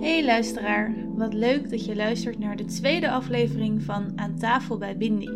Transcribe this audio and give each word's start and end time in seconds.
Hey 0.00 0.24
luisteraar, 0.24 0.94
wat 1.14 1.34
leuk 1.34 1.70
dat 1.70 1.84
je 1.84 1.96
luistert 1.96 2.38
naar 2.38 2.56
de 2.56 2.64
tweede 2.64 3.10
aflevering 3.10 3.82
van 3.82 4.12
Aan 4.16 4.38
tafel 4.38 4.78
bij 4.78 4.96
Bindi. 4.96 5.30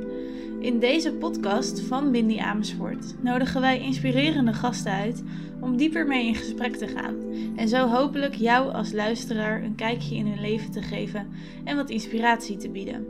In 0.61 0.79
deze 0.79 1.13
podcast 1.13 1.81
van 1.81 2.13
Bindi 2.13 2.39
Amersfoort 2.39 3.23
nodigen 3.23 3.61
wij 3.61 3.81
inspirerende 3.81 4.53
gasten 4.53 4.93
uit 4.93 5.23
om 5.61 5.77
dieper 5.77 6.07
mee 6.07 6.27
in 6.27 6.35
gesprek 6.35 6.77
te 6.77 6.87
gaan 6.87 7.17
en 7.57 7.69
zo 7.69 7.87
hopelijk 7.87 8.35
jou 8.35 8.73
als 8.73 8.93
luisteraar 8.93 9.63
een 9.63 9.75
kijkje 9.75 10.15
in 10.15 10.27
hun 10.27 10.41
leven 10.41 10.71
te 10.71 10.83
geven 10.83 11.29
en 11.65 11.77
wat 11.77 11.91
inspiratie 11.91 12.57
te 12.57 12.71
bieden. 12.71 13.07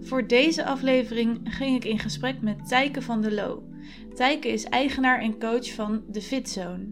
Voor 0.00 0.26
deze 0.26 0.64
aflevering 0.64 1.40
ging 1.44 1.76
ik 1.76 1.84
in 1.84 1.98
gesprek 1.98 2.40
met 2.40 2.68
Tijke 2.68 3.02
van 3.02 3.22
der 3.22 3.32
Loo. 3.32 3.62
Tijke 4.14 4.48
is 4.48 4.64
eigenaar 4.64 5.20
en 5.20 5.38
coach 5.38 5.74
van 5.74 6.02
The 6.12 6.20
Fit 6.20 6.48
Zone. 6.48 6.86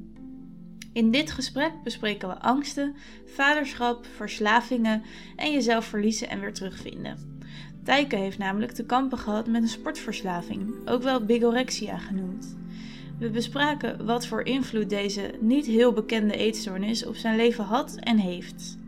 In 0.96 1.10
dit 1.10 1.30
gesprek 1.30 1.72
bespreken 1.84 2.28
we 2.28 2.38
angsten, 2.38 2.96
vaderschap, 3.24 4.06
verslavingen 4.14 5.02
en 5.36 5.52
jezelf 5.52 5.84
verliezen 5.84 6.28
en 6.28 6.40
weer 6.40 6.52
terugvinden. 6.52 7.40
Tijke 7.84 8.16
heeft 8.16 8.38
namelijk 8.38 8.72
te 8.72 8.84
kampen 8.84 9.18
gehad 9.18 9.46
met 9.46 9.62
een 9.62 9.68
sportverslaving, 9.68 10.88
ook 10.88 11.02
wel 11.02 11.24
bigorexia 11.24 11.98
genoemd. 11.98 12.56
We 13.18 13.30
bespraken 13.30 14.06
wat 14.06 14.26
voor 14.26 14.42
invloed 14.42 14.90
deze 14.90 15.34
niet 15.40 15.66
heel 15.66 15.92
bekende 15.92 16.36
eetstoornis 16.36 17.06
op 17.06 17.16
zijn 17.16 17.36
leven 17.36 17.64
had 17.64 17.96
en 18.00 18.18
heeft. 18.18 18.78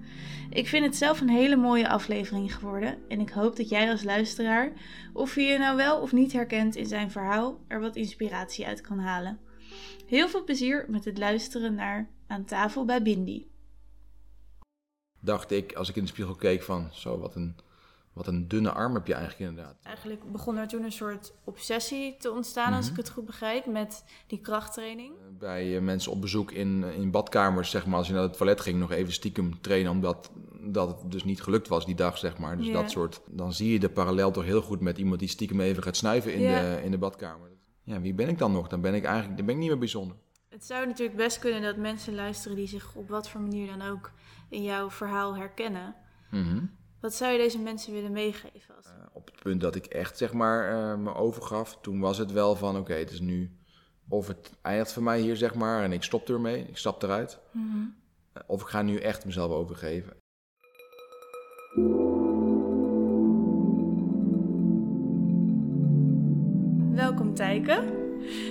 Ik 0.50 0.68
vind 0.68 0.84
het 0.84 0.96
zelf 0.96 1.20
een 1.20 1.28
hele 1.28 1.56
mooie 1.56 1.88
aflevering 1.88 2.54
geworden 2.54 2.98
en 3.08 3.20
ik 3.20 3.30
hoop 3.30 3.56
dat 3.56 3.68
jij 3.68 3.90
als 3.90 4.02
luisteraar, 4.02 4.72
of 5.12 5.34
je 5.34 5.42
je 5.42 5.58
nou 5.58 5.76
wel 5.76 5.98
of 6.00 6.12
niet 6.12 6.32
herkent 6.32 6.76
in 6.76 6.86
zijn 6.86 7.10
verhaal, 7.10 7.58
er 7.66 7.80
wat 7.80 7.96
inspiratie 7.96 8.66
uit 8.66 8.80
kan 8.80 8.98
halen. 8.98 9.47
Heel 10.08 10.28
veel 10.28 10.44
plezier 10.44 10.84
met 10.88 11.04
het 11.04 11.18
luisteren 11.18 11.74
naar 11.74 12.08
Aan 12.26 12.44
tafel 12.44 12.84
bij 12.84 13.02
Bindi. 13.02 13.50
Dacht 15.20 15.50
ik, 15.50 15.72
als 15.72 15.88
ik 15.88 15.96
in 15.96 16.02
de 16.02 16.08
spiegel 16.08 16.34
keek 16.34 16.62
van, 16.62 16.88
zo 16.92 17.18
wat 17.18 17.34
een, 17.34 17.56
wat 18.12 18.26
een 18.26 18.48
dunne 18.48 18.70
arm 18.70 18.94
heb 18.94 19.06
je 19.06 19.14
eigenlijk 19.14 19.50
inderdaad. 19.50 19.76
Eigenlijk 19.82 20.32
begon 20.32 20.56
er 20.56 20.68
toen 20.68 20.84
een 20.84 20.92
soort 20.92 21.32
obsessie 21.44 22.16
te 22.16 22.30
ontstaan, 22.30 22.72
als 22.72 22.90
ik 22.90 22.96
het 22.96 23.10
goed 23.10 23.24
begrijp, 23.24 23.66
met 23.66 24.04
die 24.26 24.40
krachttraining. 24.40 25.12
Bij 25.38 25.76
eh, 25.76 25.82
mensen 25.82 26.12
op 26.12 26.20
bezoek 26.20 26.52
in, 26.52 26.84
in 26.84 27.10
badkamers, 27.10 27.70
zeg 27.70 27.86
maar, 27.86 27.98
als 27.98 28.06
je 28.06 28.12
naar 28.12 28.22
het 28.22 28.36
toilet 28.36 28.60
ging, 28.60 28.78
nog 28.78 28.90
even 28.90 29.12
stiekem 29.12 29.60
trainen, 29.60 29.92
omdat 29.92 30.30
dat 30.60 30.88
het 30.88 31.12
dus 31.12 31.24
niet 31.24 31.42
gelukt 31.42 31.68
was 31.68 31.86
die 31.86 31.94
dag, 31.94 32.18
zeg 32.18 32.38
maar. 32.38 32.56
Dus 32.56 32.72
dat 32.72 32.90
soort, 32.90 33.20
dan 33.26 33.52
zie 33.52 33.72
je 33.72 33.78
de 33.78 33.90
parallel 33.90 34.30
toch 34.30 34.44
heel 34.44 34.62
goed 34.62 34.80
met 34.80 34.98
iemand 34.98 35.20
die 35.20 35.28
stiekem 35.28 35.60
even 35.60 35.82
gaat 35.82 35.96
snuiven 35.96 36.34
in, 36.34 36.40
de, 36.40 36.80
in 36.84 36.90
de 36.90 36.98
badkamer. 36.98 37.56
Ja, 37.88 38.00
wie 38.00 38.14
ben 38.14 38.28
ik 38.28 38.38
dan 38.38 38.52
nog? 38.52 38.68
Dan 38.68 38.80
ben 38.80 38.94
ik 38.94 39.04
eigenlijk, 39.04 39.36
dan 39.36 39.46
ben 39.46 39.54
ik 39.54 39.60
niet 39.60 39.70
meer 39.70 39.78
bijzonder. 39.78 40.16
Het 40.48 40.64
zou 40.64 40.86
natuurlijk 40.86 41.16
best 41.16 41.38
kunnen 41.38 41.62
dat 41.62 41.76
mensen 41.76 42.14
luisteren 42.14 42.56
die 42.56 42.68
zich 42.68 42.94
op 42.94 43.08
wat 43.08 43.28
voor 43.28 43.40
manier 43.40 43.66
dan 43.66 43.82
ook 43.82 44.10
in 44.48 44.62
jouw 44.62 44.90
verhaal 44.90 45.36
herkennen. 45.36 45.94
Mhm. 46.30 46.64
Wat 47.00 47.14
zou 47.14 47.32
je 47.32 47.38
deze 47.38 47.58
mensen 47.58 47.92
willen 47.92 48.12
meegeven? 48.12 48.76
Als... 48.76 48.86
Eh, 48.86 48.92
op 49.12 49.26
het 49.26 49.42
punt 49.42 49.60
dat 49.60 49.74
ik 49.74 49.86
echt 49.86 50.18
zeg 50.18 50.32
maar 50.32 50.70
eh, 50.70 50.98
me 50.98 51.14
overgaf, 51.14 51.78
toen 51.80 52.00
was 52.00 52.18
het 52.18 52.32
wel 52.32 52.56
van 52.56 52.76
oké, 52.76 52.94
het 52.94 53.10
is 53.10 53.20
nu 53.20 53.58
of 54.08 54.26
het 54.26 54.52
eindigt 54.62 54.92
voor 54.92 55.02
mij 55.02 55.20
hier 55.20 55.36
zeg 55.36 55.54
maar 55.54 55.82
en 55.82 55.92
ik 55.92 56.02
stop 56.02 56.28
ermee, 56.28 56.64
ik 56.68 56.76
stap 56.76 57.02
eruit. 57.02 57.40
Mhm. 57.50 57.78
Eh, 58.32 58.42
Of 58.46 58.62
ik 58.62 58.68
ga 58.68 58.82
nu 58.82 58.98
echt 58.98 59.24
mezelf 59.24 59.50
overgeven. 59.50 60.16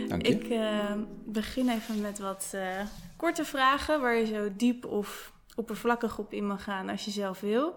Dank 0.07 0.25
je. 0.25 0.33
Ik 0.33 0.49
eh, 0.49 0.93
begin 1.25 1.69
even 1.69 2.01
met 2.01 2.19
wat 2.19 2.51
eh, 2.53 2.85
korte 3.17 3.45
vragen 3.45 4.01
waar 4.01 4.15
je 4.15 4.25
zo 4.25 4.49
diep 4.55 4.85
of 4.85 5.33
oppervlakkig 5.55 6.19
op 6.19 6.33
in 6.33 6.47
mag 6.47 6.63
gaan 6.63 6.89
als 6.89 7.05
je 7.05 7.11
zelf 7.11 7.39
wil. 7.39 7.75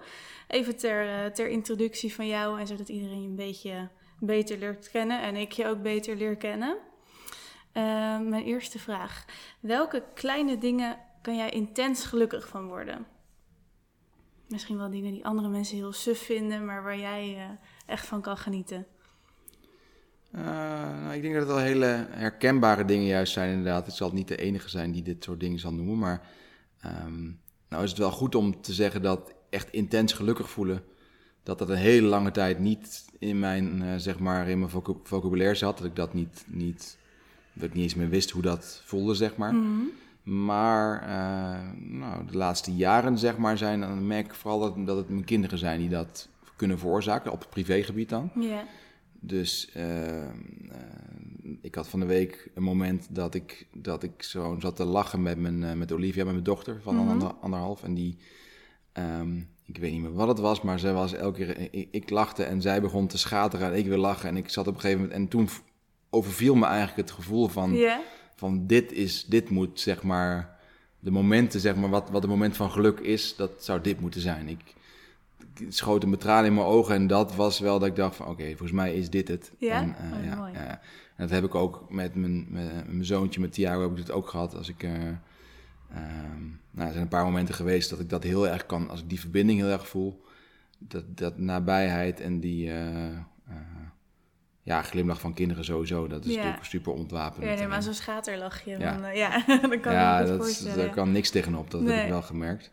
Even 0.49 0.77
ter, 0.77 1.09
eh, 1.09 1.31
ter 1.31 1.49
introductie 1.49 2.15
van 2.15 2.27
jou 2.27 2.61
en 2.61 2.67
zodat 2.67 2.89
iedereen 2.89 3.23
je 3.23 3.29
een 3.29 3.37
beetje 3.37 3.89
beter 4.19 4.59
leert 4.59 4.91
kennen 4.91 5.23
en 5.23 5.37
ik 5.37 5.53
je 5.53 5.67
ook 5.67 5.83
beter 5.83 6.17
leer 6.17 6.37
kennen. 6.37 6.77
Mijn 7.73 8.45
eerste 8.45 8.79
vraag. 8.79 9.25
Welke 9.61 10.05
kleine 10.15 10.59
dingen 10.59 10.99
kan 11.23 11.37
jij 11.37 11.51
intens 11.51 12.05
gelukkig 12.05 12.49
van 12.49 12.67
worden? 12.67 13.07
Misschien 14.49 14.77
wel 14.77 14.91
dingen 14.91 15.13
die 15.13 15.25
andere 15.25 15.49
mensen 15.49 15.77
heel 15.77 15.93
suf 15.93 16.19
vinden, 16.25 16.65
maar 16.65 16.83
waar 16.83 16.99
jij 16.99 17.59
echt 17.87 18.07
van 18.07 18.21
kan 18.21 18.37
genieten. 18.37 18.87
Eh, 20.31 20.43
nou, 21.03 21.15
ik 21.15 21.23
denk 21.23 21.35
dat 21.35 21.43
het 21.43 21.53
wel 21.53 21.65
hele 21.65 22.07
herkenbare 22.11 22.85
dingen 22.85 23.07
juist 23.07 23.33
zijn 23.33 23.51
inderdaad. 23.51 23.87
Ik 23.87 23.95
zal 23.95 24.13
niet 24.13 24.29
de 24.29 24.37
enige 24.37 24.69
zijn 24.69 24.93
die 24.93 25.03
dit 25.03 25.25
soort 25.25 25.41
dingen 25.41 25.59
zal 25.59 25.73
noemen, 25.73 25.99
maar 25.99 26.23
ehm, 26.81 27.23
nou 27.69 27.83
is 27.83 27.91
het 27.91 27.99
wel 27.99 28.11
goed 28.11 28.35
om 28.35 28.61
te 28.61 28.73
zeggen 28.73 29.03
dat 29.03 29.35
echt 29.51 29.73
intens 29.73 30.13
gelukkig 30.13 30.51
voelen, 30.51 30.83
dat 31.43 31.59
dat 31.59 31.69
een 31.69 31.77
hele 31.77 32.07
lange 32.07 32.31
tijd 32.31 32.59
niet 32.59 33.05
in 33.19 33.39
mijn, 33.39 33.83
eh, 33.83 33.95
zeg 33.97 34.19
maar, 34.19 34.49
in 34.49 34.59
mijn 34.59 34.71
vocabulaire 35.03 35.55
zat. 35.55 35.79
Dat 35.79 35.87
ik 35.87 35.97
dat 35.97 36.15
niet, 36.15 36.45
niet, 36.47 36.99
dat 37.53 37.69
ik 37.69 37.75
niet 37.75 37.83
eens 37.83 37.95
meer 37.95 38.09
wist 38.09 38.31
hoe 38.31 38.43
dat 38.43 38.83
voelde, 38.85 39.15
zeg 39.15 39.37
maar. 39.37 39.55
Mhm. 39.55 39.83
Maar 40.23 41.03
eh, 41.03 41.73
nou, 41.77 42.27
de 42.27 42.37
laatste 42.37 42.75
jaren, 42.75 43.19
zeg 43.19 43.37
maar, 43.37 43.59
zijn, 43.59 43.81
dan 43.81 44.07
merk 44.07 44.27
ik 44.27 44.35
vooral 44.35 44.61
dat, 44.61 44.87
dat 44.87 44.97
het 44.97 45.09
mijn 45.09 45.25
kinderen 45.25 45.59
zijn 45.59 45.81
die 45.81 45.89
dat 45.89 46.29
kunnen 46.57 46.79
veroorzaken, 46.79 47.33
op 47.33 47.41
het 47.41 47.51
privégebied 47.51 48.09
dan. 48.09 48.31
Ja. 48.35 48.65
Dus 49.21 49.71
eh, 49.73 50.23
eh, 50.23 50.31
ik 51.61 51.75
had 51.75 51.89
van 51.89 52.01
de 52.01 52.07
week 52.07 52.51
een 52.55 52.63
moment 52.63 53.07
dat 53.11 53.35
ik, 53.35 53.67
dat 53.75 54.03
ik 54.03 54.23
zo 54.23 54.57
zat 54.61 54.77
te 54.77 54.85
lachen 54.85 55.23
met, 55.23 55.39
mijn, 55.39 55.65
eh, 55.65 55.73
met 55.73 55.93
Olivia, 55.93 56.25
met 56.25 56.33
mijn 56.33 56.45
dochter 56.45 56.81
van 56.83 56.95
Mhm. 56.97 57.09
ander, 57.09 57.33
anderhalf. 57.41 57.83
En 57.83 57.95
die, 57.95 58.17
ehm, 58.93 59.37
ik 59.67 59.79
weet 59.79 59.93
niet 59.93 60.01
meer 60.03 60.13
wat 60.13 60.29
het 60.29 60.39
was, 60.39 60.63
maar 60.63 60.79
zij 60.79 60.93
was 60.93 61.13
elke 61.13 61.39
keer, 61.45 61.73
ik, 61.75 61.89
ik 61.91 62.11
lachte 62.11 62.43
en 62.45 62.61
zij 62.63 62.81
begon 62.81 63.07
te 63.07 63.19
schateren 63.19 63.73
en 63.73 63.79
ik 63.79 63.87
weer 63.87 63.99
lachen. 63.99 64.29
En 64.29 64.37
ik 64.37 64.49
zat 64.49 64.67
op 64.67 64.75
een 64.75 64.81
gegeven 64.81 65.03
moment, 65.03 65.21
en 65.21 65.29
toen 65.29 65.49
overviel 66.11 66.55
me 66.55 66.67
eigenlijk 66.67 67.09
het 67.09 67.11
gevoel 67.11 67.49
van, 67.49 67.75
van 68.37 68.67
dit 68.67 68.93
is, 68.93 69.25
dit 69.25 69.51
moet 69.51 69.81
zeg 69.81 70.03
maar, 70.03 70.59
de 71.01 71.11
momenten 71.11 71.61
zeg 71.61 71.77
maar, 71.77 71.91
wat, 71.91 72.11
wat 72.11 72.23
het 72.23 72.31
moment 72.31 72.57
van 72.57 72.71
geluk 72.71 73.01
is, 73.01 73.37
dat 73.37 73.65
zou 73.65 73.81
dit 73.81 74.01
moeten 74.01 74.21
zijn. 74.21 74.49
Ik, 74.49 74.75
ik 75.61 75.73
schoot 75.73 76.03
een 76.03 76.11
betraan 76.11 76.45
in 76.45 76.55
mijn 76.55 76.67
ogen 76.67 76.95
en 76.95 77.07
dat 77.07 77.35
was 77.35 77.59
wel 77.59 77.79
dat 77.79 77.89
ik 77.89 77.97
dacht 77.97 78.17
van 78.17 78.27
oké, 78.27 78.47
volgens 78.49 78.73
mij 78.73 78.95
is 78.95 79.11
dit 79.11 79.29
het. 79.29 79.53
Ja? 79.59 79.75
En, 79.81 79.95
eh, 79.99 80.19
Oh, 80.19 80.25
ja, 80.25 80.35
mooi. 80.37 80.53
ja. 80.53 80.69
En 81.17 81.27
dat 81.27 81.31
heb 81.31 81.45
ik 81.45 81.55
ook 81.55 81.91
met 81.91 82.15
mijn, 82.15 82.47
met 82.49 82.87
mijn 82.87 83.05
zoontje, 83.05 83.41
met 83.41 83.53
Thiago, 83.53 83.83
heb 83.83 83.91
ik 83.91 83.97
het 83.99 84.11
ook 84.11 84.29
gehad. 84.29 84.57
Als 84.57 84.69
ik, 84.69 84.83
eh, 84.83 84.93
ehm, 84.93 86.43
nou, 86.71 86.87
er 86.87 86.91
zijn 86.91 87.03
een 87.03 87.09
paar 87.09 87.25
momenten 87.25 87.55
geweest 87.55 87.91
dat 87.91 88.01
ik 88.01 88.09
dat 88.09 88.23
heel 88.23 88.49
erg 88.49 88.67
kan, 88.67 88.89
als 88.91 89.01
ik 89.01 89.09
die 89.09 89.21
verbinding 89.21 89.59
heel 89.61 89.69
erg 89.71 89.89
voel, 89.89 90.23
dat, 90.79 91.05
dat 91.17 91.39
nabijheid 91.39 92.21
en 92.21 92.41
die 92.41 92.71
eh, 92.73 93.19
ja, 94.63 94.83
glimlach 94.83 95.21
van 95.21 95.35
kinderen 95.35 95.65
sowieso, 95.65 96.07
dat 96.07 96.25
is 96.25 96.31
Ja. 96.31 96.37
natuurlijk 96.37 96.65
super 96.65 96.93
ontwapenend. 96.93 97.51
Ja, 97.53 97.59
nee, 97.59 97.69
maar 97.69 97.83
zo'n 97.83 97.95
schaterlachje. 97.95 98.79
Ja. 98.79 99.01
Eh, 99.11 99.17
ja, 99.17 99.45
dat 99.69 99.81
kan 99.81 99.93
ja, 99.93 100.21
me 100.21 100.27
dat, 100.27 100.37
voorstellen. 100.37 100.77
daar 100.77 100.91
kan 100.91 101.13
niks 101.13 101.31
tegenop, 101.31 101.71
dat 101.71 101.83
heb 101.87 102.03
ik 102.05 102.09
wel 102.09 102.23
gemerkt. 102.23 102.73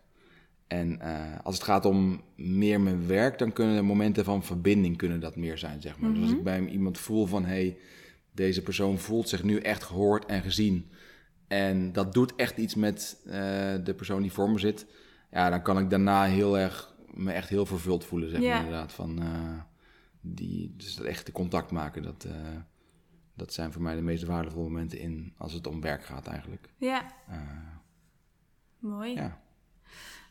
En 0.67 1.01
eh, 1.01 1.39
als 1.44 1.55
het 1.55 1.63
gaat 1.63 1.85
om 1.85 2.22
meer 2.35 2.81
mijn 2.81 3.07
werk, 3.07 3.38
dan 3.38 3.53
kunnen 3.53 3.75
er 3.75 3.85
momenten 3.85 4.23
van 4.23 4.44
verbinding 4.44 4.97
kunnen 4.97 5.19
dat 5.19 5.35
meer 5.35 5.57
zijn, 5.57 5.81
zeg 5.81 6.00
maar. 6.00 6.09
Dus 6.11 6.19
als 6.22 6.29
Mhm. 6.29 6.38
ik 6.38 6.44
bij 6.44 6.66
iemand 6.66 6.97
voel 6.97 7.25
van, 7.25 7.44
hé, 7.45 7.50
hey, 7.50 7.78
deze 8.31 8.61
persoon 8.63 8.97
voelt 8.97 9.29
zich 9.29 9.44
nu 9.44 9.57
echt 9.59 9.83
gehoord 9.83 10.25
en 10.25 10.41
gezien. 10.41 10.89
En 11.47 11.91
dat 11.91 12.13
doet 12.13 12.35
echt 12.35 12.57
iets 12.57 12.75
met 12.75 13.22
eh, 13.25 13.31
de 13.83 13.94
persoon 13.95 14.22
die 14.22 14.31
voor 14.31 14.50
me 14.50 14.59
zit. 14.59 14.85
Ja, 15.31 15.50
dan 15.50 15.61
kan 15.61 15.79
ik 15.79 15.89
daarna 15.89 16.23
heel 16.23 16.57
erg, 16.57 16.95
me 17.13 17.31
echt 17.31 17.50
heel 17.50 17.66
vervuld 17.66 18.06
voelen, 18.06 18.29
zeg 18.29 18.39
maar 18.41 18.57
inderdaad. 18.57 18.91
Van, 18.94 19.22
eh, 19.22 19.59
die, 20.22 20.73
dus 20.77 20.95
dat 20.95 21.06
echte 21.06 21.31
contact 21.31 21.72
maken, 21.72 22.03
dat, 22.03 22.27
dat 23.33 23.53
zijn 23.53 23.72
voor 23.72 23.81
mij 23.81 23.95
de 23.95 24.01
meest 24.01 24.23
waardevolle 24.23 24.69
momenten 24.69 25.00
in, 25.00 25.33
als 25.38 25.53
het 25.53 25.67
om 25.67 25.81
werk 25.81 26.03
gaat 26.06 26.27
eigenlijk. 26.27 26.69
Ja, 26.77 27.06
Eh, 27.27 27.38
mooi. 28.79 29.13
ja. 29.13 29.39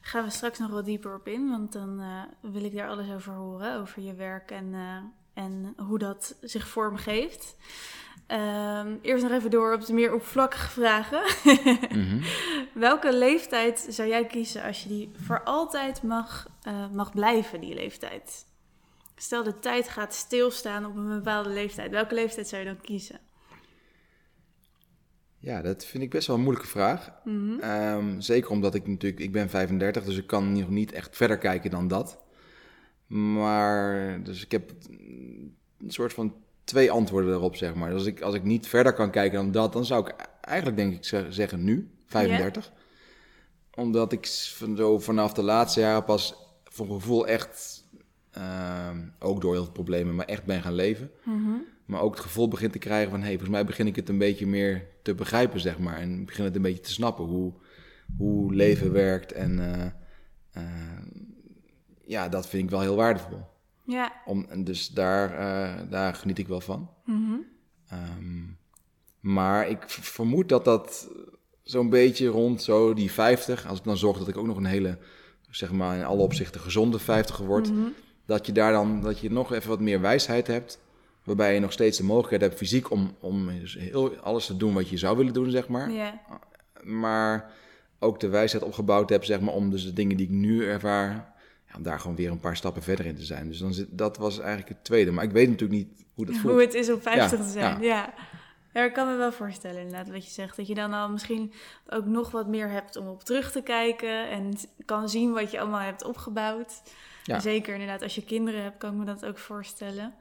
Gaan 0.07 0.25
we 0.25 0.31
straks 0.31 0.59
nog 0.59 0.71
wat 0.71 0.85
dieper 0.85 1.15
op 1.15 1.29
in, 1.29 1.49
want 1.49 1.73
dan 1.73 2.01
eh, 2.01 2.53
wil 2.53 2.65
ik 2.65 2.75
daar 2.75 2.89
alles 2.89 3.11
over 3.11 3.33
horen, 3.33 3.81
over 3.81 4.03
je 4.03 4.15
werk 4.15 4.51
en, 4.51 4.75
eh, 4.75 5.43
en 5.45 5.75
hoe 5.77 5.99
dat 5.99 6.37
zich 6.41 6.69
vormgeeft. 6.69 7.57
Ehm, 8.27 8.97
eerst 9.03 9.23
nog 9.23 9.33
even 9.33 9.51
door 9.51 9.75
op 9.75 9.87
de 9.87 9.93
meer 9.93 10.13
oppervlakkige 10.13 10.69
vragen. 10.69 11.23
Mhm. 11.97 12.23
Welke 12.75 13.17
leeftijd 13.17 13.87
zou 13.89 14.09
jij 14.09 14.27
kiezen 14.27 14.63
als 14.63 14.83
je 14.83 14.89
die 14.89 15.13
voor 15.23 15.43
altijd 15.43 16.03
mag, 16.03 16.47
eh, 16.63 16.89
mag 16.93 17.13
blijven, 17.13 17.61
die 17.61 17.75
leeftijd? 17.75 18.47
Stel 19.17 19.43
de 19.43 19.59
tijd 19.59 19.89
gaat 19.89 20.15
stilstaan 20.15 20.87
op 20.87 20.97
een 20.97 21.09
bepaalde 21.09 21.51
leeftijd. 21.51 21.91
Welke 21.91 22.15
leeftijd 22.15 22.49
zou 22.49 22.63
je 22.63 22.69
dan 22.69 22.81
kiezen? 22.81 23.26
Ja, 25.39 25.63
dat 25.63 25.85
vind 25.85 26.03
ik 26.03 26.11
best 26.11 26.27
wel 26.27 26.37
een 26.37 26.43
moeilijke 26.43 26.69
vraag. 26.71 27.11
Mhm. 27.25 27.59
Ehm, 27.61 28.21
zeker 28.21 28.51
omdat 28.51 28.75
ik 28.75 28.87
natuurlijk, 28.87 29.23
ik 29.23 29.33
ben 29.33 29.49
35, 29.51 30.05
dus 30.05 30.17
ik 30.17 30.27
kan 30.27 30.53
nog 30.53 30.69
niet 30.69 30.93
echt 30.93 31.17
verder 31.17 31.39
kijken 31.39 31.71
dan 31.71 31.89
dat. 31.89 32.25
Maar, 33.07 34.21
dus 34.23 34.45
ik 34.45 34.51
heb 34.53 34.71
een 35.79 35.91
soort 35.91 36.13
van 36.13 36.35
twee 36.65 36.91
antwoorden 36.91 37.35
erop, 37.35 37.57
zeg 37.57 37.75
maar. 37.75 37.89
Dus 37.89 37.99
als 37.99 38.07
ik, 38.07 38.21
als 38.21 38.35
ik 38.35 38.43
niet 38.43 38.67
verder 38.67 38.93
kan 38.93 39.11
kijken 39.11 39.39
dan 39.39 39.51
dat, 39.51 39.73
dan 39.73 39.85
zou 39.85 40.07
ik 40.09 40.15
eigenlijk 40.41 40.77
denk 40.77 40.95
ik 40.95 41.05
ze- 41.05 41.27
zeggen 41.29 41.65
nu, 41.65 41.91
35. 42.07 42.73
omdat 43.75 44.13
ik 44.13 44.27
van 44.55 44.77
zo 44.77 44.99
vanaf 44.99 45.33
de 45.33 45.43
laatste 45.43 45.81
jaren 45.81 46.05
pas 46.05 46.35
voor 46.65 46.87
gevoel 46.87 47.27
echt, 47.27 47.85
ehm, 48.31 48.99
ook 49.19 49.41
door 49.41 49.53
heel 49.55 49.63
veel 49.65 49.73
problemen, 49.73 50.15
maar 50.15 50.27
echt 50.27 50.45
ben 50.45 50.63
gaan 50.63 50.75
leven. 50.75 51.11
Mhm. 51.25 51.51
Maar 51.87 52.01
ook 52.01 52.15
het 52.15 52.23
gevoel 52.23 52.49
begint 52.49 52.73
te 52.73 52.79
krijgen 52.79 53.11
van, 53.11 53.19
hé, 53.21 53.25
hey, 53.27 53.35
volgens 53.35 53.57
mij 53.57 53.65
begin 53.65 53.87
ik 53.87 53.97
het 53.97 54.09
een 54.09 54.19
beetje 54.19 54.47
meer 54.47 54.87
te 55.03 55.15
begrijpen, 55.15 55.61
zeg 55.61 55.79
maar. 55.79 55.97
En 55.97 56.25
begin 56.25 56.45
het 56.45 56.57
een 56.57 56.63
beetje 56.63 56.83
te 56.83 56.93
snappen 56.93 57.25
hoe, 57.25 57.53
hoe 58.17 58.55
leven 58.55 58.93
werkt. 58.93 59.33
En 59.33 59.59
eh, 59.73 59.87
eh, 60.53 61.03
ja, 62.05 62.29
dat 62.29 62.49
vind 62.49 62.63
ik 62.63 62.71
wel 62.71 62.81
heel 62.81 62.97
waardevol. 62.97 63.41
Ja. 63.85 64.13
Om, 64.25 64.47
en 64.49 64.65
dus 64.65 64.89
daar, 64.89 65.33
eh, 65.33 65.91
daar 65.91 66.15
geniet 66.15 66.39
ik 66.39 66.49
wel 66.49 66.61
van. 66.61 66.91
Mhm. 67.05 67.33
Ehm, 67.89 68.43
maar 69.21 69.69
ik 69.69 69.79
vermoed 69.89 70.49
dat 70.49 70.65
dat 70.65 71.09
zo'n 71.63 71.91
beetje 71.91 72.27
rond 72.27 72.63
zo 72.63 72.95
die 72.95 73.13
50, 73.13 73.67
als 73.67 73.79
ik 73.79 73.85
dan 73.85 73.97
zorg 73.97 74.19
dat 74.19 74.29
ik 74.29 74.37
ook 74.37 74.47
nog 74.47 74.57
een 74.57 74.65
hele, 74.65 74.99
zeg 75.51 75.73
maar 75.73 75.97
in 75.97 76.05
alle 76.05 76.23
opzichten 76.23 76.61
gezonde 76.61 76.99
50 76.99 77.37
word, 77.39 77.71
Mhm. 77.73 77.87
dat 78.25 78.47
je 78.47 78.53
daar 78.53 78.73
dan, 78.73 79.01
dat 79.01 79.19
je 79.19 79.31
nog 79.31 79.53
even 79.53 79.69
wat 79.69 79.81
meer 79.81 80.01
wijsheid 80.01 80.47
hebt, 80.47 80.79
waarbij 81.27 81.55
je 81.55 81.61
nog 81.61 81.73
steeds 81.73 81.99
de 81.99 82.05
mogelijkheid 82.05 82.43
hebt 82.43 82.57
fysiek 82.57 82.91
om, 82.91 83.17
om 83.21 83.49
heel 83.79 84.17
alles 84.17 84.47
te 84.47 84.57
doen 84.57 84.75
wat 84.75 84.89
je 84.89 84.99
zou 84.99 85.17
willen 85.17 85.33
doen, 85.33 85.51
zeg 85.51 85.69
maar. 85.69 85.91
Ja. 85.91 86.21
Maar 86.83 87.53
ook 87.99 88.21
de 88.21 88.29
wijsheid 88.29 88.65
opgebouwd 88.65 89.11
heb, 89.11 89.25
zeg 89.25 89.41
maar, 89.41 89.55
om 89.55 89.71
dus 89.71 89.85
de 89.85 89.93
dingen 89.93 90.17
die 90.17 90.27
ik 90.27 90.33
nu 90.33 90.65
ervaar, 90.65 91.35
ja, 91.69 91.77
om 91.77 91.83
daar 91.83 92.01
gewoon 92.01 92.17
weer 92.17 92.31
een 92.31 92.41
paar 92.41 92.57
stappen 92.57 92.83
verder 92.83 93.07
in 93.07 93.17
te 93.17 93.25
zijn. 93.25 93.49
Dus 93.49 93.59
dan 93.59 93.75
zit, 93.75 93.89
dat 93.91 94.17
was 94.17 94.39
eigenlijk 94.39 94.69
het 94.69 94.85
tweede. 94.85 95.11
Maar 95.11 95.25
ik 95.25 95.33
weet 95.33 95.49
natuurlijk 95.49 95.79
niet 95.79 96.05
hoe 96.15 96.27
dat 96.27 96.37
voelt. 96.37 96.53
Hoe 96.53 96.63
het 96.63 96.75
is 96.75 96.91
om 96.91 97.01
50 97.01 97.39
Ja, 97.39 97.45
te 97.45 97.51
zijn. 97.51 97.81
ja. 97.83 97.87
Ja. 97.87 98.15
ja. 98.73 98.85
ik 98.85 98.93
kan 98.93 99.09
me 99.09 99.17
wel 99.17 99.33
voorstellen 99.33 99.81
inderdaad 99.81 100.11
wat 100.11 100.25
je 100.25 100.31
zegt. 100.31 100.57
Dat 100.57 100.67
je 100.67 100.75
dan 100.75 100.93
al 100.93 101.09
misschien 101.09 101.53
ook 101.89 102.05
nog 102.05 102.31
wat 102.31 102.47
meer 102.47 102.71
hebt 102.71 102.97
om 102.97 103.09
op 103.09 103.25
terug 103.25 103.53
te 103.53 103.63
kijken. 103.63 104.31
En 104.31 104.53
kan 104.85 105.09
zien 105.09 105.33
wat 105.33 105.51
je 105.51 105.61
allemaal 105.61 105.81
hebt 105.81 106.05
opgebouwd. 106.05 106.83
Ja. 107.23 107.41
Zeker 107.41 107.73
inderdaad 107.73 108.03
als 108.03 108.15
je 108.15 108.25
kinderen 108.25 108.63
hebt, 108.63 108.79
kan 108.79 108.93
ik 108.93 108.99
me 108.99 109.05
dat 109.05 109.25
ook 109.27 109.39
voorstellen. 109.39 110.15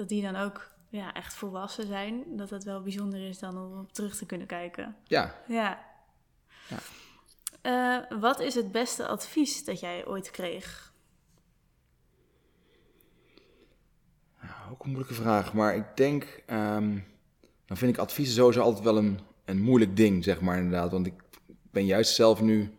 Dat 0.00 0.08
die 0.08 0.22
dan 0.22 0.36
ook 0.36 0.70
ja, 0.88 1.14
echt 1.14 1.34
volwassen 1.34 1.86
zijn. 1.86 2.24
Dat 2.36 2.48
dat 2.48 2.64
wel 2.64 2.82
bijzonder 2.82 3.28
is 3.28 3.38
dan 3.38 3.58
om 3.58 3.78
op 3.78 3.92
terug 3.92 4.16
te 4.16 4.26
kunnen 4.26 4.46
kijken. 4.46 4.96
Ja, 5.04 5.34
Ja. 5.48 5.86
Ja. 6.68 6.78
Eh, 7.60 8.18
wat 8.20 8.40
is 8.40 8.54
het 8.54 8.72
beste 8.72 9.06
advies 9.06 9.64
dat 9.64 9.80
jij 9.80 10.06
ooit 10.06 10.30
kreeg? 10.30 10.92
Ook 14.70 14.84
een 14.84 14.90
moeilijke 14.90 15.14
vraag. 15.14 15.54
Maar 15.54 15.76
ik 15.76 15.96
denk, 15.96 16.42
ehm, 16.46 16.98
dan 17.66 17.76
vind 17.76 17.92
ik 17.92 17.98
adviezen 17.98 18.34
sowieso 18.34 18.60
altijd 18.60 18.84
wel 18.84 18.96
een, 18.96 19.20
een 19.44 19.60
moeilijk 19.60 19.96
ding, 19.96 20.24
zeg 20.24 20.40
maar 20.40 20.56
inderdaad. 20.56 20.90
Want 20.90 21.06
ik 21.06 21.22
ben 21.70 21.86
juist 21.86 22.14
zelf 22.14 22.40
nu 22.40 22.74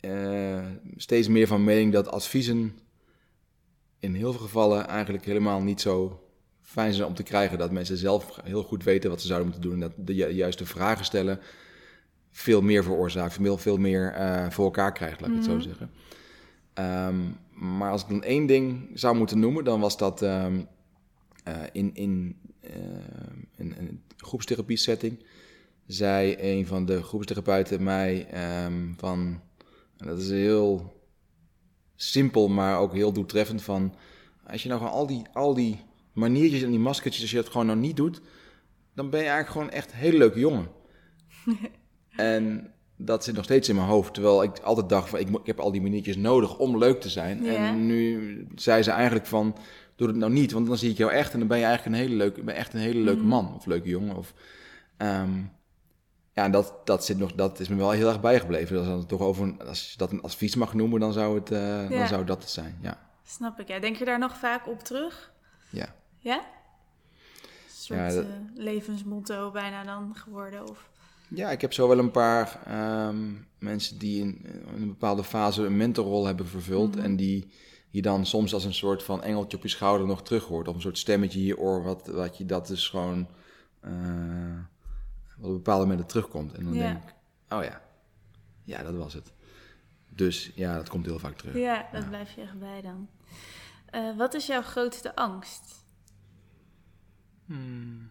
eh, 0.00 0.66
steeds 0.96 1.28
meer 1.28 1.46
van 1.46 1.64
mening 1.64 1.92
dat 1.92 2.08
adviezen 2.08 2.78
in 3.98 4.14
heel 4.14 4.32
veel 4.32 4.40
gevallen 4.40 4.86
eigenlijk 4.86 5.24
helemaal 5.24 5.62
niet 5.62 5.80
zo 5.80 6.20
fijn 6.76 6.92
zijn 6.92 7.08
om 7.08 7.14
te 7.14 7.22
krijgen. 7.22 7.58
Dat 7.58 7.70
mensen 7.70 7.96
zelf 7.96 8.38
heel 8.44 8.62
goed 8.62 8.84
weten 8.84 9.10
wat 9.10 9.20
ze 9.20 9.26
zouden 9.26 9.48
moeten 9.50 9.70
doen. 9.70 9.82
En 9.82 9.88
dat 9.88 10.06
de 10.06 10.14
ju- 10.14 10.28
juiste 10.32 10.66
vragen 10.66 11.04
stellen 11.04 11.40
veel 12.30 12.62
meer 12.62 12.84
veroorzaakt, 12.84 13.34
veel, 13.34 13.58
veel 13.58 13.76
meer 13.76 14.12
eh, 14.12 14.50
voor 14.50 14.64
elkaar 14.64 14.92
krijgt, 14.92 15.20
laat 15.20 15.30
ik 15.30 15.36
het 15.36 15.44
zo 15.44 15.58
zeggen. 15.58 15.90
Ehm, 16.72 17.16
maar 17.78 17.90
als 17.90 18.02
ik 18.02 18.08
dan 18.08 18.22
één 18.22 18.46
ding 18.46 18.90
zou 18.94 19.16
moeten 19.16 19.38
noemen, 19.38 19.64
dan 19.64 19.80
was 19.80 19.96
dat 19.98 20.22
ehm, 20.22 20.60
eh, 21.44 21.54
in, 21.72 21.94
in, 21.94 22.36
eh, 22.60 22.70
in, 23.56 23.76
in 23.76 23.88
een 23.88 24.02
groepstherapie 24.16 24.76
setting. 24.76 25.26
Zei 25.86 26.36
een 26.38 26.66
van 26.66 26.84
de 26.84 27.02
groepstherapeuten 27.02 27.82
mij 27.82 28.26
ehm, 28.30 28.92
van, 28.96 29.40
en 29.96 30.06
dat 30.06 30.18
is 30.18 30.30
heel 30.30 31.00
simpel, 31.94 32.48
maar 32.48 32.78
ook 32.78 32.92
heel 32.92 33.12
doeltreffend 33.12 33.62
van, 33.62 33.94
als 34.46 34.62
je 34.62 34.68
nou 34.68 34.80
gewoon 34.80 34.96
al 34.96 35.06
die, 35.06 35.22
al 35.32 35.54
die 35.54 35.84
maniertjes 36.16 36.62
en 36.62 36.70
die 36.70 36.78
maskertjes, 36.78 37.22
als 37.22 37.30
je 37.30 37.36
dat 37.36 37.48
gewoon 37.48 37.66
nou 37.66 37.78
niet 37.78 37.96
doet, 37.96 38.20
dan 38.94 39.10
ben 39.10 39.20
je 39.20 39.26
eigenlijk 39.26 39.52
gewoon 39.52 39.70
echt 39.70 39.92
een 39.92 39.98
hele 39.98 40.18
leuke 40.18 40.38
jongen. 40.38 40.68
en 42.16 42.72
dat 42.96 43.24
zit 43.24 43.34
nog 43.34 43.44
steeds 43.44 43.68
in 43.68 43.74
mijn 43.74 43.86
hoofd. 43.88 44.14
Terwijl 44.14 44.42
ik 44.42 44.58
altijd 44.58 44.88
dacht 44.88 45.08
van 45.08 45.18
ik, 45.18 45.28
ik 45.28 45.46
heb 45.46 45.60
al 45.60 45.72
die 45.72 45.82
maniertjes 45.82 46.16
nodig 46.16 46.58
om 46.58 46.78
leuk 46.78 47.00
te 47.00 47.08
zijn. 47.08 47.44
Ja. 47.44 47.54
En 47.54 47.86
nu 47.86 48.46
zei 48.54 48.82
ze 48.82 48.90
eigenlijk 48.90 49.26
van 49.26 49.56
doe 49.96 50.08
het 50.08 50.16
nou 50.16 50.32
niet, 50.32 50.52
want 50.52 50.66
dan 50.66 50.76
zie 50.78 50.90
ik 50.90 50.96
jou 50.96 51.12
echt 51.12 51.32
en 51.32 51.38
dan 51.38 51.48
ben 51.48 51.58
je 51.58 51.64
eigenlijk 51.64 51.96
een 51.96 52.02
hele 52.02 52.16
leuke, 52.16 52.42
ben 52.42 52.54
echt 52.54 52.74
een 52.74 52.80
hele 52.80 53.00
leuke 53.00 53.20
Mhm. 53.20 53.28
man 53.28 53.54
of 53.54 53.66
leuke 53.66 53.88
jongen. 53.88 54.16
Of, 54.16 54.34
ehm, 54.96 55.38
ja, 56.32 56.44
en 56.44 56.50
dat, 56.50 56.74
dat, 56.84 57.04
zit 57.04 57.18
nog, 57.18 57.32
dat 57.32 57.60
is 57.60 57.68
me 57.68 57.76
wel 57.76 57.90
heel 57.90 58.08
erg 58.08 58.20
bijgebleven. 58.20 58.78
Als, 58.78 58.86
dan 58.86 59.06
toch 59.06 59.20
over, 59.20 59.42
een- 59.42 59.60
als 59.66 59.90
je 59.90 59.98
dat 59.98 60.12
een 60.12 60.22
advies 60.22 60.54
mag 60.54 60.74
noemen, 60.74 61.00
dan 61.00 61.12
zou, 61.12 61.34
het, 61.38 61.50
eh, 61.50 61.90
Ja. 61.90 61.98
dan 61.98 62.06
zou 62.08 62.24
dat 62.24 62.40
het 62.42 62.50
zijn. 62.50 62.78
Ja. 62.80 63.10
Snap 63.24 63.60
ik. 63.60 63.68
Ja. 63.68 63.78
Denk 63.78 63.96
je 63.96 64.04
daar 64.04 64.18
nog 64.18 64.36
vaak 64.36 64.68
op 64.68 64.78
terug? 64.82 65.32
Ja. 65.70 65.94
Ja? 66.26 66.36
Een 66.38 67.72
soort 67.72 67.98
Ja, 68.00 68.08
dat- 68.08 68.24
eh, 68.24 68.30
levensmotto 68.54 69.50
bijna 69.50 69.84
dan 69.84 70.14
geworden? 70.16 70.68
Of... 70.68 70.88
Ja, 71.28 71.50
ik 71.50 71.60
heb 71.60 71.72
zo 71.72 71.88
wel 71.88 71.98
een 71.98 72.10
paar 72.10 72.58
ehm, 72.64 73.32
mensen 73.58 73.98
die 73.98 74.20
in, 74.20 74.44
in 74.44 74.82
een 74.82 74.88
bepaalde 74.88 75.24
fase 75.24 75.62
een 75.64 75.76
mentorrol 75.76 76.26
hebben 76.26 76.46
vervuld. 76.46 76.94
Mhm. 76.94 77.04
En 77.04 77.16
die 77.16 77.50
je 77.90 78.02
dan 78.02 78.26
soms 78.26 78.54
als 78.54 78.64
een 78.64 78.74
soort 78.74 79.02
van 79.02 79.22
engeltje 79.22 79.56
op 79.56 79.62
je 79.62 79.68
schouder 79.68 80.06
nog 80.06 80.22
terug 80.22 80.44
hoort. 80.44 80.68
Of 80.68 80.74
een 80.74 80.80
soort 80.80 80.98
stemmetje 80.98 81.38
in 81.38 81.44
je 81.44 81.58
oor, 81.58 81.82
wat, 81.82 82.06
wat 82.06 82.38
je 82.38 82.46
dat 82.46 82.66
dus 82.66 82.88
gewoon 82.88 83.28
eh, 83.80 83.90
wat 85.36 85.48
op 85.48 85.52
bepaalde 85.54 85.82
momenten 85.84 86.06
terugkomt. 86.06 86.52
En 86.54 86.64
dan 86.64 86.74
Ja. 86.74 86.82
denk 86.82 87.02
ik, 87.02 87.14
oh 87.48 87.64
ja, 87.64 87.80
ja, 88.64 88.82
dat 88.82 88.94
was 88.94 89.14
het. 89.14 89.32
Dus 90.08 90.50
ja, 90.54 90.74
dat 90.76 90.88
komt 90.88 91.06
heel 91.06 91.18
vaak 91.18 91.36
terug. 91.36 91.54
Ja, 91.56 91.88
dat 91.92 92.08
blijf 92.08 92.34
je 92.34 92.40
echt 92.40 92.58
bij 92.58 92.80
dan. 92.82 93.08
Eh, 93.90 94.16
wat 94.16 94.34
is 94.34 94.46
jouw 94.46 94.62
grootste 94.62 95.16
angst? 95.16 95.84
Hmm. 97.46 98.10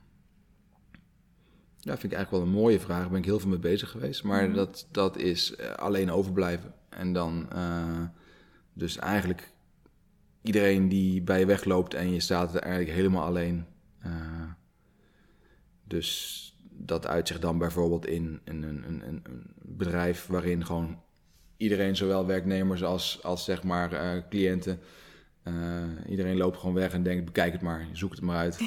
Ja, 1.80 1.92
vind 1.98 2.12
ik 2.12 2.18
eigenlijk 2.18 2.32
wel 2.32 2.42
een 2.54 2.62
mooie 2.62 2.80
vraag. 2.80 3.00
Daar 3.02 3.10
ben 3.10 3.20
ik 3.20 3.26
heel 3.26 3.40
veel 3.40 3.50
mee 3.50 3.60
bezig 3.60 3.90
geweest. 3.90 4.24
Maar 4.24 4.44
Mhm. 4.46 4.56
dat, 4.56 4.88
dat 4.92 5.18
is 5.18 5.56
eh, 5.56 5.72
alleen 5.74 6.12
overblijven. 6.12 6.74
En 6.90 7.14
dan 7.14 7.52
eh, 7.52 8.04
dus 8.74 8.98
eigenlijk 8.98 9.52
iedereen 10.42 10.90
die 10.90 11.22
bij 11.22 11.40
je 11.40 11.46
wegloopt 11.46 11.94
en 11.94 12.12
je 12.14 12.20
staat 12.20 12.56
er 12.56 12.62
eigenlijk 12.62 12.96
helemaal 12.96 13.24
alleen. 13.26 13.66
Eh, 14.00 14.12
dus 15.84 16.42
dat 16.70 17.08
uitzicht 17.08 17.42
dan 17.42 17.58
bijvoorbeeld 17.58 18.06
in 18.06 18.40
een, 18.44 18.64
een, 18.64 18.84
een, 18.88 19.02
een- 19.08 19.44
bedrijf 19.62 20.28
waarin 20.28 20.66
gewoon 20.66 21.02
iedereen, 21.58 21.96
zowel 21.96 22.26
werknemers 22.26 22.84
als, 22.84 23.24
als 23.24 23.44
zeg 23.44 23.63
maar 23.63 24.24
cliënten, 24.30 24.80
iedereen 26.10 26.38
loopt 26.38 26.58
gewoon 26.58 26.75
weg 26.75 26.94
en 26.94 27.04
denkt, 27.04 27.25
bekijk 27.25 27.52
het 27.54 27.62
maar, 27.62 27.86
zoek 27.92 28.12
het 28.12 28.22
maar 28.22 28.38
uit. 28.38 28.60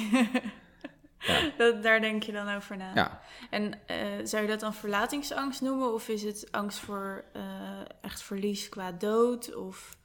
Ja. 1.27 1.51
Dat, 1.57 1.83
daar 1.83 2.01
denk 2.01 2.23
je 2.23 2.31
dan 2.31 2.55
over 2.55 2.77
na. 2.77 2.91
Ja, 2.95 3.21
En 3.49 3.73
eh, 3.85 3.97
zou 4.23 4.41
je 4.43 4.47
dat 4.49 4.59
dan 4.59 4.73
verlatingsangst 4.73 5.61
noemen? 5.61 5.93
Of 5.93 6.07
is 6.09 6.21
het 6.23 6.47
angst 6.51 6.79
voor 6.79 7.23
eh, 7.33 7.41
echt 8.01 8.21
verlies 8.21 8.69
qua 8.69 8.91
dood? 8.91 9.55
Of... 9.55 9.97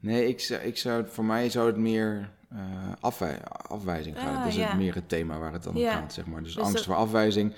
nee, 0.00 0.28
ik, 0.28 0.40
ik 0.42 0.76
zou, 0.78 1.06
voor 1.08 1.24
mij 1.24 1.50
zou 1.50 1.66
het 1.66 1.76
meer 1.76 2.30
eh, 2.50 2.58
afwij- 3.00 3.44
afwijzing 3.48 4.18
gaan. 4.18 4.34
Ah, 4.34 4.38
dat 4.38 4.48
is 4.48 4.56
ja. 4.56 4.68
het 4.68 4.76
meer 4.78 4.94
het 4.94 5.08
thema 5.08 5.38
waar 5.38 5.52
het 5.52 5.62
dan 5.62 5.74
om 5.74 5.80
Ja. 5.80 5.92
gaat, 5.92 6.12
zeg 6.12 6.26
maar. 6.26 6.42
Dus, 6.42 6.54
Dus 6.54 6.62
angst 6.62 6.76
dat- 6.76 6.84
voor 6.84 6.94
afwijzing. 6.94 7.54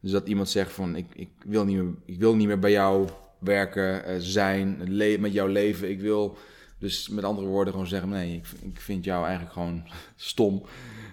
Dus 0.00 0.10
dat 0.10 0.28
iemand 0.28 0.48
zegt 0.48 0.72
van, 0.72 0.96
ik, 0.96 1.06
ik, 1.14 1.30
wil, 1.44 1.64
niet 1.64 1.76
meer, 1.76 1.94
ik 2.04 2.18
wil 2.18 2.34
niet 2.36 2.46
meer 2.46 2.58
bij 2.58 2.70
jou 2.70 3.08
werken, 3.38 4.04
eh, 4.04 4.14
zijn, 4.18 4.76
met 5.20 5.32
jou 5.32 5.50
leven. 5.50 5.90
Ik 5.90 6.00
wil 6.00 6.36
dus 6.84 7.08
met 7.08 7.24
andere 7.24 7.46
woorden 7.46 7.72
gewoon 7.72 7.88
zeggen, 7.88 8.08
nee, 8.08 8.36
ik, 8.36 8.46
ik 8.60 8.80
vind 8.80 9.04
jou 9.04 9.22
eigenlijk 9.22 9.52
gewoon 9.52 9.88
stom. 10.16 10.62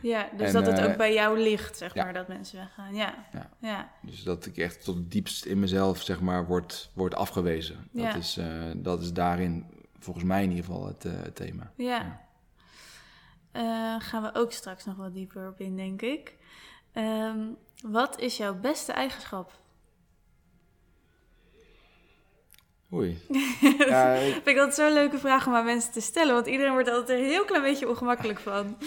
Ja, 0.02 0.30
dus 0.38 0.48
En, 0.48 0.54
dat 0.54 0.66
het 0.66 0.78
eh, 0.78 0.86
ook 0.86 0.98
bij 0.98 1.14
jou 1.14 1.40
ligt, 1.40 1.78
zeg 1.78 1.94
ja. 1.94 2.04
maar, 2.04 2.14
dat 2.14 2.28
mensen 2.28 2.58
weggaan. 2.58 2.96
Ja, 2.96 3.28
Ja. 3.34 3.50
ja. 3.60 3.92
Dus 4.02 4.24
dat 4.24 4.46
ik 4.46 4.58
echt 4.58 4.84
tot 4.84 4.96
het 4.96 5.12
diepst 5.12 5.46
in 5.46 5.60
mezelf, 5.60 6.02
zeg 6.02 6.22
maar, 6.22 6.46
word, 6.46 6.92
word 6.94 7.16
afgewezen. 7.16 7.90
Dat, 7.92 8.16
is, 8.16 8.38
eh, 8.38 8.46
dat 8.76 9.02
is 9.02 9.14
daarin, 9.14 9.66
volgens 10.00 10.26
mij 10.26 10.44
in 10.44 10.50
ieder 10.50 10.66
geval, 10.66 10.88
het, 10.88 11.06
eh, 11.06 11.12
het 11.22 11.36
thema. 11.36 11.72
ja. 11.76 12.30
Gaan 14.00 14.22
we 14.22 14.30
ook 14.34 14.52
straks 14.52 14.86
nog 14.86 14.96
wat 14.96 15.14
dieper 15.14 15.48
op 15.48 15.60
in, 15.60 15.76
denk 15.76 16.02
ik. 16.02 16.36
Ehm, 16.92 17.40
wat 17.84 18.20
is 18.20 18.38
jouw 18.38 18.60
beste 18.60 18.92
eigenschap? 18.92 19.61
Oei. 22.94 23.18
ja, 23.88 24.14
ik- 24.14 24.34
Vind 24.34 24.48
ik 24.48 24.58
altijd 24.58 24.76
zo'n 24.76 24.94
leuke 24.94 25.18
vraag 25.18 25.48
om 25.48 25.54
aan 25.54 25.66
mensen 25.66 25.92
te 25.92 26.02
stellen, 26.02 26.34
want 26.34 26.48
iedereen 26.48 26.72
wordt 26.72 26.88
er 26.88 26.94
altijd 26.94 27.20
een 27.20 27.26
heel 27.26 27.46
klein 27.46 27.64
beetje 27.64 27.90
ongemakkelijk 27.90 28.40
van. 28.40 28.78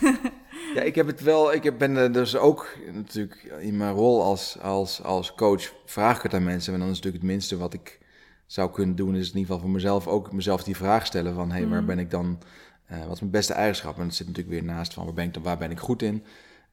Ja, 0.74 0.80
ik 0.80 0.94
heb 0.94 1.06
het 1.06 1.20
wel. 1.20 1.52
Ik 1.52 1.62
heb- 1.62 1.78
ben 1.78 1.96
er 1.96 2.12
dus 2.12 2.36
ook 2.36 2.76
natuurlijk 2.92 3.42
in 3.60 3.76
mijn 3.76 3.92
rol 3.94 4.22
als, 4.22 4.58
als, 4.60 5.02
als 5.02 5.34
coach 5.34 5.72
vraag 5.84 6.16
ik 6.16 6.22
het 6.22 6.34
aan 6.34 6.44
mensen. 6.44 6.72
En 6.72 6.78
dan 6.78 6.88
is 6.88 6.94
natuurlijk 6.96 7.22
het 7.22 7.32
minste 7.32 7.56
wat 7.56 7.74
ik 7.74 7.98
zou 8.46 8.70
kunnen 8.70 8.96
doen, 8.96 9.08
is 9.14 9.20
in 9.30 9.36
ieder 9.36 9.40
geval 9.40 9.58
voor 9.60 9.70
mezelf 9.70 10.06
ook 10.06 10.32
mezelf 10.32 10.62
die 10.64 10.76
vraag 10.76 11.06
stellen 11.06 11.34
van 11.34 11.50
hé, 11.50 11.58
hey, 11.58 11.68
waar 11.68 11.78
Mhm. 11.78 11.86
ben 11.86 11.98
ik 11.98 12.10
dan? 12.10 12.38
eh, 12.86 13.04
wat 13.04 13.12
is 13.14 13.20
mijn 13.20 13.32
beste 13.32 13.52
eigenschap? 13.52 13.98
En 13.98 14.04
dat 14.04 14.14
zit 14.14 14.26
natuurlijk 14.26 14.54
weer 14.54 14.64
naast 14.74 14.94
van 14.94 15.04
waar 15.04 15.14
ben 15.14 15.24
ik 15.26 15.34
dan, 15.34 15.42
waar 15.42 15.58
ben 15.58 15.70
ik 15.70 15.78
goed 15.78 16.02
in? 16.02 16.24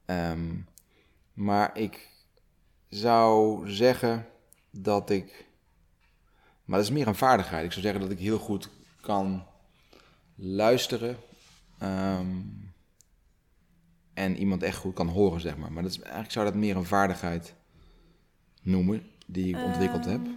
Ehm, 0.06 0.54
maar 1.34 1.77
ik 1.77 2.10
zou 2.89 3.62
zeggen 3.70 4.25
dat 4.72 5.10
ik 5.10 5.46
Maar 6.65 6.77
dat 6.79 6.88
is 6.88 6.93
meer 6.93 7.07
een 7.07 7.15
vaardigheid. 7.15 7.65
Ik 7.65 7.72
zou 7.72 7.84
zeggen 7.86 8.01
dat 8.01 8.12
ik 8.12 8.19
heel 8.19 8.38
goed 8.38 8.69
kan 9.01 9.45
luisteren. 10.36 11.17
ehm, 11.79 12.36
en 14.13 14.38
iemand 14.38 14.63
echt 14.63 14.77
goed 14.77 14.93
kan 14.93 15.07
horen, 15.07 15.39
zeg 15.41 15.57
maar. 15.57 15.72
Maar 15.72 15.84
dat 15.84 15.91
is, 15.91 16.00
eigenlijk 16.00 16.31
zou 16.31 16.45
dat 16.45 16.55
meer 16.55 16.75
een 16.75 16.86
vaardigheid 16.86 17.55
noemen 18.62 19.10
die 19.25 19.55
ik 19.57 19.63
ontwikkeld 19.63 20.05
heb. 20.05 20.19
Ehm, 20.25 20.34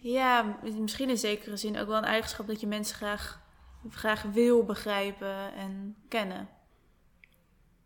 Ja, 0.00 0.58
misschien 0.80 1.08
in 1.08 1.18
zekere 1.18 1.56
zin 1.56 1.78
ook 1.78 1.86
wel 1.86 1.96
een 1.96 2.04
eigenschap 2.04 2.46
dat 2.46 2.60
je 2.60 2.66
mensen 2.66 2.96
graag, 2.96 3.42
graag 3.90 4.22
wil 4.22 4.64
begrijpen 4.64 5.54
en 5.54 5.96
kennen. 6.08 6.48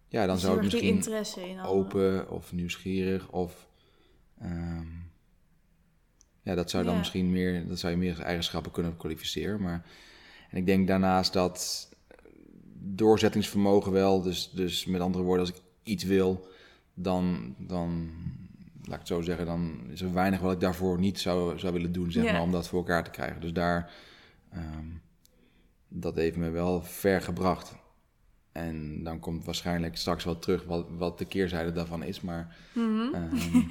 Ja, 0.08 0.26
dan 0.26 0.34
Dus 0.34 0.44
zou 0.44 0.56
ik 0.56 0.62
misschien 0.62 0.82
interesse 0.94 1.48
in 1.48 1.60
open 1.60 2.30
of 2.30 2.52
nieuwsgierig 2.52 3.28
of... 3.30 3.66
ehm, 4.40 4.86
ja, 6.42 6.54
dat 6.54 6.70
zou 6.70 6.82
dan 6.84 6.92
Ja. 6.92 6.98
misschien 6.98 7.30
meer... 7.30 7.66
Dat 7.68 7.78
zou 7.78 7.92
je 7.92 7.98
meer 7.98 8.20
eigenschappen 8.20 8.72
kunnen 8.72 8.96
kwalificeren. 8.96 9.60
Maar, 9.62 9.86
en 10.50 10.56
ik 10.58 10.66
denk 10.66 10.86
daarnaast 10.88 11.32
dat 11.32 11.88
doorzettingsvermogen 12.78 13.92
wel... 13.92 14.22
Dus, 14.22 14.50
dus 14.50 14.84
met 14.86 15.00
andere 15.00 15.24
woorden, 15.24 15.46
als 15.46 15.56
ik 15.56 15.62
iets 15.82 16.04
wil, 16.04 16.48
dan... 16.94 17.54
dan 17.58 18.10
laat 18.84 18.92
ik 18.94 18.98
het 18.98 19.08
zo 19.08 19.20
zeggen, 19.20 19.46
dan 19.46 19.80
is 19.90 20.00
er 20.00 20.12
weinig 20.12 20.40
wat 20.40 20.52
ik 20.52 20.60
daarvoor 20.60 20.98
niet 20.98 21.20
zou, 21.20 21.58
zou 21.58 21.72
willen 21.72 21.92
doen, 21.92 22.12
zeg 22.12 22.24
Ja. 22.24 22.32
maar, 22.32 22.40
om 22.40 22.52
dat 22.52 22.68
voor 22.68 22.78
elkaar 22.78 23.04
te 23.04 23.10
krijgen. 23.10 23.40
Dus 23.40 23.52
daar, 23.52 23.92
ehm, 24.50 24.86
dat 25.88 26.16
heeft 26.16 26.36
me 26.36 26.50
wel 26.50 26.82
ver 26.82 27.20
gebracht. 27.22 27.74
En 28.52 29.02
dan 29.04 29.18
komt 29.20 29.44
waarschijnlijk 29.44 29.96
straks 29.96 30.24
wel 30.24 30.38
terug 30.38 30.64
wat, 30.64 30.86
wat 30.90 31.18
de 31.18 31.24
keerzijde 31.24 31.72
daarvan 31.72 32.02
is. 32.02 32.20
Maar, 32.20 32.56
ehm, 33.12 33.62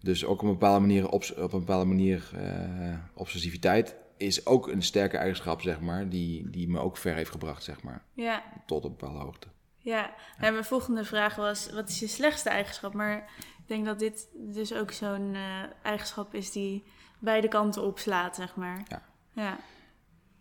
dus 0.00 0.24
ook 0.24 0.42
op 0.42 0.46
een 0.46 0.52
bepaalde 0.52 0.80
manier, 0.80 1.08
op 1.08 1.22
een 1.36 1.48
bepaalde 1.50 1.84
manier 1.84 2.30
eh, 2.34 2.94
obsessiviteit 3.14 3.96
is 4.16 4.46
ook 4.46 4.68
een 4.68 4.82
sterke 4.82 5.16
eigenschap, 5.16 5.60
zeg 5.60 5.80
maar, 5.80 6.08
die, 6.08 6.50
die 6.50 6.68
me 6.68 6.78
ook 6.78 6.96
ver 6.96 7.14
heeft 7.14 7.30
gebracht, 7.30 7.62
zeg 7.64 7.82
maar, 7.82 8.02
Ja, 8.14 8.42
tot 8.66 8.84
een 8.84 8.90
bepaalde 8.90 9.18
hoogte. 9.18 9.46
ja. 9.78 10.14
En 10.38 10.52
mijn 10.52 10.64
volgende 10.64 11.04
vraag 11.04 11.34
was, 11.36 11.70
wat 11.72 11.88
is 11.88 11.98
je 12.00 12.06
slechtste 12.06 12.48
eigenschap? 12.48 12.94
Maar 12.94 13.16
ik 13.38 13.64
denk 13.66 13.84
dat 13.84 13.98
dit 13.98 14.28
dus 14.34 14.74
ook 14.74 14.90
zo'n 14.92 15.34
eh, 15.34 15.62
eigenschap 15.82 16.34
is 16.34 16.52
die 16.52 16.84
beide 17.18 17.48
kanten 17.48 17.82
opslaat, 17.82 18.36
zeg 18.36 18.54
maar. 18.54 18.82
Ja. 18.88 19.02
Ja. 19.32 19.58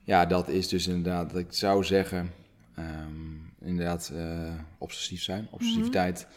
Ja, 0.03 0.25
dat 0.25 0.47
is 0.47 0.67
dus 0.67 0.87
inderdaad, 0.87 1.29
dat 1.29 1.39
ik 1.39 1.53
zou 1.53 1.83
zeggen, 1.83 2.33
ehm, 2.75 3.35
inderdaad 3.59 4.11
eh, 4.15 4.53
obsessief 4.77 5.21
zijn, 5.21 5.47
obsessiviteit. 5.51 6.27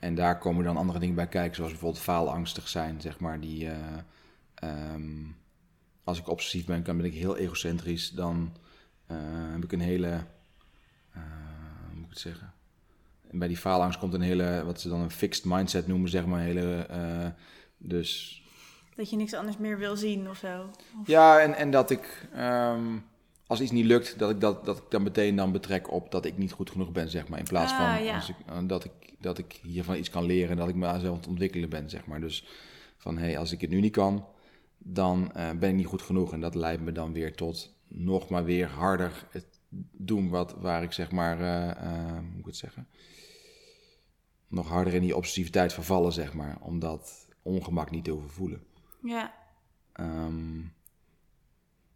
En 0.00 0.14
daar 0.14 0.38
komen 0.38 0.64
dan 0.64 0.76
andere 0.76 0.98
dingen 0.98 1.14
bij 1.14 1.28
kijken, 1.28 1.56
zoals 1.56 1.70
bijvoorbeeld 1.70 2.02
faalangstig 2.02 2.68
zijn, 2.68 3.00
zeg 3.00 3.18
maar. 3.18 3.40
Die, 3.40 3.68
eh, 3.70 3.76
ehm, 4.54 5.24
als 6.04 6.18
ik 6.18 6.28
obsessief 6.28 6.64
ben, 6.66 6.84
dan 6.84 6.96
ben 6.96 7.06
ik 7.06 7.14
heel 7.14 7.36
egocentrisch. 7.36 8.10
Dan 8.10 8.56
eh, 9.06 9.16
heb 9.52 9.64
ik 9.64 9.72
een 9.72 9.80
hele, 9.80 10.24
eh, 11.12 11.22
hoe 11.88 11.94
moet 11.94 12.04
ik 12.04 12.10
het 12.10 12.18
zeggen? 12.18 12.52
En 13.30 13.38
bij 13.38 13.48
die 13.48 13.56
faalangst 13.56 13.98
komt 13.98 14.14
een 14.14 14.20
hele, 14.20 14.62
wat 14.64 14.80
ze 14.80 14.88
dan 14.88 15.00
een 15.00 15.10
fixed 15.10 15.44
mindset 15.44 15.86
noemen, 15.86 16.10
zeg 16.10 16.26
maar. 16.26 16.40
Een 16.40 16.46
hele, 16.46 17.34
dus 17.76 18.42
Dat 18.96 19.10
je 19.10 19.16
niks 19.16 19.34
anders 19.34 19.56
meer 19.58 19.78
wil 19.78 19.96
zien 19.96 20.28
of 20.28 20.36
zo. 20.36 20.70
Of- 21.00 21.06
ja, 21.06 21.40
en, 21.40 21.54
en 21.54 21.70
dat 21.70 21.90
ik, 21.90 22.28
ehm, 22.32 22.96
als 23.50 23.60
iets 23.60 23.70
niet 23.70 23.84
lukt, 23.84 24.18
dat 24.18 24.30
ik, 24.30 24.40
dat, 24.40 24.64
dat 24.64 24.76
ik 24.76 24.84
dan 24.88 25.02
meteen 25.02 25.36
dan 25.36 25.52
betrek 25.52 25.90
op 25.92 26.10
dat 26.10 26.24
ik 26.24 26.38
niet 26.38 26.52
goed 26.52 26.70
genoeg 26.70 26.92
ben, 26.92 27.10
zeg 27.10 27.28
maar. 27.28 27.38
In 27.38 27.44
plaats 27.44 27.72
Ah, 27.72 27.78
van 27.78 28.04
ja. 28.04 28.16
ik, 28.16 28.34
eh, 28.46 28.58
dat, 28.66 28.84
ik, 28.84 28.92
dat 29.18 29.38
ik 29.38 29.60
hiervan 29.62 29.96
iets 29.96 30.10
kan 30.10 30.24
leren 30.24 30.50
en 30.50 30.56
dat 30.56 30.68
ik 30.68 30.74
mezelf 30.74 31.04
aan 31.04 31.12
het 31.12 31.26
ontwikkelen 31.26 31.68
ben, 31.68 31.90
zeg 31.90 32.06
maar. 32.06 32.20
Dus 32.20 32.46
van, 32.96 33.18
hé, 33.18 33.24
hey, 33.24 33.38
als 33.38 33.52
ik 33.52 33.60
het 33.60 33.70
nu 33.70 33.80
niet 33.80 33.92
kan, 33.92 34.26
dan 34.78 35.32
eh, 35.32 35.50
ben 35.50 35.68
ik 35.68 35.74
niet 35.74 35.86
goed 35.86 36.02
genoeg. 36.02 36.32
En 36.32 36.40
dat 36.40 36.54
leidt 36.54 36.82
me 36.82 36.92
dan 36.92 37.12
weer 37.12 37.34
tot 37.34 37.74
nog 37.88 38.28
maar 38.28 38.44
weer 38.44 38.68
harder 38.68 39.26
het 39.30 39.46
doen 39.92 40.28
wat, 40.28 40.54
waar 40.58 40.82
ik, 40.82 40.92
zeg 40.92 41.10
maar, 41.10 41.40
eh, 41.40 42.12
hoe 42.12 42.20
moet 42.20 42.38
ik 42.38 42.44
het 42.46 42.56
zeggen? 42.56 42.88
Nog 44.48 44.68
harder 44.68 44.94
in 44.94 45.02
die 45.02 45.16
obsessiviteit 45.16 45.72
vervallen, 45.72 46.12
zeg 46.12 46.34
maar. 46.34 46.58
Om 46.60 46.78
dat 46.78 47.28
ongemak 47.42 47.90
niet 47.90 48.04
te 48.04 48.10
hoeven 48.10 48.30
voelen. 48.30 48.62
Ja. 49.02 49.34
Ehm, 49.92 50.60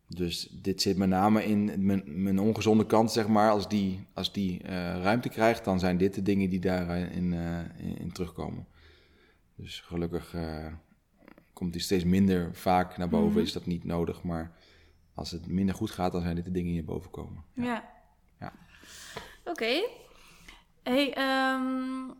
dus 0.09 0.49
dit 0.63 0.83
zit 0.83 0.97
met 0.97 1.09
name 1.09 1.45
in 1.45 1.87
mijn, 1.87 2.03
mijn 2.23 2.39
ongezonde 2.39 2.87
kant, 2.87 3.13
zeg 3.13 3.29
maar. 3.29 3.51
Als 3.51 3.69
die, 3.69 4.07
als 4.13 4.33
die 4.33 4.63
eh, 4.63 4.73
ruimte 5.03 5.29
krijgt, 5.29 5.65
dan 5.65 5.79
zijn 5.79 5.97
dit 5.97 6.15
de 6.15 6.23
dingen 6.23 6.51
die 6.51 6.61
daarin 6.61 7.33
eh, 7.33 7.59
in, 7.87 7.99
in 7.99 8.13
terugkomen. 8.13 8.67
Dus 9.57 9.81
gelukkig 9.81 10.35
eh, 10.35 10.67
komt 11.53 11.73
die 11.73 11.83
steeds 11.83 12.05
minder 12.05 12.55
vaak 12.55 12.97
naar 12.97 13.09
boven, 13.09 13.31
Mhm. 13.33 13.39
is 13.39 13.53
dat 13.53 13.67
niet 13.67 13.85
nodig. 13.85 14.23
Maar 14.23 14.53
als 15.15 15.31
het 15.31 15.47
minder 15.47 15.75
goed 15.75 15.91
gaat, 15.91 16.13
dan 16.13 16.23
zijn 16.23 16.35
dit 16.35 16.45
de 16.45 16.51
dingen 16.51 16.73
die 16.73 16.83
naar 16.83 16.95
boven 16.95 17.11
komen. 17.11 17.45
Ja. 17.55 17.91
Ja. 18.41 18.53
Oké. 19.45 19.83
Hey, 20.83 21.13
ehm, 21.15 22.11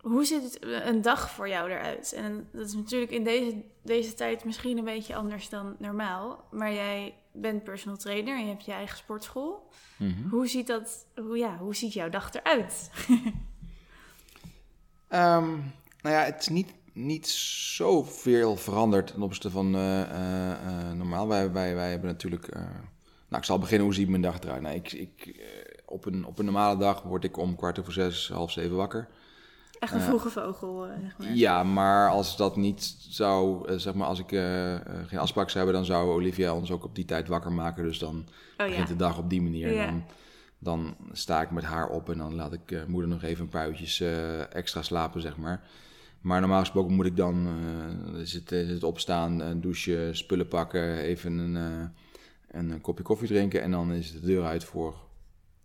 hoe 0.00 0.24
ziet 0.24 0.42
het, 0.42 0.58
een 0.86 1.02
dag 1.02 1.30
voor 1.30 1.48
jou 1.48 1.70
eruit? 1.70 2.12
En 2.12 2.48
dat 2.52 2.66
is 2.66 2.74
natuurlijk 2.74 3.12
in 3.12 3.24
deze, 3.24 3.62
deze 3.82 4.14
tijd 4.14 4.44
misschien 4.44 4.78
een 4.78 4.84
beetje 4.84 5.14
anders 5.14 5.48
dan 5.48 5.76
normaal. 5.78 6.44
Maar 6.50 6.72
jij 6.72 7.14
bent 7.32 7.64
personal 7.64 7.96
trainer 7.96 8.36
en 8.36 8.44
je 8.44 8.50
hebt 8.50 8.64
je 8.64 8.72
eigen 8.72 8.96
sportschool. 8.96 9.68
Mhm. 9.96 10.28
Hoe 10.28 10.46
ziet 10.46 10.66
dat, 10.66 11.06
hoe, 11.14 11.38
ja, 11.38 11.56
hoe 11.56 11.74
ziet 11.74 11.92
jouw 11.92 12.08
dag 12.08 12.32
eruit? 12.34 12.90
Ehm, 15.08 15.50
nou 16.00 16.14
ja, 16.14 16.24
het 16.24 16.40
is 16.40 16.48
niet, 16.48 16.72
niet 16.92 17.28
zoveel 17.28 18.56
veranderd 18.56 19.06
ten 19.06 19.22
opzichte 19.22 19.50
van 19.50 19.74
eh, 19.74 20.00
eh, 20.00 20.50
eh, 20.50 20.92
normaal. 20.96 21.28
Wij, 21.28 21.52
wij, 21.52 21.74
wij 21.74 21.90
hebben 21.90 22.08
natuurlijk... 22.08 22.54
nou, 23.28 23.40
ik 23.40 23.44
zal 23.44 23.58
beginnen, 23.58 23.86
hoe 23.86 23.94
ziet 23.94 24.08
mijn 24.08 24.22
dag 24.22 24.40
eruit? 24.40 24.62
Nou, 24.62 24.74
ik, 24.74 24.92
ik, 24.92 25.40
op, 25.86 26.04
een, 26.04 26.26
op 26.26 26.38
een 26.38 26.44
normale 26.44 26.76
dag 26.76 27.02
word 27.02 27.24
ik 27.24 27.36
om 27.36 27.56
kwart 27.56 27.78
over 27.78 27.92
zes, 27.92 28.28
half 28.28 28.50
zeven 28.50 28.76
wakker. 28.76 29.08
Echt 29.82 29.92
een 29.92 30.00
Eh, 30.00 30.06
vroege 30.06 30.30
vogel, 30.30 30.86
eh, 30.86 30.92
zeg 31.02 31.18
maar. 31.18 31.34
Ja, 31.34 31.62
maar 31.62 32.10
als 32.10 32.36
dat 32.36 32.56
niet 32.56 32.96
zou... 32.98 33.68
eh, 33.68 33.76
zeg 33.76 33.94
maar, 33.94 34.06
als 34.06 34.18
ik 34.18 34.28
geen 35.06 35.18
afspraak 35.18 35.50
zou 35.50 35.64
hebben... 35.64 35.74
dan 35.74 35.84
zou 35.84 36.10
Olivia 36.10 36.54
ons 36.54 36.70
ook 36.70 36.84
op 36.84 36.94
die 36.94 37.04
tijd 37.04 37.28
wakker 37.28 37.52
maken. 37.52 37.84
Dus 37.84 37.98
dan 37.98 38.26
Oh 38.58 38.66
begint 38.66 38.88
de 38.88 38.96
dag 38.96 39.18
op 39.18 39.30
die 39.30 39.42
manier. 39.42 39.72
Ja. 39.72 39.86
Dan, 39.86 40.04
dan 40.58 40.96
sta 41.12 41.42
ik 41.42 41.50
met 41.50 41.64
haar 41.64 41.88
op 41.88 42.10
en 42.10 42.18
dan 42.18 42.34
laat 42.34 42.52
ik 42.52 42.86
moeder 42.86 43.10
nog 43.10 43.22
even 43.22 43.44
een 43.44 43.50
paar 43.50 43.68
uurtjes 43.68 44.00
extra 44.50 44.82
slapen, 44.82 45.20
zeg 45.20 45.36
maar. 45.36 45.62
Maar 46.20 46.40
normaal 46.40 46.60
gesproken 46.60 46.94
moet 46.94 47.06
ik 47.06 47.16
dan 47.16 47.46
eh, 48.14 48.20
is 48.20 48.32
het, 48.32 48.52
is 48.52 48.70
het 48.70 48.84
opstaan, 48.84 49.40
een 49.40 49.60
douchen, 49.60 50.16
spullen 50.16 50.48
pakken, 50.48 50.96
even 50.96 51.38
een, 51.38 51.90
een 52.50 52.80
kopje 52.80 53.04
koffie 53.04 53.28
drinken. 53.28 53.62
En 53.62 53.70
dan 53.70 53.92
is 53.92 54.12
de 54.12 54.20
deur 54.20 54.44
uit 54.44 54.64
voor 54.64 54.94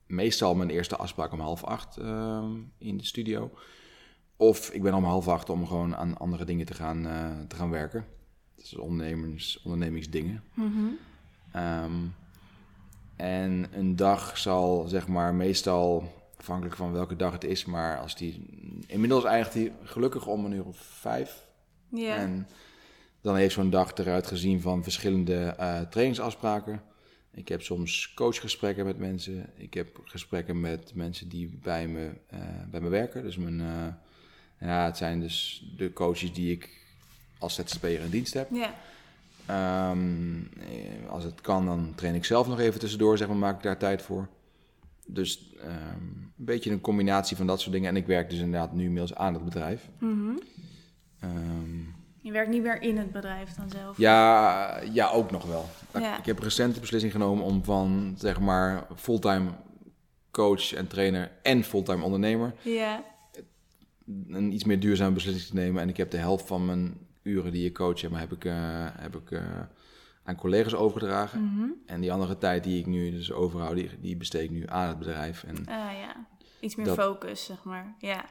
meestal 0.08 0.56
mijn 0.56 0.70
eerste 0.70 0.96
afspraak 0.96 1.32
om 1.32 1.40
half 1.40 1.64
acht 1.64 1.98
eh, 1.98 2.44
in 2.78 2.98
de 2.98 3.06
studio. 3.06 3.52
Of 4.38 4.70
ik 4.70 4.82
ben 4.82 4.94
om 4.94 5.04
half 5.04 5.28
acht 5.28 5.50
om 5.50 5.68
gewoon 5.68 5.96
aan 5.96 6.18
andere 6.18 6.46
dingen 6.46 6.66
te 6.66 6.74
gaan, 6.74 7.08
eh, 7.08 7.30
te 7.48 7.56
gaan 7.56 7.70
werken. 7.70 8.06
Is 8.56 8.76
ondernemers, 8.76 9.62
ondernemingsdingen. 9.64 10.44
Ehm, 11.52 11.94
en 13.16 13.68
een 13.72 13.96
dag 13.96 14.38
zal, 14.38 14.88
zeg 14.88 15.08
maar, 15.08 15.34
meestal 15.34 16.12
afhankelijk 16.38 16.76
van 16.76 16.92
welke 16.92 17.16
dag 17.16 17.32
het 17.32 17.44
is, 17.44 17.66
maar 17.66 18.00
als 18.00 18.16
die. 18.16 18.46
Inmiddels 18.88 19.24
eindigt 19.24 19.54
die 19.54 19.72
gelukkig 19.84 20.28
om 20.28 20.46
een 20.46 20.52
uur 20.52 20.66
of 20.66 20.78
vijf. 20.78 21.46
Ja. 21.90 22.16
En 22.16 22.48
dan 23.22 23.36
heeft 23.36 23.54
zo'n 23.54 23.70
dag 23.70 23.98
eruit 23.98 24.28
gezien 24.28 24.62
van 24.62 24.84
verschillende 24.84 25.36
eh, 25.58 25.82
trainingsafspraken. 25.82 26.82
Ik 27.32 27.48
heb 27.48 27.62
soms 27.62 28.14
coachgesprekken 28.14 28.86
met 28.86 28.98
mensen. 28.98 29.50
Ik 29.56 29.74
heb 29.74 30.00
gesprekken 30.04 30.60
met 30.60 30.92
mensen 30.96 31.30
die 31.30 31.60
bij 31.64 31.88
me, 31.88 32.12
eh, 32.28 32.40
bij 32.72 32.82
me 32.82 32.90
werken. 32.90 33.24
Dus 33.24 33.38
mijn, 33.38 33.62
ja, 34.60 34.86
het 34.86 34.98
zijn 34.98 35.20
dus 35.20 35.66
de 35.78 35.94
coaches 35.94 36.34
die 36.34 36.52
ik 36.52 36.70
als 37.40 37.56
ZZP'er 37.56 38.02
in 38.02 38.10
dienst 38.10 38.34
heb. 38.34 38.50
ja. 38.52 38.74
Ehm, 39.46 40.36
eh, 40.60 41.10
als 41.10 41.24
het 41.24 41.42
kan, 41.42 41.66
dan 41.66 41.92
train 41.96 42.16
ik 42.16 42.26
zelf 42.26 42.48
nog 42.48 42.60
even 42.60 42.80
tussendoor, 42.80 43.18
zeg 43.18 43.28
maar, 43.28 43.38
maak 43.38 43.56
ik 43.58 43.64
daar 43.64 43.78
tijd 43.78 44.02
voor. 44.02 44.28
Dus 45.06 45.54
ehm, 45.62 45.72
een 46.02 46.32
beetje 46.36 46.72
een 46.72 46.82
combinatie 46.82 47.38
van 47.38 47.48
dat 47.48 47.60
soort 47.62 47.74
dingen. 47.74 47.90
En 47.90 47.96
ik 47.96 48.06
werk 48.06 48.30
dus 48.30 48.40
inderdaad 48.40 48.74
nu 48.74 48.84
inmiddels 48.84 49.16
aan 49.16 49.34
het 49.34 49.44
bedrijf. 49.46 49.90
Mhm. 50.00 50.38
Ehm, 51.20 51.80
Je 52.22 52.32
werkt 52.32 52.50
niet 52.50 52.62
meer 52.64 52.82
in 52.82 52.98
het 52.98 53.12
bedrijf 53.12 53.54
dan 53.54 53.70
zelf. 53.70 53.98
ja, 53.98 54.80
ja, 54.94 55.10
ook 55.10 55.32
nog 55.32 55.46
wel. 55.46 55.66
Ja. 56.00 56.18
Ik 56.18 56.26
heb 56.26 56.40
recent 56.40 56.74
de 56.74 56.80
beslissing 56.80 57.12
genomen 57.12 57.44
om 57.46 57.64
van, 57.64 58.16
zeg 58.18 58.40
maar, 58.40 58.88
fulltime 58.96 59.50
coach 60.32 60.74
en 60.74 60.88
trainer 60.88 61.32
en 61.44 61.64
fulltime 61.64 62.04
ondernemer 62.04 62.54
Ja. 62.62 63.04
Een 64.28 64.52
iets 64.52 64.64
meer 64.64 64.80
duurzame 64.80 65.14
beslissing 65.14 65.48
te 65.50 65.56
nemen. 65.56 65.82
En 65.82 65.90
ik 65.90 65.98
heb 65.98 66.12
de 66.12 66.18
helft 66.18 66.48
van 66.48 66.66
mijn 66.66 66.98
uren 67.24 67.52
die 67.52 67.66
ik 67.66 67.74
coach 67.74 68.02
heb, 68.02 68.12
heb 68.14 68.32
ik, 68.32 68.46
eh, 68.46 68.86
heb 69.00 69.16
ik 69.16 69.32
eh, 69.32 69.42
aan 70.24 70.36
collega's 70.36 70.74
overgedragen. 70.74 71.44
Mhm. 71.44 71.70
En 71.86 72.02
die 72.02 72.12
andere 72.12 72.38
tijd 72.38 72.64
die 72.64 72.80
ik 72.80 72.86
nu 72.86 73.12
dus 73.12 73.32
overhoud, 73.32 73.76
die, 73.76 73.90
die 74.02 74.18
besteed 74.18 74.44
ik 74.44 74.52
nu 74.52 74.64
aan 74.68 74.88
het 74.88 74.98
bedrijf. 75.00 75.44
En 75.44 75.56
Ah 75.58 75.92
ja. 76.00 76.28
Iets 76.60 76.76
meer 76.76 76.86
Dat- 76.86 76.98
focus, 76.98 77.46
zeg 77.46 77.64
maar. 77.64 77.96
Ja. 78.00 78.26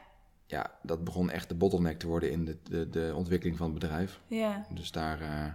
ja, 0.45 0.71
dat 0.83 1.03
begon 1.03 1.29
echt 1.29 1.49
de 1.49 1.55
bottleneck 1.55 1.99
te 1.99 2.07
worden 2.07 2.31
in 2.31 2.45
de, 2.45 2.57
de, 2.63 2.89
de 2.89 3.11
ontwikkeling 3.15 3.57
van 3.57 3.71
het 3.71 3.79
bedrijf. 3.79 4.19
Ja. 4.27 4.65
Dus 4.73 4.91
daar, 4.91 5.21
eh, 5.21 5.45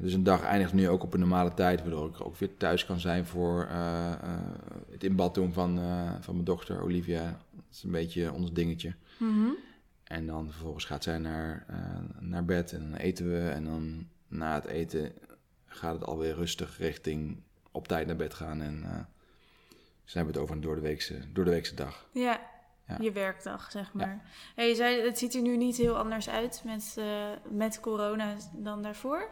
dus 0.00 0.12
een 0.12 0.22
dag 0.22 0.42
eindigt 0.42 0.72
nu 0.72 0.88
ook 0.88 1.02
op 1.02 1.14
een 1.14 1.20
normale 1.20 1.54
tijd, 1.54 1.80
waardoor 1.80 2.08
ik 2.08 2.24
ook 2.24 2.36
weer 2.36 2.56
thuis 2.56 2.86
kan 2.86 3.00
zijn 3.00 3.26
voor 3.26 3.68
uh, 3.70 4.12
uh, 4.24 4.30
het 4.90 5.04
inbad 5.04 5.34
doen 5.34 5.52
van, 5.52 5.78
uh, 5.78 6.10
van 6.20 6.34
mijn 6.34 6.44
dochter 6.44 6.82
Olivia. 6.82 7.22
Dat 7.50 7.64
is 7.70 7.82
een 7.82 7.90
beetje 7.90 8.32
ons 8.32 8.52
dingetje. 8.52 8.94
Mhm. 9.18 9.48
En 10.04 10.26
dan 10.26 10.50
vervolgens 10.50 10.84
gaat 10.84 11.02
zij 11.02 11.18
naar, 11.18 11.66
naar 12.18 12.44
bed 12.44 12.72
en 12.72 12.90
dan 12.90 12.98
eten 12.98 13.30
we. 13.30 13.48
En 13.48 13.64
dan 13.64 14.06
na 14.28 14.54
het 14.54 14.64
eten 14.64 15.12
gaat 15.66 15.94
het 15.94 16.04
alweer 16.04 16.34
rustig 16.34 16.78
richting 16.78 17.42
op 17.70 17.88
tijd 17.88 18.06
naar 18.06 18.16
bed 18.16 18.34
gaan. 18.34 18.62
En 18.62 19.06
zijn 20.04 20.24
we 20.24 20.30
het 20.30 20.40
over 20.40 20.54
een 20.54 20.60
door 20.60 20.74
de 20.74 20.80
weekse, 20.80 21.32
door 21.32 21.44
de 21.44 21.50
weekse 21.50 21.74
dag. 21.74 22.06
Ja, 22.12 22.40
ja. 22.86 22.96
je 23.00 23.12
werkdag, 23.12 23.70
zeg 23.70 23.92
maar. 23.92 24.22
Ja. 24.56 24.62
je 24.62 24.74
zei, 24.74 25.00
het 25.00 25.18
ziet 25.18 25.34
er 25.34 25.42
nu 25.42 25.56
niet 25.56 25.76
heel 25.76 25.98
anders 25.98 26.28
uit 26.28 26.62
met, 26.64 26.96
met 27.50 27.80
corona 27.80 28.36
dan 28.52 28.82
daarvoor. 28.82 29.30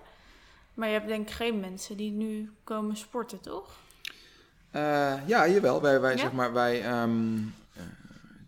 Maar 0.74 0.88
je 0.88 0.94
hebt 0.94 1.08
denk 1.08 1.28
ik 1.28 1.34
geen 1.34 1.60
mensen 1.60 1.96
die 1.96 2.10
nu 2.10 2.50
komen 2.64 2.96
sporten, 2.96 3.40
toch? 3.40 3.80
Uh, 4.76 5.14
ja, 5.26 5.48
jawel. 5.48 5.82
Wij, 5.82 6.00
wij, 6.00 6.18
Zeg 6.18 6.32
maar, 6.32 6.52
wij, 6.52 7.02
um, 7.02 7.54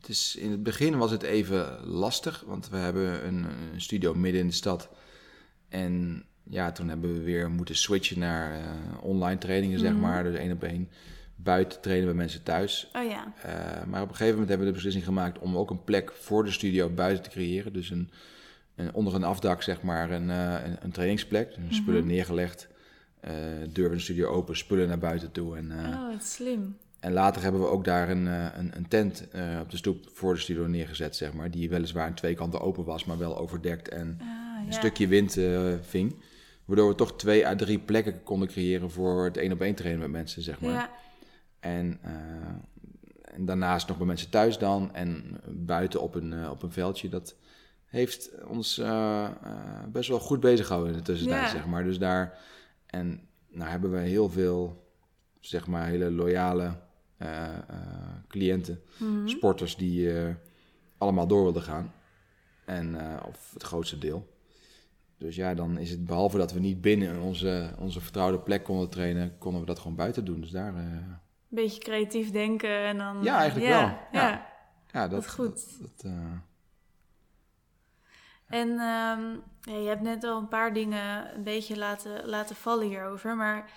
het 0.00 0.08
is, 0.08 0.36
in 0.36 0.50
het 0.50 0.62
begin 0.62 0.98
was 0.98 1.10
het 1.10 1.22
even 1.22 1.86
lastig, 1.86 2.42
want 2.46 2.68
we 2.68 2.76
hebben 2.76 3.26
een, 3.26 3.46
een, 3.72 3.80
studio 3.80 4.14
midden 4.14 4.40
in 4.40 4.46
de 4.46 4.52
stad. 4.52 4.88
En 5.68 6.24
ja, 6.42 6.72
toen 6.72 6.88
hebben 6.88 7.12
we 7.12 7.20
weer 7.20 7.50
moeten 7.50 7.76
switchen 7.76 8.18
naar 8.18 8.60
uh, 8.60 8.66
online 9.00 9.38
trainingen, 9.38 9.78
zeg 9.78 9.92
mhm. 9.92 10.00
maar. 10.00 10.24
Dus 10.24 10.34
één 10.34 10.52
op 10.52 10.62
één 10.62 10.88
buiten 11.36 11.80
trainen 11.80 12.06
bij 12.06 12.14
mensen 12.14 12.42
thuis. 12.42 12.90
Oh 12.92 13.04
ja. 13.04 13.32
Uh, 13.46 13.84
maar 13.86 14.02
op 14.02 14.08
een 14.08 14.14
gegeven 14.14 14.32
moment 14.32 14.48
hebben 14.48 14.66
we 14.66 14.72
de 14.72 14.72
beslissing 14.72 15.04
gemaakt 15.04 15.38
om 15.38 15.56
ook 15.56 15.70
een 15.70 15.84
plek 15.84 16.12
voor 16.12 16.44
de 16.44 16.50
studio 16.50 16.88
buiten 16.88 17.24
te 17.24 17.30
creëren. 17.30 17.72
Dus 17.72 17.90
een 17.90 18.10
onder 18.92 19.14
een 19.14 19.24
afdak 19.24 19.62
zeg 19.62 19.82
maar 19.82 20.10
een, 20.10 20.28
uh, 20.28 20.64
een, 20.64 20.76
een, 20.80 20.90
trainingsplek. 20.90 21.54
Dus 21.68 21.76
spullen 21.76 22.00
mhm. 22.00 22.10
neergelegd, 22.10 22.68
uh, 23.24 23.30
deur 23.72 23.86
van 23.86 23.96
de 23.96 24.02
studio 24.02 24.28
open, 24.28 24.56
spullen 24.56 24.88
naar 24.88 24.98
buiten 24.98 25.32
toe. 25.32 25.56
En, 25.56 25.70
uh, 25.70 25.78
oh, 25.78 26.12
wat 26.12 26.24
slim. 26.24 26.76
En 27.00 27.12
later 27.12 27.42
hebben 27.42 27.60
we 27.60 27.66
ook 27.66 27.84
daar 27.84 28.10
een, 28.10 28.26
een, 28.26 28.76
een 28.76 28.88
tent 28.88 29.24
op 29.60 29.70
de 29.70 29.76
stoep 29.76 30.08
voor 30.12 30.34
de 30.34 30.40
studio 30.40 30.66
neergezet, 30.66 31.16
zeg 31.16 31.32
maar. 31.32 31.50
Die 31.50 31.68
weliswaar 31.68 32.06
aan 32.06 32.14
twee 32.14 32.34
kanten 32.34 32.60
open 32.60 32.84
was, 32.84 33.04
maar 33.04 33.18
wel 33.18 33.38
overdekt 33.38 33.88
en 33.88 34.18
ah, 34.20 34.66
een 34.66 34.72
stukje 34.72 35.08
wind 35.08 35.38
ving. 35.80 36.14
Waardoor 36.64 36.88
we 36.88 36.94
toch 36.94 37.16
twee 37.16 37.46
à 37.46 37.56
drie 37.56 37.78
plekken 37.78 38.22
konden 38.22 38.48
creëren 38.48 38.90
voor 38.90 39.24
het 39.24 39.36
één 39.36 39.52
op 39.52 39.60
één 39.60 39.74
trainen 39.74 40.00
met 40.00 40.10
mensen, 40.10 40.42
zeg 40.42 40.60
maar. 40.60 40.70
Ja. 40.70 40.90
En, 41.60 42.00
en 43.22 43.44
daarnaast 43.44 43.88
nog 43.88 43.96
bij 43.96 44.06
mensen 44.06 44.30
thuis 44.30 44.58
dan 44.58 44.94
en 44.94 45.40
buiten 45.46 46.00
op 46.00 46.14
een, 46.14 46.50
op 46.50 46.62
een 46.62 46.72
veldje. 46.72 47.08
Dat, 47.08 47.36
heeft 47.94 48.30
ons 48.46 48.78
uh, 48.78 49.28
best 49.88 50.08
wel 50.08 50.20
goed 50.20 50.40
bezig 50.40 50.66
gehouden 50.66 50.92
in 50.92 50.98
de 50.98 51.04
tussentijd, 51.04 51.50
zeg 51.50 51.66
maar. 51.66 51.84
Dus 51.84 51.98
daar 51.98 52.38
en 52.86 53.28
nou 53.48 53.70
hebben 53.70 53.90
we 53.90 53.98
heel 53.98 54.28
veel, 54.28 54.88
zeg 55.40 55.66
maar, 55.66 55.86
hele 55.86 56.10
loyale 56.10 56.76
uh, 57.18 57.48
cliënten, 58.28 58.80
mhm. 58.98 59.26
sporters 59.28 59.76
die 59.76 60.10
allemaal 60.98 61.26
door 61.26 61.42
wilden 61.42 61.62
gaan. 61.62 61.92
En, 62.64 62.96
of 63.26 63.50
het 63.52 63.62
grootste 63.62 63.98
deel. 63.98 64.32
Dus 65.18 65.36
ja, 65.36 65.54
dan 65.54 65.78
is 65.78 65.90
het 65.90 66.04
behalve 66.04 66.38
dat 66.38 66.52
we 66.52 66.60
niet 66.60 66.80
binnen 66.80 67.20
onze, 67.20 67.70
onze 67.78 68.00
vertrouwde 68.00 68.38
plek 68.38 68.64
konden 68.64 68.88
trainen, 68.88 69.38
konden 69.38 69.60
we 69.60 69.66
dat 69.66 69.78
gewoon 69.78 69.96
buiten 69.96 70.24
doen. 70.24 70.40
Dus 70.40 70.50
daar. 70.50 70.74
Een 70.74 71.18
beetje 71.48 71.80
creatief 71.80 72.30
denken 72.30 72.84
en 72.84 72.98
dan. 72.98 73.22
Ja, 73.22 73.38
eigenlijk 73.38 73.70
wel. 73.70 73.80
Ja, 73.80 74.08
ja. 74.12 74.46
ja 74.92 75.08
dat, 75.08 75.22
is 75.22 75.28
goed. 75.28 75.80
Dat, 75.80 76.12
en 78.54 78.68
um, 78.68 79.42
ja, 79.60 79.76
je 79.76 79.88
hebt 79.88 80.00
net 80.00 80.24
al 80.24 80.38
een 80.38 80.48
paar 80.48 80.72
dingen 80.72 81.34
een 81.34 81.42
beetje 81.42 81.76
laten, 81.76 82.26
laten 82.28 82.56
vallen 82.56 82.86
hierover. 82.86 83.36
Maar 83.36 83.70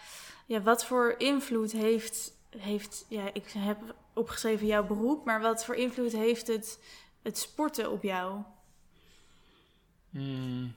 ja, 0.46 0.62
wat 0.62 0.86
voor 0.86 1.16
invloed 1.18 1.72
heeft, 1.72 2.32
heeft, 2.58 3.06
ja, 3.10 3.30
ik 3.34 3.52
heb 3.58 3.96
opgeschreven 4.14 4.68
jouw 4.68 4.86
beroep, 4.86 5.26
maar 5.26 5.42
wat 5.42 5.66
voor 5.66 5.76
invloed 5.76 6.12
heeft 6.12 6.48
het, 6.48 6.80
het 7.22 7.38
sporten 7.38 7.92
op 7.92 8.04
jou? 8.04 8.42
Hmm. 10.10 10.74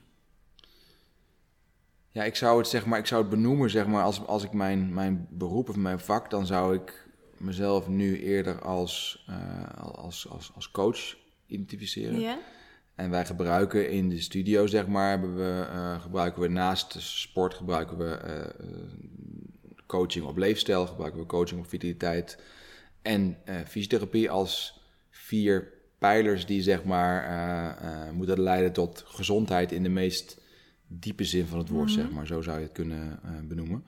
Ja, 2.09 2.23
ik 2.23 2.35
zou 2.35 2.57
het 2.57 2.67
zeg 2.67 2.85
maar, 2.85 2.99
ik 2.99 3.05
zou 3.05 3.21
het 3.21 3.29
benoemen 3.29 3.69
zeg 3.69 3.87
maar 3.87 4.03
als, 4.03 4.25
als 4.25 4.43
ik 4.43 4.53
mijn, 4.53 4.93
mijn 4.93 5.27
beroep 5.29 5.69
of 5.69 5.75
mijn 5.75 5.99
vak, 5.99 6.29
dan 6.29 6.45
zou 6.45 6.75
ik 6.75 7.07
mezelf 7.37 7.87
nu 7.87 8.19
eerder 8.21 8.61
als, 8.61 9.25
uh, 9.29 9.95
als, 9.95 10.29
als, 10.29 10.51
als 10.55 10.71
coach 10.71 11.17
identificeren. 11.45 12.19
Ja. 12.19 12.39
En 12.95 13.09
wij 13.09 13.25
gebruiken 13.25 13.89
in 13.89 14.09
de 14.09 14.21
studio, 14.21 14.67
zeg 14.67 14.87
maar, 14.87 15.09
hebben 15.09 15.35
we, 15.35 15.67
uh, 15.69 16.01
gebruiken 16.01 16.41
we 16.41 16.47
naast 16.47 16.95
sport 16.99 17.53
gebruiken 17.53 17.97
we 17.97 18.19
uh, 18.25 18.77
coaching 19.85 20.25
op 20.25 20.37
leefstijl, 20.37 20.87
gebruiken 20.87 21.19
we 21.19 21.25
coaching 21.25 21.59
op 21.59 21.69
vitaliteit 21.69 22.43
en 23.01 23.37
uh, 23.45 23.55
fysiotherapie 23.67 24.29
als 24.29 24.81
vier 25.09 25.73
pijlers 25.97 26.45
die 26.45 26.61
zeg 26.61 26.83
maar 26.83 28.13
moeten 28.13 28.39
leiden 28.39 28.73
tot 28.73 29.03
gezondheid 29.07 29.71
in 29.71 29.83
de 29.83 29.89
meest 29.89 30.41
diepe 30.87 31.23
zin 31.23 31.45
van 31.45 31.57
het 31.57 31.69
woord, 31.69 31.89
mhm. 31.89 31.99
zeg 31.99 32.11
maar. 32.11 32.27
Zo 32.27 32.41
zou 32.41 32.57
je 32.57 32.63
het 32.63 32.73
kunnen 32.73 33.19
benoemen. 33.47 33.85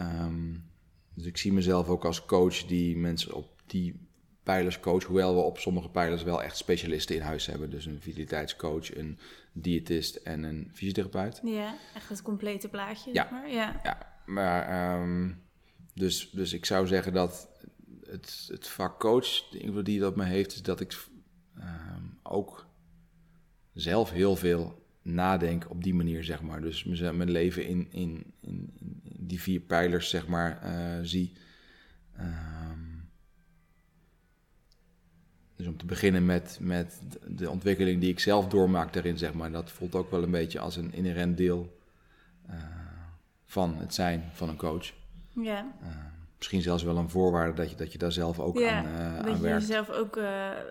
Um, 0.00 0.70
dus 1.14 1.26
ik 1.26 1.36
zie 1.36 1.52
mezelf 1.52 1.88
ook 1.88 2.04
als 2.04 2.24
coach 2.24 2.64
die 2.64 2.96
mensen 2.96 3.34
op 3.34 3.62
die 3.66 4.08
pijlerscoach, 4.50 5.04
hoewel 5.04 5.34
we 5.34 5.40
op 5.40 5.58
sommige 5.58 5.88
pijlers 5.88 6.22
wel 6.22 6.42
echt 6.42 6.56
specialisten 6.56 7.16
in 7.16 7.22
huis 7.22 7.46
hebben. 7.46 7.70
Dus 7.70 7.86
een 7.86 8.00
vitaliteitscoach, 8.00 8.96
een 8.96 9.18
diëtist 9.52 10.16
en 10.16 10.42
een 10.42 10.70
fysiotherapeut. 10.72 11.40
Ja, 11.44 11.74
echt 11.94 12.08
het 12.08 12.22
complete 12.22 12.68
plaatje, 12.68 13.12
ja. 13.12 13.22
zeg 13.22 13.30
maar. 13.30 13.50
Ja, 13.50 13.80
ja 13.82 13.98
maar 14.26 15.00
um, 15.00 15.42
dus, 15.94 16.30
dus 16.30 16.52
ik 16.52 16.64
zou 16.64 16.86
zeggen 16.86 17.12
dat 17.12 17.48
het, 18.06 18.48
het 18.52 18.68
vak 18.68 19.00
coach, 19.00 19.48
de 19.50 19.58
invloed 19.58 19.84
die 19.84 20.00
dat 20.00 20.16
me 20.16 20.24
heeft, 20.24 20.52
is 20.52 20.62
dat 20.62 20.80
ik 20.80 21.06
um, 21.58 22.18
ook 22.22 22.66
zelf 23.72 24.10
heel 24.10 24.36
veel 24.36 24.86
nadenk 25.02 25.70
op 25.70 25.82
die 25.82 25.94
manier, 25.94 26.24
zeg 26.24 26.42
maar. 26.42 26.60
Dus 26.60 26.84
mijn 26.84 27.30
leven 27.30 27.66
in, 27.66 27.88
in, 27.90 28.32
in, 28.40 28.70
in 29.02 29.26
die 29.26 29.40
vier 29.40 29.60
pijlers, 29.60 30.08
zeg 30.08 30.26
maar, 30.26 30.60
uh, 30.64 30.98
zie. 31.02 31.32
Um, 32.20 32.89
dus 35.60 35.68
om 35.68 35.78
te 35.78 35.86
beginnen 35.86 36.26
met, 36.26 36.58
met 36.60 37.00
de 37.26 37.50
ontwikkeling 37.50 38.00
die 38.00 38.10
ik 38.10 38.20
zelf 38.20 38.48
doormaak 38.48 38.92
daarin, 38.92 39.18
zeg 39.18 39.32
maar. 39.32 39.50
Dat 39.50 39.70
voelt 39.70 39.94
ook 39.94 40.10
wel 40.10 40.22
een 40.22 40.30
beetje 40.30 40.58
als 40.58 40.76
een 40.76 40.92
inherent 40.92 41.36
deel 41.36 41.78
uh, 42.50 42.56
van 43.46 43.76
het 43.76 43.94
zijn 43.94 44.30
van 44.32 44.48
een 44.48 44.56
coach. 44.56 44.92
Ja. 45.32 45.66
Uh, 45.82 45.88
misschien 46.36 46.62
zelfs 46.62 46.82
wel 46.82 46.96
een 46.96 47.10
voorwaarde 47.10 47.52
dat 47.52 47.70
je, 47.70 47.76
dat 47.76 47.92
je 47.92 47.98
daar 47.98 48.12
zelf 48.12 48.40
ook 48.40 48.58
ja, 48.58 48.84
aan, 48.84 49.16
uh, 49.18 49.24
dat 49.24 49.40
je 49.40 49.48
jezelf 49.48 49.90
ook 49.90 50.20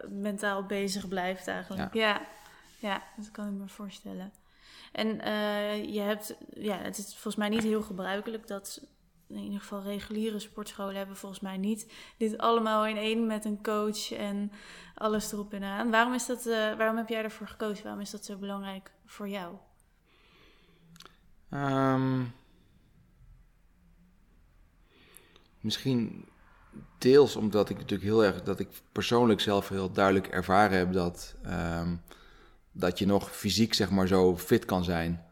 mentaal 0.10 0.64
bezig 0.64 1.08
blijft 1.08 1.48
eigenlijk. 1.48 1.94
Ja. 1.94 2.08
ja. 2.10 2.22
Ja, 2.82 3.04
dat 3.18 3.32
kan 3.32 3.48
ik 3.48 3.54
me 3.54 3.68
voorstellen. 3.68 4.32
En 4.92 5.08
je 5.92 6.00
hebt, 6.00 6.36
ja, 6.54 6.78
het 6.78 6.98
is 6.98 7.06
volgens 7.06 7.36
mij 7.36 7.50
niet 7.50 7.64
heel 7.64 7.82
gebruikelijk 7.82 8.48
dat 8.48 8.82
in 9.30 9.44
ieder 9.44 9.60
geval 9.60 9.82
reguliere 9.82 10.40
sportscholen 10.40 10.96
hebben 10.96 11.16
volgens 11.16 11.42
mij 11.42 11.58
niet 11.58 11.92
dit 12.18 12.38
allemaal 12.38 12.86
in 12.86 12.98
één 12.98 13.26
met 13.26 13.46
een 13.46 13.64
coach 13.64 14.12
en 14.12 14.52
alles 14.96 15.32
erop 15.32 15.54
en 15.54 15.64
aan. 15.64 15.92
Waarom, 15.92 16.14
is 16.14 16.26
dat, 16.26 16.46
uh, 16.46 16.54
waarom 16.54 16.98
heb 16.98 17.10
jij 17.10 17.24
ervoor 17.24 17.48
gekozen? 17.48 17.84
Waarom 17.84 18.02
is 18.02 18.12
dat 18.12 18.26
zo 18.26 18.38
belangrijk 18.38 18.92
voor 19.06 19.30
jou? 19.30 19.56
Um, 21.52 22.34
misschien 25.60 26.28
deels 26.98 27.36
omdat 27.36 27.70
ik 27.70 27.78
natuurlijk 27.78 28.10
heel 28.10 28.24
erg, 28.24 28.44
dat 28.44 28.60
ik 28.60 28.70
persoonlijk 28.92 29.40
zelf 29.40 29.70
heel 29.70 29.92
duidelijk 29.92 30.28
ervaren 30.28 30.78
heb 30.78 30.94
dat, 30.94 31.36
um, 31.46 32.02
dat 32.72 33.00
je 33.00 33.06
nog 33.06 33.32
fysiek 33.32 33.74
zeg 33.74 33.90
maar 33.90 34.08
zo 34.08 34.38
fit 34.38 34.66
kan 34.66 34.84
zijn 34.84 35.29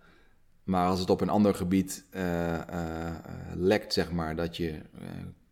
maar 0.67 0.88
als 0.88 0.99
het 0.99 1.10
op 1.10 1.21
een 1.21 1.30
ander 1.30 1.56
gebied 1.56 2.06
uh, 2.12 2.21
uh, 2.53 3.15
lekt, 3.56 3.93
zeg 3.93 4.12
maar, 4.12 4.36
dat 4.36 4.58
je 4.58 4.82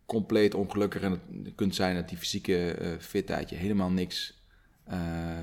compleet 0.06 0.54
ongelukkig 0.54 1.18
kunt 1.54 1.74
zijn 1.74 1.94
dat 1.94 2.08
die 2.08 2.18
fysieke 2.18 2.76
fitheid 3.00 3.50
je 3.50 3.56
helemaal 3.56 3.90
niks, 3.90 4.42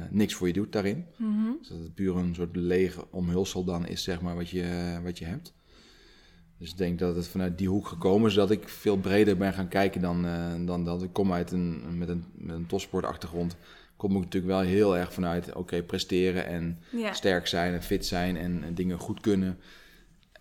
niks 0.10 0.34
voor 0.34 0.48
je 0.48 0.54
doet 0.54 0.72
daarin. 0.72 1.06
Mm 1.18 1.58
Dus 1.60 1.68
dat 1.68 1.80
het 1.80 1.94
puur 1.94 2.16
een 2.16 2.36
soort 2.36 2.56
lege 2.56 3.12
omhulsel 3.12 3.64
dan 3.64 3.88
is, 3.88 4.04
zeg 4.04 4.22
maar, 4.22 4.36
wat 4.36 4.50
je, 4.50 5.00
wat 5.04 5.18
je 5.18 5.26
hebt. 5.26 5.54
Dus 6.58 6.72
ik 6.72 6.78
denk 6.78 7.00
dat 7.00 7.16
het 7.16 7.28
vanuit 7.28 7.58
die 7.58 7.70
hoek 7.70 7.88
gekomen 7.88 8.30
is 8.30 8.36
dat 8.36 8.52
ik 8.52 8.70
veel 8.70 8.98
breder 8.98 9.38
ben 9.38 9.54
gaan 9.54 9.68
kijken 9.68 10.02
dan, 10.02 10.26
dan 10.66 10.84
dat. 10.84 11.04
Ik 11.04 11.14
kom 11.14 11.34
uit 11.34 11.52
een, 11.52 11.98
met 11.98 12.10
een, 12.10 12.26
met 12.34 12.56
een 12.56 12.66
topsportachtergrond 12.66 13.56
kom 14.04 14.16
ik 14.16 14.24
natuurlijk 14.24 14.54
wel 14.54 14.62
heel 14.62 14.98
erg 14.98 15.14
vanuit, 15.14 15.54
oké, 15.54 15.84
presteren 15.84 16.46
en 16.46 16.80
sterk 17.12 17.48
zijn 17.48 17.74
en 17.74 17.84
fit 17.84 18.06
zijn 18.06 18.38
en, 18.38 18.76
dingen 18.76 19.00
goed 19.00 19.20
kunnen. 19.20 19.60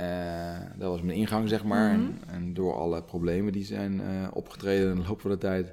Uh, 0.00 0.60
dat 0.76 0.90
was 0.90 1.02
mijn 1.02 1.18
ingang, 1.18 1.48
zeg 1.48 1.64
maar. 1.64 1.98
Mhm. 1.98 2.00
en, 2.00 2.18
en, 2.28 2.54
door 2.54 2.74
alle 2.74 3.02
problemen 3.02 3.52
die 3.52 3.64
zijn 3.64 4.00
uh, 4.00 4.28
opgetreden 4.32 4.90
in 4.90 4.96
de 4.96 5.08
loop 5.08 5.20
van 5.20 5.30
de 5.30 5.38
tijd, 5.38 5.72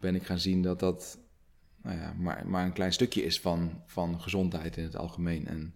ben 0.00 0.14
ik 0.14 0.22
gaan 0.22 0.38
zien 0.38 0.62
dat 0.62 0.80
dat 0.80 1.18
nou 1.82 1.96
ja, 1.98 2.12
maar, 2.16 2.48
maar 2.48 2.64
een 2.64 2.72
klein 2.72 2.92
stukje 2.92 3.24
is 3.24 3.40
van, 3.40 3.82
van 3.86 4.20
gezondheid 4.20 4.76
in 4.76 4.84
het 4.84 4.96
algemeen. 4.96 5.46
En 5.46 5.74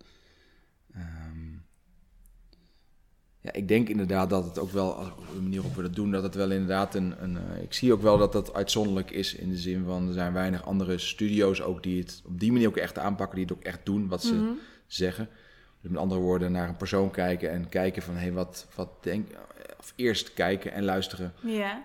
um, 0.96 1.64
ja, 3.40 3.53
ik 3.53 3.68
denk 3.68 3.88
inderdaad 3.88 4.31
dat 4.31 4.44
het 4.44 4.59
ook 4.59 4.70
wel, 4.70 4.94
als- 4.94 5.09
op 5.09 5.26
de 5.35 5.40
manier 5.42 5.57
waarop 5.61 5.76
we 5.76 5.83
dat 5.83 5.94
doen, 5.94 6.11
dat 6.11 6.22
het 6.22 6.35
wel 6.35 6.50
inderdaad 6.50 6.94
een. 6.94 7.14
een 7.22 7.37
eh, 7.37 7.62
ik 7.62 7.72
zie 7.72 7.92
ook 7.92 8.03
wel 8.03 8.18
dat 8.18 8.33
dat 8.33 8.55
uitzonderlijk 8.55 9.11
is 9.11 9.35
in 9.35 9.48
de 9.48 9.57
zin 9.57 9.85
van 9.85 10.07
er 10.09 10.12
zijn 10.12 10.33
weinig 10.33 10.64
andere 10.64 10.98
studio's 10.98 11.61
ook 11.61 11.83
die 11.83 12.00
het 12.00 12.22
op 12.26 12.40
die 12.40 12.53
manier 12.53 12.68
ook 12.68 12.76
echt 12.76 12.98
aanpakken, 12.98 13.37
die 13.37 13.44
het 13.46 13.55
ook 13.57 13.62
echt 13.64 13.81
doen 13.85 14.09
wat 14.09 14.22
ze 14.22 14.35
Mhm. 14.35 14.44
zeggen. 14.87 15.29
Dus 15.81 15.90
met 15.90 16.00
andere 16.00 16.20
woorden, 16.20 16.53
naar 16.53 16.68
een 16.68 16.76
persoon 16.76 17.11
kijken 17.11 17.50
en 17.50 17.68
kijken 17.68 18.03
van 18.03 18.14
hé, 18.14 18.20
hey, 18.20 18.33
wat, 18.33 18.66
wat 18.74 18.88
denk 19.00 19.29
Of 19.79 19.92
eerst 19.96 20.35
kijken 20.35 20.72
en 20.72 20.85
luisteren. 20.85 21.33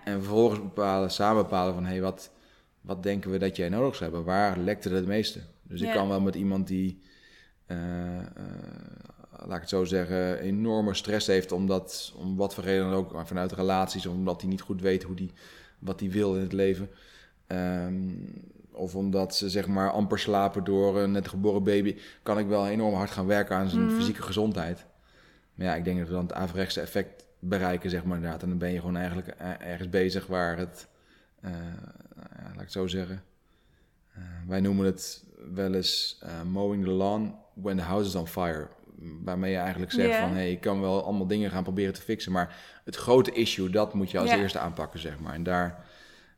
En 0.04 0.22
vervolgens 0.22 0.60
bepalen, 0.60 1.10
samen 1.10 1.42
bepalen 1.42 1.74
van 1.74 1.84
hé, 1.84 1.90
hey, 1.90 2.00
wat, 2.00 2.30
wat 2.80 3.02
denken 3.02 3.30
we 3.30 3.38
dat 3.38 3.56
jij 3.56 3.68
nodig 3.68 3.94
zou 3.96 4.10
hebben? 4.10 4.26
Waar 4.28 4.58
lekt 4.58 4.84
het 4.84 4.92
het 4.92 5.06
meeste? 5.06 5.40
Dus 5.62 5.80
ik 5.80 5.90
kan 5.90 6.08
wel 6.08 6.20
met 6.20 6.34
iemand 6.34 6.66
die, 6.66 7.00
eh, 7.66 8.18
eh, 8.18 8.24
laat 9.38 9.54
ik 9.54 9.60
het 9.60 9.68
zo 9.68 9.84
zeggen, 9.84 10.38
enorme 10.38 10.94
stress 10.94 11.26
heeft, 11.26 11.52
omdat, 11.52 12.12
om 12.16 12.36
wat 12.36 12.54
voor 12.54 12.64
reden 12.64 12.84
dan 12.84 12.98
ook, 12.98 13.12
maar 13.12 13.26
vanuit 13.26 13.52
relaties, 13.52 14.06
of 14.06 14.14
omdat 14.14 14.40
hij 14.40 14.50
niet 14.50 14.60
goed 14.60 14.80
weet 14.80 15.02
hoe 15.02 15.14
die, 15.16 15.32
wat 15.78 16.00
hij 16.00 16.10
wil 16.10 16.34
in 16.34 16.40
het 16.42 16.52
leven. 16.52 16.90
Ehm, 17.46 18.08
of 18.72 18.94
omdat 18.94 19.36
ze 19.36 19.50
zeg 19.50 19.66
maar 19.66 19.90
amper 19.90 20.18
slapen 20.18 20.64
door 20.64 20.98
een 20.98 21.10
net 21.10 21.28
geboren 21.28 21.62
baby, 21.62 21.96
kan 22.22 22.38
ik 22.38 22.46
wel 22.46 22.66
enorm 22.68 22.94
hard 22.94 23.10
gaan 23.10 23.26
werken 23.26 23.56
aan 23.56 23.68
zijn 23.68 23.84
Mhm. 23.84 23.94
fysieke 23.94 24.22
gezondheid. 24.22 24.84
Maar 25.54 25.66
ja, 25.66 25.74
ik 25.74 25.84
denk 25.84 25.98
dat 25.98 26.06
we 26.06 26.12
dan 26.12 26.22
het 26.22 26.32
averechtse 26.32 26.80
effect 26.80 27.24
bereiken, 27.38 27.90
zeg 27.90 28.04
maar 28.04 28.16
inderdaad. 28.16 28.42
En 28.42 28.48
dan 28.48 28.58
ben 28.58 28.72
je 28.72 28.78
gewoon 28.80 28.96
eigenlijk 28.96 29.28
eh, 29.28 29.50
ergens 29.60 29.88
bezig 29.88 30.26
waar 30.26 30.58
het, 30.58 30.88
eh, 31.40 31.50
ja, 32.16 32.42
laat 32.42 32.54
ik 32.54 32.60
het 32.60 32.72
zo 32.72 32.86
zeggen. 32.86 33.22
Eh, 34.12 34.22
wij 34.46 34.60
noemen 34.60 34.86
het 34.86 35.24
wel 35.54 35.74
eens 35.74 36.18
mowing 36.44 36.84
the 36.84 36.90
lawn 36.90 37.34
when 37.54 37.76
the 37.76 37.82
house 37.82 38.08
is 38.08 38.14
on 38.14 38.26
fire. 38.26 38.68
Waarmee 38.98 39.50
je 39.50 39.56
eigenlijk 39.58 39.92
zegt 39.92 40.16
van, 40.16 40.28
hé, 40.28 40.34
hey, 40.34 40.50
ik 40.50 40.60
kan 40.60 40.80
wel 40.80 41.04
allemaal 41.04 41.26
dingen 41.26 41.50
gaan 41.50 41.62
proberen 41.62 41.94
te 41.94 42.00
fixen, 42.00 42.32
maar 42.32 42.56
het 42.84 42.96
grote 42.96 43.32
issue, 43.32 43.70
dat 43.70 43.94
moet 43.94 44.10
je 44.10 44.18
als 44.18 44.30
Ja. 44.30 44.36
eerste 44.36 44.58
aanpakken, 44.58 45.00
zeg 45.00 45.18
maar. 45.18 45.34
En 45.34 45.42
daar, 45.42 45.84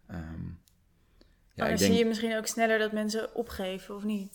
ehm, 0.08 0.18
ja, 0.18 0.24
maar 0.24 1.66
dan 1.66 1.68
ik 1.68 1.78
denk, 1.78 1.90
zie 1.92 1.98
je 1.98 2.04
misschien 2.04 2.36
ook 2.36 2.46
sneller 2.46 2.78
dat 2.78 2.92
mensen 2.92 3.34
opgeven, 3.34 3.94
of 3.94 4.04
niet? 4.04 4.32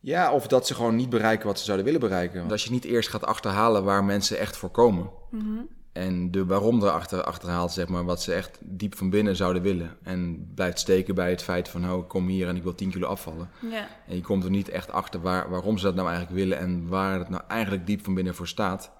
ja, 0.00 0.32
of 0.32 0.46
dat 0.46 0.66
ze 0.66 0.74
gewoon 0.74 0.96
niet 0.96 1.08
bereiken 1.10 1.46
wat 1.46 1.58
ze 1.58 1.64
zouden 1.64 1.84
willen 1.86 2.00
bereiken. 2.00 2.38
Want 2.38 2.52
als 2.52 2.64
je 2.64 2.70
niet 2.70 2.84
eerst 2.84 3.08
gaat 3.08 3.24
achterhalen 3.24 3.84
waar 3.84 4.04
mensen 4.04 4.38
echt 4.38 4.56
voor 4.56 4.70
komen, 4.70 5.10
Mhm. 5.30 5.62
En 5.96 6.30
de 6.30 6.46
waarom 6.46 6.82
erachter 6.82 7.22
achterhaalt, 7.22 7.72
zeg 7.72 7.88
maar, 7.88 8.04
wat 8.04 8.22
ze 8.22 8.32
echt 8.32 8.58
diep 8.60 8.96
van 8.96 9.10
binnen 9.10 9.36
zouden 9.36 9.62
willen. 9.62 9.96
En 10.02 10.50
blijft 10.54 10.78
steken 10.78 11.14
bij 11.14 11.30
het 11.30 11.42
feit 11.42 11.68
van, 11.68 11.90
oh, 11.90 11.98
ik 11.98 12.08
kom 12.08 12.26
hier 12.26 12.48
en 12.48 12.56
ik 12.56 12.62
wil 12.62 12.74
10 12.74 12.90
kilo 12.90 13.06
afvallen. 13.06 13.50
Ja. 13.70 13.88
En 14.06 14.14
je 14.16 14.20
komt 14.20 14.44
er 14.44 14.50
niet 14.50 14.68
echt 14.68 14.92
achter 14.92 15.20
waar, 15.20 15.50
waarom 15.50 15.78
ze 15.78 15.84
dat 15.84 15.94
nou 15.94 16.08
eigenlijk 16.08 16.38
willen 16.38 16.58
en 16.58 16.88
waar 16.88 17.18
het 17.18 17.28
nou 17.28 17.42
eigenlijk 17.48 17.86
diep 17.86 18.04
van 18.04 18.14
binnen 18.14 18.34
voor 18.34 18.48
staat. 18.48 18.90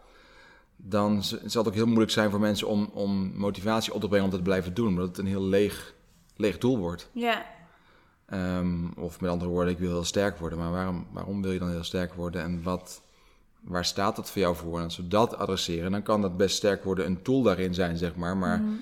Dan 0.76 1.22
zal 1.22 1.40
het 1.62 1.66
ook 1.66 1.74
heel 1.74 1.86
moeilijk 1.86 2.10
zijn 2.10 2.30
voor 2.30 2.40
mensen 2.40 2.68
om, 2.68 2.90
om 2.92 3.32
motivatie 3.34 3.94
op 3.94 4.00
te 4.00 4.08
brengen 4.08 4.24
om 4.24 4.30
dat 4.30 4.40
te 4.40 4.46
blijven 4.46 4.74
doen. 4.74 4.88
Omdat 4.88 5.08
het 5.08 5.18
een 5.18 5.26
heel 5.26 5.44
leeg, 5.44 5.94
leeg 6.36 6.58
doel 6.58 6.78
wordt. 6.78 7.10
Ja. 7.12 7.46
Ehm, 8.26 8.88
of 8.96 9.20
met 9.20 9.30
andere 9.30 9.50
woorden, 9.50 9.72
ik 9.72 9.78
wil 9.78 9.90
heel 9.90 10.04
sterk 10.04 10.38
worden. 10.38 10.58
Maar 10.58 10.70
waarom, 10.70 11.06
waarom 11.12 11.42
wil 11.42 11.52
je 11.52 11.58
dan 11.58 11.70
heel 11.70 11.84
sterk 11.84 12.14
worden? 12.14 12.42
En 12.42 12.62
wat, 12.62 13.02
waar 13.66 13.84
staat 13.84 14.16
dat 14.16 14.30
voor 14.30 14.40
jou 14.40 14.56
voor? 14.56 14.78
En 14.78 14.84
als 14.84 14.96
we 14.96 15.08
dat 15.08 15.36
adresseren, 15.36 15.90
dan 15.90 16.02
kan 16.02 16.20
dat 16.22 16.36
best 16.36 16.56
sterk 16.56 16.84
worden 16.84 17.06
een 17.06 17.22
tool 17.22 17.42
daarin 17.42 17.74
zijn, 17.74 17.96
zeg 17.96 18.14
maar. 18.16 18.36
Maar 18.36 18.60
Mhm. 18.60 18.72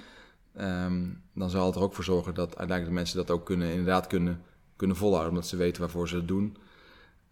ehm, 0.57 1.09
dan 1.33 1.51
zal 1.51 1.67
het 1.67 1.75
er 1.75 1.83
ook 1.83 1.95
voor 1.95 2.05
zorgen 2.05 2.35
dat 2.35 2.47
uiteindelijk 2.57 2.89
de 2.89 2.93
mensen 2.95 3.17
dat 3.17 3.31
ook 3.31 3.47
kunnen, 3.47 3.69
inderdaad 3.71 4.07
kunnen, 4.07 4.43
kunnen 4.77 4.97
volhouden. 4.97 5.31
Omdat 5.33 5.47
ze 5.49 5.57
weten 5.57 5.81
waarvoor 5.81 6.09
ze 6.09 6.17
het 6.17 6.29
doen. 6.29 6.57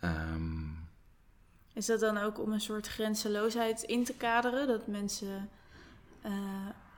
Ehm, 0.01 0.81
Is 1.75 1.87
dat 1.87 2.01
dan 2.01 2.19
ook 2.19 2.41
om 2.41 2.53
een 2.53 2.61
soort 2.61 2.88
grenzeloosheid 2.88 3.83
in 3.83 4.05
te 4.05 4.15
kaderen? 4.15 4.67
Dat 4.67 4.87
mensen, 4.87 5.49
eh, 6.23 6.33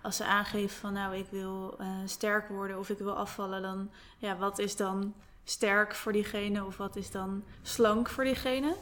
als 0.03 0.17
ze 0.17 0.25
aangeven 0.25 0.77
van 0.77 0.93
nou 0.93 1.17
ik 1.17 1.27
wil 1.31 1.75
eh, 1.79 1.87
sterk 2.05 2.49
worden 2.49 2.79
of 2.79 2.91
ik 2.91 2.99
wil 2.99 3.17
afvallen, 3.17 3.63
dan 3.63 3.91
ja, 4.19 4.37
wat 4.37 4.59
is 4.59 4.77
dan 4.77 5.15
sterk 5.45 5.95
voor 5.95 6.13
diegene 6.13 6.65
of 6.65 6.77
wat 6.77 6.97
is 6.97 7.11
dan 7.11 7.45
slank 7.63 8.09
voor 8.09 8.25
diegene? 8.25 8.75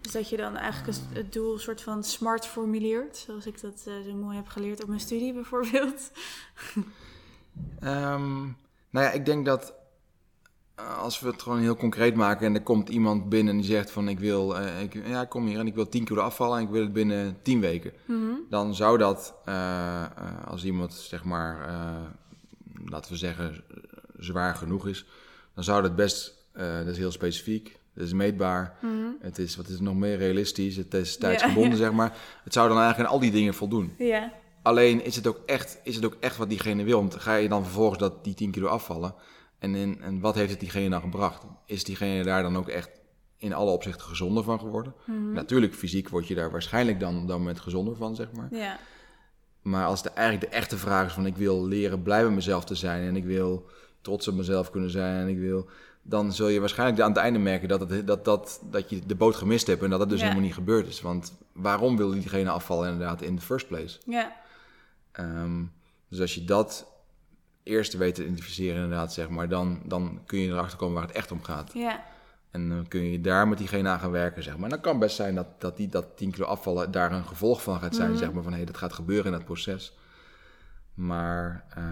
Dus 0.00 0.12
dat 0.12 0.28
je 0.28 0.36
dan 0.36 0.56
eigenlijk 0.56 0.98
het- 1.12 1.32
doel 1.32 1.52
een 1.52 1.60
soort 1.60 1.82
van 1.82 2.04
smart 2.04 2.46
formuleert, 2.46 3.16
zoals 3.16 3.46
ik 3.46 3.60
dat 3.60 3.84
eh, 3.86 3.92
zo 4.06 4.14
mooi 4.14 4.36
heb 4.36 4.46
geleerd 4.48 4.82
op 4.82 4.88
mijn 4.88 5.00
studie 5.00 5.32
bijvoorbeeld. 5.32 6.10
Ehm, 7.80 8.40
nou 8.90 9.06
ja, 9.06 9.10
ik 9.10 9.24
denk 9.26 9.44
dat 9.46 9.74
eh, 10.74 10.98
als 10.98 11.20
we 11.20 11.28
het 11.28 11.42
gewoon 11.42 11.58
heel 11.60 11.76
concreet 11.76 12.14
maken 12.14 12.46
en 12.46 12.54
er 12.54 12.62
komt 12.62 12.88
iemand 12.88 13.28
binnen 13.28 13.54
en 13.54 13.60
die 13.60 13.70
zegt 13.70 13.90
van 13.90 14.08
ik 14.08 14.18
wil, 14.18 14.58
eh, 14.58 14.82
ik, 14.82 15.06
ja, 15.06 15.20
ik 15.22 15.28
kom 15.28 15.46
hier 15.46 15.58
en 15.58 15.66
ik 15.66 15.74
wil 15.74 15.88
10 15.88 16.04
kilo 16.04 16.20
afvallen 16.20 16.58
en 16.58 16.64
ik 16.64 16.70
wil 16.70 16.82
het 16.82 16.92
binnen 16.92 17.38
10 17.42 17.60
weken. 17.60 17.92
Mhm. 18.04 18.32
Dan 18.50 18.74
zou 18.74 18.98
dat, 18.98 19.34
als 20.44 20.64
iemand 20.64 20.94
zeg 20.94 21.24
maar, 21.24 21.68
laten 22.84 23.12
we 23.12 23.18
zeggen, 23.18 23.64
zwaar 24.18 24.54
genoeg 24.54 24.86
is, 24.86 25.06
dan 25.54 25.64
zou 25.64 25.82
dat 25.82 25.96
best, 25.96 26.46
dat 26.52 26.86
is 26.86 26.98
heel 26.98 27.12
specifiek, 27.12 27.77
dat 27.98 28.06
is 28.06 28.12
meetbaar, 28.12 28.76
Mhm. 28.82 28.92
het 29.20 29.38
is, 29.38 29.56
wat 29.56 29.66
is 29.66 29.72
het 29.72 29.80
nog 29.80 29.94
meer 29.94 30.16
realistisch, 30.16 30.76
het 30.76 30.94
is 30.94 31.16
tijdsgebonden 31.16 31.78
zeg 31.78 31.92
maar. 31.92 32.16
Het 32.44 32.52
zou 32.52 32.68
dan 32.68 32.78
eigenlijk 32.78 33.08
aan 33.08 33.14
al 33.14 33.20
die 33.20 33.30
dingen 33.30 33.54
voldoen. 33.54 33.94
Ja, 33.98 34.32
Alleen 34.62 35.04
is 35.04 35.16
het, 35.16 35.26
ook 35.26 35.40
echt, 35.46 35.80
is 35.82 35.94
het 35.96 36.04
ook 36.04 36.16
echt 36.20 36.36
wat 36.36 36.48
diegene 36.48 36.84
wil. 36.84 36.98
Want 36.98 37.14
ga 37.14 37.34
je 37.34 37.48
dan 37.48 37.62
vervolgens 37.62 37.98
dat, 37.98 38.24
die 38.24 38.34
10 38.34 38.50
kilo 38.50 38.66
afvallen. 38.68 39.14
En, 39.58 39.74
in, 39.74 40.00
en 40.02 40.20
wat 40.20 40.34
heeft 40.34 40.50
het 40.50 40.60
diegene 40.60 40.88
dan 40.90 41.00
gebracht? 41.00 41.42
Is 41.66 41.84
diegene 41.84 42.24
daar 42.24 42.42
dan 42.42 42.56
ook 42.56 42.68
echt 42.68 42.90
in 43.36 43.52
alle 43.52 43.70
opzichten 43.70 44.06
gezonder 44.06 44.42
van 44.44 44.58
geworden? 44.58 44.94
Mhm. 45.06 45.32
Natuurlijk, 45.32 45.74
fysiek 45.74 46.08
word 46.08 46.28
je 46.28 46.34
daar 46.34 46.50
waarschijnlijk 46.50 47.00
dan 47.00 47.20
op 47.20 47.28
dat 47.28 47.38
moment 47.38 47.60
gezonder 47.60 47.96
van, 47.96 48.14
zeg 48.14 48.32
maar. 48.32 48.48
ja, 48.50 48.78
Maar 49.62 49.86
als 49.86 50.02
de, 50.02 50.10
eigenlijk 50.10 50.50
de 50.50 50.56
echte 50.56 50.76
vraag 50.76 51.06
is 51.06 51.12
van 51.12 51.26
ik 51.26 51.36
wil 51.36 51.66
leren 51.66 52.02
blij 52.02 52.30
mezelf 52.30 52.64
te 52.64 52.74
zijn. 52.74 53.02
En 53.08 53.16
ik 53.16 53.24
wil 53.24 53.66
trots 54.00 54.28
op 54.28 54.34
mezelf 54.34 54.70
kunnen 54.70 54.90
zijn. 54.90 55.20
En 55.22 55.28
ik 55.28 55.38
wil... 55.38 55.68
Dan 56.08 56.32
zul 56.32 56.48
je 56.48 56.60
waarschijnlijk 56.60 57.00
aan 57.00 57.08
het 57.08 57.18
einde 57.18 57.38
merken 57.38 57.68
dat, 57.68 57.80
het, 57.80 58.06
dat, 58.06 58.24
dat, 58.24 58.60
dat 58.70 58.90
je 58.90 59.06
de 59.06 59.14
boot 59.14 59.36
gemist 59.36 59.66
hebt. 59.66 59.82
En 59.82 59.90
dat 59.90 60.00
het 60.00 60.08
dus 60.08 60.18
Ja. 60.18 60.24
helemaal 60.24 60.44
niet 60.46 60.54
gebeurd 60.54 60.86
is. 60.86 61.00
Want 61.00 61.32
waarom 61.52 61.96
wil 61.96 62.10
diegene 62.10 62.50
afvallen 62.50 62.90
inderdaad 62.92 63.22
in 63.22 63.36
the 63.36 63.42
first 63.44 63.66
place? 63.68 63.98
ja, 64.06 64.36
Ehm, 65.12 65.64
dus 66.08 66.20
als 66.20 66.34
je 66.34 66.44
dat 66.44 66.86
eerst 67.62 67.92
weet 67.96 68.14
te 68.14 68.22
identificeren, 68.24 68.82
inderdaad, 68.82 69.12
zeg 69.12 69.28
maar, 69.28 69.48
dan, 69.48 69.80
dan 69.84 70.20
kun 70.26 70.38
je 70.38 70.48
erachter 70.48 70.78
komen 70.78 70.94
waar 70.94 71.06
het 71.06 71.16
echt 71.16 71.30
om 71.32 71.42
gaat. 71.42 71.70
ja, 71.74 72.02
En 72.50 72.68
dan 72.68 72.88
kun 72.88 73.00
je 73.10 73.20
daar 73.20 73.48
met 73.48 73.58
diegene 73.58 73.88
aan 73.88 74.00
gaan 74.00 74.10
werken, 74.10 74.42
zeg 74.42 74.54
maar. 74.54 74.64
En 74.64 74.70
dan 74.70 74.80
kan 74.80 74.98
best 74.98 75.16
zijn 75.16 75.34
dat, 75.34 75.46
dat 75.60 75.76
die 75.76 75.88
dat 75.88 76.16
10 76.16 76.30
kilo 76.30 76.46
afvallen 76.46 76.90
daar 76.90 77.12
een 77.12 77.24
gevolg 77.24 77.62
van 77.62 77.80
gaat 77.80 77.94
zijn, 77.94 78.10
Mhm. 78.10 78.18
zeg 78.18 78.32
maar, 78.32 78.42
van 78.42 78.52
hé, 78.52 78.64
dat 78.64 78.76
gaat 78.76 78.92
gebeuren 78.92 79.26
in 79.26 79.32
dat 79.32 79.44
proces. 79.44 79.96
Maar 80.94 81.64
eh, 81.74 81.84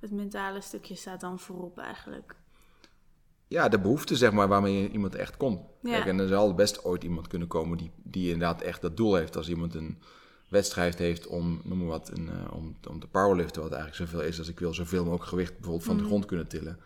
het 0.00 0.10
mentale 0.10 0.60
stukje 0.60 0.94
staat 0.94 1.20
dan 1.20 1.38
voorop 1.38 1.78
eigenlijk. 1.78 2.34
Ja, 3.48 3.68
de 3.68 3.78
behoefte, 3.78 4.16
zeg 4.16 4.32
maar, 4.32 4.48
waarmee 4.48 4.90
iemand 4.90 5.14
echt 5.14 5.36
komt. 5.36 5.60
Ja. 5.82 5.90
Kijk, 5.90 6.06
en 6.06 6.18
er 6.18 6.28
zal 6.28 6.54
best 6.54 6.84
ooit 6.84 7.04
iemand 7.04 7.26
kunnen 7.26 7.48
komen 7.48 7.78
die, 7.78 7.90
die 8.02 8.32
inderdaad 8.32 8.60
echt 8.62 8.80
dat 8.80 8.96
doel 8.96 9.14
heeft. 9.14 9.36
Als 9.36 9.48
iemand 9.48 9.74
een 9.74 9.98
wedstrijd 10.48 10.98
heeft 10.98 11.26
om, 11.26 11.60
noem 11.64 11.78
maar 11.78 11.86
wat, 11.86 12.10
een, 12.14 12.28
eh, 12.28 12.52
om, 12.54 12.76
om 12.88 13.00
te 13.00 13.06
powerliften, 13.06 13.62
wat 13.62 13.72
eigenlijk 13.72 14.10
zoveel 14.10 14.26
is 14.26 14.38
als 14.38 14.48
ik 14.48 14.58
wil 14.58 14.74
zoveel 14.74 15.02
mogelijk 15.04 15.28
gewicht 15.28 15.52
bijvoorbeeld 15.54 15.84
van 15.84 15.94
de 15.94 16.00
Mhm. 16.00 16.10
grond 16.10 16.26
kunnen 16.26 16.48
tillen. 16.48 16.78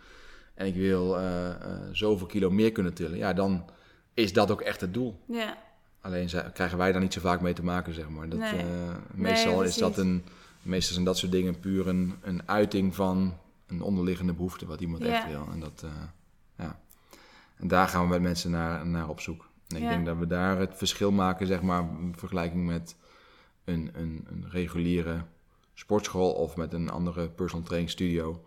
En 0.55 0.67
ik 0.67 0.75
wil 0.75 1.19
eh, 1.19 1.49
eh, 1.51 1.57
zoveel 1.93 2.27
kilo 2.27 2.51
meer 2.51 2.73
kunnen 2.73 2.95
tillen. 2.95 3.19
Ja, 3.19 3.33
dan 3.33 3.65
is 4.15 4.33
dat 4.33 4.51
ook 4.51 4.61
echt 4.61 4.81
het 4.81 4.95
doel. 4.95 5.21
Ja, 5.27 5.57
Alleen 6.01 6.29
krijgen 6.53 6.79
wij 6.79 6.93
daar 6.93 7.01
niet 7.01 7.13
zo 7.13 7.21
vaak 7.21 7.41
mee 7.41 7.53
te 7.53 7.65
maken, 7.65 7.95
zeg 7.95 8.09
maar. 8.09 8.29
Dat, 8.29 8.39
Nee. 8.39 8.65
meestal 9.15 9.57
Nee, 9.59 9.69
is 9.69 9.77
dat 9.77 9.97
een, 9.97 10.25
meestal 10.63 10.93
zijn 10.93 11.05
dat 11.05 11.19
soort 11.19 11.33
dingen 11.33 11.61
puur 11.61 11.89
een, 11.89 12.15
een 12.23 12.49
uiting 12.49 12.95
van 12.95 13.35
een 13.67 13.83
onderliggende 13.83 14.33
behoefte 14.33 14.67
wat 14.67 14.81
iemand 14.81 15.03
Ja. 15.05 15.09
echt 15.15 15.29
wil. 15.29 15.47
En 15.53 15.61
dat, 15.61 15.85
ja. 16.57 16.81
En 17.57 17.69
daar 17.69 17.89
gaan 17.89 18.03
we 18.03 18.09
met 18.09 18.23
mensen 18.23 18.51
naar, 18.51 18.87
naar 18.87 19.09
op 19.09 19.21
zoek. 19.21 19.49
En 19.69 19.77
ik 19.77 19.83
Ja. 19.83 19.89
denk 19.89 20.07
dat 20.07 20.17
we 20.17 20.27
daar 20.27 20.59
het 20.59 20.77
verschil 20.77 21.11
maken, 21.13 21.47
zeg 21.47 21.63
maar, 21.63 21.81
in 22.01 22.15
vergelijking 22.17 22.67
met 22.67 22.97
een, 23.65 23.91
een, 23.95 24.27
een 24.31 24.45
reguliere 24.51 25.23
sportschool 25.75 26.33
of 26.33 26.57
met 26.57 26.73
een 26.73 26.91
andere 26.91 27.29
personal 27.29 27.65
training 27.65 27.91
studio. 27.91 28.45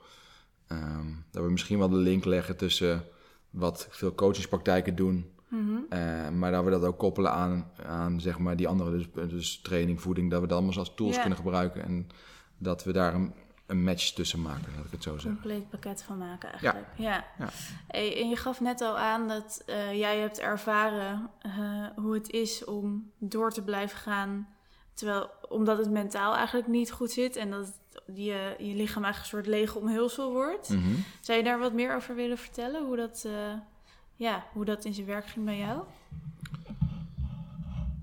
Ehm, 0.67 1.07
dat 1.31 1.43
we 1.43 1.51
misschien 1.51 1.77
wel 1.77 1.89
de 1.89 1.95
link 1.95 2.25
leggen 2.25 2.57
tussen 2.57 3.03
wat 3.49 3.87
veel 3.89 4.15
coachingspraktijken 4.15 4.95
doen 4.95 5.29
Mhm. 5.49 5.75
eh, 5.89 6.29
maar 6.29 6.51
dat 6.51 6.63
we 6.63 6.69
dat 6.69 6.83
ook 6.83 6.97
koppelen 6.97 7.31
aan, 7.31 7.71
aan 7.85 8.21
zeg 8.21 8.37
maar 8.39 8.55
die 8.55 8.67
andere, 8.67 8.91
dus, 8.91 9.29
dus 9.29 9.59
training, 9.61 10.01
voeding, 10.01 10.31
dat 10.31 10.41
we 10.41 10.47
dat 10.47 10.57
allemaal 10.57 10.77
als 10.77 10.95
tools 10.95 11.19
kunnen 11.19 11.37
gebruiken. 11.37 11.83
En 11.83 12.07
dat 12.57 12.83
we 12.83 12.91
daar 12.93 13.13
een, 13.13 13.33
een 13.65 13.83
match 13.83 14.11
tussen 14.11 14.41
maken, 14.41 14.73
laat 14.75 14.85
ik 14.85 14.91
het 14.91 15.03
zo 15.03 15.11
zeggen. 15.11 15.31
compleet 15.41 15.69
pakket 15.69 16.03
van 16.03 16.17
maken 16.17 16.49
eigenlijk. 16.49 16.87
Ja. 16.95 17.25
Ja. 17.37 17.49
Hey, 17.87 18.21
en 18.21 18.29
je 18.29 18.35
gaf 18.35 18.61
net 18.61 18.81
al 18.81 18.97
aan 18.97 19.27
dat 19.27 19.63
eh, 19.65 19.93
jij 19.93 20.19
hebt 20.19 20.39
ervaren 20.39 21.29
eh, 21.41 21.51
hoe 21.95 22.13
het 22.13 22.29
is 22.29 22.63
om 22.63 23.11
door 23.17 23.51
te 23.51 23.61
blijven 23.61 23.97
gaan. 23.97 24.47
Terwijl, 24.93 25.29
omdat 25.49 25.77
het 25.77 25.89
mentaal 25.89 26.35
eigenlijk 26.35 26.67
niet 26.67 26.91
goed 26.91 27.11
zit 27.11 27.35
en 27.35 27.49
dat 27.49 27.79
je, 28.05 28.55
je 28.57 28.75
lichaam 28.75 29.03
eigenlijk 29.03 29.17
een 29.17 29.25
soort 29.25 29.47
lege 29.47 29.79
omhulsel 29.79 30.31
wordt. 30.31 30.69
Mhm. 30.69 30.93
Zou 31.21 31.37
je 31.37 31.43
daar 31.43 31.59
wat 31.59 31.73
meer 31.73 31.95
over 31.95 32.15
willen 32.15 32.37
vertellen? 32.37 32.85
Hoe 32.85 32.95
dat, 32.95 33.23
eh, 33.25 33.53
ja, 34.15 34.45
hoe 34.53 34.65
dat 34.65 34.85
in 34.85 34.93
zijn 34.93 35.07
werk 35.07 35.27
ging 35.27 35.45
bij 35.45 35.57
jou? 35.57 35.83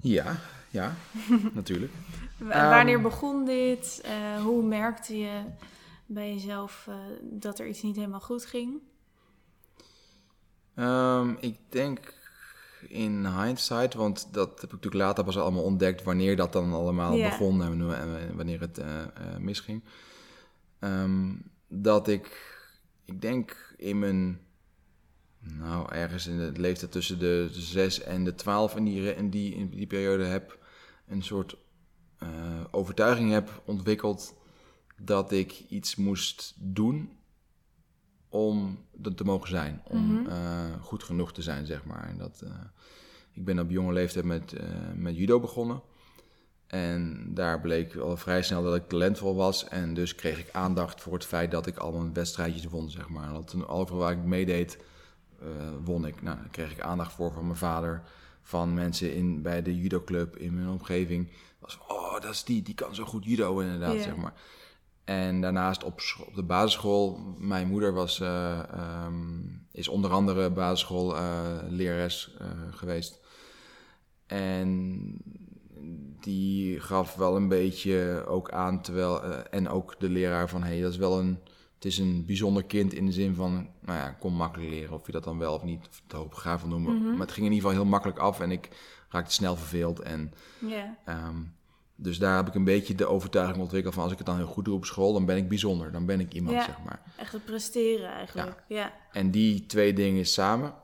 Ja, 0.01 0.37
Ja, 0.70 0.94
natuurlijk. 1.53 1.92
W- 2.42 2.48
Wanneer 2.48 2.94
Ehm. 2.94 3.02
begon 3.02 3.44
dit? 3.44 4.00
Eh, 4.05 4.42
hoe 4.42 4.62
merkte 4.62 5.18
je 5.18 5.42
bij 6.07 6.33
jezelf 6.33 6.87
eh, 6.88 6.94
dat 7.22 7.59
er 7.59 7.66
iets 7.68 7.83
niet 7.83 7.96
helemaal 7.96 8.20
goed 8.20 8.46
ging? 8.46 8.81
Ehm, 10.74 11.35
ik 11.40 11.57
denk 11.68 12.20
in 12.88 13.26
hindsight, 13.26 13.94
want 13.94 14.28
dat 14.35 14.48
heb 14.48 14.64
ik 14.64 14.72
natuurlijk 14.72 15.02
later 15.05 15.24
pas 15.24 15.38
allemaal 15.38 15.62
ontdekt 15.62 16.02
wanneer 16.02 16.37
dat 16.37 16.52
dan 16.52 16.72
allemaal 16.72 17.16
begon 17.22 17.62
en 17.62 18.37
wanneer 18.37 18.61
het 18.61 18.78
eh, 18.78 19.00
eh, 19.00 19.07
misging. 19.38 19.85
Ehm, 20.78 21.33
dat 21.68 22.09
ik, 22.09 22.55
ik 23.05 23.20
denk 23.20 23.74
in 23.76 23.98
mijn, 23.98 24.40
nou 25.38 25.92
ergens 25.92 26.26
in 26.26 26.38
de 26.38 26.61
leeftijd 26.61 26.92
tussen 26.92 27.18
de 27.18 27.48
6 27.50 28.00
en 28.00 28.24
de 28.24 28.35
12 28.35 28.76
in 28.76 28.85
die, 28.85 29.14
in 29.16 29.31
die, 29.31 29.55
in 29.55 29.68
die 29.70 29.87
periode 29.87 30.24
heb 30.24 30.59
een 31.09 31.22
soort 31.22 31.57
eh, 32.22 32.61
overtuiging 32.70 33.30
heb 33.32 33.62
ontwikkeld 33.64 34.35
dat 34.98 35.32
ik 35.32 35.64
iets 35.68 35.96
moest 35.96 36.54
doen 36.58 37.11
om 38.28 38.78
dat 38.92 39.16
te 39.16 39.24
mogen 39.24 39.48
zijn. 39.48 39.80
Om 39.85 40.12
Mhm. 40.14 40.26
eh, 40.30 40.64
goed 40.80 41.02
genoeg 41.02 41.32
te 41.32 41.42
zijn, 41.42 41.66
zeg 41.66 41.85
maar. 41.85 42.08
En 42.08 42.18
dat, 42.18 42.40
eh, 42.40 42.50
ik 43.32 43.44
ben 43.44 43.58
op 43.58 43.70
jonge 43.70 43.92
leeftijd 43.92 44.24
met, 44.24 44.54
met 44.94 45.16
judo 45.16 45.40
begonnen. 45.40 45.82
En 46.66 47.26
daar 47.35 47.61
bleek 47.61 47.96
al 47.96 48.16
vrij 48.16 48.42
snel 48.42 48.62
dat 48.62 48.74
ik 48.76 48.88
talentvol 48.88 49.35
was. 49.35 49.68
En 49.68 49.94
dus 49.94 50.14
kreeg 50.14 50.38
ik 50.38 50.48
aandacht 50.52 51.00
voor 51.00 51.12
het 51.12 51.24
feit 51.24 51.50
dat 51.50 51.66
ik 51.66 51.76
al 51.76 51.92
mijn 51.92 52.12
wedstrijdjes 52.12 52.64
won, 52.64 52.90
zeg 52.90 53.08
maar. 53.08 53.26
En 53.28 53.32
Dat 53.32 53.68
overal 53.68 54.00
waar 54.00 54.12
ik 54.12 54.24
meedeed, 54.24 54.78
won 55.85 56.06
ik. 56.06 56.22
Nou, 56.22 56.37
daar 56.37 56.48
kreeg 56.50 56.72
ik 56.72 56.80
aandacht 56.80 57.12
voor 57.12 57.32
van 57.32 57.44
mijn 57.44 57.56
vader. 57.58 58.02
Van 58.42 58.74
mensen 58.74 59.14
in, 59.14 59.42
bij 59.42 59.62
de 59.62 59.76
judoclub 59.76 60.37
in 60.37 60.54
mijn 60.54 60.68
omgeving. 60.68 61.28
Was, 61.62 61.79
oh, 61.88 62.12
dat 62.12 62.31
is 62.31 62.44
die, 62.44 62.62
die 62.62 62.75
kan 62.75 62.94
zo 62.94 63.05
goed 63.05 63.25
judo 63.25 63.59
inderdaad, 63.59 64.03
zeg 64.03 64.16
maar. 64.16 64.35
En 65.05 65.40
daarnaast 65.40 65.85
op, 65.85 66.01
op 66.27 66.35
de 66.35 66.42
basisschool, 66.42 67.18
mijn 67.38 67.68
moeder 67.68 67.92
was, 67.92 68.20
eh, 68.20 68.59
ehm, 68.59 69.40
is 69.72 69.88
onder 69.88 70.11
andere 70.11 70.51
basisschoollerares 70.51 72.35
eh 72.38 72.46
geweest. 72.70 73.20
En 74.27 75.01
die 76.20 76.81
gaf 76.81 77.14
wel 77.14 77.37
een 77.37 77.48
beetje 77.48 78.25
ook 78.27 78.51
aan, 78.51 78.83
terwijl, 78.83 79.22
eh, 79.22 79.38
en 79.51 79.68
ook 79.68 79.94
de 79.98 80.09
leraar 80.09 80.48
van, 80.48 80.62
hey, 80.62 80.81
dat 80.81 80.92
is 80.92 80.96
wel 80.96 81.18
een, 81.18 81.38
het 81.75 81.85
is 81.85 81.98
een 81.98 82.25
bijzonder 82.27 82.64
kind 82.64 82.94
in 82.94 83.07
de 83.07 83.12
zin 83.12 83.35
van, 83.35 83.53
nou 83.81 83.98
ja, 83.98 84.11
kon 84.11 84.35
makkelijk 84.35 84.70
leren, 84.70 84.94
of 84.94 85.07
je 85.07 85.12
dat 85.12 85.25
dan 85.25 85.38
wel 85.38 85.55
of 85.55 85.62
niet 85.62 85.88
te 86.07 86.16
hoogbegaafd 86.16 86.62
wil 86.62 86.70
noemen. 86.70 86.96
Mhm. 86.96 87.11
Maar 87.11 87.20
het 87.20 87.33
ging 87.33 87.46
in 87.46 87.53
ieder 87.53 87.68
geval 87.68 87.83
heel 87.83 87.90
makkelijk 87.90 88.18
af 88.18 88.40
en 88.40 88.51
ik 88.51 88.68
raakte 89.12 89.33
snel 89.33 89.57
verveeld 89.57 90.01
en 90.01 90.33
Ehm, 91.05 91.37
dus 91.96 92.18
daar 92.18 92.37
heb 92.37 92.46
ik 92.46 92.55
een 92.55 92.64
beetje 92.64 92.94
de 92.94 93.07
overtuiging 93.07 93.59
ontwikkeld 93.61 93.94
van 93.94 94.03
als 94.03 94.12
ik 94.12 94.18
het 94.18 94.27
dan 94.27 94.37
heel 94.37 94.46
goed 94.46 94.64
doe 94.64 94.75
op 94.75 94.85
school, 94.85 95.12
dan 95.12 95.25
ben 95.25 95.37
ik 95.37 95.48
bijzonder, 95.48 95.92
dan 95.92 96.07
ben 96.07 96.20
ik 96.20 96.33
iemand, 96.33 96.57
Ja. 96.57 96.64
zeg 96.64 96.79
maar. 96.85 97.03
echt 97.16 97.33
het 97.33 97.44
presteren 97.44 98.09
eigenlijk. 98.11 98.64
Ja. 98.68 98.92
En 99.12 99.31
die 99.31 99.66
twee 99.66 99.92
dingen 99.92 100.27
samen, 100.27 100.75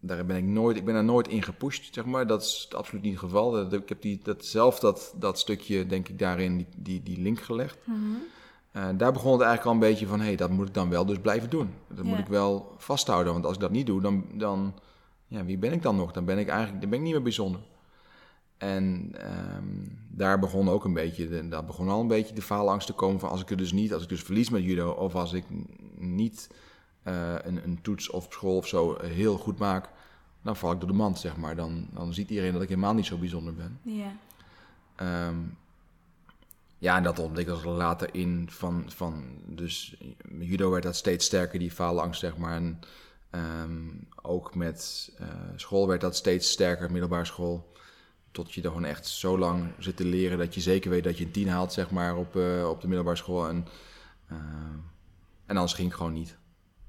daar 0.00 0.26
ben 0.26 0.36
ik 0.36 0.44
nooit, 0.44 0.76
ik 0.76 0.84
ben 0.84 0.94
daar 0.94 1.04
nooit 1.04 1.28
in 1.28 1.42
gepusht, 1.42 1.94
zeg 1.94 2.04
maar. 2.04 2.26
Dat 2.26 2.42
is 2.42 2.68
absoluut 2.76 3.02
niet 3.02 3.12
het 3.12 3.22
geval. 3.22 3.50
Dat, 3.50 3.72
ik 3.72 3.88
heb 3.88 4.02
die, 4.02 4.20
dat, 4.22 4.44
zelf 4.44 4.78
dat, 4.78 5.14
dat 5.16 5.38
stukje, 5.38 5.86
denk 5.86 6.08
ik, 6.08 6.18
daarin 6.18 6.56
die, 6.56 6.66
die, 6.76 7.02
die 7.02 7.20
link 7.20 7.40
gelegd. 7.40 7.78
Mhm. 7.84 7.98
Eh, 8.72 8.88
daar 8.96 9.12
begon 9.12 9.32
het 9.32 9.40
eigenlijk 9.40 9.64
al 9.64 9.72
een 9.72 9.90
beetje 9.90 10.06
van, 10.06 10.18
hé, 10.18 10.26
hey, 10.26 10.36
dat 10.36 10.50
moet 10.50 10.68
ik 10.68 10.74
dan 10.74 10.90
wel 10.90 11.06
dus 11.06 11.18
blijven 11.18 11.50
doen. 11.50 11.74
Dat 11.88 12.04
moet 12.04 12.18
ik 12.18 12.26
wel 12.26 12.74
vasthouden, 12.76 13.32
want 13.32 13.44
als 13.44 13.54
ik 13.54 13.60
dat 13.60 13.70
niet 13.70 13.86
doe, 13.86 14.00
dan, 14.00 14.24
dan 14.32 14.74
ja, 15.26 15.44
wie 15.44 15.58
ben 15.58 15.72
ik 15.72 15.82
dan 15.82 15.96
nog? 15.96 16.12
Dan 16.12 16.24
ben 16.24 16.38
ik 16.38 16.48
eigenlijk, 16.48 16.80
dan 16.80 16.90
ben 16.90 16.98
ik 16.98 17.04
niet 17.04 17.14
meer 17.14 17.22
bijzonder. 17.22 17.60
En 18.58 19.10
ehm, 19.12 19.64
daar 20.08 20.38
begon 20.38 20.68
ook 20.68 20.84
een 20.84 20.92
beetje, 20.92 21.28
de, 21.28 21.48
daar 21.48 21.64
begon 21.64 21.88
al 21.88 22.00
een 22.00 22.06
beetje 22.06 22.34
de 22.34 22.42
faalangst 22.42 22.86
te 22.86 22.92
komen 22.92 23.20
van 23.20 23.30
als 23.30 23.40
ik 23.40 23.48
het 23.48 23.58
dus 23.58 23.72
niet, 23.72 23.92
als 23.92 24.02
ik 24.02 24.08
dus 24.08 24.22
verlies 24.22 24.50
met 24.50 24.62
judo 24.62 24.90
of 24.90 25.14
als 25.14 25.32
ik 25.32 25.44
niet 25.96 26.50
eh, 27.02 27.34
een, 27.42 27.64
een 27.64 27.78
toets 27.82 28.10
of 28.10 28.24
op 28.24 28.32
school 28.32 28.56
of 28.56 28.66
zo 28.66 28.94
eh, 28.94 29.10
heel 29.10 29.38
goed 29.38 29.58
maak, 29.58 29.88
dan 30.42 30.56
val 30.56 30.72
ik 30.72 30.80
door 30.80 30.88
de 30.88 30.94
mand, 30.94 31.18
zeg 31.18 31.36
maar. 31.36 31.56
Dan, 31.56 31.88
dan 31.92 32.14
ziet 32.14 32.30
iedereen 32.30 32.52
dat 32.52 32.62
ik 32.62 32.68
helemaal 32.68 32.94
niet 32.94 33.06
zo 33.06 33.16
bijzonder 33.16 33.54
ben. 33.54 33.80
Ja. 33.82 34.16
Ehm, 34.96 35.36
ja, 36.78 36.96
en 36.96 37.02
dat 37.02 37.18
ontwikkelde 37.18 37.68
later 37.68 38.14
in 38.14 38.48
van, 38.50 38.84
van 38.86 39.24
dus 39.46 39.96
judo 40.38 40.70
werd 40.70 40.82
dat 40.82 40.96
steeds 40.96 41.26
sterker, 41.26 41.58
die 41.58 41.70
faalangst, 41.70 42.20
zeg 42.20 42.36
maar. 42.36 42.56
En 42.56 42.80
ehm, 43.30 43.82
ook 44.22 44.54
met 44.54 45.10
eh, 45.18 45.28
school 45.56 45.86
werd 45.86 46.00
dat 46.00 46.16
steeds 46.16 46.50
sterker, 46.50 46.90
middelbare 46.90 47.24
school. 47.24 47.72
Tot 48.36 48.54
je 48.54 48.62
er 48.62 48.68
gewoon 48.68 48.84
echt 48.84 49.06
zo 49.06 49.38
lang 49.38 49.64
zit 49.78 49.96
te 49.96 50.04
leren 50.04 50.38
dat 50.38 50.54
je 50.54 50.60
zeker 50.60 50.90
weet 50.90 51.04
dat 51.04 51.18
je 51.18 51.24
een 51.24 51.30
tien 51.30 51.48
haalt, 51.48 51.72
zeg 51.72 51.90
maar, 51.90 52.16
op, 52.16 52.36
eh, 52.36 52.68
op 52.68 52.80
de 52.80 52.86
middelbare 52.86 53.16
school. 53.16 53.48
En, 53.48 53.66
eh, 54.28 54.36
en 55.46 55.56
anders 55.56 55.72
ging 55.72 55.88
ik 55.88 55.94
gewoon 55.94 56.12
niet. 56.12 56.36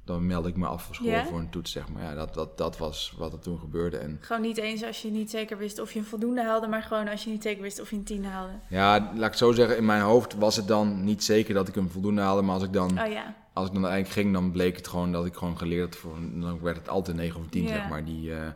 Dan 0.06 0.26
meldde 0.28 0.50
ik 0.50 0.56
me 0.58 0.66
af 0.68 0.84
voor 0.84 0.96
school 0.96 1.26
voor 1.26 1.40
een 1.40 1.50
toets, 1.50 1.72
zeg 1.72 1.90
maar. 1.90 2.04
Ja, 2.04 2.14
dat, 2.14 2.34
dat, 2.34 2.58
dat 2.58 2.78
was 2.78 3.14
wat 3.18 3.34
er 3.34 3.40
toen 3.40 3.60
gebeurde. 3.60 3.98
En 3.98 4.18
Gewoon 4.22 4.42
niet 4.42 4.58
eens 4.58 4.84
als 4.84 5.02
je 5.02 5.10
niet 5.12 5.30
zeker 5.30 5.58
wist 5.58 5.80
of 5.80 5.92
je 5.94 6.00
een 6.00 6.06
voldoende 6.06 6.44
haalde, 6.44 6.68
maar 6.68 6.82
gewoon 6.84 7.08
als 7.08 7.24
je 7.24 7.30
niet 7.30 7.44
zeker 7.44 7.62
wist 7.62 7.82
of 7.82 7.90
je 7.90 7.96
een 7.96 8.04
10 8.04 8.26
haalde. 8.26 8.54
Ja, 8.70 9.00
laat 9.00 9.16
ik 9.16 9.22
het 9.22 9.38
zo 9.38 9.52
zeggen, 9.52 9.78
in 9.78 9.86
mijn 9.86 10.02
hoofd 10.02 10.36
was 10.36 10.56
het 10.56 10.68
dan 10.68 11.04
niet 11.04 11.24
zeker 11.24 11.54
dat 11.54 11.68
ik 11.68 11.76
hem 11.76 11.90
voldoende 11.90 12.22
haalde. 12.22 12.42
Maar 12.42 12.54
als 12.54 12.64
ik 12.64 12.74
dan, 12.74 12.90
Oh 13.02 13.12
ja. 13.12 13.36
als 13.54 13.68
ik 13.68 13.74
dan 13.74 13.84
eigenlijk 13.86 14.14
ging, 14.14 14.34
dan 14.34 14.52
bleek 14.52 14.76
het 14.78 14.88
gewoon 14.88 15.12
dat 15.12 15.26
ik 15.26 15.36
gewoon 15.36 15.58
geleerd 15.58 15.86
had. 15.94 15.96
Voor, 15.96 16.18
dan 16.34 16.60
werd 16.62 16.78
het 16.78 16.90
altijd 16.90 17.18
9 17.18 17.40
of 17.40 17.48
10, 17.50 17.64
Ja. 17.64 17.68
zeg 17.68 17.90
maar. 17.90 18.06
Die, 18.06 18.34
eh, 18.34 18.48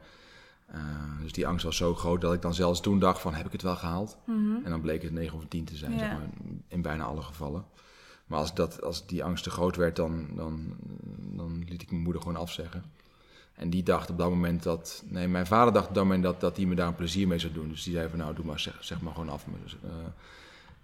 dus 1.22 1.32
die 1.32 1.48
angst 1.48 1.66
was 1.66 1.78
zo 1.78 1.96
groot 1.96 2.22
dat 2.22 2.34
ik 2.34 2.42
dan 2.42 2.54
zelfs 2.54 2.82
toen 2.82 3.00
dacht 3.00 3.22
van, 3.22 3.34
heb 3.34 3.46
ik 3.46 3.52
het 3.52 3.62
wel 3.62 3.76
gehaald? 3.76 4.18
Mhm. 4.26 4.56
En 4.64 4.70
dan 4.70 4.82
bleek 4.82 5.02
het 5.02 5.12
9 5.12 5.38
of 5.38 5.46
10 5.48 5.66
te 5.66 5.76
zijn, 5.76 5.92
Ja. 5.92 5.98
zeg 5.98 6.10
maar, 6.12 6.30
in 6.68 6.82
bijna 6.82 7.04
alle 7.04 7.22
gevallen. 7.22 7.66
Maar 8.26 8.40
als, 8.40 8.54
dat, 8.54 8.84
als 8.84 9.08
die 9.08 9.24
angst 9.24 9.44
te 9.44 9.50
groot 9.50 9.76
werd, 9.76 9.96
dan, 9.96 10.28
dan, 10.36 10.76
dan 11.36 11.64
liet 11.68 11.82
ik 11.82 11.92
mijn 11.92 12.04
moeder 12.04 12.22
gewoon 12.22 12.38
afzeggen. 12.38 12.84
En 13.54 13.70
die 13.70 13.84
dacht 13.84 14.10
op 14.10 14.18
dat 14.18 14.30
moment 14.30 14.64
dat... 14.64 15.04
Nee, 15.08 15.28
mijn 15.28 15.46
vader 15.46 15.74
dacht 15.74 15.88
op 15.88 15.94
dat 15.94 16.04
moment 16.04 16.24
dat, 16.24 16.40
dat 16.42 16.58
hij 16.58 16.66
me 16.66 16.76
daar 16.76 16.88
een 16.88 16.96
plezier 16.96 17.28
mee 17.28 17.40
zou 17.40 17.54
doen. 17.54 17.70
Dus 17.70 17.84
die 17.84 17.94
zei 17.94 18.10
van, 18.10 18.20
nou, 18.20 18.36
doe 18.36 18.46
maar, 18.46 18.60
zeg, 18.60 18.78
zeg 18.80 19.02
maar 19.02 19.14
gewoon 19.14 19.30
af. 19.30 19.46
Dus, 19.64 19.78
eh, 19.84 19.90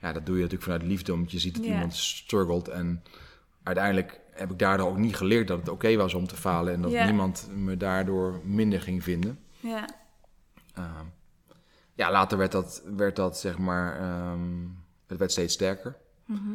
ja, 0.02 0.13
dat 0.13 0.26
doe 0.26 0.36
je 0.36 0.41
natuurlijk 0.41 0.71
vanuit 0.71 0.89
liefde, 0.89 1.13
omdat 1.13 1.32
je 1.32 1.39
ziet 1.39 1.56
dat 1.56 1.65
iemand 1.65 1.95
struggelt. 1.95 2.67
En 2.67 3.04
uiteindelijk 3.63 4.19
heb 4.32 4.52
ik 4.52 4.60
daardoor 4.60 4.89
ook 4.89 4.97
niet 4.97 5.15
geleerd 5.15 5.47
dat 5.47 5.60
het 5.60 5.69
oké 5.69 5.95
was 5.95 6.13
om 6.13 6.28
te 6.28 6.36
falen. 6.36 6.73
En 6.73 6.82
dat 6.82 6.91
niemand 6.91 7.50
me 7.56 7.78
daardoor 7.78 8.39
minder 8.43 8.82
ging 8.82 9.04
vinden. 9.04 9.39
Ja. 9.67 9.88
Ehm, 10.73 11.06
ja, 11.93 12.12
later 12.12 12.38
werd 12.38 12.51
dat, 12.51 12.84
werd 12.95 13.15
dat 13.15 13.38
zeg 13.38 13.58
maar, 13.58 13.99
ehm, 13.99 14.67
het 15.08 15.17
werd 15.17 15.32
steeds 15.32 15.53
sterker. 15.53 15.97
Mhm. 16.25 16.53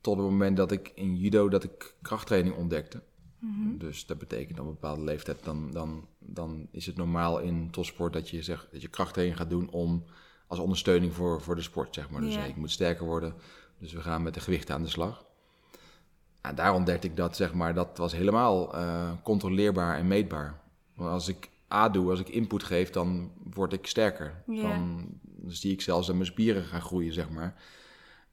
Tot 0.00 0.16
het 0.16 0.26
moment 0.26 0.56
dat 0.56 0.72
ik 0.72 0.92
in 0.94 1.16
judo 1.16 1.48
dat 1.48 1.64
ik 1.64 1.94
krachttraining 2.02 2.56
ontdekte. 2.56 3.02
Mhm. 3.38 3.78
Dus 3.78 4.06
dat 4.06 4.18
betekent 4.18 4.58
op 4.60 4.66
een 4.66 4.72
bepaalde 4.72 5.02
leeftijd, 5.02 5.44
dan, 5.44 5.70
dan, 5.70 6.08
dan 6.18 6.68
is 6.70 6.86
het 6.86 6.96
normaal 6.96 7.38
in 7.38 7.70
topsport 7.70 8.12
dat 8.12 8.28
je, 8.30 8.42
zegt, 8.42 8.68
dat 8.72 8.82
je 8.82 8.88
krachttraining 8.88 9.38
gaat 9.38 9.50
doen 9.50 9.70
om 9.70 10.04
als 10.46 10.58
ondersteuning 10.58 11.14
voor, 11.14 11.40
voor 11.40 11.54
de 11.54 11.62
sport, 11.62 11.94
zeg 11.94 12.10
maar. 12.10 12.20
Dus 12.20 12.36
hey, 12.36 12.48
ik 12.48 12.56
moet 12.56 12.70
sterker 12.70 13.06
worden, 13.06 13.34
dus 13.78 13.92
we 13.92 14.00
gaan 14.00 14.22
met 14.22 14.34
de 14.34 14.40
gewichten 14.40 14.74
aan 14.74 14.82
de 14.82 14.88
slag. 14.88 15.24
En 16.40 16.54
daar 16.54 16.74
ontdekte 16.74 17.06
ik 17.06 17.16
dat, 17.16 17.36
zeg 17.36 17.54
maar, 17.54 17.74
dat 17.74 17.98
was 17.98 18.12
helemaal 18.12 18.74
eh, 18.74 19.12
controleerbaar 19.22 19.96
en 19.96 20.06
meetbaar. 20.06 20.60
Want 20.94 21.10
als 21.10 21.28
ik 21.28 21.50
A 21.72 21.88
doe, 21.88 22.10
als 22.10 22.20
ik 22.20 22.28
input 22.28 22.62
geef, 22.62 22.90
dan 22.90 23.32
word 23.54 23.72
ik 23.72 23.86
sterker. 23.86 24.42
Ja. 24.46 24.62
Dan, 24.62 25.06
zie 25.46 25.72
ik 25.72 25.80
zelfs 25.80 26.06
dat 26.06 26.16
mijn 26.16 26.26
spieren 26.26 26.62
gaan 26.64 26.80
groeien, 26.80 27.12
zeg 27.12 27.30
maar. 27.30 27.62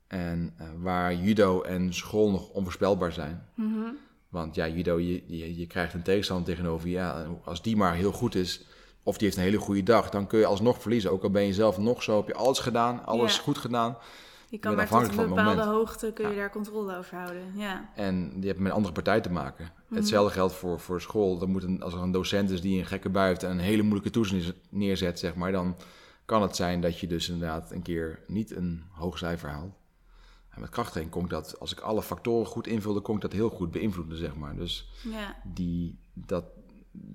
En 0.08 0.54
eh, 0.58 0.67
waar 0.78 1.15
judo 1.15 1.62
en 1.62 1.94
school 1.94 2.32
nog 2.32 2.50
onvoorspelbaar 2.50 3.12
zijn. 3.12 3.46
Mhm. 3.56 3.89
Want 4.30 4.56
ja, 4.56 4.67
judo, 4.67 5.00
je, 5.00 5.24
je, 5.28 5.58
je 5.58 5.67
krijgt 5.67 5.94
een 5.94 6.04
tegenstander 6.04 6.46
tegenover 6.46 6.88
je. 6.88 6.94
Ja, 6.94 7.28
als 7.44 7.62
die 7.62 7.76
maar 7.76 7.96
heel 7.96 8.12
goed 8.12 8.36
is, 8.36 8.65
of 9.04 9.17
die 9.17 9.26
heeft 9.28 9.38
een 9.39 9.44
hele 9.44 9.58
goede 9.58 9.84
dag, 9.84 10.10
dan 10.10 10.28
kun 10.28 10.39
je 10.39 10.46
alsnog 10.46 10.82
verliezen. 10.82 11.12
Ook 11.12 11.24
al 11.24 11.30
ben 11.30 11.44
je 11.44 11.54
zelf 11.54 11.78
nog 11.78 12.04
zo, 12.04 12.17
heb 12.17 12.28
je 12.28 12.34
alles 12.34 12.60
gedaan, 12.60 13.06
alles 13.06 13.36
Ja. 13.36 13.41
goed 13.41 13.58
gedaan. 13.58 13.98
Je 14.52 14.58
kan 14.60 14.76
bent 14.76 14.90
maar 14.90 15.08
tot 15.10 15.18
een 15.18 15.28
bepaalde 15.30 15.64
hoogte 15.64 16.12
kun 16.14 16.26
je 16.28 16.32
Ja. 16.34 16.38
daar 16.40 16.52
controle 16.52 16.98
over 16.98 17.18
houden. 17.18 17.44
Ja. 17.56 17.90
En 17.96 18.40
die 18.40 18.48
hebt 18.48 18.60
met 18.60 18.68
een 18.70 18.76
andere 18.76 18.94
partij 18.94 19.22
te 19.22 19.32
maken. 19.32 19.72
Mhm. 19.88 19.96
Hetzelfde 19.96 20.34
geldt 20.34 20.54
voor, 20.54 20.80
voor 20.80 21.02
school. 21.02 21.38
Dan 21.38 21.50
moet 21.50 21.64
een, 21.64 21.82
als 21.84 21.94
er 21.94 22.00
een 22.02 22.12
docent 22.12 22.50
is 22.50 22.62
die 22.62 22.80
een 22.80 22.86
gekke 22.86 23.10
bui 23.10 23.28
heeft 23.28 23.44
en 23.44 23.52
een 23.52 23.60
hele 23.60 23.82
moeilijke 23.82 24.10
toets 24.10 24.32
neer- 24.32 24.56
neerzet, 24.70 25.20
zeg 25.20 25.36
maar, 25.36 25.52
dan 25.52 25.76
kan 26.26 26.42
het 26.42 26.56
zijn 26.56 26.82
dat 26.82 27.00
je 27.00 27.08
dus 27.08 27.30
inderdaad 27.30 27.72
een 27.72 27.82
keer 27.82 28.20
niet 28.28 28.56
een 28.56 28.84
hoog 28.92 29.18
cijfer 29.18 29.50
haalt. 29.50 29.74
En 30.50 30.62
met 30.62 30.70
krachttraining 30.70 31.16
kon 31.16 31.24
ik 31.24 31.30
dat, 31.30 31.60
als 31.60 31.72
ik 31.72 31.80
alle 31.80 32.02
factoren 32.02 32.46
goed 32.48 32.68
invulde, 32.68 33.00
kon 33.02 33.16
ik 33.16 33.22
dat 33.22 33.32
heel 33.34 33.50
goed 33.50 33.72
beïnvloeden, 33.72 34.18
zeg 34.18 34.36
maar. 34.36 34.56
Dus 34.56 34.92
Ja. 35.04 35.36
die, 35.44 36.00
dat, 36.14 36.44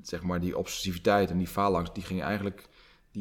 zeg 0.03 0.23
maar, 0.23 0.41
die 0.41 0.59
obsessiviteit 0.59 1.31
en 1.31 1.39
die 1.39 1.47
faalangst, 1.47 1.95
die 1.95 2.05
ging 2.05 2.23
eigenlijk, 2.23 2.69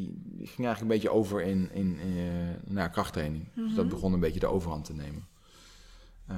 die, 0.02 0.22
ging 0.38 0.68
eigenlijk 0.68 0.82
een 0.82 0.88
beetje 0.88 1.10
over 1.10 1.42
in, 1.42 1.72
in, 1.72 2.00
eh, 2.00 2.72
naar 2.72 2.90
krachttraining. 2.90 3.48
Dus 3.56 3.74
dat 3.76 3.86
Mhm. 3.86 3.94
begon 3.94 4.14
een 4.14 4.20
beetje 4.20 4.40
de 4.40 4.48
overhand 4.48 4.86
te 4.86 4.94
nemen. 4.94 5.28
Eh, 6.28 6.38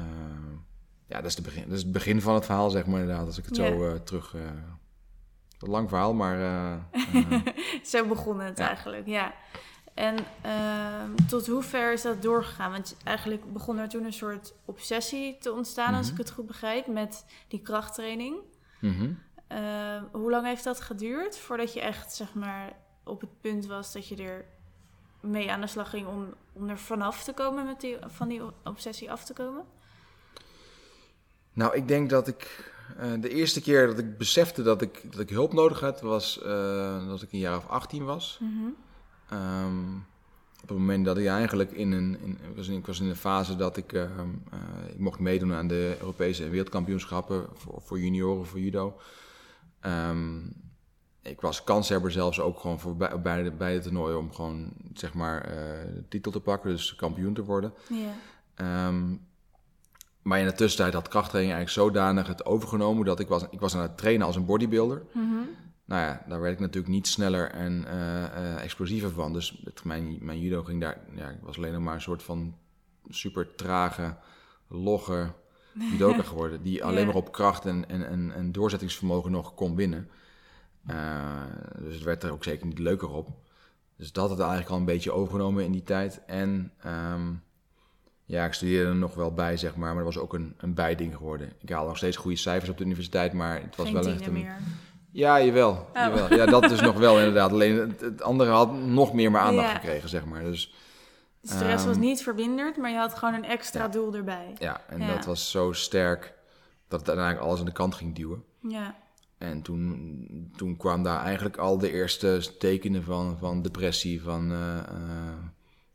ja, 1.07 1.15
dat 1.21 1.25
is, 1.25 1.35
de 1.35 1.41
begin, 1.41 1.63
dat 1.63 1.77
is 1.77 1.83
het 1.83 1.91
begin 1.91 2.21
van 2.21 2.33
het 2.35 2.45
verhaal, 2.45 2.69
zeg 2.69 2.85
maar 2.85 2.99
inderdaad, 3.01 3.25
als 3.25 3.37
ik 3.37 3.45
het 3.45 3.55
zo 3.55 3.89
eh, 3.93 3.99
terug... 3.99 4.33
een 4.33 5.69
lang 5.69 5.89
verhaal, 5.89 6.13
maar... 6.13 6.37
Zo 7.83 8.05
begon 8.07 8.39
het 8.39 8.57
Ja. 8.57 8.67
eigenlijk, 8.67 9.07
ja. 9.07 9.33
En 9.93 10.15
ehm, 10.41 11.15
tot 11.27 11.47
hoe 11.47 11.63
ver 11.63 11.93
is 11.93 12.01
dat 12.01 12.21
doorgegaan? 12.21 12.71
Want 12.71 12.97
eigenlijk 13.03 13.53
begon 13.53 13.77
er 13.77 13.89
toen 13.89 14.05
een 14.05 14.13
soort 14.13 14.53
obsessie 14.65 15.37
te 15.37 15.51
ontstaan, 15.53 15.93
als 15.93 16.05
ik 16.07 16.11
Mhm. 16.13 16.21
het 16.21 16.31
goed 16.31 16.45
begrijp, 16.45 16.87
met 16.87 17.25
die 17.47 17.61
krachttraining. 17.61 18.35
Mhm. 18.81 19.11
Hoe 20.11 20.29
lang 20.31 20.45
heeft 20.45 20.63
dat 20.63 20.81
geduurd 20.81 21.37
voordat 21.37 21.73
je 21.73 21.81
echt 21.81 22.13
zeg 22.13 22.33
maar 22.33 22.73
op 23.07 23.21
het 23.21 23.41
punt 23.41 23.65
was 23.65 23.93
dat 23.93 24.07
je 24.07 24.15
er 24.15 24.45
mee 25.19 25.51
aan 25.51 25.61
de 25.61 25.67
slag 25.67 25.89
ging 25.89 26.07
om, 26.07 26.33
om 26.53 26.69
er 26.69 26.79
vanaf 26.79 27.23
te 27.23 27.33
komen 27.33 27.65
met 27.65 27.81
die, 27.81 27.97
van 28.01 28.27
die 28.27 28.41
obsessie 28.63 29.11
af 29.11 29.23
te 29.25 29.33
komen? 29.33 29.63
Nou, 31.53 31.75
ik 31.75 31.87
denk 31.87 32.09
dat 32.09 32.27
ik 32.27 32.73
eh, 32.97 33.11
de 33.19 33.29
eerste 33.29 33.61
keer 33.61 33.87
dat 33.87 33.97
ik 33.97 34.17
besefte 34.17 34.63
dat 34.63 34.81
ik, 34.81 35.11
dat 35.11 35.19
ik 35.19 35.29
hulp 35.29 35.53
nodig 35.53 35.79
had, 35.79 36.01
was 36.01 36.39
uh, 36.43 37.07
dat 37.07 37.21
ik 37.21 37.31
een 37.31 37.39
jaar 37.39 37.57
of 37.57 37.67
18 37.67 38.05
was. 38.05 38.39
Mhm. 38.41 38.67
Um, 39.33 40.05
op 40.61 40.69
het 40.69 40.77
moment 40.77 41.05
dat 41.05 41.17
ik 41.17 41.27
eigenlijk 41.27 41.71
in 41.71 41.91
een. 41.91 42.17
In, 42.21 42.37
was 42.55 42.67
in, 42.67 42.77
ik 42.77 42.85
was 42.85 42.99
in 42.99 43.07
een 43.07 43.15
fase 43.15 43.55
dat 43.55 43.77
ik. 43.77 43.93
Uh, 43.93 44.01
uh, 44.01 44.89
ik 44.89 44.99
mocht 44.99 45.19
meedoen 45.19 45.53
aan 45.53 45.67
de 45.67 45.95
Europese 45.99 46.43
en 46.43 46.49
wereldkampioenschappen 46.49 47.47
voor, 47.53 47.81
voor 47.81 47.99
junioren, 47.99 48.45
voor 48.45 48.59
judo. 48.59 48.97
Um, 49.85 50.53
ik 51.29 51.41
was 51.41 51.63
kanshebber 51.63 52.11
zelfs 52.11 52.39
ook 52.39 52.59
gewoon 52.59 52.79
voor 52.79 52.95
bij, 52.95 53.21
bij, 53.21 53.43
de, 53.43 53.51
bij 53.51 53.73
het 53.73 53.83
toernooi 53.83 54.15
om 54.15 54.33
gewoon 54.33 54.71
zeg 54.93 55.13
maar 55.13 55.49
uh, 55.49 55.55
de 55.95 56.07
titel 56.09 56.31
te 56.31 56.39
pakken, 56.39 56.69
dus 56.69 56.95
kampioen 56.95 57.33
te 57.33 57.43
worden. 57.43 57.73
Yeah. 57.89 58.87
Um, 58.87 59.25
maar 60.21 60.39
in 60.39 60.45
de 60.45 60.53
tussentijd 60.53 60.93
had 60.93 61.07
krachttraining 61.07 61.55
eigenlijk 61.55 61.87
zodanig 61.87 62.27
het 62.27 62.45
overgenomen 62.45 63.05
dat 63.05 63.19
ik 63.19 63.27
was, 63.27 63.45
ik 63.49 63.59
was 63.59 63.75
aan 63.75 63.81
het 63.81 63.97
trainen 63.97 64.25
als 64.25 64.35
een 64.35 64.45
bodybuilder. 64.45 65.03
Mm 65.13 65.29
-hmm. 65.29 65.49
Nou 65.85 66.01
ja, 66.01 66.23
daar 66.27 66.41
werd 66.41 66.53
ik 66.53 66.59
natuurlijk 66.59 66.93
niet 66.93 67.07
sneller 67.07 67.51
en 67.51 67.85
uh, 67.87 68.21
uh, 68.21 68.63
explosiever 68.63 69.11
van. 69.11 69.33
Dus 69.33 69.61
het, 69.63 69.83
mijn, 69.83 70.17
mijn 70.21 70.39
judo 70.39 70.63
ging 70.63 70.81
daar... 70.81 70.97
Ja, 71.15 71.29
ik 71.29 71.39
was 71.41 71.57
alleen 71.57 71.73
nog 71.73 71.81
maar 71.81 71.93
een 71.93 72.01
soort 72.01 72.23
van 72.23 72.55
super 73.09 73.55
trage, 73.55 74.15
logge 74.67 75.33
judoka 75.73 76.21
geworden. 76.31 76.63
Die 76.63 76.83
alleen 76.83 76.99
Ja. 76.99 77.05
maar 77.05 77.15
op 77.15 77.31
kracht 77.31 77.65
en, 77.65 77.89
en, 77.89 78.07
en, 78.07 78.31
en 78.31 78.51
doorzettingsvermogen 78.51 79.31
nog 79.31 79.53
kon 79.53 79.75
winnen. 79.75 80.09
Uh, 80.91 81.41
dus 81.79 81.93
het 81.93 82.03
werd 82.03 82.23
er 82.23 82.31
ook 82.31 82.43
zeker 82.43 82.67
niet 82.67 82.79
leuker 82.79 83.09
op. 83.09 83.29
Dus 83.97 84.11
dat 84.11 84.29
had 84.29 84.39
eigenlijk 84.39 84.69
al 84.69 84.77
een 84.77 84.85
beetje 84.85 85.11
overgenomen 85.11 85.63
in 85.63 85.71
die 85.71 85.83
tijd. 85.83 86.21
En 86.25 86.71
um, 87.13 87.43
ja, 88.25 88.45
ik 88.45 88.53
studeerde 88.53 88.89
er 88.89 88.95
nog 88.95 89.13
wel 89.15 89.33
bij, 89.33 89.57
zeg 89.57 89.75
maar. 89.75 89.93
Maar 89.95 90.03
dat 90.03 90.13
was 90.13 90.23
ook 90.23 90.33
een, 90.33 90.53
een 90.57 90.73
bijding 90.73 91.15
geworden. 91.15 91.53
Ik 91.61 91.69
haalde 91.69 91.87
nog 91.87 91.97
steeds 91.97 92.17
goede 92.17 92.37
cijfers 92.37 92.69
op 92.69 92.77
de 92.77 92.83
universiteit, 92.83 93.33
maar 93.33 93.61
het 93.61 93.75
was 93.75 93.85
Geen 93.85 93.95
wel 93.95 94.07
echt 94.07 94.25
een... 94.27 94.33
meer. 94.33 94.55
Ja, 95.11 95.41
jawel, 95.41 95.71
Oh. 95.71 95.87
jawel. 95.93 96.33
Ja, 96.35 96.45
dat 96.45 96.71
is 96.71 96.81
nog 96.81 96.97
wel 96.97 97.17
inderdaad. 97.19 97.51
Alleen 97.51 97.75
het, 97.79 98.01
het 98.01 98.21
andere 98.21 98.51
had 98.51 98.73
nog 98.73 99.13
meer 99.13 99.31
mijn 99.31 99.43
aandacht 99.43 99.67
Ja. 99.67 99.73
gekregen, 99.75 100.09
zeg 100.09 100.25
maar. 100.25 100.41
Dus 100.43 100.73
De 101.41 101.47
stress 101.47 101.85
was 101.85 101.93
Ehm, 101.95 102.03
niet 102.03 102.23
verminderd, 102.23 102.77
maar 102.77 102.89
je 102.91 102.97
had 102.97 103.13
gewoon 103.13 103.33
een 103.33 103.45
extra 103.45 103.81
ja. 103.83 103.87
doel 103.89 104.15
erbij. 104.15 104.55
ja, 104.59 104.81
en 104.87 104.99
Ja. 104.99 105.15
dat 105.15 105.25
was 105.25 105.51
zo 105.51 105.71
sterk 105.71 106.33
dat 106.87 106.99
het 106.99 107.09
uiteindelijk 107.09 107.47
alles 107.47 107.59
aan 107.59 107.65
de 107.65 107.71
kant 107.71 107.95
ging 107.95 108.15
duwen. 108.15 108.43
Ja. 108.61 108.95
En 109.37 109.61
toen, 109.61 110.51
toen 110.55 110.77
kwamen 110.77 111.03
daar 111.03 111.23
eigenlijk 111.23 111.57
al 111.57 111.77
de 111.77 111.91
eerste 111.91 112.55
tekenen 112.59 113.03
van, 113.03 113.37
van 113.37 113.61
depressie, 113.61 114.21
van... 114.21 114.51
eh, 114.51 114.77
eh, 114.77 115.37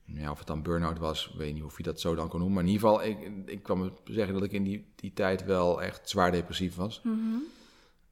ja, 0.04 0.30
of 0.30 0.38
het 0.38 0.46
dan 0.46 0.62
burn-out 0.62 0.98
was, 0.98 1.28
ik 1.32 1.38
weet 1.38 1.54
niet 1.54 1.62
of 1.62 1.76
je 1.76 1.82
dat 1.82 2.00
zo 2.00 2.14
dan 2.14 2.28
kon 2.28 2.38
noemen. 2.38 2.56
Maar 2.56 2.64
in 2.64 2.72
ieder 2.72 2.88
geval, 2.88 3.04
ik, 3.04 3.18
ik 3.46 3.62
kan 3.62 3.92
zeggen 4.04 4.34
dat 4.34 4.42
ik 4.42 4.52
in 4.52 4.62
die, 4.62 4.86
die 4.94 5.12
tijd 5.12 5.44
wel 5.44 5.82
echt 5.82 6.08
zwaar 6.08 6.30
depressief 6.30 6.74
was. 6.74 7.00
Mhm. 7.02 7.18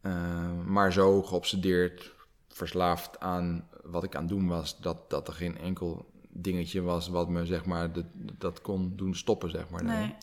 Uh, 0.03 0.65
maar 0.67 0.93
zo 0.93 1.23
geobsedeerd, 1.23 2.15
verslaafd 2.49 3.21
aan 3.21 3.69
wat 3.83 4.05
ik 4.05 4.15
aan 4.15 4.21
het 4.21 4.31
doen 4.31 4.47
was, 4.47 4.81
dat, 4.81 5.11
dat 5.11 5.29
er 5.29 5.35
geen 5.35 5.59
enkel 5.59 6.11
dingetje 6.29 6.81
was 6.83 7.09
wat 7.09 7.29
me 7.29 7.47
zeg 7.47 7.65
maar 7.65 7.93
de, 7.93 8.05
dat 8.15 8.61
kon 8.61 8.93
doen 8.97 9.15
stoppen, 9.15 9.51
zeg 9.51 9.71
maar. 9.71 9.85
Nee. 9.85 10.15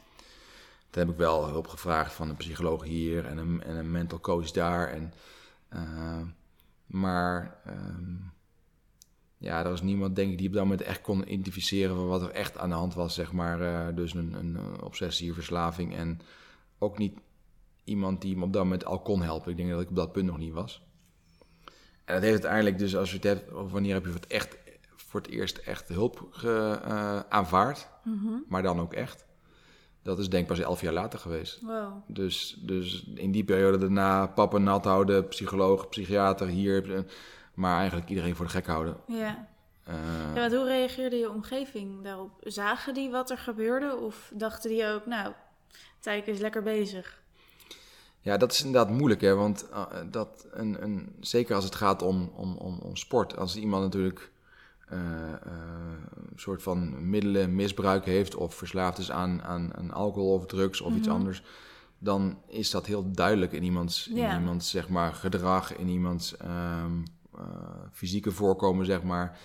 Toen 0.97 1.05
heb 1.05 1.15
ik 1.15 1.21
wel 1.21 1.47
hulp 1.47 1.67
gevraagd 1.67 2.13
van 2.13 2.29
een 2.29 2.35
psycholoog 2.35 2.83
hier 2.83 3.25
en 3.25 3.37
een, 3.37 3.63
en 3.63 3.75
een 3.75 3.91
mental 3.91 4.19
coach 4.19 4.51
daar. 4.51 4.87
En, 4.87 5.13
uh, 5.73 6.21
maar 6.85 7.61
um, 7.67 8.31
ja, 9.37 9.63
er 9.63 9.69
was 9.69 9.81
niemand 9.81 10.15
denk 10.15 10.31
ik 10.31 10.37
die 10.37 10.47
op 10.47 10.53
dat 10.53 10.63
moment 10.63 10.81
echt 10.81 11.01
kon 11.01 11.31
identificeren 11.31 11.95
van 11.95 12.07
wat 12.07 12.21
er 12.21 12.31
echt 12.31 12.57
aan 12.57 12.69
de 12.69 12.75
hand 12.75 12.93
was, 12.93 13.13
zeg 13.13 13.31
maar. 13.31 13.61
Uh, 13.61 13.95
dus 13.95 14.13
een, 14.13 14.33
een 14.33 14.81
obsessie, 14.81 15.33
verslaving 15.33 15.95
en 15.95 16.19
ook 16.77 16.97
niet 16.97 17.17
iemand 17.83 18.21
die 18.21 18.37
me 18.37 18.43
op 18.43 18.53
dat 18.53 18.63
moment 18.63 18.85
al 18.85 18.99
kon 18.99 19.21
helpen. 19.21 19.51
Ik 19.51 19.57
denk 19.57 19.69
dat 19.69 19.81
ik 19.81 19.89
op 19.89 19.95
dat 19.95 20.11
punt 20.11 20.25
nog 20.25 20.37
niet 20.37 20.53
was. 20.53 20.83
En 22.05 22.13
dat 22.13 22.23
heeft 22.23 22.33
uiteindelijk 22.33 22.77
dus, 22.77 22.95
als 22.95 23.09
je 23.09 23.15
het 23.15 23.25
hebt 23.25 23.51
over 23.51 23.71
wanneer 23.71 23.93
heb 23.93 24.03
je 24.03 24.11
voor 24.11 24.21
het, 24.21 24.29
echt, 24.29 24.57
voor 24.95 25.21
het 25.21 25.29
eerst 25.29 25.57
echt 25.57 25.87
hulp 25.87 26.27
ge, 26.31 26.81
uh, 26.87 27.19
aanvaard, 27.19 27.89
Mm 28.03 28.19
-hmm. 28.19 28.43
maar 28.47 28.61
dan 28.61 28.79
ook 28.79 28.93
echt. 28.93 29.26
Dat 30.07 30.19
is 30.19 30.29
denk 30.29 30.41
ik 30.41 30.49
pas 30.49 30.59
elf 30.59 30.81
jaar 30.81 30.93
later 30.93 31.19
geweest. 31.19 31.61
Wow. 31.61 31.93
Dus, 32.07 32.57
dus 32.59 33.05
in 33.15 33.31
die 33.31 33.43
periode 33.43 33.77
daarna 33.77 34.27
papa 34.27 34.57
nat 34.57 34.85
houden, 34.85 35.27
psycholoog, 35.27 35.89
psychiater 35.89 36.47
hier. 36.47 37.05
Maar 37.53 37.77
eigenlijk 37.77 38.09
iedereen 38.09 38.35
voor 38.35 38.45
de 38.45 38.51
gek 38.51 38.67
houden. 38.67 38.97
Ja. 39.07 39.47
Uh, 39.89 39.95
ja 40.35 40.39
want 40.39 40.53
hoe 40.53 40.65
reageerde 40.65 41.15
je 41.15 41.31
omgeving 41.31 42.03
daarop? 42.03 42.31
Zagen 42.39 42.93
die 42.93 43.09
wat 43.09 43.29
er 43.29 43.37
gebeurde? 43.37 43.95
Of 43.95 44.31
dachten 44.33 44.69
die 44.69 44.85
ook, 44.85 45.05
nou, 45.05 45.33
Tijke 45.99 46.31
is 46.31 46.39
lekker 46.39 46.63
bezig? 46.63 47.21
Ja, 48.21 48.37
dat 48.37 48.51
is 48.51 48.63
inderdaad 48.63 48.93
moeilijk, 48.93 49.21
hè? 49.21 49.35
want 49.35 49.65
uh, 49.71 49.85
dat 50.11 50.47
een, 50.51 50.83
een, 50.83 51.15
zeker 51.19 51.55
als 51.55 51.63
het 51.63 51.75
gaat 51.75 52.01
om, 52.01 52.31
om, 52.35 52.57
om, 52.57 52.79
om 52.79 52.95
sport, 52.95 53.37
als 53.37 53.55
iemand 53.55 53.83
natuurlijk 53.83 54.31
uh, 54.93 54.99
een 56.31 56.39
soort 56.39 56.63
van 56.63 57.09
middelen 57.09 57.55
misbruik 57.55 58.05
heeft 58.05 58.35
of 58.35 58.55
verslaafd 58.55 58.97
is 58.97 59.11
aan, 59.11 59.43
aan, 59.43 59.75
aan 59.75 59.91
alcohol 59.91 60.33
of 60.33 60.45
drugs 60.45 60.81
of 60.81 60.87
mm 60.87 60.93
-hmm. 60.93 61.01
iets 61.01 61.11
anders, 61.11 61.43
dan 61.99 62.37
is 62.47 62.71
dat 62.71 62.85
heel 62.85 63.11
duidelijk 63.11 63.51
in 63.51 63.63
iemands, 63.63 64.07
in 64.07 64.39
iemands 64.39 64.69
zeg 64.69 64.89
maar, 64.89 65.13
gedrag, 65.13 65.77
in 65.77 65.87
iemands 65.87 66.35
um, 66.83 67.03
fysieke 67.91 68.31
voorkomen, 68.31 68.85
zeg 68.85 69.03
maar. 69.03 69.37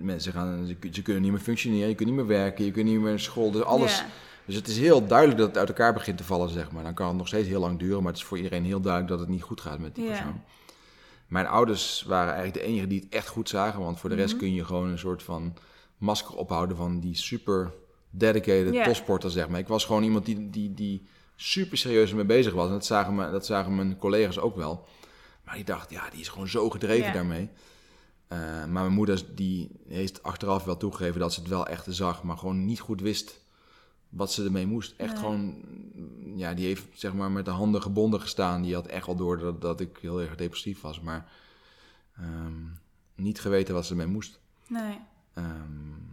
Mensen 0.00 0.32
gaan, 0.32 0.66
ze, 0.66 0.76
ze, 0.90 1.02
kunnen 1.02 1.22
niet 1.22 1.30
meer 1.30 1.40
functioneren, 1.40 1.88
je 1.88 1.94
kunt 1.94 2.08
niet 2.08 2.18
meer 2.18 2.26
werken, 2.26 2.64
je 2.64 2.70
kunt 2.70 2.86
niet 2.86 3.00
meer 3.00 3.08
naar 3.08 3.20
school, 3.20 3.50
dus 3.50 3.62
alles. 3.62 4.04
Dus 4.44 4.56
het 4.56 4.68
is 4.68 4.78
heel 4.78 5.06
duidelijk 5.06 5.38
dat 5.38 5.48
het 5.48 5.58
uit 5.58 5.68
elkaar 5.68 5.92
begint 5.92 6.16
te 6.16 6.24
vallen, 6.24 6.48
zeg 6.50 6.70
maar. 6.72 6.82
Dan 6.82 6.94
kan 6.94 7.08
het 7.08 7.16
nog 7.16 7.26
steeds 7.26 7.48
heel 7.48 7.60
lang 7.60 7.78
duren, 7.78 8.02
maar 8.02 8.12
het 8.12 8.20
is 8.20 8.26
voor 8.26 8.36
iedereen 8.36 8.64
heel 8.64 8.80
duidelijk 8.80 9.12
dat 9.12 9.20
het 9.20 9.28
niet 9.28 9.42
goed 9.42 9.60
gaat 9.60 9.78
met 9.78 9.94
die 9.94 10.06
persoon. 10.06 10.42
Mijn 11.28 11.46
ouders 11.46 12.02
waren 12.02 12.32
eigenlijk 12.34 12.64
de 12.64 12.70
enigen 12.70 12.88
die 12.88 13.00
het 13.00 13.08
echt 13.12 13.28
goed 13.28 13.48
zagen, 13.48 13.80
want 13.80 14.00
voor 14.00 14.10
de 14.10 14.16
rest 14.16 14.32
Mhm. 14.32 14.42
kun 14.42 14.54
je 14.54 14.64
gewoon 14.64 14.88
een 14.88 14.98
soort 14.98 15.22
van 15.22 15.56
masker 15.96 16.34
ophouden 16.36 16.76
van 16.76 17.00
die 17.00 17.14
super 17.16 17.72
dedicated 18.10 18.74
Ja. 18.74 18.84
topsporter, 18.84 19.30
zeg 19.30 19.48
maar. 19.48 19.58
Ik 19.60 19.68
was 19.68 19.84
gewoon 19.84 20.02
iemand 20.02 20.24
die, 20.24 20.50
die, 20.50 20.74
die 20.74 21.06
super 21.36 21.78
serieus 21.78 22.12
mee 22.12 22.24
bezig 22.24 22.52
was. 22.52 22.66
En 22.66 22.72
dat 22.72 22.86
zagen, 22.86 23.14
me, 23.14 23.30
dat 23.30 23.46
zagen 23.46 23.74
mijn 23.76 23.98
collega's 23.98 24.38
ook 24.38 24.56
wel. 24.56 24.86
Maar 25.44 25.54
die 25.54 25.64
dacht, 25.64 25.90
ja, 25.90 26.10
die 26.10 26.20
is 26.20 26.28
gewoon 26.28 26.48
zo 26.48 26.70
gedreven 26.70 27.12
daarmee. 27.12 27.48
Uh, 28.32 28.38
maar 28.38 28.68
mijn 28.68 28.92
moeder 28.92 29.22
die 29.34 29.70
heeft 29.88 30.22
achteraf 30.22 30.64
wel 30.64 30.76
toegegeven 30.76 31.20
dat 31.20 31.32
ze 31.32 31.40
het 31.40 31.48
wel 31.48 31.66
echt 31.66 31.86
zag, 31.88 32.22
maar 32.22 32.36
gewoon 32.38 32.64
niet 32.64 32.80
goed 32.80 33.00
wist 33.00 33.40
wat 34.08 34.32
ze 34.32 34.44
ermee 34.44 34.66
moest. 34.66 34.94
Echt 34.96 35.10
Nee. 35.12 35.18
gewoon, 35.22 35.62
ja, 36.38 36.54
die 36.54 36.66
heeft 36.66 36.86
zeg 36.92 37.14
maar 37.14 37.30
met 37.30 37.44
de 37.44 37.50
handen 37.50 37.82
gebonden 37.82 38.20
gestaan. 38.20 38.62
Die 38.62 38.74
had 38.74 38.86
echt 38.86 39.06
wel 39.06 39.16
door 39.16 39.38
dat, 39.38 39.60
dat 39.60 39.80
ik 39.80 39.98
heel 40.00 40.20
erg 40.20 40.34
depressief 40.34 40.80
was, 40.80 41.00
maar 41.00 41.30
um, 42.20 42.78
niet 43.14 43.40
geweten 43.40 43.74
wat 43.74 43.84
ze 43.84 43.90
ermee 43.90 44.06
moest. 44.06 44.40
Nee. 44.66 44.98
Um, 45.34 46.08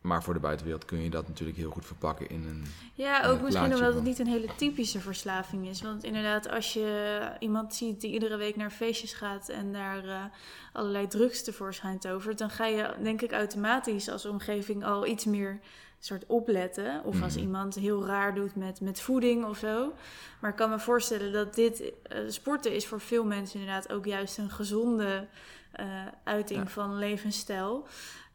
maar 0.00 0.22
voor 0.22 0.34
de 0.34 0.40
buitenwereld 0.40 0.84
kun 0.84 1.02
je 1.02 1.10
dat 1.10 1.28
natuurlijk 1.28 1.58
heel 1.58 1.70
goed 1.70 1.86
verpakken 1.86 2.28
in 2.28 2.46
een. 2.46 2.64
Ja, 2.94 3.24
een 3.24 3.30
ook 3.30 3.40
misschien 3.40 3.74
omdat 3.74 3.94
het 3.94 4.02
niet 4.02 4.18
een 4.18 4.26
hele 4.26 4.48
typische 4.56 5.00
verslaving 5.00 5.68
is. 5.68 5.82
Want 5.82 6.04
inderdaad, 6.04 6.48
als 6.48 6.72
je 6.72 7.20
iemand 7.38 7.74
ziet 7.74 8.00
die 8.00 8.12
iedere 8.12 8.36
week 8.36 8.56
naar 8.56 8.70
feestjes 8.70 9.12
gaat 9.12 9.48
en 9.48 9.72
daar 9.72 10.04
eh, 10.04 10.24
allerlei 10.72 11.06
drugs 11.06 11.44
tevoorschijn 11.44 11.98
tovert, 11.98 12.38
dan 12.38 12.50
ga 12.50 12.66
je 12.66 12.94
denk 13.02 13.22
ik 13.22 13.32
automatisch 13.32 14.08
als 14.08 14.26
omgeving 14.26 14.84
al 14.84 15.06
iets 15.06 15.24
meer 15.24 15.60
soort 15.98 16.26
opletten. 16.26 17.04
Of 17.04 17.22
als 17.22 17.34
Mhm. 17.34 17.42
iemand 17.42 17.74
heel 17.74 18.06
raar 18.06 18.34
doet 18.34 18.54
met, 18.56 18.80
met 18.80 19.00
voeding 19.00 19.44
of 19.44 19.58
zo. 19.58 19.92
Maar 20.40 20.50
ik 20.50 20.56
kan 20.56 20.70
me 20.70 20.78
voorstellen 20.78 21.32
dat 21.32 21.54
dit 21.54 21.92
eh, 22.02 22.18
sporten 22.28 22.74
is 22.74 22.86
voor 22.86 23.00
veel 23.00 23.24
mensen 23.24 23.60
inderdaad 23.60 23.92
ook 23.92 24.04
juist 24.06 24.38
een 24.38 24.50
gezonde 24.50 25.26
eh, 25.72 25.86
uiting 26.24 26.60
Ja. 26.60 26.66
van 26.68 26.96
levensstijl. 26.98 27.86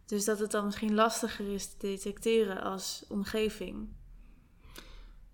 Dus 0.06 0.26
dat 0.26 0.40
het 0.40 0.52
dan 0.52 0.66
misschien 0.66 0.94
lastiger 0.94 1.54
is 1.54 1.68
te 1.68 1.76
detecteren 1.80 2.62
als 2.62 3.06
omgeving. 3.10 3.88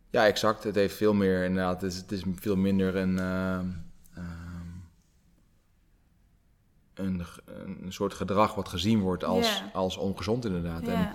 Ja, 0.10 0.26
exact. 0.26 0.64
Het 0.64 0.76
heeft 0.76 0.96
veel 0.96 1.14
meer 1.14 1.44
inderdaad. 1.44 1.82
Het 1.82 1.92
is, 1.92 1.98
het 1.98 2.12
is 2.12 2.24
veel 2.36 2.56
minder 2.56 2.96
een. 2.96 3.20
ehm, 3.20 3.68
ehm, 4.16 4.68
een, 6.94 7.26
een 7.84 7.94
soort 7.94 8.14
gedrag 8.14 8.56
wat 8.56 8.70
gezien 8.70 9.00
wordt 9.00 9.24
als, 9.24 9.64
als 9.74 9.98
ongezond 9.98 10.46
inderdaad. 10.46 10.88
En 10.88 11.12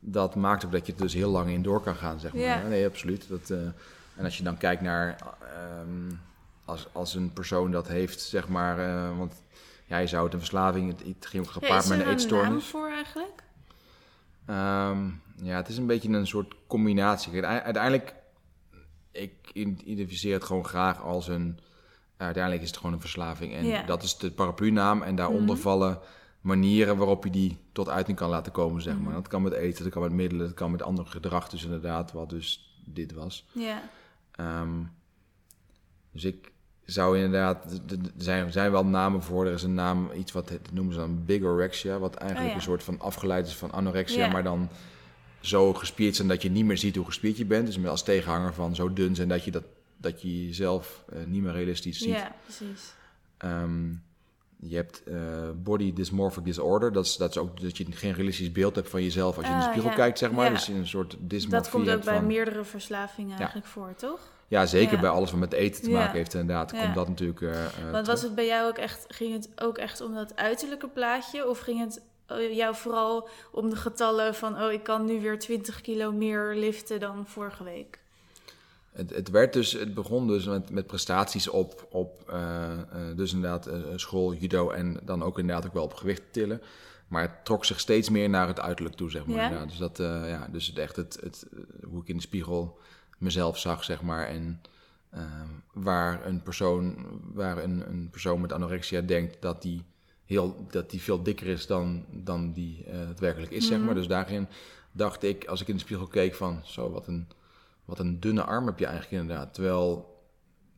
dat 0.00 0.34
maakt 0.34 0.64
ook 0.64 0.72
dat 0.72 0.86
je 0.86 0.92
er 0.92 0.98
dus 1.00 1.14
heel 1.14 1.30
lang 1.30 1.50
in 1.50 1.62
door 1.62 1.80
kan 1.80 1.94
gaan, 1.96 2.20
zeg 2.20 2.32
maar. 2.32 2.42
Ja. 2.42 2.62
Nee, 2.66 2.86
absoluut. 2.86 3.28
Dat, 3.28 3.50
eh, 3.50 3.58
en 4.16 4.24
als 4.24 4.36
je 4.36 4.42
dan 4.42 4.56
kijkt 4.58 4.82
naar... 4.82 5.16
ehm, 5.40 6.14
als, 6.64 6.86
als 6.92 7.14
een 7.14 7.32
persoon 7.32 7.70
dat 7.70 7.88
heeft, 7.88 8.20
zeg 8.20 8.48
maar... 8.48 8.78
eh, 8.78 9.18
want 9.18 9.34
ja, 9.86 9.98
je 9.98 10.06
zou 10.06 10.24
het 10.24 10.32
een 10.32 10.38
verslaving, 10.38 10.88
het, 10.90 11.02
het 11.16 11.26
ging 11.26 11.42
ook 11.46 11.52
Ja, 11.52 11.60
gepaard 11.60 11.82
is 11.84 11.88
met 11.88 11.98
er 11.98 12.06
een 12.06 12.10
een 12.12 12.16
naam 12.18 12.24
eetstoornis. 12.24 12.64
voor 12.64 12.88
eigenlijk? 12.90 13.42
Ehm, 14.46 15.06
ja, 15.42 15.56
het 15.56 15.68
is 15.68 15.76
een 15.76 15.86
beetje 15.86 16.08
een 16.08 16.26
soort 16.26 16.54
combinatie. 16.66 17.42
Uiteindelijk, 17.44 18.14
ik 19.12 19.32
identificeer 19.52 20.34
het 20.34 20.44
gewoon 20.44 20.64
graag 20.64 21.02
als 21.02 21.28
een... 21.28 21.58
Uiteindelijk 22.16 22.62
is 22.62 22.68
het 22.68 22.76
gewoon 22.78 22.92
een 22.92 23.00
verslaving. 23.00 23.54
En 23.54 23.66
Ja. 23.66 23.82
dat 23.82 24.02
is 24.02 24.16
de 24.16 24.30
paraplu-naam. 24.30 25.02
En 25.02 25.14
daaronder 25.16 25.54
Mhm. 25.54 25.62
vallen 25.62 25.98
manieren 26.40 26.96
waarop 26.96 27.24
je 27.24 27.30
die 27.30 27.58
tot 27.72 27.88
uiting 27.88 28.16
kan 28.16 28.28
laten 28.28 28.52
komen, 28.52 28.82
zeg 28.82 28.94
maar. 28.94 29.02
Mhm. 29.02 29.14
Dat 29.14 29.28
kan 29.28 29.42
met 29.42 29.52
eten, 29.52 29.82
dat 29.84 29.92
kan 29.92 30.02
met 30.02 30.12
middelen, 30.12 30.46
dat 30.46 30.54
kan 30.54 30.70
met 30.70 30.82
ander 30.82 31.06
gedrag. 31.06 31.48
Dus 31.48 31.64
inderdaad, 31.64 32.12
wat 32.12 32.30
dus 32.30 32.76
dit 32.84 33.12
was. 33.12 33.46
Ja. 33.52 33.82
Ehm, 34.30 34.82
dus 36.12 36.24
ik 36.24 36.52
zou 36.84 37.16
inderdaad, 37.16 37.80
er 37.88 37.98
zijn, 38.16 38.44
er 38.44 38.52
zijn 38.52 38.70
wel 38.70 38.84
namen 38.84 39.22
voor. 39.22 39.46
Er 39.46 39.52
is 39.52 39.62
een 39.62 39.74
naam, 39.74 40.10
iets 40.14 40.32
wat 40.32 40.58
noemen 40.72 40.94
ze 40.94 41.00
dan 41.00 41.24
bigorexia, 41.24 41.98
wat 41.98 42.14
eigenlijk 42.14 42.44
Oh 42.44 42.50
ja. 42.50 42.56
een 42.56 42.68
soort 42.70 42.82
van 42.82 43.00
afgeleid 43.00 43.46
is 43.46 43.56
van 43.56 43.72
anorexia, 43.72 44.28
maar 44.28 44.42
dan 44.42 44.68
zo 45.40 45.74
gespierd 45.74 46.16
zijn 46.16 46.28
dat 46.28 46.42
je 46.42 46.50
niet 46.50 46.64
meer 46.64 46.78
ziet 46.78 46.96
hoe 46.96 47.04
gespierd 47.04 47.36
je 47.36 47.44
bent. 47.44 47.66
Dus 47.66 47.86
als 47.86 48.02
tegenhanger 48.02 48.54
van 48.54 48.74
zo 48.74 48.92
dun 48.92 49.14
zijn 49.14 49.28
dat 49.28 49.44
je, 49.44 49.50
dat, 49.50 49.64
dat 49.96 50.22
je 50.22 50.46
jezelf 50.46 51.04
eh, 51.08 51.24
niet 51.26 51.42
meer 51.42 51.52
realistisch 51.52 51.98
ziet. 51.98 52.08
ja, 52.08 52.34
precies. 52.44 52.94
Ehm, 53.36 53.90
je 54.60 54.76
hebt 54.76 55.02
eh, 55.04 55.16
body 55.56 55.92
dysmorphic 55.92 56.44
disorder. 56.44 56.92
Dat 56.92 57.04
is, 57.04 57.16
dat 57.16 57.30
is 57.30 57.38
ook 57.38 57.60
dat 57.60 57.76
je 57.76 57.86
geen 57.90 58.12
realistisch 58.12 58.52
beeld 58.52 58.74
hebt 58.74 58.88
van 58.88 59.02
jezelf 59.02 59.36
als 59.36 59.46
je 59.46 59.52
in 59.52 59.58
de 59.58 59.64
Ah, 59.64 59.70
spiegel 59.70 59.90
ja. 59.90 59.96
kijkt, 59.96 60.18
zeg 60.18 60.30
maar. 60.30 60.44
Ja. 60.44 60.50
Dus 60.50 60.66
je 60.66 60.74
een 60.74 60.86
soort 60.86 61.16
dysmorfie 61.18 61.50
Dat 61.62 61.70
komt 61.70 61.90
ook 61.90 62.04
bij 62.04 62.14
van... 62.14 62.26
meerdere 62.26 62.64
verslavingen 62.64 63.36
eigenlijk 63.38 63.66
voor, 63.66 63.94
toch? 63.96 64.20
Ja, 64.48 64.66
zeker 64.66 64.98
bij 65.00 65.10
alles 65.10 65.30
wat 65.30 65.40
met 65.40 65.52
eten 65.52 65.82
te 65.82 65.90
maken 65.90 66.16
heeft, 66.16 66.34
inderdaad. 66.34 66.72
Komt 66.72 66.94
dat 66.94 67.08
natuurlijk. 67.08 67.40
eh, 67.40 67.90
Want 67.92 68.06
was 68.06 68.22
het 68.22 68.34
bij 68.34 68.46
jou 68.46 68.68
ook 68.68 68.78
echt, 68.78 69.04
ging 69.08 69.32
het 69.32 69.48
ook 69.56 69.78
echt 69.78 70.00
om 70.00 70.14
dat 70.14 70.36
uiterlijke 70.36 70.88
plaatje? 70.88 71.48
Of 71.48 71.58
ging 71.58 71.80
het 71.80 72.00
jou 72.52 72.74
vooral 72.74 73.28
om 73.52 73.70
de 73.70 73.76
getallen 73.76 74.34
van, 74.34 74.62
oh, 74.62 74.72
ik 74.72 74.82
kan 74.82 75.04
nu 75.04 75.20
weer 75.20 75.38
20 75.38 75.80
kilo 75.80 76.12
meer 76.12 76.54
liften 76.54 77.00
dan 77.00 77.26
vorige 77.26 77.64
week? 77.64 77.98
Het, 78.98 79.10
het, 79.10 79.30
werd 79.30 79.52
dus, 79.52 79.72
het 79.72 79.94
begon 79.94 80.26
dus 80.26 80.44
met, 80.44 80.70
met 80.70 80.86
prestaties 80.86 81.48
op, 81.48 81.86
op 81.90 82.30
eh, 82.30 82.72
eh, 82.72 83.16
dus 83.16 83.32
inderdaad 83.32 83.66
eh, 83.66 83.80
school, 83.96 84.34
judo 84.34 84.70
en 84.70 85.00
dan 85.02 85.22
ook 85.22 85.38
inderdaad 85.38 85.66
ook 85.66 85.72
wel 85.72 85.84
op 85.84 85.94
gewicht 85.94 86.22
tillen. 86.30 86.62
Maar 87.08 87.22
het 87.22 87.44
trok 87.44 87.64
zich 87.64 87.80
steeds 87.80 88.10
meer 88.10 88.28
naar 88.28 88.46
het 88.46 88.60
uiterlijk 88.60 88.96
toe, 88.96 89.10
zeg 89.10 89.26
maar. 89.26 89.36
Ja? 89.36 89.50
Ja, 89.50 89.66
dus 89.66 89.78
dat, 89.78 89.96
ja, 89.98 90.48
dus 90.52 90.66
het 90.66 90.78
echt 90.78 90.96
het, 90.96 91.18
het, 91.22 91.46
hoe 91.84 92.00
ik 92.02 92.08
in 92.08 92.16
de 92.16 92.22
spiegel 92.22 92.78
mezelf 93.18 93.58
zag, 93.58 93.84
zeg 93.84 94.02
maar. 94.02 94.26
En 94.26 94.60
eh, 95.10 95.22
waar 95.72 96.26
een 96.26 96.42
persoon, 96.42 97.06
waar 97.32 97.62
een, 97.62 97.88
een 97.90 98.08
persoon 98.10 98.40
met 98.40 98.52
anorexia 98.52 99.00
denkt 99.00 99.36
dat 99.40 99.62
die 99.62 99.84
heel, 100.24 100.66
dat 100.70 100.90
die 100.90 101.02
veel 101.02 101.22
dikker 101.22 101.46
is 101.46 101.66
dan, 101.66 102.04
dan 102.10 102.52
die 102.52 102.84
het 102.86 103.20
werkelijk 103.20 103.52
is, 103.52 103.66
zeg 103.66 103.76
Mhm. 103.76 103.86
maar. 103.86 103.94
Dus 103.94 104.06
daarin 104.06 104.48
dacht 104.92 105.22
ik, 105.22 105.44
als 105.44 105.60
ik 105.60 105.68
in 105.68 105.74
de 105.74 105.80
spiegel 105.80 106.06
keek 106.06 106.34
van, 106.34 106.60
zo, 106.64 106.90
wat 106.90 107.06
een, 107.06 107.28
wat 107.88 107.98
een 107.98 108.20
dunne 108.20 108.42
arm 108.44 108.66
heb 108.66 108.78
je 108.78 108.86
eigenlijk 108.86 109.22
inderdaad. 109.22 109.54
Terwijl, 109.54 110.16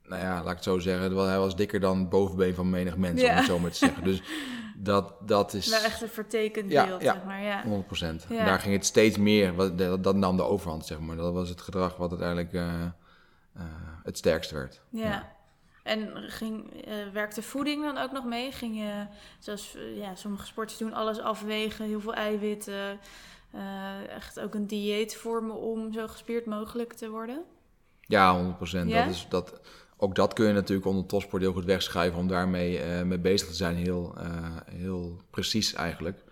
nou 0.05 0.23
ja, 0.23 0.35
laat 0.35 0.49
ik 0.51 0.55
het 0.55 0.65
zo 0.65 0.79
zeggen, 0.79 1.17
hij 1.17 1.39
was 1.39 1.57
dikker 1.57 1.81
dan 1.81 1.99
het 1.99 2.09
bovenbeen 2.09 2.55
van 2.55 2.71
menig 2.71 2.97
mens, 2.97 3.21
om 3.21 3.27
Ja. 3.27 3.35
het 3.35 3.45
zo 3.45 3.59
maar 3.59 3.71
te 3.71 3.77
zeggen. 3.77 4.05
Dus 4.05 4.23
dat, 4.77 5.15
dat 5.27 5.55
is... 5.55 5.69
Wel 5.69 5.81
echt 5.83 6.03
een 6.03 6.09
vertekend 6.09 6.69
beeld, 6.69 7.03
ja. 7.03 7.13
zeg 7.13 7.25
maar, 7.25 7.43
ja. 7.43 7.63
100 7.63 7.87
procent. 7.87 8.27
Ja. 8.29 8.45
Daar 8.45 8.59
ging 8.61 8.75
het 8.75 8.87
steeds 8.87 9.19
meer, 9.19 9.55
wat- 9.55 9.79
dat, 9.79 10.05
dat 10.05 10.17
nam 10.17 10.37
de 10.37 10.43
overhand, 10.43 10.87
zeg 10.87 11.01
maar. 11.01 11.17
Dat 11.17 11.33
was 11.33 11.49
het 11.49 11.61
gedrag 11.61 11.97
wat 11.97 12.11
uiteindelijk 12.11 12.53
eh, 12.53 12.85
het 14.03 14.17
sterkst 14.19 14.51
werd. 14.51 14.81
Ja. 14.91 15.39
En 15.83 16.13
ging, 16.17 16.85
eh, 16.85 16.95
werkte 17.13 17.43
voeding 17.43 17.83
dan 17.85 17.99
ook 17.99 18.13
nog 18.13 18.25
mee? 18.25 18.53
Ging 18.53 18.77
je, 18.77 19.07
zoals 19.39 19.77
ja, 19.95 20.15
sommige 20.15 20.47
sporters 20.47 20.79
doen, 20.79 20.93
alles 20.95 21.21
afwegen, 21.21 21.85
heel 21.87 22.01
veel 22.01 22.15
eiwitten, 22.15 22.99
eh, 23.51 24.09
echt 24.09 24.41
ook 24.41 24.55
een 24.55 24.67
dieet 24.67 25.17
vormen 25.17 25.57
om 25.57 25.93
zo 25.93 26.07
gespierd 26.07 26.47
mogelijk 26.47 26.93
te 26.93 27.11
worden? 27.11 27.43
Ja, 28.01 28.35
100 28.35 28.57
procent. 28.57 28.91
Ja? 28.91 29.05
Dat 29.05 29.15
is, 29.15 29.27
dat, 29.29 29.61
ook 29.97 30.15
dat 30.15 30.33
kun 30.33 30.47
je 30.47 30.53
natuurlijk 30.53 30.87
onder 30.87 31.07
topsport 31.07 31.43
heel 31.43 31.53
goed 31.53 31.65
wegschrijven 31.65 32.19
om 32.19 32.29
daarmee 32.29 32.79
eh, 32.79 33.03
mee 33.03 33.19
bezig 33.19 33.49
te 33.49 33.55
zijn. 33.55 33.77
Heel, 33.77 34.15
eh, 34.19 34.57
heel 34.67 35.21
precies 35.31 35.75
eigenlijk. 35.75 36.25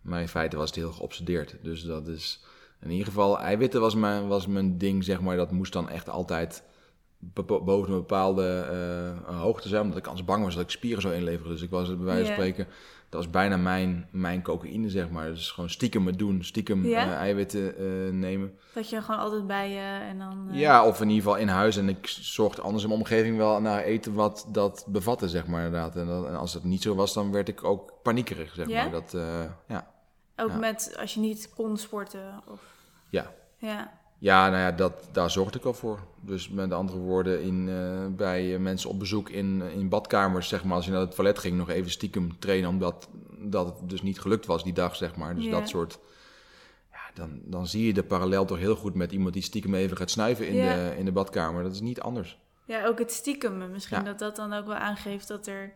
Maar 0.00 0.20
in 0.20 0.28
feite 0.28 0.56
was 0.56 0.66
het 0.66 0.78
heel 0.78 0.92
geobsedeerd. 0.92 1.56
Dus 1.62 1.82
dat 1.82 2.08
is 2.08 2.44
in 2.80 2.90
ieder 2.90 3.06
geval, 3.06 3.38
eiwitten 3.38 3.80
was 3.80 3.94
mijn, 3.94 4.26
was 4.28 4.46
mijn 4.46 4.78
ding, 4.78 5.04
zeg 5.04 5.20
maar. 5.20 5.36
Dat 5.36 5.50
moest 5.50 5.72
dan 5.72 5.88
echt 5.88 6.08
altijd 6.08 6.62
boven 7.44 7.92
een 7.92 7.98
bepaalde 7.98 8.66
hoogte 9.24 9.68
zijn. 9.68 9.82
Omdat 9.82 9.98
ik 9.98 10.06
anders 10.06 10.26
bang 10.26 10.44
was 10.44 10.54
dat 10.54 10.62
ik 10.62 10.70
spieren 10.70 11.02
zou 11.02 11.14
inleveren. 11.14 11.52
Dus 11.52 11.62
ik 11.62 11.70
was 11.70 11.88
bij 11.88 12.04
wijze 12.04 12.24
van 12.24 12.32
spreken, 12.32 12.66
dat 13.14 13.22
was 13.24 13.32
bijna 13.32 13.56
mijn, 13.56 14.08
mijn 14.10 14.42
cocaïne, 14.42 14.88
zeg 14.90 15.10
maar. 15.10 15.28
Dus 15.28 15.50
gewoon 15.50 15.70
stiekem 15.70 16.06
het 16.06 16.18
doen, 16.18 16.44
stiekem 16.44 16.84
Ja? 16.86 17.02
eh, 17.04 17.12
eiwitten 17.14 17.76
eh, 17.76 18.12
nemen. 18.12 18.58
Dat 18.74 18.88
je 18.90 19.02
gewoon 19.02 19.20
altijd 19.20 19.46
bij 19.46 19.70
je 19.70 19.98
en 20.08 20.18
dan... 20.18 20.48
eh, 20.50 20.58
Ja, 20.58 20.86
of 20.86 21.00
in 21.00 21.08
ieder 21.08 21.22
geval 21.24 21.38
in 21.38 21.48
huis. 21.48 21.76
En 21.76 21.88
ik 21.88 22.06
zorgde 22.06 22.62
anders 22.62 22.82
in 22.82 22.88
mijn 22.88 23.00
omgeving 23.00 23.36
wel 23.36 23.60
naar 23.60 23.82
eten 23.82 24.14
wat 24.14 24.46
dat 24.48 24.84
bevatte, 24.88 25.28
zeg 25.28 25.46
maar 25.46 25.64
inderdaad. 25.64 25.96
En, 25.96 26.06
dat- 26.06 26.26
en 26.26 26.36
als 26.36 26.54
het 26.54 26.64
niet 26.64 26.82
zo 26.82 26.94
was, 26.94 27.14
dan 27.14 27.32
werd 27.32 27.48
ik 27.48 27.64
ook 27.64 27.92
paniekerig, 28.02 28.54
zeg 28.54 28.68
Ja? 28.68 28.82
maar. 28.82 28.90
Dat, 28.90 29.16
ja. 29.68 29.92
Ook 30.36 30.50
Ja. 30.50 30.56
met 30.56 30.96
als 31.00 31.14
je 31.14 31.20
niet 31.20 31.50
kon 31.54 31.76
sporten. 31.76 32.42
Of, 32.48 32.60
Ja. 33.10 33.32
ja. 33.58 33.92
Ja, 34.24 34.48
nou 34.48 34.60
ja, 34.60 34.72
dat, 34.72 35.08
daar 35.12 35.30
zorgde 35.30 35.58
ik 35.58 35.64
al 35.64 35.74
voor. 35.74 35.98
Dus 36.20 36.48
met 36.48 36.72
andere 36.72 36.98
woorden, 36.98 37.42
in, 37.42 37.68
eh, 37.68 38.06
bij 38.16 38.54
eh, 38.54 38.60
mensen 38.60 38.90
op 38.90 38.98
bezoek 38.98 39.30
in, 39.30 39.62
in 39.62 39.88
badkamers, 39.88 40.48
zeg 40.48 40.64
maar, 40.64 40.76
als 40.76 40.84
je 40.84 40.90
naar 40.90 41.00
het 41.00 41.14
toilet 41.14 41.38
ging, 41.38 41.56
nog 41.56 41.68
even 41.68 41.90
stiekem 41.90 42.38
trainen, 42.38 42.68
omdat 42.68 43.08
dat 43.38 43.66
het 43.66 43.88
dus 43.88 44.02
niet 44.02 44.20
gelukt 44.20 44.46
was 44.46 44.64
die 44.64 44.72
dag, 44.72 44.96
zeg 44.96 45.16
maar. 45.16 45.34
Dus 45.34 45.50
dat 45.50 45.68
soort. 45.68 45.98
Ja, 46.92 46.98
dan, 47.14 47.40
dan 47.44 47.66
zie 47.66 47.86
je 47.86 47.92
de 47.92 48.02
parallel 48.02 48.44
toch 48.44 48.58
heel 48.58 48.76
goed 48.76 48.94
met 48.94 49.12
iemand 49.12 49.32
die 49.34 49.42
stiekem 49.42 49.74
even 49.74 49.96
gaat 49.96 50.10
snuiven 50.10 50.48
in, 50.48 50.54
de, 50.54 50.94
in 50.98 51.04
de 51.04 51.12
badkamer. 51.12 51.62
Dat 51.62 51.72
is 51.72 51.80
niet 51.80 52.00
anders. 52.00 52.38
ja, 52.64 52.86
ook 52.86 52.98
het 52.98 53.12
stiekem. 53.12 53.70
Misschien 53.70 53.98
Ja. 53.98 54.04
dat 54.04 54.18
dat 54.18 54.36
dan 54.36 54.52
ook 54.52 54.66
wel 54.66 54.76
aangeeft 54.76 55.28
dat 55.28 55.46
er... 55.46 55.72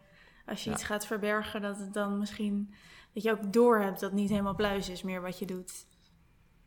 Als 0.47 0.65
je 0.65 0.71
Ja. 0.71 0.77
iets 0.77 0.85
gaat 0.85 1.07
verbergen, 1.07 1.63
dat 1.63 1.79
het 1.79 1.95
dan 1.95 2.19
misschien... 2.19 2.75
Dat 3.13 3.23
je 3.23 3.31
ook 3.31 3.53
door 3.53 3.79
hebt 3.81 4.01
dat 4.01 4.13
niet 4.13 4.31
helemaal 4.31 4.55
pluis 4.55 4.89
is 4.89 5.03
meer 5.03 5.23
wat 5.23 5.39
je 5.39 5.47
doet. 5.47 5.87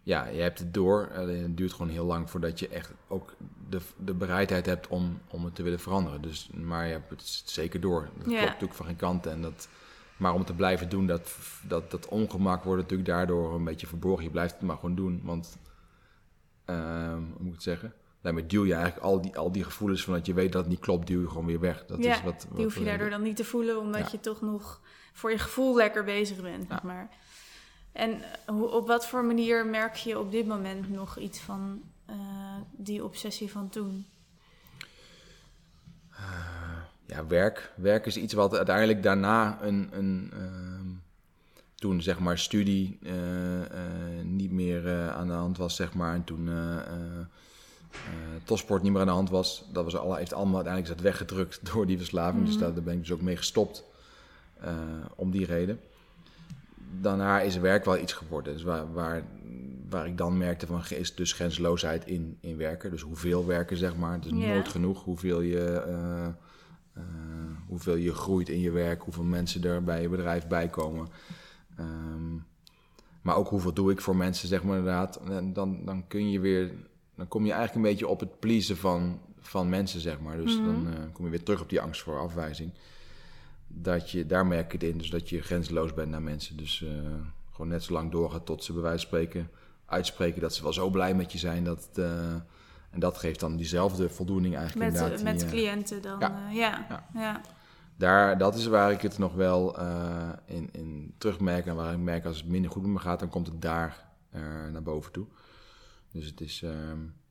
Ja, 0.03 0.25
je 0.25 0.41
hebt 0.41 0.59
het 0.59 0.73
door. 0.73 1.11
Alleen 1.15 1.41
het 1.43 1.57
duurt 1.57 1.73
gewoon 1.73 1.91
heel 1.91 2.05
lang 2.05 2.29
voordat 2.29 2.59
je 2.59 2.67
echt 2.67 2.91
ook 3.07 3.33
de, 3.69 3.79
de 3.97 4.13
bereidheid 4.13 4.65
hebt 4.65 4.87
om, 4.87 5.19
om 5.27 5.45
het 5.45 5.55
te 5.55 5.63
willen 5.63 5.79
veranderen. 5.79 6.21
Dus, 6.21 6.49
maar 6.53 6.85
je 6.85 6.91
hebt 6.91 7.09
het 7.09 7.21
zeker 7.45 7.79
door. 7.81 8.01
Dat 8.17 8.25
Ja. 8.25 8.31
klopt 8.31 8.45
natuurlijk 8.45 8.73
van 8.73 8.85
geen 8.85 8.95
kant. 8.95 9.25
En 9.25 9.41
dat, 9.41 9.67
maar 10.17 10.31
om 10.31 10.37
het 10.37 10.47
te 10.47 10.53
blijven 10.55 10.89
doen, 10.89 11.07
dat, 11.07 11.37
dat, 11.67 11.91
dat 11.91 12.07
ongemak 12.07 12.63
wordt 12.63 12.81
natuurlijk 12.81 13.09
daardoor 13.09 13.55
een 13.55 13.63
beetje 13.63 13.87
verborgen. 13.87 14.23
Je 14.23 14.29
blijft 14.31 14.53
het 14.53 14.61
maar 14.61 14.75
gewoon 14.77 14.95
doen. 14.95 15.21
Want, 15.23 15.57
ehm, 16.65 17.13
hoe 17.17 17.37
moet 17.39 17.47
ik 17.47 17.53
het 17.53 17.63
zeggen? 17.63 17.93
Daarmee 18.21 18.45
duw 18.45 18.65
je 18.65 18.73
eigenlijk 18.73 19.03
al 19.05 19.21
die, 19.21 19.37
al 19.37 19.51
die 19.51 19.63
gevoelens 19.63 20.03
van 20.03 20.13
dat 20.13 20.25
je 20.25 20.33
weet 20.33 20.51
dat 20.51 20.61
het 20.61 20.71
niet 20.71 20.79
klopt, 20.81 21.07
duw 21.07 21.21
je 21.21 21.27
gewoon 21.29 21.45
weer 21.45 21.59
weg. 21.59 21.85
Dat 21.85 22.03
ja, 22.03 22.11
is 22.15 22.21
wat, 22.23 22.45
wat 22.47 22.55
die 22.55 22.63
hoef 22.65 22.73
je 22.73 22.79
we- 22.79 22.85
daardoor 22.85 23.09
dan 23.09 23.21
niet 23.21 23.35
te 23.35 23.43
voelen, 23.45 23.79
omdat 23.79 24.01
Ja. 24.01 24.07
je 24.11 24.19
toch 24.19 24.41
nog 24.41 24.81
voor 25.13 25.31
je 25.31 25.37
gevoel 25.37 25.75
lekker 25.75 26.03
bezig 26.03 26.41
bent. 26.41 26.65
Zeg 26.67 26.77
Ja. 26.81 26.87
maar. 26.87 27.09
En 27.91 28.21
eh, 28.45 28.61
op 28.61 28.87
wat 28.87 29.07
voor 29.07 29.23
manier 29.25 29.65
merk 29.65 29.95
je 29.95 30.19
op 30.19 30.31
dit 30.31 30.47
moment 30.47 30.89
nog 30.89 31.17
iets 31.17 31.39
van 31.39 31.81
eh, 32.05 32.15
die 32.71 33.03
obsessie 33.03 33.51
van 33.51 33.69
toen? 33.69 34.05
ja, 37.05 37.25
werk. 37.27 37.71
Werk 37.75 38.05
is 38.05 38.17
iets 38.17 38.33
wat 38.33 38.55
uiteindelijk 38.55 39.03
daarna 39.03 39.61
een, 39.61 39.89
een 39.91 40.31
ehm, 40.33 40.87
toen 41.75 42.01
zeg 42.01 42.19
maar 42.19 42.37
studie 42.37 42.99
eh, 43.03 43.61
eh, 43.61 44.25
niet 44.25 44.51
meer 44.51 44.87
eh, 44.87 45.15
aan 45.15 45.27
de 45.27 45.33
hand 45.33 45.57
was, 45.57 45.75
zeg 45.75 45.93
maar. 45.93 46.13
En 46.13 46.23
toen 46.23 46.47
eh 46.47 46.77
eh, 46.77 47.19
eh, 47.91 48.41
topsport 48.43 48.81
niet 48.81 48.91
meer 48.91 49.01
aan 49.01 49.07
de 49.07 49.13
hand 49.13 49.29
was. 49.29 49.65
Dat 49.71 49.83
was 49.83 49.95
alle, 49.95 50.17
heeft 50.17 50.33
allemaal 50.33 50.55
uiteindelijk 50.55 50.93
is 50.95 51.01
dat 51.03 51.11
weggedrukt 51.13 51.59
door 51.73 51.85
die 51.85 51.97
verslaving. 51.97 52.45
Dus 52.45 52.53
Mhm. 52.55 52.63
daar, 52.63 52.73
daar 52.73 52.83
ben 52.83 52.93
ik 52.93 52.99
dus 52.99 53.11
ook 53.11 53.21
mee 53.21 53.37
gestopt. 53.37 53.83
eh, 54.59 54.73
om 55.15 55.31
die 55.31 55.45
reden. 55.45 55.79
Daarna 56.99 57.41
is 57.41 57.57
werk 57.57 57.85
wel 57.85 57.97
iets 57.97 58.13
geworden. 58.13 58.53
Dus 58.53 58.63
waar, 58.63 58.93
waar, 58.93 59.23
waar 59.89 60.07
ik 60.07 60.17
dan 60.17 60.37
merkte 60.37 60.65
van 60.67 60.83
is 60.89 61.15
dus 61.15 61.33
grenzeloosheid 61.33 62.05
in, 62.05 62.37
in 62.39 62.57
werken. 62.57 62.91
Dus 62.91 63.01
hoeveel 63.01 63.45
werken, 63.45 63.77
zeg 63.77 63.95
maar. 63.95 64.13
Het 64.13 64.25
is 64.25 64.31
nooit 64.31 64.67
genoeg 64.67 65.03
hoeveel 65.03 65.41
je, 65.41 65.83
eh, 65.87 66.25
eh, 66.93 67.03
hoeveel 67.67 67.95
je 67.95 68.13
groeit 68.13 68.49
in 68.49 68.59
je 68.59 68.71
werk, 68.71 69.01
hoeveel 69.01 69.23
mensen 69.23 69.63
er 69.63 69.83
bij 69.83 70.01
je 70.01 70.09
bedrijf 70.09 70.47
bij 70.47 70.67
komen. 70.69 71.07
Ehm, 71.77 72.35
maar 73.21 73.35
ook 73.35 73.47
hoeveel 73.47 73.73
doe 73.73 73.91
ik 73.91 74.01
voor 74.01 74.15
mensen, 74.15 74.47
zeg 74.47 74.63
maar 74.63 74.77
inderdaad. 74.77 75.19
En 75.29 75.53
dan, 75.53 75.85
dan 75.85 76.07
kun 76.07 76.31
je 76.31 76.39
weer, 76.39 76.71
dan 77.15 77.27
kom 77.27 77.45
je 77.45 77.51
eigenlijk 77.51 77.85
een 77.85 77.91
beetje 77.91 78.07
op 78.07 78.19
het 78.19 78.39
pleasen 78.39 78.77
van, 78.77 79.19
van 79.39 79.69
mensen, 79.69 80.01
zeg 80.01 80.19
maar. 80.19 80.37
Dus 80.37 80.57
Mhm. 80.57 80.65
dan 80.65 80.87
eh, 80.87 80.93
kom 81.13 81.25
je 81.25 81.31
weer 81.31 81.43
terug 81.43 81.61
op 81.61 81.69
die 81.69 81.81
angst 81.81 82.01
voor 82.01 82.19
afwijzing. 82.19 82.71
Dat 83.73 84.11
je, 84.11 84.25
daar 84.25 84.45
merk 84.45 84.65
ik 84.65 84.81
het 84.81 84.91
in, 84.91 84.97
dus 84.97 85.09
dat 85.09 85.29
je 85.29 85.41
grenzeloos 85.41 85.93
bent 85.93 86.09
naar 86.09 86.21
mensen. 86.21 86.57
Dus 86.57 86.83
eh, 86.83 86.89
gewoon 87.51 87.67
net 87.67 87.83
zo 87.83 87.93
lang 87.93 88.11
doorgaan 88.11 88.43
tot 88.43 88.63
ze 88.63 88.73
bij 88.73 88.81
wijze 88.81 89.07
van 89.07 89.07
spreken 89.07 89.49
uitspreken 89.91 90.41
dat 90.41 90.55
ze 90.55 90.63
wel 90.63 90.73
zo 90.73 90.89
blij 90.89 91.13
met 91.15 91.31
je 91.31 91.37
zijn. 91.37 91.63
Dat, 91.63 91.89
eh, 91.95 92.33
en 92.89 92.99
dat 92.99 93.17
geeft 93.17 93.39
dan 93.39 93.55
diezelfde 93.55 94.09
voldoening 94.09 94.55
eigenlijk 94.55 94.91
Met, 94.91 95.01
inderdaad. 95.01 95.23
met 95.23 95.39
die, 95.39 95.47
eh, 95.47 95.53
cliënten 95.53 96.01
dan? 96.01 96.19
ja. 96.19 96.47
eh, 96.49 96.55
ja. 96.55 96.85
Ja. 96.89 97.03
ja. 97.13 97.41
daar, 97.95 98.37
dat 98.37 98.55
is 98.55 98.65
waar 98.65 98.91
ik 98.91 99.01
het 99.01 99.17
nog 99.17 99.33
wel 99.33 99.79
in, 100.45 100.69
in 100.71 101.13
terugmerk. 101.17 101.65
En 101.65 101.75
waar 101.75 101.93
ik 101.93 101.99
merk 101.99 102.25
als 102.25 102.37
het 102.37 102.47
minder 102.47 102.71
goed 102.71 102.81
met 102.81 102.91
me 102.91 102.99
gaat, 102.99 103.19
dan 103.19 103.29
komt 103.29 103.47
het 103.47 103.61
daar 103.61 104.09
naar 104.71 104.83
boven 104.83 105.11
toe. 105.11 105.25
Dus 106.11 106.25
het 106.25 106.41
is. 106.41 106.61
Uh, 106.61 106.71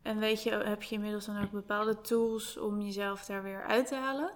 en 0.02 0.18
weet 0.18 0.42
je, 0.42 0.50
heb 0.50 0.82
je 0.82 0.94
inmiddels 0.94 1.26
dan 1.26 1.42
ook 1.42 1.50
bepaalde 1.50 2.00
tools 2.00 2.58
om 2.58 2.80
jezelf 2.80 3.24
daar 3.24 3.42
weer 3.42 3.62
uit 3.62 3.86
te 3.86 3.94
halen? 3.94 4.30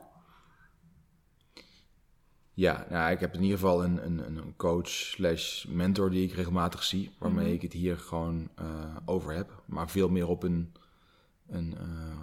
Ja, 2.54 2.86
nou, 2.90 3.12
ik 3.12 3.20
heb 3.20 3.34
in 3.34 3.42
ieder 3.42 3.58
geval 3.58 3.84
een, 3.84 4.04
een, 4.04 4.18
een 4.18 4.54
coach 4.56 4.88
slash 4.88 5.64
mentor 5.64 6.10
die 6.10 6.28
ik 6.28 6.34
regelmatig 6.34 6.82
zie, 6.82 7.10
waarmee 7.18 7.44
mhm. 7.44 7.54
ik 7.54 7.62
het 7.62 7.72
hier 7.72 7.96
gewoon 7.96 8.48
uh, 8.60 8.96
over 9.04 9.34
heb. 9.34 9.62
Maar 9.64 9.90
veel 9.90 10.08
meer 10.08 10.28
op 10.28 10.42
een, 10.42 10.72
een 11.48 11.72
uh, 11.72 11.78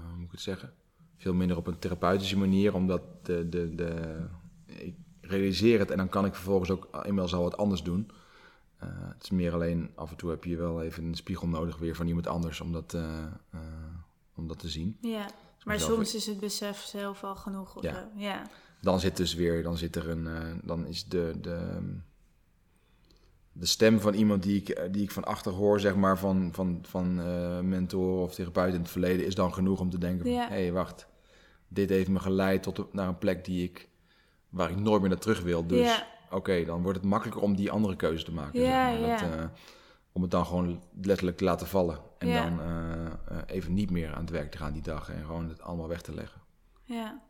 hoe 0.08 0.16
moet 0.16 0.26
ik 0.26 0.32
het 0.32 0.42
zeggen? 0.42 0.74
Veel 1.18 1.34
minder 1.34 1.58
op 1.58 1.68
een 1.68 1.80
therapeutische 1.80 2.38
manier, 2.38 2.74
omdat 2.74 3.02
de, 3.24 3.50
de, 3.50 3.76
de, 3.76 4.22
ik 4.66 4.96
realiseer 5.22 5.80
het 5.80 5.92
en 5.92 5.98
dan 5.98 6.10
kan 6.10 6.26
ik 6.26 6.36
vervolgens 6.36 6.70
ook 6.70 6.88
inmiddels 6.94 7.34
al 7.34 7.44
wat 7.44 7.58
anders 7.58 7.84
doen. 7.84 8.12
Uh, 8.84 8.90
het 8.90 9.24
is 9.24 9.30
meer 9.30 9.54
alleen 9.54 9.92
af 9.96 10.10
en 10.10 10.18
toe 10.18 10.30
heb 10.30 10.44
je 10.44 10.56
wel 10.56 10.82
even 10.82 11.04
een 11.04 11.16
spiegel 11.16 11.48
nodig 11.48 11.78
weer 11.78 11.96
van 11.96 12.08
iemand 12.08 12.28
anders 12.28 12.62
om 12.62 12.72
dat, 12.72 12.98
om 14.36 14.48
dat 14.48 14.60
te 14.60 14.70
zien. 14.70 14.98
Ja, 15.02 15.26
maar 15.64 15.80
soms 15.80 16.16
is 16.16 16.26
het 16.26 16.40
besef 16.40 16.78
zelf 16.78 17.24
al 17.24 17.36
genoeg. 17.36 17.76
Of 17.76 17.84
ja. 17.84 18.10
ja 18.16 18.44
dan 18.82 19.00
zit 19.00 19.18
dus 19.18 19.34
weer, 19.34 19.64
dan 19.64 19.78
zit 19.78 19.96
er 19.96 20.10
een, 20.10 20.26
uh, 20.26 20.38
dan 20.64 20.86
is 20.86 21.06
de, 21.06 21.34
de, 21.42 21.80
de 23.52 23.66
stem 23.66 24.00
van 24.00 24.14
iemand 24.14 24.44
die 24.44 24.60
ik, 24.60 24.70
eh, 24.70 24.92
die 24.92 25.04
ik 25.04 25.12
van 25.12 25.24
achter 25.24 25.52
hoor, 25.52 25.80
zeg 25.80 25.96
maar, 25.96 26.18
van, 26.18 26.50
van, 26.52 26.80
van 26.82 27.20
uh, 27.20 27.60
mentor 27.60 28.22
of 28.22 28.34
therapeut 28.34 28.74
in 28.74 28.80
het 28.80 28.90
verleden, 28.90 29.26
is 29.26 29.36
dan 29.36 29.54
genoeg 29.54 29.80
om 29.80 29.90
te 29.90 29.98
denken 29.98 30.26
van, 30.26 30.34
hé, 30.34 30.48
hey, 30.48 30.72
wacht, 30.72 31.08
dit 31.68 31.90
heeft 31.90 32.10
me 32.10 32.20
geleid 32.20 32.64
tot 32.64 32.94
naar 32.94 33.08
een 33.08 33.18
plek 33.18 33.46
die 33.46 33.64
ik, 33.64 33.90
waar 34.50 34.70
ik 34.70 34.80
nooit 34.80 35.02
meer 35.02 35.10
naar 35.10 35.20
terug 35.20 35.42
wil. 35.42 35.68
Dus 35.68 35.88
ja. 35.88 36.08
oké, 36.32 36.66
dan 36.66 36.82
wordt 36.82 36.98
het 36.98 37.08
makkelijker 37.08 37.44
om 37.44 37.56
die 37.56 37.72
andere 37.72 37.96
keuze 37.96 38.24
te 38.24 38.34
maken. 38.34 38.62
Ja, 38.62 38.92
zeg 38.92 39.30
maar. 39.30 39.38
dat, 39.38 39.50
om 40.12 40.22
het 40.22 40.32
dan 40.32 40.46
gewoon 40.46 40.82
letterlijk 41.02 41.38
te 41.38 41.44
laten 41.44 41.68
vallen. 41.68 42.00
En 42.18 42.34
dan 42.34 42.60
even 43.46 43.74
niet 43.74 43.90
meer 43.92 44.14
aan 44.14 44.22
het 44.22 44.30
werk 44.30 44.52
te 44.52 44.58
gaan 44.58 44.74
die 44.74 44.82
dag 44.82 45.10
en 45.10 45.26
gewoon 45.26 45.50
het 45.50 45.62
allemaal 45.62 45.88
weg 45.88 46.02
te 46.02 46.14
leggen. 46.14 46.42
Ja. 46.84 47.22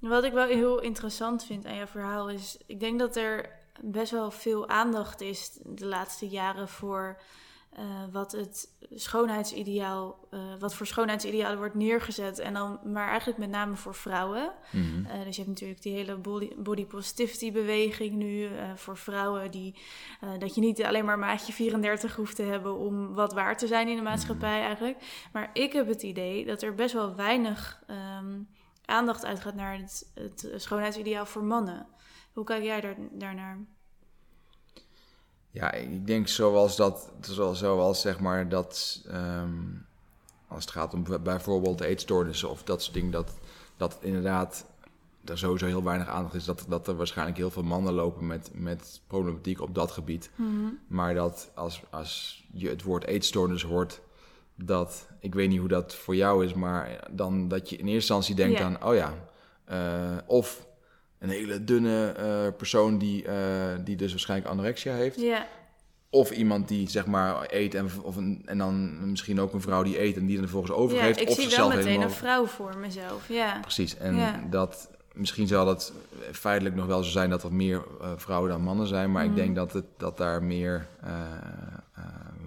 Wat 0.00 0.24
ik 0.24 0.32
wel 0.32 0.46
heel 0.46 0.80
interessant 0.80 1.44
vind 1.44 1.66
aan 1.66 1.76
jouw 1.76 1.86
verhaal 1.86 2.28
is, 2.28 2.58
ik 2.66 2.80
denk 2.80 2.98
dat 2.98 3.16
er 3.16 3.58
best 3.80 4.10
wel 4.10 4.30
veel 4.30 4.68
aandacht 4.68 5.20
is 5.20 5.58
de 5.64 5.86
laatste 5.86 6.28
jaren 6.28 6.68
voor 6.68 7.20
uh, 7.78 7.84
wat 8.12 8.32
het 8.32 8.68
schoonheidsideaal, 8.94 10.18
uh, 10.30 10.40
wat 10.58 10.74
voor 10.74 10.86
schoonheidsidealen 10.86 11.58
wordt 11.58 11.74
neergezet. 11.74 12.38
En 12.38 12.54
dan 12.54 12.80
maar 12.84 13.08
eigenlijk 13.08 13.38
met 13.38 13.50
name 13.50 13.76
voor 13.76 13.94
vrouwen. 13.94 14.52
Mm 14.70 14.82
-hmm. 14.82 15.06
uh, 15.06 15.24
dus 15.24 15.36
je 15.36 15.42
hebt 15.42 15.54
natuurlijk 15.54 15.82
die 15.82 15.94
hele 15.94 16.16
body, 16.16 16.50
body 16.56 16.86
positivity 16.86 17.52
beweging 17.52 18.12
nu 18.12 18.48
voor 18.74 18.96
vrouwen. 18.96 19.50
Die, 19.50 19.74
dat 20.38 20.54
je 20.54 20.60
niet 20.60 20.84
alleen 20.84 21.04
maar 21.04 21.18
maatje 21.18 21.52
34 21.52 22.16
hoeft 22.16 22.36
te 22.36 22.42
hebben 22.42 22.78
om 22.78 23.14
wat 23.14 23.32
waar 23.32 23.56
te 23.56 23.66
zijn 23.66 23.88
in 23.88 23.96
de 23.96 24.02
maatschappij 24.02 24.58
mhm. 24.58 24.66
eigenlijk. 24.66 24.96
Maar 25.32 25.50
ik 25.52 25.72
heb 25.72 25.88
het 25.88 26.02
idee 26.02 26.44
dat 26.44 26.62
er 26.62 26.74
best 26.74 26.94
wel 26.94 27.14
weinig 27.14 27.82
um, 28.20 28.48
aandacht 28.90 29.24
uitgaat 29.24 29.54
naar 29.54 29.78
het, 29.78 30.10
het 30.14 30.52
schoonheidsideaal 30.56 31.26
voor 31.26 31.44
mannen. 31.44 31.86
Hoe 32.32 32.44
kijk 32.44 32.62
jij 32.62 32.80
daar, 32.80 32.96
daarnaar? 33.10 33.58
Ja, 35.50 35.72
ik 35.72 36.06
denk 36.06 36.28
zoals 36.28 36.76
dat, 36.76 37.12
zoals, 37.20 37.58
zoals 37.58 38.00
zeg 38.00 38.20
maar 38.20 38.48
dat, 38.48 39.02
um, 39.08 39.86
als 40.48 40.64
het 40.64 40.72
gaat 40.72 40.94
om 40.94 41.04
bijvoorbeeld 41.22 41.80
eetstoornissen 41.80 42.50
of 42.50 42.62
dat 42.62 42.82
soort 42.82 42.94
dingen, 42.94 43.10
dat, 43.10 43.32
dat 43.76 43.98
inderdaad 44.00 44.66
er 45.24 45.38
sowieso 45.38 45.66
heel 45.66 45.82
weinig 45.82 46.08
aandacht 46.08 46.34
is. 46.34 46.44
Dat, 46.44 46.64
dat 46.68 46.88
er 46.88 46.96
waarschijnlijk 46.96 47.38
heel 47.38 47.50
veel 47.50 47.62
mannen 47.62 47.92
lopen 47.92 48.26
met, 48.26 48.50
met 48.52 49.00
problematiek 49.06 49.60
op 49.60 49.74
dat 49.74 49.90
gebied. 49.90 50.30
Mm 50.34 50.78
Maar 50.86 51.14
dat 51.14 51.50
als, 51.54 51.82
als 51.90 52.44
je 52.52 52.68
het 52.68 52.82
woord 52.82 53.04
eetstoornis 53.04 53.62
hoort, 53.62 54.00
dat, 54.64 55.08
ik 55.20 55.34
weet 55.34 55.48
niet 55.48 55.58
hoe 55.58 55.68
dat 55.68 55.94
voor 55.94 56.16
jou 56.16 56.44
is, 56.44 56.54
maar 56.54 57.08
dan 57.10 57.48
dat 57.48 57.70
je 57.70 57.76
in 57.76 57.84
eerste 57.84 57.94
instantie 57.94 58.34
denkt 58.34 58.60
aan, 58.60 58.84
oh 58.84 58.94
ja, 58.94 59.14
uh, 59.70 60.18
of 60.26 60.66
een 61.18 61.28
hele 61.28 61.64
dunne 61.64 62.14
uh, 62.18 62.56
persoon 62.56 62.98
die, 62.98 63.24
uh, 63.24 63.32
die 63.84 63.96
dus 63.96 64.10
waarschijnlijk 64.10 64.50
anorexia 64.50 64.94
heeft. 64.94 65.20
Ja. 65.20 65.46
Of 66.10 66.30
iemand 66.30 66.68
die 66.68 66.88
zeg 66.88 67.06
maar 67.06 67.46
eet 67.48 67.74
en, 67.74 67.88
of 68.02 68.16
een, 68.16 68.42
en 68.44 68.58
dan 68.58 69.10
misschien 69.10 69.40
ook 69.40 69.52
een 69.52 69.60
vrouw 69.60 69.82
die 69.82 70.00
eet 70.00 70.16
en 70.16 70.26
die 70.26 70.34
dan 70.34 70.44
vervolgens 70.44 70.72
overgeeft. 70.72 71.18
Ja, 71.18 71.22
ik 71.22 71.28
of 71.28 71.34
zie 71.34 71.56
wel 71.56 71.68
meteen 71.68 71.84
helemaal... 71.84 72.06
een 72.06 72.14
vrouw 72.14 72.46
voor 72.46 72.76
mezelf, 72.76 73.28
ja. 73.28 73.58
Precies, 73.60 73.96
en 73.96 74.46
dat, 74.50 74.90
misschien 75.12 75.46
zal 75.46 75.64
dat 75.64 75.92
feitelijk 76.32 76.74
nog 76.74 76.86
wel 76.86 77.02
zo 77.02 77.10
zijn 77.10 77.30
dat 77.30 77.42
er 77.42 77.52
meer 77.52 77.82
vrouwen 78.16 78.50
dan 78.50 78.62
mannen 78.62 78.86
zijn, 78.86 79.12
maar 79.12 79.24
ik 79.24 79.30
mhm. 79.30 79.38
denk 79.38 79.54
dat, 79.54 79.72
het, 79.72 79.84
dat 79.96 80.16
daar 80.16 80.42
meer 80.42 80.86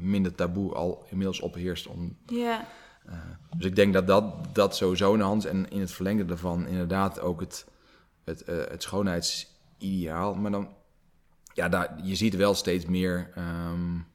minder 0.04 0.36
taboe 0.36 0.74
al 0.74 1.06
inmiddels 1.10 1.39
opheerst. 1.39 1.88
Om, 1.88 2.18
ja. 2.26 2.68
Uh, 3.10 3.14
dus 3.58 3.66
ik 3.66 3.76
denk 3.76 3.93
dat, 3.93 4.08
dat 4.08 4.56
dat 4.56 4.76
sowieso 4.76 5.18
de 5.18 5.24
hand. 5.24 5.45
En 5.45 5.70
in 5.70 5.80
het 5.80 5.91
verlengde 5.91 6.26
daarvan 6.26 6.68
inderdaad 6.68 7.20
ook 7.20 7.39
het, 7.39 7.68
het, 8.24 8.43
uh, 8.49 8.56
het 8.68 8.84
schoonheidsideaal. 8.84 10.36
Maar 10.36 10.51
dan, 10.51 10.70
ja, 11.54 11.70
daar, 11.70 11.99
je 12.04 12.16
ziet 12.16 12.36
wel 12.36 12.54
steeds 12.54 12.86
meer 12.86 13.34
um, 13.38 14.06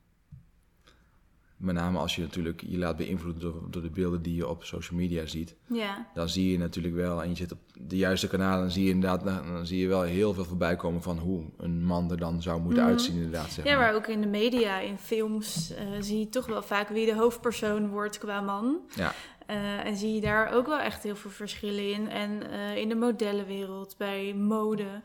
met 1.58 1.74
name 1.74 1.98
als 1.98 2.16
je 2.16 2.22
natuurlijk 2.22 2.62
je 2.66 2.78
laat 2.78 2.96
beïnvloeden 2.96 3.42
door, 3.42 3.70
door, 3.70 3.82
de 3.82 3.90
beelden 3.90 4.22
die 4.22 4.34
je 4.34 4.48
op 4.48 4.64
social 4.64 4.98
media 4.98 5.26
ziet. 5.26 5.56
Ja. 5.66 6.06
Dan 6.14 6.28
zie 6.28 6.50
je 6.50 6.58
natuurlijk 6.58 6.94
wel, 6.94 7.22
en 7.22 7.28
je 7.28 7.36
zit 7.36 7.52
op 7.52 7.58
de 7.74 7.96
juiste 7.96 8.28
kanalen, 8.28 8.60
dan 8.60 8.70
zie 8.70 8.84
je 8.84 8.90
inderdaad, 8.90 9.24
dan 9.24 9.66
zie 9.66 9.78
je 9.78 9.88
wel 9.88 10.02
heel 10.02 10.34
veel 10.34 10.44
voorbij 10.44 10.76
komen 10.76 11.02
van 11.02 11.18
hoe 11.18 11.44
een 11.56 11.84
man 11.84 12.10
er 12.10 12.18
dan 12.18 12.42
zou 12.42 12.60
moeten 12.60 12.82
mhm. 12.82 12.90
uitzien 12.90 13.14
inderdaad. 13.14 13.50
Zeg 13.50 13.64
maar. 13.64 13.72
Ja, 13.72 13.78
maar 13.78 13.94
ook 13.94 14.06
in 14.06 14.20
de 14.20 14.26
media, 14.26 14.78
in 14.78 14.98
films, 14.98 15.72
uh, 15.72 15.78
zie 16.00 16.18
je 16.18 16.28
toch 16.28 16.46
wel 16.46 16.62
vaak 16.62 16.88
wie 16.88 17.06
de 17.06 17.14
hoofdpersoon 17.14 17.88
wordt 17.88 18.18
qua 18.18 18.40
man. 18.40 18.80
Ja. 18.94 19.14
Uh, 19.50 19.86
en 19.86 19.96
zie 19.96 20.14
je 20.14 20.20
daar 20.20 20.52
ook 20.52 20.66
wel 20.66 20.78
echt 20.78 21.02
heel 21.02 21.16
veel 21.16 21.30
verschillen 21.30 21.92
in. 21.92 22.08
En 22.08 22.42
uh, 22.50 22.76
in 22.76 22.88
de 22.88 22.94
modellenwereld, 22.94 23.94
bij 23.98 24.34
mode. 24.34 25.02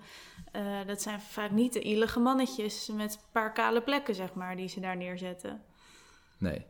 dat 0.85 1.01
zijn 1.01 1.21
vaak 1.21 1.51
niet 1.51 1.73
de 1.73 1.81
ielige 1.81 2.19
mannetjes 2.19 2.89
met 2.95 3.13
een 3.13 3.31
paar 3.31 3.53
kale 3.53 3.81
plekken, 3.81 4.15
zeg 4.15 4.33
maar, 4.33 4.55
die 4.55 4.67
ze 4.67 4.79
daar 4.79 4.97
neerzetten. 4.97 5.61
Nee. 6.43 6.65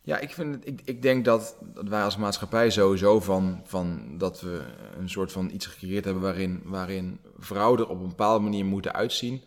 Ja, 0.00 0.18
ik, 0.18 0.30
vind 0.30 0.54
het, 0.54 0.66
ik, 0.66 0.80
ik 0.84 1.02
denk 1.02 1.24
dat, 1.24 1.56
dat 1.60 1.88
wij 1.88 2.02
als 2.02 2.16
maatschappij 2.16 2.70
sowieso 2.70 3.20
van, 3.20 3.60
van 3.64 4.18
dat 4.18 4.40
we 4.40 4.64
een 4.98 5.08
soort 5.08 5.32
van 5.32 5.50
iets 5.50 5.66
gecreëerd 5.66 6.04
hebben 6.04 6.22
waarin, 6.22 6.60
waarin 6.64 7.20
vrouwen 7.38 7.80
er 7.80 7.88
op 7.88 8.00
een 8.00 8.08
bepaalde 8.08 8.44
manier 8.44 8.64
moeten 8.64 8.92
uitzien. 8.92 9.42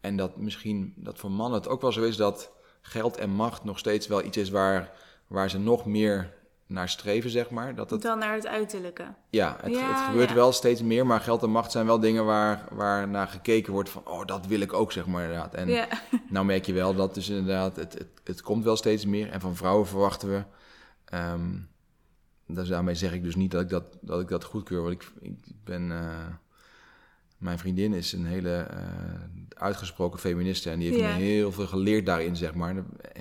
En 0.00 0.16
dat 0.16 0.36
misschien 0.36 0.92
dat 0.96 1.18
voor 1.18 1.30
mannen 1.30 1.58
het 1.60 1.68
ook 1.68 1.80
wel 1.80 1.92
zo 1.92 2.02
is 2.02 2.16
dat 2.16 2.50
geld 2.80 3.16
en 3.16 3.30
macht 3.30 3.64
nog 3.64 3.78
steeds 3.78 4.06
wel 4.06 4.24
iets 4.24 4.36
is 4.36 4.50
waar, 4.50 4.92
waar 5.26 5.50
ze 5.50 5.58
nog 5.58 5.86
meer 5.86 6.34
naar 6.66 6.88
streven, 6.88 7.30
zeg 7.30 7.50
maar. 7.50 7.74
Dat 7.74 7.90
het... 7.90 8.02
Dan 8.02 8.18
naar 8.18 8.34
het 8.34 8.46
uiterlijke. 8.46 9.04
Ja, 9.30 9.56
het, 9.60 9.80
het 9.80 10.00
gebeurt 10.00 10.32
wel 10.32 10.52
steeds 10.52 10.82
meer, 10.82 11.06
maar 11.06 11.20
geld 11.20 11.42
en 11.42 11.50
macht 11.50 11.72
zijn 11.72 11.86
wel 11.86 12.00
dingen 12.00 12.24
waar, 12.24 12.64
waar 12.70 13.08
naar 13.08 13.28
gekeken 13.28 13.72
wordt 13.72 13.88
van, 13.88 14.02
oh, 14.06 14.26
dat 14.26 14.46
wil 14.46 14.60
ik 14.60 14.72
ook, 14.72 14.92
zeg 14.92 15.06
maar 15.06 15.22
inderdaad. 15.22 15.54
En 15.54 15.68
ja. 15.68 15.88
nou 16.30 16.46
merk 16.46 16.66
je 16.66 16.72
wel 16.72 16.94
dat 16.94 17.14
dus 17.14 17.28
inderdaad, 17.28 17.76
het, 17.76 17.92
het, 17.92 18.08
het 18.24 18.42
komt 18.42 18.64
wel 18.64 18.76
steeds 18.76 19.06
meer. 19.06 19.30
En 19.30 19.40
van 19.40 19.56
vrouwen 19.56 19.86
verwachten 19.86 20.28
we, 20.28 20.42
um, 21.16 21.68
dus 22.46 22.68
daarmee 22.68 22.94
zeg 22.94 23.12
ik 23.12 23.22
dus 23.22 23.36
niet 23.36 23.50
dat 23.50 23.62
ik 23.62 23.68
dat, 23.68 23.84
dat, 24.00 24.20
ik 24.20 24.28
dat 24.28 24.44
goedkeur, 24.44 24.82
want 24.82 24.92
ik, 24.92 25.12
ik 25.20 25.36
ben... 25.64 25.90
Uh, 25.90 26.26
mijn 27.44 27.58
vriendin 27.58 27.92
is 27.92 28.12
een 28.12 28.26
hele 28.26 28.66
uh, 28.70 28.78
uitgesproken 29.56 30.18
feministe 30.18 30.70
en 30.70 30.78
die 30.78 30.90
heeft 30.90 31.02
me 31.02 31.08
heel 31.08 31.52
veel 31.52 31.66
geleerd 31.66 32.06
daarin, 32.06 32.36
zeg 32.36 32.54
maar. 32.54 32.74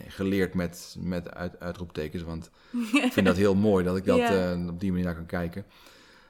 Geleerd 0.08 0.54
met, 0.54 0.96
met 1.00 1.34
uit, 1.34 1.60
uitroeptekens, 1.60 2.24
want 2.24 2.50
ik 2.94 3.14
vind 3.14 3.26
dat 3.26 3.36
heel 3.36 3.56
mooi 3.56 3.84
dat 3.84 3.98
ik 3.98 4.06
dat 4.06 4.20
uh, 4.32 4.68
op 4.68 4.80
die 4.80 4.90
manier 4.90 5.06
naar 5.06 5.16
kan 5.16 5.26
kijken. 5.26 5.66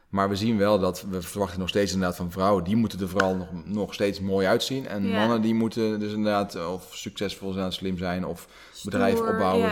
Maar 0.10 0.30
we 0.30 0.36
zien 0.36 0.58
wel 0.58 0.80
dat 0.80 1.06
we 1.10 1.22
verwachten 1.22 1.60
nog 1.60 1.70
steeds 1.70 1.94
inderdaad 1.94 2.18
van 2.18 2.32
vrouwen, 2.32 2.64
die 2.64 2.76
moeten 2.76 3.00
er 3.00 3.10
vooral 3.10 3.36
nog, 3.36 3.48
nog 3.66 3.94
steeds 3.94 4.20
mooi 4.20 4.48
uitzien. 4.48 4.88
En 4.88 5.08
mannen 5.08 5.42
die 5.42 5.54
moeten 5.54 6.00
dus 6.00 6.14
inderdaad 6.14 6.68
of 6.68 6.96
succesvol 6.96 7.52
zijn, 7.52 7.72
slim 7.72 7.98
zijn 7.98 8.26
of 8.26 8.48
bedrijf 8.84 9.20
opbouwen. 9.20 9.72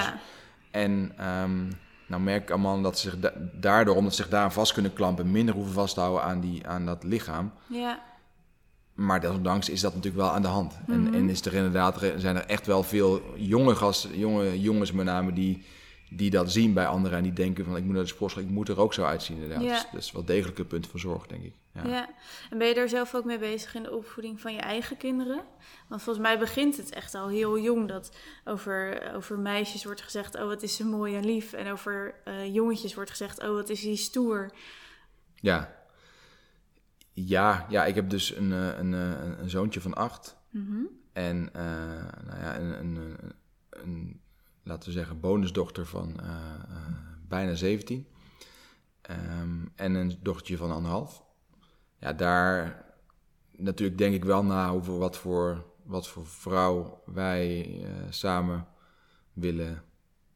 En 0.71 1.13
um, 1.41 1.69
nou 2.07 2.21
merk 2.21 2.41
ik 2.41 2.51
aan 2.51 2.59
mannen 2.59 2.83
dat 2.83 2.99
ze 2.99 3.09
zich 3.09 3.31
daardoor, 3.53 3.95
omdat 3.95 4.15
ze 4.15 4.21
zich 4.21 4.31
daar 4.31 4.53
vast 4.53 4.73
kunnen 4.73 4.93
klampen, 4.93 5.31
minder 5.31 5.55
hoeven 5.55 5.73
vasthouden 5.73 6.23
aan, 6.23 6.39
die, 6.39 6.67
aan 6.67 6.85
dat 6.85 7.03
lichaam. 7.03 7.51
Ja. 7.67 8.10
Maar 8.93 9.19
desondanks 9.19 9.69
is 9.69 9.81
dat 9.81 9.93
natuurlijk 9.95 10.23
wel 10.23 10.31
aan 10.31 10.41
de 10.41 10.47
hand. 10.47 10.79
en, 10.87 11.01
Mhm. 11.03 11.13
en 11.13 11.29
is 11.29 11.45
er 11.45 11.53
inderdaad, 11.53 11.99
zijn 12.17 12.35
er 12.35 12.45
echt 12.45 12.65
wel 12.67 12.83
veel 12.83 13.21
jonge, 13.35 13.75
gasten, 13.75 14.17
jonge 14.19 14.61
jongens 14.61 14.91
met 14.91 15.05
name 15.05 15.33
die, 15.33 15.65
die 16.09 16.29
dat 16.29 16.51
zien 16.51 16.73
bij 16.73 16.87
anderen 16.87 17.17
en 17.17 17.23
die 17.23 17.33
denken 17.33 17.65
van 17.65 17.75
ik 17.77 17.83
moet 17.83 17.93
naar 17.93 18.01
de 18.03 18.07
sportschool, 18.09 18.43
ik 18.43 18.49
moet 18.49 18.69
er 18.69 18.79
ook 18.79 18.93
zo 18.93 19.03
uitzien 19.03 19.35
inderdaad. 19.41 19.63
Ja. 19.63 19.73
Dus 19.73 19.85
dat 19.91 20.01
is 20.01 20.11
wel 20.11 20.25
degelijk 20.25 20.59
een 20.59 20.67
punt 20.67 20.87
van 20.87 20.99
zorg, 20.99 21.27
denk 21.27 21.43
ik. 21.43 21.53
Ja. 21.73 21.87
Ja. 21.87 22.09
En 22.49 22.57
ben 22.57 22.67
je 22.67 22.73
daar 22.73 22.89
zelf 22.89 23.15
ook 23.15 23.25
mee 23.25 23.37
bezig 23.39 23.75
in 23.75 23.83
de 23.83 23.91
opvoeding 23.95 24.41
van 24.41 24.53
je 24.53 24.59
eigen 24.59 24.97
kinderen? 24.97 25.41
Want 25.87 26.01
volgens 26.01 26.25
mij 26.25 26.39
begint 26.39 26.77
het 26.77 26.89
echt 26.93 27.15
al 27.15 27.27
heel 27.27 27.59
jong 27.59 27.87
dat 27.87 28.15
over, 28.45 29.11
over 29.15 29.39
meisjes 29.39 29.83
wordt 29.83 30.01
gezegd, 30.01 30.35
oh 30.35 30.45
wat 30.45 30.61
is 30.63 30.75
ze 30.75 30.85
mooi 30.85 31.15
en 31.15 31.25
lief. 31.25 31.53
En 31.53 31.71
over 31.71 32.15
eh, 32.23 32.53
jongetjes 32.53 32.93
wordt 32.93 33.09
gezegd, 33.09 33.41
oh 33.43 33.53
wat 33.53 33.69
is 33.69 33.81
die 33.81 33.95
stoer. 33.95 34.51
Ja. 35.35 35.79
Ja, 37.13 37.65
ja, 37.69 37.85
ik 37.85 37.95
heb 37.95 38.09
dus 38.09 38.35
een, 38.35 38.51
eh, 38.51 38.77
een, 38.77 38.91
een, 38.91 39.41
een 39.41 39.49
zoontje 39.49 39.81
van 39.81 39.93
acht. 39.93 40.37
Mhm. 40.49 40.79
En 41.13 41.49
uh, 41.55 41.61
nou 42.25 42.39
ja, 42.39 42.59
een, 42.59 42.79
een, 42.79 42.95
een, 42.95 43.33
een, 43.69 44.21
laten 44.63 44.89
we 44.89 44.95
zeggen, 44.95 45.19
bonusdochter 45.19 45.85
van 45.85 46.19
uh, 46.21 46.27
uh, 46.69 46.77
bijna 47.27 47.53
17. 47.53 48.07
Um, 49.09 49.71
en 49.75 49.93
een 49.93 50.17
dochtertje 50.21 50.57
van 50.57 50.71
anderhalf. 50.71 51.23
Ja, 51.97 52.13
daar 52.13 52.85
natuurlijk 53.51 53.97
denk 53.97 54.13
ik 54.13 54.25
wel 54.25 54.43
na 54.43 54.69
over 54.69 54.97
wat 54.97 55.17
voor, 55.17 55.65
wat 55.83 56.07
voor 56.07 56.27
vrouw 56.27 57.03
wij 57.05 57.79
samen 58.09 58.67
willen 59.33 59.83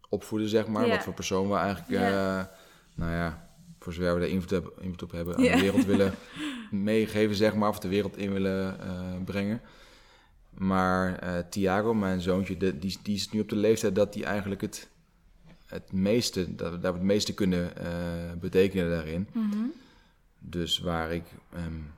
opvoeden, 0.09 0.49
zeg 0.49 0.67
maar. 0.67 0.85
Ja. 0.85 0.95
Wat 0.95 1.03
voor 1.03 1.13
persoon 1.13 1.49
we 1.49 1.55
eigenlijk, 1.55 2.01
Ja. 2.01 2.51
nou 2.95 3.11
ja, 3.11 3.44
voor 3.85 3.93
zover 3.93 4.13
we 4.13 4.19
daar 4.19 4.29
invloed, 4.29 5.03
op 5.03 5.11
hebben, 5.11 5.35
aan 5.35 5.43
de 5.43 5.59
wereld 5.59 5.85
willen 5.95 6.13
meegeven, 6.71 7.35
zeg 7.35 7.55
maar, 7.55 7.69
of 7.69 7.79
de 7.79 7.87
wereld 7.87 8.17
in 8.17 8.33
willen 8.33 8.77
brengen. 9.25 9.61
Maar 10.49 11.23
uh, 11.23 11.39
Thiago, 11.49 11.93
mijn 11.93 12.21
zoontje, 12.21 12.57
de, 12.57 12.79
die, 12.79 12.97
die 13.03 13.15
is 13.15 13.31
nu 13.31 13.39
op 13.39 13.49
de 13.49 13.55
leeftijd 13.55 13.95
dat 13.95 14.13
hij 14.13 14.23
eigenlijk 14.23 14.61
het, 14.61 14.89
het 15.65 15.91
meeste, 15.91 16.55
dat 16.55 16.71
we 16.71 16.79
daar 16.79 16.93
het 16.93 17.01
meeste 17.01 17.33
kunnen 17.33 17.71
uh, 17.81 17.87
betekenen 18.39 18.89
daarin. 18.89 19.27
Mm 19.31 19.51
-hmm. 19.51 19.73
Dus 20.39 20.79
waar 20.79 21.11
ik 21.11 21.23
um, 21.55 21.91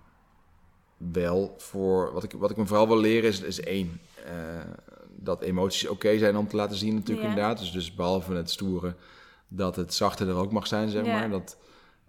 wel 1.13 1.55
voor, 1.57 2.13
wat 2.13 2.23
ik, 2.23 2.31
wat 2.31 2.51
ik 2.51 2.57
me 2.57 2.65
vooral 2.65 2.88
wil 2.88 2.99
leren 2.99 3.29
is, 3.29 3.41
is 3.41 3.59
één, 3.59 3.99
dat 5.15 5.41
emoties 5.41 5.83
oké 5.83 5.93
okay 5.93 6.17
zijn 6.17 6.38
om 6.38 6.47
te 6.47 6.55
laten 6.55 6.77
zien 6.77 6.93
natuurlijk 6.93 7.27
inderdaad. 7.27 7.59
Dus, 7.59 7.71
dus 7.71 7.95
behalve 7.95 8.33
het 8.33 8.49
stoere, 8.49 8.95
dat 9.47 9.75
het 9.75 9.93
zachte 9.93 10.25
er 10.25 10.35
ook 10.35 10.51
mag 10.51 10.67
zijn, 10.67 10.89
zeg 10.89 11.05
maar. 11.05 11.29
Dat, 11.29 11.57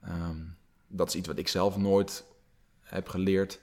um, 0.05 0.57
dat 0.87 1.09
is 1.09 1.15
iets 1.15 1.29
wat 1.29 1.39
ik 1.39 1.49
zelf 1.49 1.77
nooit 1.77 2.25
heb 2.83 3.09
geleerd 3.09 3.61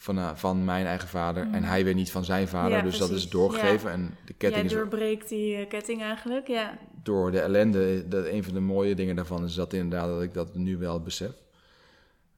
van, 0.00 0.18
uh, 0.18 0.34
van 0.34 0.64
mijn 0.64 0.86
eigen 0.86 1.08
vader. 1.08 1.46
Mhm. 1.46 1.54
En 1.54 1.64
hij 1.64 1.84
weer 1.84 1.94
niet 1.94 2.10
van 2.10 2.24
zijn 2.24 2.48
vader. 2.48 2.76
Ja, 2.76 2.82
dus 2.82 2.98
dat 2.98 3.10
is 3.10 3.28
doorgegeven. 3.28 3.90
En 3.90 4.16
de 4.24 4.32
ketting 4.32 4.70
doorbreekt 4.70 5.28
die 5.28 5.56
eh, 5.56 5.68
ketting 5.68 6.02
eigenlijk, 6.02 6.46
ja. 6.46 6.78
door 7.02 7.30
de 7.30 7.40
ellende. 7.40 8.08
Dat 8.08 8.26
een 8.26 8.44
van 8.44 8.54
de 8.54 8.60
mooie 8.60 8.94
dingen 8.94 9.16
daarvan 9.16 9.44
is 9.44 9.54
dat 9.54 9.72
inderdaad 9.72 10.08
dat 10.08 10.22
ik 10.22 10.34
dat 10.34 10.54
nu 10.54 10.76
wel 10.76 11.02
besef. 11.02 11.32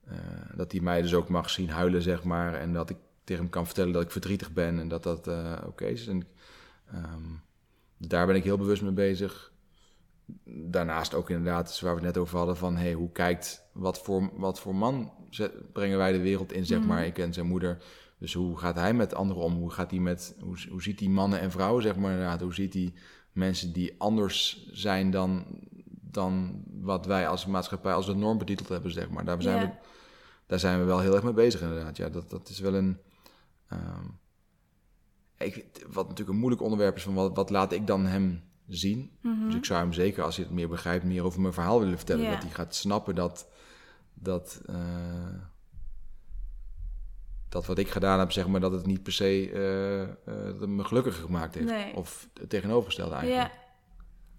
Uh, 0.07 0.17
dat 0.55 0.71
hij 0.71 0.81
mij 0.81 1.01
dus 1.01 1.13
ook 1.13 1.29
mag 1.29 1.49
zien 1.49 1.69
huilen, 1.69 2.01
zeg 2.01 2.23
maar. 2.23 2.53
En 2.53 2.73
dat 2.73 2.89
ik 2.89 2.97
tegen 3.23 3.41
hem 3.41 3.51
kan 3.51 3.65
vertellen 3.65 3.93
dat 3.93 4.01
ik 4.01 4.11
verdrietig 4.11 4.51
ben 4.51 4.79
en 4.79 4.87
dat 4.87 5.03
dat 5.03 5.29
oké 5.65 5.85
is. 5.85 6.07
En 6.07 6.27
um, 6.95 7.41
daar 7.97 8.25
ben 8.25 8.35
ik 8.35 8.43
heel 8.43 8.57
bewust 8.57 8.81
mee 8.81 8.91
bezig. 8.91 9.52
Daarnaast 10.45 11.13
ook 11.13 11.29
inderdaad, 11.29 11.79
waar 11.79 11.95
we 11.95 12.05
het 12.05 12.13
net 12.13 12.17
over 12.17 12.37
hadden, 12.37 12.57
van 12.57 12.75
hey, 12.75 12.93
hoe 12.93 13.11
kijkt, 13.11 13.69
wat 13.71 14.01
voor, 14.01 14.29
wat 14.33 14.59
voor 14.59 14.75
man 14.75 15.11
brengen 15.73 15.97
wij 15.97 16.11
de 16.11 16.21
wereld 16.21 16.51
in, 16.51 16.65
zeg 16.65 16.85
maar. 16.85 17.05
Ik 17.05 17.17
en 17.17 17.33
zijn 17.33 17.47
moeder. 17.47 17.83
Dus 18.17 18.33
hoe 18.33 18.57
gaat 18.57 18.75
hij 18.75 18.93
met 18.93 19.15
anderen 19.15 19.43
om? 19.43 19.53
Hoe, 19.53 19.71
gaat 19.71 19.91
hij 19.91 19.99
met, 19.99 20.35
hoe, 20.39 20.57
hoe 20.69 20.81
ziet 20.81 20.99
hij 20.99 21.09
mannen 21.09 21.39
en 21.39 21.51
vrouwen, 21.51 21.83
zeg 21.83 21.95
maar, 21.95 22.11
inderdaad? 22.11 22.41
Hoe 22.41 22.53
ziet 22.53 22.73
hij 22.73 22.93
mensen 23.31 23.73
die 23.73 23.95
anders 23.97 24.67
zijn 24.71 25.11
dan, 25.11 25.45
dan 26.01 26.63
wat 26.81 27.05
wij 27.05 27.27
als 27.27 27.45
maatschappij 27.45 27.93
als 27.93 28.05
de 28.05 28.15
norm 28.15 28.37
betiteld 28.37 28.69
hebben, 28.69 28.91
zeg 28.91 29.09
maar. 29.09 29.25
Daar 29.25 29.41
zijn, 29.41 29.67
we, 29.67 29.73
daar 30.47 30.59
zijn 30.59 30.79
we 30.79 30.85
wel 30.85 30.99
heel 30.99 31.13
erg 31.13 31.23
mee 31.23 31.33
bezig, 31.33 31.61
inderdaad. 31.61 31.97
Ja, 31.97 32.09
dat, 32.09 32.29
dat 32.29 32.49
is 32.49 32.59
wel 32.59 32.73
een... 32.73 32.97
Um, 33.73 34.19
ik, 35.37 35.65
wat 35.87 36.07
natuurlijk 36.07 36.29
een 36.29 36.39
moeilijk 36.39 36.61
onderwerp 36.61 36.95
is 36.95 37.03
van 37.03 37.13
wat, 37.13 37.35
wat 37.35 37.49
laat 37.49 37.71
ik 37.71 37.87
dan 37.87 38.05
hem 38.05 38.43
zien. 38.67 39.11
Mhm. 39.21 39.45
Dus 39.45 39.55
ik 39.55 39.65
zou 39.65 39.79
hem 39.79 39.93
zeker, 39.93 40.23
als 40.23 40.35
hij 40.35 40.45
het 40.45 40.53
meer 40.53 40.69
begrijpt, 40.69 41.03
meer 41.03 41.23
over 41.23 41.41
mijn 41.41 41.53
verhaal 41.53 41.79
willen 41.79 41.97
vertellen. 41.97 42.23
Ja. 42.23 42.31
Dat 42.31 42.41
hij 42.41 42.51
gaat 42.51 42.75
snappen 42.75 43.15
dat, 43.15 43.47
dat, 44.13 44.61
uh, 44.69 44.75
dat 47.49 47.65
wat 47.65 47.77
ik 47.77 47.89
gedaan 47.89 48.19
heb, 48.19 48.31
zeg 48.31 48.47
maar, 48.47 48.59
dat 48.59 48.71
het 48.71 48.85
niet 48.85 49.03
per 49.03 49.13
se 49.13 49.51
uh, 49.51 50.01
uh, 50.01 50.59
dat 50.59 50.67
me 50.67 50.83
gelukkiger 50.83 51.23
gemaakt 51.23 51.55
heeft. 51.55 51.67
Nee. 51.67 51.95
Of 51.95 52.29
het 52.39 52.49
tegenovergestelde 52.49 53.15
eigenlijk. 53.15 53.51
Ja. 53.51 53.61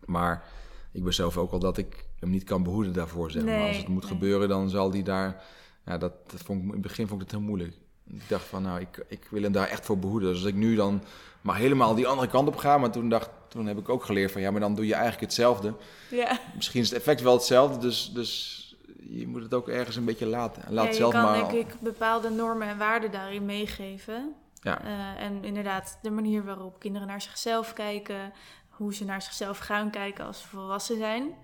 Maar 0.04 0.44
ik 0.92 1.04
besef 1.04 1.36
ook 1.36 1.52
al 1.52 1.58
dat 1.58 1.78
ik 1.78 2.06
hem 2.18 2.30
niet 2.30 2.44
kan 2.44 2.62
behoeden 2.62 2.92
daarvoor, 2.92 3.30
zeg 3.30 3.44
maar. 3.44 3.66
Als 3.68 3.76
het 3.76 3.88
moet 3.88 4.02
nee. 4.02 4.12
gebeuren, 4.12 4.48
dan 4.48 4.70
zal 4.70 4.90
hij 4.92 5.02
daar... 5.02 5.44
Ja, 5.86 5.98
dat, 5.98 6.30
dat 6.30 6.42
vond 6.42 6.58
ik, 6.58 6.66
in 6.66 6.72
het 6.72 6.80
begin 6.80 7.06
vond 7.06 7.20
ik 7.20 7.26
het 7.26 7.36
heel 7.36 7.46
moeilijk. 7.46 7.76
Ik 8.06 8.28
dacht 8.28 8.44
van, 8.44 8.62
nou, 8.62 8.80
ik, 8.80 9.04
ik 9.08 9.26
wil 9.30 9.42
hem 9.42 9.52
daar 9.52 9.68
echt 9.68 9.86
voor 9.86 9.98
behoeden. 9.98 10.28
Dus 10.28 10.38
als 10.38 10.48
ik 10.48 10.54
nu 10.54 10.74
dan 10.74 11.02
maar 11.40 11.56
helemaal 11.56 11.94
die 11.94 12.06
andere 12.06 12.28
kant 12.28 12.48
op 12.48 12.56
ga... 12.56 12.78
Maar 12.78 12.90
toen, 12.90 13.08
dacht, 13.08 13.30
toen 13.48 13.66
heb 13.66 13.78
ik 13.78 13.88
ook 13.88 14.04
geleerd 14.04 14.32
van, 14.32 14.40
ja, 14.40 14.50
maar 14.50 14.60
dan 14.60 14.74
doe 14.74 14.86
je 14.86 14.92
eigenlijk 14.92 15.22
hetzelfde. 15.22 15.74
Ja. 16.10 16.40
Misschien 16.54 16.80
is 16.80 16.88
het 16.88 16.98
effect 16.98 17.20
wel 17.20 17.32
hetzelfde, 17.32 17.78
dus, 17.78 18.10
dus 18.12 18.62
je 19.08 19.26
moet 19.26 19.42
het 19.42 19.54
ook 19.54 19.68
ergens 19.68 19.96
een 19.96 20.04
beetje 20.04 20.26
laten. 20.26 20.64
En 20.64 20.72
laat 20.72 20.84
ja, 20.84 20.90
je 20.90 20.96
zelf 20.96 21.12
kan 21.12 21.22
maar... 21.22 21.38
denk 21.38 21.66
ik 21.66 21.80
bepaalde 21.80 22.30
normen 22.30 22.68
en 22.68 22.78
waarden 22.78 23.10
daarin 23.10 23.44
meegeven. 23.44 24.34
Ja. 24.60 24.84
Uh, 24.84 25.22
en 25.22 25.44
inderdaad, 25.44 25.98
de 26.02 26.10
manier 26.10 26.44
waarop 26.44 26.78
kinderen 26.78 27.08
naar 27.08 27.22
zichzelf 27.22 27.72
kijken, 27.72 28.32
hoe 28.68 28.94
ze 28.94 29.04
naar 29.04 29.22
zichzelf 29.22 29.58
gaan 29.58 29.90
kijken 29.90 30.26
als 30.26 30.40
ze 30.40 30.48
volwassen 30.48 30.98
zijn. 30.98 31.34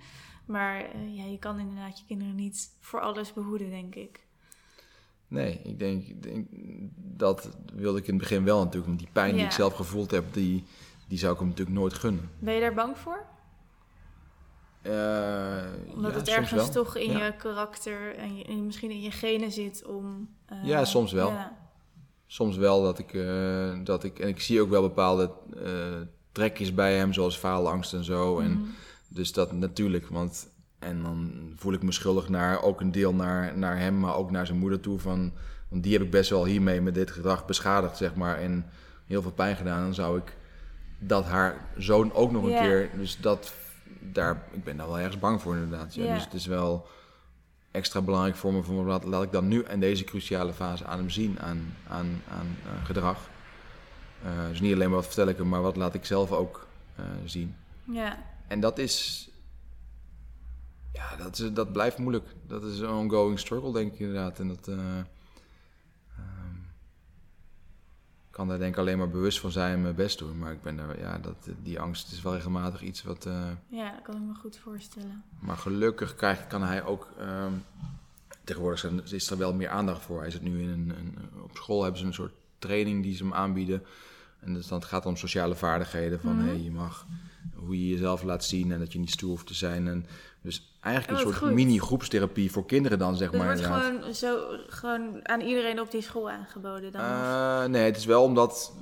Maar 0.44 0.80
uh, 0.80 1.16
ja, 1.16 1.24
je 1.24 1.38
kan 1.38 1.58
inderdaad 1.58 1.98
je 1.98 2.04
kinderen 2.06 2.34
niet 2.34 2.70
voor 2.80 3.00
alles 3.00 3.32
behoeden, 3.32 3.70
denk 3.70 3.94
ik. 3.94 4.20
Nee, 5.30 5.60
ik 5.64 5.78
denk, 5.78 6.04
dat 6.96 7.50
wilde 7.74 7.98
ik 7.98 8.06
in 8.06 8.12
het 8.14 8.22
begin 8.22 8.44
wel 8.44 8.58
natuurlijk. 8.58 8.86
Want 8.86 8.98
die 8.98 9.08
pijn 9.12 9.34
die 9.34 9.44
ik 9.44 9.50
zelf 9.50 9.74
gevoeld 9.74 10.10
heb, 10.10 10.24
die, 10.32 10.64
die 11.08 11.18
zou 11.18 11.32
ik 11.32 11.38
hem 11.38 11.48
natuurlijk 11.48 11.76
nooit 11.76 11.94
gunnen. 11.94 12.30
Ben 12.38 12.54
je 12.54 12.60
daar 12.60 12.74
bang 12.74 12.98
voor? 12.98 13.24
Uh, 14.82 15.62
Omdat 15.94 16.12
ja, 16.12 16.18
het 16.18 16.28
ergens 16.28 16.70
toch 16.70 16.96
in 16.96 17.10
Ja. 17.12 17.24
je 17.26 17.36
karakter 17.36 18.16
en, 18.16 18.36
je, 18.36 18.56
misschien 18.56 18.90
in 18.90 19.00
je 19.00 19.10
genen 19.10 19.52
zit 19.52 19.84
om... 19.86 20.28
uh, 20.52 20.64
Ja, 20.64 20.84
soms 20.84 21.12
wel. 21.12 21.30
Ja. 21.30 21.56
Soms 22.26 22.56
wel 22.56 22.82
dat 22.82 22.98
ik, 22.98 23.12
uh, 23.12 23.78
dat 23.84 24.04
ik... 24.04 24.18
En 24.18 24.28
ik 24.28 24.40
zie 24.40 24.60
ook 24.60 24.70
wel 24.70 24.82
bepaalde 24.82 25.30
trekjes 26.32 26.74
bij 26.74 26.96
hem, 26.96 27.12
zoals 27.12 27.36
faalangst 27.36 27.92
en 27.94 28.04
zo. 28.04 28.38
En 28.38 28.50
Mhm. 28.50 28.62
dus 29.08 29.32
dat 29.32 29.52
natuurlijk, 29.52 30.08
want... 30.08 30.48
En 30.80 31.02
dan 31.02 31.52
voel 31.56 31.72
ik 31.72 31.82
me 31.82 31.92
schuldig 31.92 32.28
naar 32.28 32.62
ook 32.62 32.80
een 32.80 32.92
deel 32.92 33.14
naar, 33.14 33.58
naar 33.58 33.78
hem, 33.78 33.98
maar 33.98 34.14
ook 34.14 34.30
naar 34.30 34.46
zijn 34.46 34.58
moeder 34.58 34.80
toe. 34.80 34.98
Van, 34.98 35.32
want 35.68 35.82
die 35.82 35.92
heb 35.92 36.02
ik 36.02 36.10
best 36.10 36.30
wel 36.30 36.44
hiermee 36.44 36.80
met 36.80 36.94
dit 36.94 37.10
gedrag 37.10 37.46
beschadigd, 37.46 37.96
zeg 37.96 38.14
maar. 38.14 38.38
En 38.38 38.66
heel 39.06 39.22
veel 39.22 39.30
pijn 39.30 39.56
gedaan. 39.56 39.82
Dan 39.82 39.94
zou 39.94 40.18
ik 40.18 40.36
dat 40.98 41.24
haar 41.24 41.56
zoon 41.76 42.12
ook 42.12 42.32
nog 42.32 42.44
een 42.44 42.58
keer... 42.58 42.90
Dus 42.96 43.20
dat, 43.20 43.52
daar, 43.98 44.42
ik 44.52 44.64
ben 44.64 44.76
daar 44.76 44.86
wel 44.86 44.98
ergens 44.98 45.18
bang 45.18 45.42
voor 45.42 45.54
inderdaad. 45.54 45.94
Ja. 45.94 46.14
Dus 46.14 46.24
het 46.24 46.34
is 46.34 46.46
wel 46.46 46.86
extra 47.70 48.00
belangrijk 48.00 48.36
voor 48.36 48.52
me. 48.52 48.62
Van, 48.62 48.74
laat, 48.74 49.04
laat 49.04 49.22
ik 49.22 49.32
dan 49.32 49.48
nu 49.48 49.64
in 49.64 49.80
deze 49.80 50.04
cruciale 50.04 50.52
fase 50.52 50.84
aan 50.84 50.98
hem 50.98 51.10
zien, 51.10 51.40
aan, 51.40 51.74
aan, 51.88 52.22
aan 52.30 52.56
uh, 52.66 52.84
gedrag. 52.84 53.28
Uh, 54.24 54.48
dus 54.48 54.60
niet 54.60 54.74
alleen 54.74 54.88
maar 54.88 54.96
wat 54.98 55.06
vertel 55.06 55.28
ik 55.28 55.36
hem, 55.36 55.48
maar 55.48 55.62
wat 55.62 55.76
laat 55.76 55.94
ik 55.94 56.04
zelf 56.04 56.32
ook 56.32 56.66
uh, 57.00 57.04
zien. 57.24 57.54
ja. 57.84 58.18
En 58.46 58.60
dat 58.60 58.78
is... 58.78 59.28
Ja, 60.93 61.16
dat, 61.16 61.38
is, 61.38 61.53
dat 61.53 61.72
blijft 61.72 61.99
moeilijk. 61.99 62.26
Dat 62.47 62.64
is 62.64 62.78
een 62.78 62.91
ongoing 62.91 63.38
struggle, 63.38 63.72
denk 63.72 63.93
ik 63.93 63.99
inderdaad. 63.99 64.38
En 64.38 64.49
dat... 64.49 64.68
Uh, 64.68 64.76
um, 66.18 66.66
kan 68.30 68.49
daar 68.49 68.59
denk 68.59 68.72
ik 68.72 68.78
alleen 68.78 68.99
maar 68.99 69.09
bewust 69.11 69.41
van 69.41 69.51
zijn 69.51 69.72
en 69.74 69.82
mijn 69.82 69.95
best 69.95 70.18
doen. 70.18 70.38
Maar 70.38 70.53
ik 70.53 70.62
ben 70.62 70.76
daar, 70.76 70.99
ja, 70.99 71.18
dat, 71.18 71.49
die 71.62 71.80
angst 71.80 72.12
is 72.12 72.22
wel 72.22 72.34
regelmatig 72.34 72.82
iets 72.82 73.03
wat... 73.03 73.26
Uh, 73.26 73.51
ja, 73.68 73.91
dat 73.93 74.03
kan 74.03 74.14
ik 74.14 74.22
me 74.22 74.34
goed 74.34 74.57
voorstellen. 74.57 75.22
maar 75.38 75.57
gelukkig 75.57 76.14
krijgt, 76.14 76.47
kan 76.47 76.62
hij 76.62 76.84
ook... 76.84 77.09
Um, 77.20 77.64
tegenwoordig 78.45 78.84
is 79.12 79.30
er 79.30 79.38
wel 79.38 79.55
meer 79.55 79.68
aandacht 79.68 80.03
voor. 80.03 80.20
Hij 80.20 80.30
zit 80.30 80.43
nu 80.43 80.62
in 80.62 80.68
een, 80.68 80.93
een... 80.99 81.18
Op 81.43 81.57
school 81.57 81.82
hebben 81.82 82.01
ze 82.01 82.07
een 82.07 82.14
soort 82.14 82.32
training 82.59 83.03
die 83.03 83.16
ze 83.16 83.22
hem 83.22 83.34
aanbieden. 83.34 83.82
En 84.41 84.55
dus 84.55 84.66
dan 84.66 84.82
gaat 84.82 85.05
het 85.05 85.12
om 85.12 85.16
sociale 85.16 85.55
vaardigheden. 85.55 86.20
Van, 86.20 86.36
Mhm. 86.36 86.45
hé, 86.45 86.51
hey, 86.51 86.61
je 86.61 86.70
mag... 86.70 87.07
Hoe 87.55 87.86
je 87.86 87.88
jezelf 87.93 88.22
laat 88.22 88.45
zien 88.45 88.72
en 88.72 88.78
dat 88.78 88.93
je 88.93 88.99
niet 88.99 89.11
stoer 89.11 89.30
hoeft 89.30 89.47
te 89.47 89.55
zijn. 89.55 89.88
En 89.88 90.07
dus 90.43 90.72
eigenlijk 90.80 91.18
Oh, 91.20 91.26
een 91.26 91.32
soort 91.32 91.45
goed. 91.45 91.55
mini-groepstherapie 91.55 92.51
voor 92.51 92.66
kinderen 92.66 92.99
dan, 92.99 93.16
zeg 93.16 93.32
maar. 93.32 93.45
wordt 93.45 93.61
gewoon, 93.64 94.14
zo, 94.14 94.38
gewoon 94.66 95.28
aan 95.28 95.41
iedereen 95.41 95.80
op 95.80 95.91
die 95.91 96.03
school 96.03 96.30
aangeboden 96.30 96.93
dan? 96.93 97.01
Uh, 97.01 97.64
nee, 97.64 97.82
het 97.84 97.97
is 97.97 98.05
wel 98.05 98.22
omdat 98.22 98.72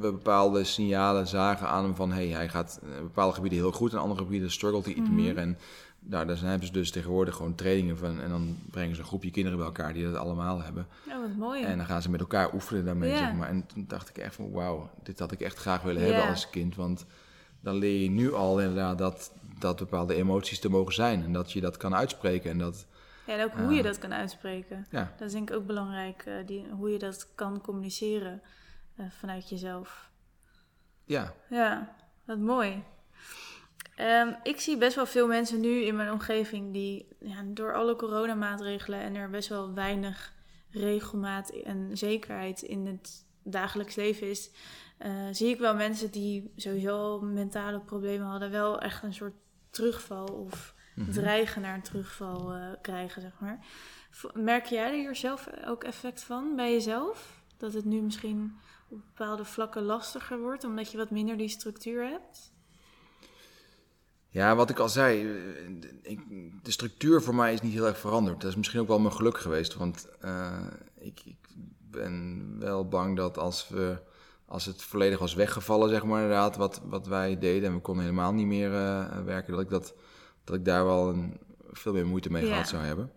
we 0.00 0.12
bepaalde 0.12 0.64
signalen 0.64 1.26
zagen 1.26 1.68
aan 1.68 1.84
hem 1.84 1.94
van... 1.94 2.12
hé, 2.12 2.26
hey, 2.28 2.36
hij 2.36 2.48
gaat 2.48 2.80
in 2.82 3.02
bepaalde 3.02 3.34
gebieden 3.34 3.58
heel 3.58 3.72
goed 3.72 3.92
en 3.92 3.98
andere 3.98 4.20
gebieden 4.20 4.50
struggelt 4.50 4.84
hij 4.84 4.94
iets 4.94 5.08
Mhm. 5.08 5.14
meer. 5.14 5.36
En 5.36 5.58
nou, 6.00 6.26
daar 6.26 6.38
hebben 6.38 6.66
ze 6.66 6.72
dus 6.72 6.90
tegenwoordig 6.90 7.34
gewoon 7.34 7.54
trainingen 7.54 7.98
van... 7.98 8.20
en 8.20 8.28
dan 8.28 8.56
brengen 8.70 8.94
ze 8.94 9.00
een 9.00 9.06
groepje 9.06 9.30
kinderen 9.30 9.58
bij 9.58 9.66
elkaar 9.66 9.92
die 9.92 10.04
dat 10.04 10.14
allemaal 10.16 10.62
hebben. 10.62 10.86
Oh, 11.08 11.20
wat 11.20 11.36
mooi. 11.36 11.62
En 11.64 11.76
dan 11.76 11.86
gaan 11.86 12.02
ze 12.02 12.10
met 12.10 12.20
elkaar 12.20 12.54
oefenen 12.54 12.84
daarmee, 12.84 13.16
zeg 13.16 13.32
maar. 13.32 13.48
En 13.48 13.66
toen 13.66 13.84
dacht 13.88 14.08
ik 14.08 14.18
echt 14.18 14.34
van, 14.34 14.50
wauw, 14.50 14.90
dit 15.02 15.18
had 15.18 15.32
ik 15.32 15.40
echt 15.40 15.56
graag 15.58 15.82
willen 15.82 16.02
hebben 16.02 16.28
als 16.28 16.50
kind. 16.50 16.74
Want 16.76 17.06
dan 17.68 17.78
leer 17.78 18.02
je 18.02 18.10
nu 18.10 18.32
al 18.32 18.60
inderdaad 18.60 18.98
dat, 18.98 19.32
dat 19.58 19.76
bepaalde 19.76 20.14
emoties 20.14 20.60
te 20.60 20.70
mogen 20.70 20.94
zijn. 20.94 21.24
En 21.24 21.32
dat 21.32 21.52
je 21.52 21.60
dat 21.60 21.76
kan 21.76 21.94
uitspreken. 21.94 22.50
En 22.50 22.58
dat, 22.58 22.86
Ja, 23.26 23.34
en 23.34 23.44
ook 23.44 23.52
hoe 23.52 23.72
je 23.72 23.82
dat 23.82 23.98
kan 23.98 24.12
uitspreken. 24.12 24.86
ja, 24.90 25.14
Dat 25.18 25.26
is 25.26 25.32
denk 25.32 25.50
ik 25.50 25.56
ook 25.56 25.66
belangrijk, 25.66 26.22
eh, 26.26 26.34
die, 26.46 26.66
hoe 26.70 26.90
je 26.90 26.98
dat 26.98 27.28
kan 27.34 27.60
communiceren 27.60 28.42
eh, 28.96 29.06
vanuit 29.18 29.48
jezelf. 29.48 30.10
ja, 31.04 31.34
Ja, 31.50 31.94
wat 32.24 32.38
mooi. 32.38 32.82
Ehm, 33.96 34.32
ik 34.42 34.60
zie 34.60 34.76
best 34.78 34.94
wel 34.94 35.06
veel 35.06 35.26
mensen 35.26 35.60
nu 35.60 35.82
in 35.82 35.96
mijn 35.96 36.12
omgeving 36.12 36.72
die 36.72 37.08
ja, 37.20 37.42
door 37.46 37.74
alle 37.74 37.96
coronamaatregelen 37.96 39.00
en 39.00 39.14
er 39.14 39.30
best 39.30 39.48
wel 39.48 39.74
weinig 39.74 40.32
regelmaat 40.70 41.50
en 41.50 41.90
zekerheid 41.92 42.62
in 42.62 42.86
het 42.86 43.24
dagelijks 43.42 43.94
leven 43.94 44.30
is, 44.30 44.50
eh, 44.98 45.10
zie 45.30 45.48
ik 45.48 45.58
wel 45.58 45.74
mensen 45.74 46.10
die 46.10 46.52
sowieso 46.56 47.20
mentale 47.20 47.80
problemen 47.80 48.26
hadden, 48.26 48.50
wel 48.50 48.80
echt 48.80 49.02
een 49.02 49.14
soort 49.14 49.34
terugval 49.70 50.26
of 50.26 50.76
Mhm. 50.98 51.10
dreigen 51.12 51.62
naar 51.62 51.74
een 51.74 51.82
terugval 51.82 52.52
eh, 52.52 52.60
krijgen, 52.82 53.22
zeg 53.22 53.32
maar. 53.40 53.58
Merk 54.34 54.64
jij 54.66 54.86
er 54.86 54.92
hier 54.98 55.16
zelf 55.16 55.48
ook 55.66 55.84
effect 55.84 56.22
van 56.22 56.56
bij 56.56 56.72
jezelf? 56.72 57.42
Dat 57.56 57.72
het 57.72 57.84
nu 57.84 58.00
misschien 58.00 58.56
op 58.88 59.00
bepaalde 59.14 59.44
vlakken 59.44 59.82
lastiger 59.82 60.40
wordt, 60.40 60.64
omdat 60.64 60.90
je 60.90 60.96
wat 60.96 61.10
minder 61.10 61.36
die 61.36 61.48
structuur 61.48 62.08
hebt? 62.08 62.52
Ja, 64.28 64.56
wat 64.56 64.70
ik 64.70 64.78
al 64.78 64.88
zei, 64.88 65.20
eh, 65.22 66.10
ik, 66.12 66.20
de 66.62 66.70
structuur 66.70 67.22
voor 67.22 67.34
mij 67.34 67.52
is 67.52 67.60
niet 67.60 67.72
heel 67.72 67.86
erg 67.86 67.98
veranderd. 67.98 68.40
Dat 68.40 68.50
is 68.50 68.56
misschien 68.56 68.80
ook 68.80 68.88
wel 68.88 68.98
mijn 69.00 69.14
geluk 69.14 69.38
geweest, 69.38 69.74
want 69.74 70.08
ik, 70.98 71.20
ik 71.24 71.36
ben 71.90 72.54
wel 72.58 72.88
bang 72.88 73.16
dat 73.16 73.38
als 73.38 73.68
we, 73.68 73.98
als 74.48 74.64
het 74.66 74.82
volledig 74.82 75.18
was 75.18 75.34
weggevallen, 75.34 75.88
zeg 75.88 76.04
maar 76.04 76.22
inderdaad, 76.22 76.56
wat, 76.56 76.80
wat 76.84 77.06
wij 77.06 77.38
deden 77.38 77.68
en 77.68 77.74
we 77.74 77.80
konden 77.80 78.04
helemaal 78.04 78.32
niet 78.32 78.46
meer 78.46 78.74
eh, 78.74 79.04
werken, 79.24 79.52
dat 79.52 79.62
ik, 79.62 79.68
dat, 79.70 79.94
dat 80.44 80.56
ik 80.56 80.64
daar 80.64 80.84
wel 80.84 81.08
een, 81.08 81.36
veel 81.70 81.92
meer 81.92 82.06
moeite 82.06 82.30
mee 82.30 82.42
Ja. 82.44 82.48
gehad 82.52 82.68
zou 82.68 82.82
hebben. 82.82 83.10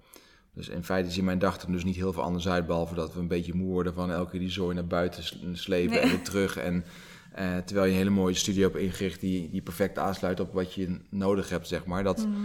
Dus 0.53 0.69
in 0.69 0.83
feite 0.83 1.11
ziet 1.11 1.23
mijn 1.23 1.39
dag 1.39 1.61
er 1.61 1.71
dus 1.71 1.83
niet 1.83 1.95
heel 1.95 2.13
veel 2.13 2.23
anders 2.23 2.47
uit, 2.47 2.65
behalve 2.67 2.95
dat 2.95 3.13
we 3.13 3.19
een 3.19 3.27
beetje 3.27 3.53
moe 3.53 3.71
worden 3.71 3.93
van 3.93 4.11
elke 4.11 4.31
keer 4.31 4.39
die 4.39 4.49
zooi 4.51 4.75
naar 4.75 4.87
buiten 4.87 5.23
slepen 5.57 5.89
Nee. 5.93 5.99
en 5.99 6.09
weer 6.09 6.21
terug. 6.23 6.57
En 6.57 6.85
eh, 7.33 7.57
terwijl 7.57 7.85
je 7.85 7.91
een 7.91 7.97
hele 7.97 8.09
mooie 8.09 8.33
studio 8.33 8.63
hebt 8.63 8.75
ingericht 8.83 9.19
die, 9.19 9.49
die 9.49 9.61
perfect 9.61 9.97
aansluit 9.97 10.39
op 10.39 10.53
wat 10.53 10.73
je 10.73 10.99
nodig 11.09 11.49
hebt, 11.49 11.67
zeg 11.67 11.85
maar. 11.85 12.03
Dat, 12.03 12.17
Mhm. 12.27 12.39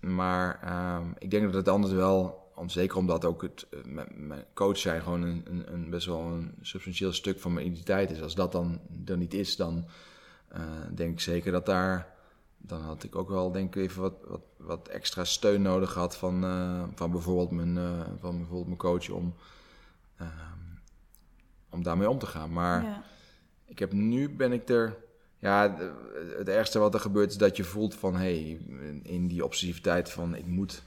Maar 0.00 0.60
ehm, 0.62 1.04
ik 1.18 1.30
denk 1.30 1.44
dat 1.44 1.54
het 1.54 1.68
anders 1.68 1.92
wel, 1.92 2.49
om, 2.60 2.68
zeker 2.68 2.96
omdat 2.96 3.24
ook 3.24 3.42
het, 3.42 3.66
eh, 3.70 3.80
mijn, 4.14 4.44
coach 4.54 4.78
zijn 4.78 5.02
gewoon 5.02 5.22
een, 5.22 5.42
een, 5.44 5.72
een 5.72 5.90
best 5.90 6.06
wel 6.06 6.20
een 6.20 6.54
substantieel 6.60 7.12
stuk 7.12 7.40
van 7.40 7.52
mijn 7.52 7.66
identiteit 7.66 8.10
is. 8.10 8.22
Als 8.22 8.34
dat 8.34 8.52
dan 8.52 8.80
er 9.06 9.16
niet 9.16 9.34
is, 9.34 9.56
dan 9.56 9.86
eh, 10.48 10.60
denk 10.94 11.12
ik 11.12 11.20
zeker 11.20 11.52
dat 11.52 11.66
daar, 11.66 12.14
dan 12.58 12.80
had 12.80 13.02
ik 13.02 13.16
ook 13.16 13.28
wel 13.28 13.52
denk 13.52 13.76
ik 13.76 13.82
even 13.82 14.02
wat, 14.02 14.14
wat, 14.26 14.40
wat 14.56 14.88
extra 14.88 15.24
steun 15.24 15.62
nodig 15.62 15.92
gehad 15.92 16.16
van, 16.16 16.44
eh, 16.44 16.82
van, 16.94 17.10
bijvoorbeeld 17.10 17.50
mijn, 17.50 17.74
van 18.18 18.36
bijvoorbeeld 18.36 18.66
mijn 18.66 18.78
coach 18.78 19.10
om, 19.10 19.34
ehm, 20.16 20.30
om 21.70 21.82
daarmee 21.82 22.10
om 22.10 22.18
te 22.18 22.26
gaan. 22.26 22.52
Maar 22.52 22.82
Ja. 22.82 23.02
ik 23.64 23.78
heb 23.78 23.92
nu 23.92 24.30
ben 24.30 24.52
ik 24.52 24.68
er. 24.68 24.96
Ja, 25.38 25.76
het 26.38 26.48
ergste 26.48 26.78
wat 26.78 26.94
er 26.94 27.00
gebeurt 27.00 27.30
is 27.30 27.36
dat 27.36 27.56
je 27.56 27.64
voelt 27.64 27.94
van 27.94 28.14
hé, 28.14 28.20
hey, 28.20 28.60
in 29.02 29.28
die 29.28 29.44
obsessiviteit 29.44 30.10
van 30.10 30.34
ik 30.34 30.46
moet. 30.46 30.82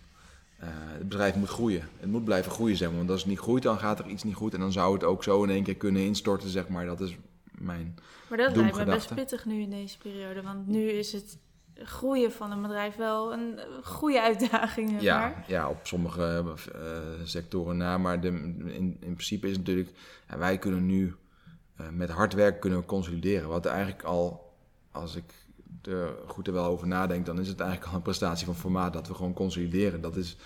Eh, 0.64 0.70
het 0.98 1.10
bedrijf 1.10 1.36
moet 1.36 1.50
groeien. 1.50 1.88
Het 2.00 2.10
moet 2.10 2.24
blijven 2.24 2.52
groeien, 2.52 2.78
zeg 2.78 2.88
maar. 2.88 2.98
Want 2.98 3.10
als 3.10 3.20
het 3.20 3.30
niet 3.30 3.40
groeit, 3.40 3.64
dan 3.64 3.80
gaat 3.80 4.00
er 4.00 4.08
iets 4.08 4.24
niet 4.24 4.36
goed. 4.36 4.54
En 4.54 4.60
dan 4.60 4.72
zou 4.72 4.94
het 4.94 5.04
ook 5.04 5.24
zo 5.24 5.44
in 5.44 5.50
één 5.50 5.64
keer 5.64 5.76
kunnen 5.76 6.02
instorten, 6.02 6.50
zeg 6.50 6.68
maar. 6.68 6.86
Dat 6.86 7.02
is 7.02 7.18
mijn. 7.52 7.96
Maar 8.30 8.38
dat 8.38 8.56
lijkt 8.56 8.78
me 8.78 8.86
best 8.86 9.16
pittig 9.16 9.46
nu 9.46 9.62
in 9.62 9.70
deze 9.70 9.98
periode. 9.98 10.42
Want 10.42 10.68
nu 10.68 10.90
is 10.90 11.14
het 11.14 11.38
groeien 11.76 12.32
van 12.32 12.52
een 12.52 12.62
bedrijf 12.62 12.96
wel 12.96 13.34
een 13.34 13.60
goede 13.84 14.22
uitdaging. 14.22 15.02
Ja, 15.02 15.20
maar. 15.20 15.44
ja, 15.48 15.70
op 15.70 15.80
sommige 15.84 16.56
eh, 16.74 16.82
sectoren 17.24 17.78
na. 17.78 17.98
Maar 17.98 18.22
de, 18.22 18.28
in, 18.28 18.98
in 19.00 19.14
principe 19.14 19.48
is 19.48 19.58
het 19.58 19.66
natuurlijk. 19.68 19.98
ja, 20.30 20.38
wij 20.38 20.58
kunnen 20.58 20.86
nu 20.86 21.16
eh, 21.76 21.90
met 21.90 22.10
hard 22.10 22.34
werk 22.34 22.60
kunnen 22.60 22.80
we 22.80 22.86
consolideren. 22.86 23.50
Wat 23.50 23.66
eigenlijk 23.66 24.04
al, 24.04 24.54
als 24.92 25.16
ik 25.16 25.34
er 25.88 26.16
goed 26.28 26.48
er 26.48 26.54
wel 26.54 26.66
over 26.66 26.88
nadenk, 26.88 27.26
dan 27.26 27.40
is 27.40 27.48
het 27.48 27.60
eigenlijk 27.60 27.90
al 27.92 27.96
een 27.98 28.04
prestatie 28.04 28.46
van 28.46 28.56
formaat 28.56 28.94
dat 28.94 29.08
we 29.08 29.14
gewoon 29.14 29.34
consolideren. 29.34 30.02
Dat 30.02 30.16
is, 30.16 30.38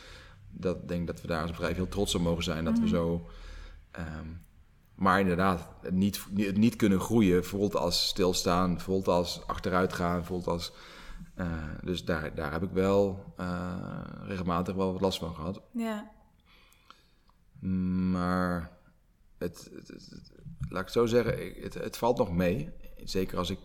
dat 0.51 0.87
denk 0.87 1.01
ik 1.01 1.07
dat 1.07 1.21
we 1.21 1.27
daar 1.27 1.41
als 1.41 1.51
bedrijf 1.51 1.75
heel 1.75 1.87
trots 1.87 2.15
op 2.15 2.21
mogen 2.21 2.43
zijn. 2.43 2.63
Dat 2.65 2.73
we 2.73 2.79
Mhm. 2.85 2.89
zo. 2.89 3.27
ehm, 3.91 4.27
maar 4.95 5.19
inderdaad, 5.19 5.69
het 5.81 5.93
niet, 5.93 6.25
het 6.35 6.57
niet 6.57 6.75
kunnen 6.75 6.99
groeien 6.99 7.45
voelt 7.45 7.75
als 7.75 8.07
stilstaan, 8.07 8.79
voelt 8.81 9.07
als 9.07 9.47
achteruit 9.47 9.93
gaan, 9.93 10.25
voelt 10.25 10.47
als. 10.47 10.71
eh, 11.35 11.47
dus 11.83 12.05
daar, 12.05 12.35
daar 12.35 12.51
heb 12.51 12.63
ik 12.63 12.71
wel 12.71 13.33
eh, 13.37 14.01
regelmatig 14.23 14.75
wel 14.75 14.91
wat 14.91 15.01
last 15.01 15.19
van 15.19 15.35
gehad. 15.35 15.61
Ja. 15.71 16.11
Maar 18.11 18.71
het, 19.37 19.69
het, 19.75 19.87
het- 19.87 20.09
het- 20.09 20.31
laat 20.69 20.79
ik 20.79 20.85
het 20.85 20.91
zo 20.91 21.05
zeggen, 21.05 21.53
het, 21.61 21.73
het 21.73 21.97
valt 21.97 22.17
nog 22.17 22.31
mee. 22.31 22.69
Zeker 23.03 23.37
als 23.37 23.49
ik 23.49 23.59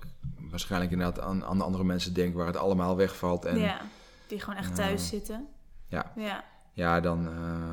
waarschijnlijk 0.52 0.92
inderdaad 0.92 1.20
aan, 1.24 1.44
aan 1.44 1.60
andere 1.60 1.84
mensen 1.84 2.14
denk 2.14 2.34
waar 2.34 2.46
het 2.46 2.56
allemaal 2.56 2.96
wegvalt. 2.96 3.44
En 3.44 3.58
ja, 3.58 3.80
die 4.26 4.40
gewoon 4.40 4.58
echt 4.58 4.74
thuis 4.74 5.02
Ja. 5.02 5.06
zitten. 5.08 5.46
Ja. 5.88 6.12
Ja. 6.16 6.44
ja, 6.72 7.00
dan 7.00 7.26
eh, 7.28 7.72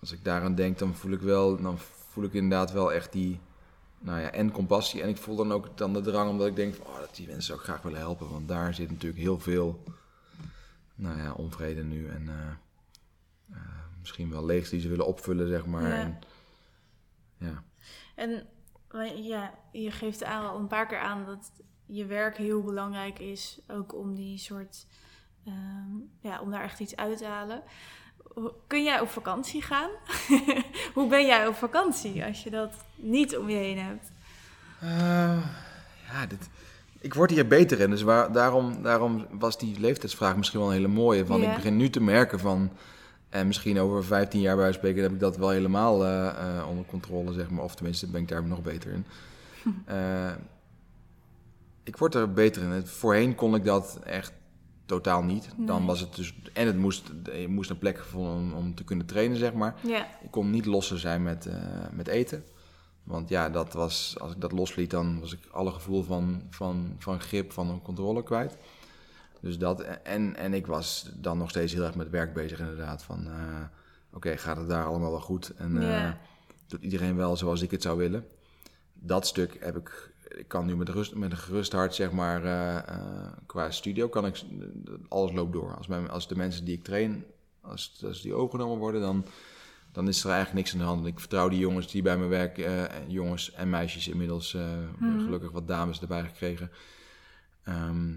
als 0.00 0.12
ik 0.12 0.24
daaraan 0.24 0.54
denk, 0.54 0.78
dan 0.78 0.94
voel 0.94 1.12
ik 1.12 1.20
wel, 1.20 1.62
dan 1.62 1.78
voel 1.78 2.24
ik 2.24 2.32
inderdaad 2.32 2.72
wel 2.72 2.92
echt 2.92 3.12
die, 3.12 3.40
nou 3.98 4.20
ja, 4.20 4.30
en 4.30 4.50
compassie. 4.52 5.02
En 5.02 5.08
ik 5.08 5.16
voel 5.16 5.36
dan 5.36 5.52
ook 5.52 5.78
dan 5.78 5.92
de 5.92 6.00
drang 6.00 6.30
omdat 6.30 6.46
ik 6.46 6.56
denk, 6.56 6.74
van, 6.74 6.86
oh, 6.86 6.98
dat 6.98 7.16
die 7.16 7.26
mensen 7.26 7.44
zou 7.44 7.58
ik 7.58 7.64
graag 7.64 7.82
willen 7.82 7.98
helpen. 7.98 8.30
Want 8.30 8.48
daar 8.48 8.74
zit 8.74 8.90
natuurlijk 8.90 9.22
heel 9.22 9.38
veel, 9.38 9.82
nou 10.94 11.18
ja, 11.18 11.32
onvrede 11.32 11.82
nu. 11.84 12.08
En 12.08 12.28
eh, 12.28 12.50
eh, 13.56 13.62
misschien 14.00 14.30
wel 14.30 14.44
leegte 14.44 14.70
die 14.70 14.80
ze 14.80 14.88
willen 14.88 15.06
opvullen, 15.06 15.48
zeg 15.48 15.66
maar. 15.66 15.88
Ja. 15.88 15.94
En, 15.94 16.18
ja. 17.38 17.62
En 18.14 18.46
ja, 19.16 19.54
je 19.72 19.90
geeft 19.90 20.24
al 20.24 20.58
een 20.58 20.66
paar 20.66 20.86
keer 20.86 20.98
aan 20.98 21.24
dat 21.24 21.52
je 21.86 22.04
werk 22.06 22.36
heel 22.36 22.62
belangrijk 22.62 23.18
is. 23.18 23.58
Ook 23.68 23.94
om 23.94 24.14
die 24.14 24.38
soort, 24.38 24.86
ehm, 25.46 25.96
ja, 26.20 26.40
om 26.40 26.50
daar 26.50 26.62
echt 26.62 26.80
iets 26.80 26.96
uit 26.96 27.18
te 27.18 27.26
halen. 27.26 27.62
Kun 28.66 28.84
jij 28.84 29.00
op 29.00 29.08
vakantie 29.08 29.62
gaan? 29.62 29.90
Hoe 30.94 31.08
ben 31.08 31.26
jij 31.26 31.46
op 31.46 31.54
vakantie 31.54 32.24
als 32.24 32.42
je 32.42 32.50
dat 32.50 32.72
niet 32.94 33.36
om 33.36 33.48
je 33.48 33.56
heen 33.56 33.78
hebt? 33.78 34.10
Eh, 34.80 35.46
ja, 36.10 36.26
dit, 36.28 36.48
ik 37.00 37.14
word 37.14 37.30
hier 37.30 37.46
beter 37.46 37.80
in. 37.80 37.90
Dus 37.90 38.02
waar, 38.02 38.32
daarom, 38.32 38.82
daarom 38.82 39.26
was 39.30 39.58
die 39.58 39.80
leeftijdsvraag 39.80 40.36
misschien 40.36 40.58
wel 40.60 40.68
een 40.68 40.74
hele 40.74 40.88
mooie. 40.88 41.24
Want 41.24 41.42
Ja. 41.42 41.48
ik 41.48 41.54
begin 41.54 41.76
nu 41.76 41.90
te 41.90 42.00
merken 42.00 42.38
van... 42.40 42.70
En 43.28 43.46
misschien 43.46 43.78
over 43.80 44.04
15 44.04 44.40
jaar 44.40 44.56
bij 44.56 44.64
van 44.64 44.74
spreken 44.74 45.02
heb 45.02 45.12
ik 45.12 45.20
dat 45.20 45.36
wel 45.36 45.50
helemaal 45.50 46.04
eh, 46.04 46.26
eh, 46.58 46.68
onder 46.68 46.84
controle, 46.84 47.32
zeg 47.32 47.50
maar. 47.50 47.64
Of 47.64 47.74
tenminste 47.74 48.06
ben 48.06 48.20
ik 48.20 48.28
daar 48.28 48.44
nog 48.44 48.62
beter 48.62 48.92
in. 48.92 49.06
ik 51.86 51.96
word 51.96 52.14
er 52.14 52.32
beter 52.32 52.62
in. 52.62 52.86
Voorheen 52.86 53.34
kon 53.34 53.54
ik 53.54 53.64
dat 53.64 53.98
echt 54.04 54.32
totaal 54.86 55.22
niet. 55.22 55.48
Dan 55.56 55.86
was 55.86 56.00
het 56.00 56.14
dus... 56.14 56.34
En 56.52 56.66
het 56.66 56.76
moest, 56.76 57.12
je 57.24 57.48
moest 57.48 57.70
een 57.70 57.78
plek 57.78 57.98
gevonden 57.98 58.34
om, 58.34 58.52
om 58.52 58.74
te 58.74 58.84
kunnen 58.84 59.06
trainen, 59.06 59.36
zeg 59.36 59.52
maar. 59.52 59.74
Ja, 59.82 60.06
Ik 60.22 60.30
kon 60.30 60.50
niet 60.50 60.66
losser 60.66 60.98
zijn 60.98 61.22
met, 61.22 61.46
eh, 61.46 61.54
met 61.92 62.08
eten. 62.08 62.44
Want 63.02 63.28
ja, 63.28 63.50
dat 63.50 63.72
was, 63.72 64.16
als 64.20 64.32
ik 64.32 64.40
dat 64.40 64.52
losliet, 64.52 64.90
dan 64.90 65.20
was 65.20 65.32
ik 65.32 65.38
alle 65.50 65.70
gevoel 65.70 66.02
van, 66.02 66.42
van, 66.50 66.96
van 66.98 67.20
grip, 67.20 67.52
van 67.52 67.68
een 67.68 67.82
controle 67.82 68.22
kwijt. 68.22 68.56
Dus 69.40 69.58
dat, 69.58 69.80
en, 70.02 70.36
en 70.36 70.54
ik 70.54 70.66
was 70.66 71.10
dan 71.14 71.38
nog 71.38 71.50
steeds 71.50 71.72
heel 71.72 71.82
erg 71.84 71.94
met 71.94 72.10
werk 72.10 72.34
bezig 72.34 72.58
inderdaad. 72.58 73.02
Van, 73.02 73.26
eh, 73.26 73.62
oké, 74.12 74.36
gaat 74.36 74.56
het 74.56 74.68
daar 74.68 74.84
allemaal 74.86 75.10
wel 75.10 75.20
goed? 75.20 75.52
En 75.56 75.82
eh, 75.92 76.10
doet 76.66 76.82
iedereen 76.82 77.16
wel 77.16 77.36
zoals 77.36 77.62
ik 77.62 77.70
het 77.70 77.82
zou 77.82 77.98
willen? 77.98 78.26
Dat 78.92 79.26
stuk 79.26 79.56
heb 79.60 79.76
ik, 79.76 80.10
ik 80.36 80.48
kan 80.48 80.66
nu 80.66 80.76
met, 80.76 80.88
rust, 80.88 81.14
met 81.14 81.30
een 81.30 81.36
gerust 81.36 81.72
hart, 81.72 81.94
zeg 81.94 82.12
maar, 82.12 82.44
eh, 82.44 82.76
eh, 82.76 83.32
qua 83.46 83.70
studio, 83.70 84.08
kan 84.08 84.26
ik, 84.26 84.42
alles 85.08 85.32
loopt 85.32 85.52
door. 85.52 85.76
Als, 85.76 85.86
mijn, 85.86 86.10
als 86.10 86.28
de 86.28 86.36
mensen 86.36 86.64
die 86.64 86.76
ik 86.76 86.84
train, 86.84 87.24
als, 87.60 88.02
als 88.04 88.22
die 88.22 88.34
overgenomen 88.34 88.78
worden, 88.78 89.00
dan 89.00 89.26
dan 89.92 90.08
is 90.08 90.24
er 90.24 90.30
eigenlijk 90.30 90.54
niks 90.58 90.72
aan 90.72 90.78
de 90.78 90.84
hand. 90.94 91.06
Ik 91.06 91.20
vertrouw 91.20 91.48
die 91.48 91.58
jongens 91.58 91.90
die 91.90 92.02
bij 92.02 92.18
me 92.18 92.26
werken, 92.26 92.64
eh, 92.64 92.94
en 92.94 93.10
jongens 93.10 93.52
en 93.52 93.70
meisjes 93.70 94.08
inmiddels, 94.08 94.52
Mhm. 94.52 95.20
gelukkig 95.20 95.50
wat 95.50 95.68
dames 95.68 96.00
erbij 96.00 96.24
gekregen. 96.24 96.70
Ehm, 97.62 98.14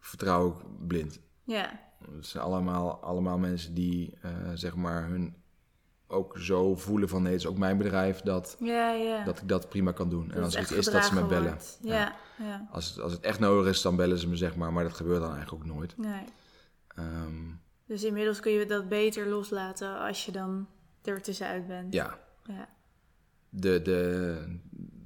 vertrouw 0.00 0.48
ik 0.48 0.86
blind. 0.86 1.20
ja, 1.44 1.80
Het 2.14 2.26
zijn 2.26 2.44
allemaal, 2.44 3.02
allemaal 3.02 3.38
mensen 3.38 3.74
die 3.74 4.14
zeg 4.54 4.74
maar 4.76 5.08
hun 5.08 5.34
ook 6.12 6.38
zo 6.38 6.74
voelen 6.76 7.08
van 7.08 7.22
nee, 7.22 7.32
het 7.32 7.40
is 7.40 7.46
ook 7.46 7.58
mijn 7.58 7.76
bedrijf 7.78 8.20
dat, 8.20 8.56
ja, 8.60 8.90
ja. 8.92 9.24
dat 9.24 9.38
ik 9.40 9.48
dat 9.48 9.68
prima 9.68 9.92
kan 9.92 10.08
doen. 10.08 10.30
en 10.30 10.34
het 10.36 10.44
als 10.44 10.56
iets 10.56 10.72
is, 10.72 10.84
dat 10.84 11.04
ze 11.04 11.14
me 11.14 11.24
bellen. 11.24 11.58
Ja, 11.80 12.14
ja. 12.38 12.68
Als, 12.70 12.88
het, 12.88 13.00
als 13.00 13.12
het 13.12 13.20
echt 13.20 13.38
nodig 13.38 13.70
is, 13.72 13.82
dan 13.82 13.96
bellen 13.96 14.18
ze 14.18 14.28
me 14.28 14.36
zeg 14.36 14.56
maar, 14.56 14.72
maar 14.72 14.84
dat 14.84 14.92
gebeurt 14.94 15.20
dan 15.20 15.34
eigenlijk 15.34 15.64
ook 15.64 15.74
nooit. 15.74 15.98
Nee. 15.98 16.24
Ehm, 16.96 17.34
Dus 17.86 18.04
inmiddels 18.04 18.40
kun 18.40 18.52
je 18.52 18.66
dat 18.66 18.88
beter 18.88 19.26
loslaten 19.28 19.98
als 19.98 20.24
je 20.24 20.32
dan 20.32 20.66
er 21.02 21.22
tussenuit 21.22 21.66
bent. 21.66 21.92
ja, 21.94 22.18
Ja. 22.44 22.68
de, 23.48 23.82
de, 23.82 24.58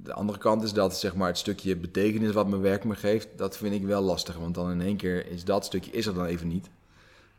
de 0.03 0.13
andere 0.13 0.37
kant 0.39 0.63
is 0.63 0.73
dat 0.73 0.97
zeg 0.97 1.15
maar, 1.15 1.27
het 1.27 1.37
stukje 1.37 1.75
betekenis 1.77 2.31
wat 2.31 2.47
mijn 2.47 2.61
werk 2.61 2.83
me 2.83 2.95
geeft, 2.95 3.27
dat 3.37 3.57
vind 3.57 3.73
ik 3.73 3.85
wel 3.85 4.01
lastig. 4.01 4.37
Want 4.37 4.55
dan 4.55 4.71
in 4.71 4.81
één 4.81 4.97
keer 4.97 5.27
is 5.31 5.45
dat 5.45 5.65
stukje 5.65 5.91
is 5.91 6.05
er 6.05 6.13
dan 6.13 6.25
even 6.25 6.47
niet. 6.47 6.69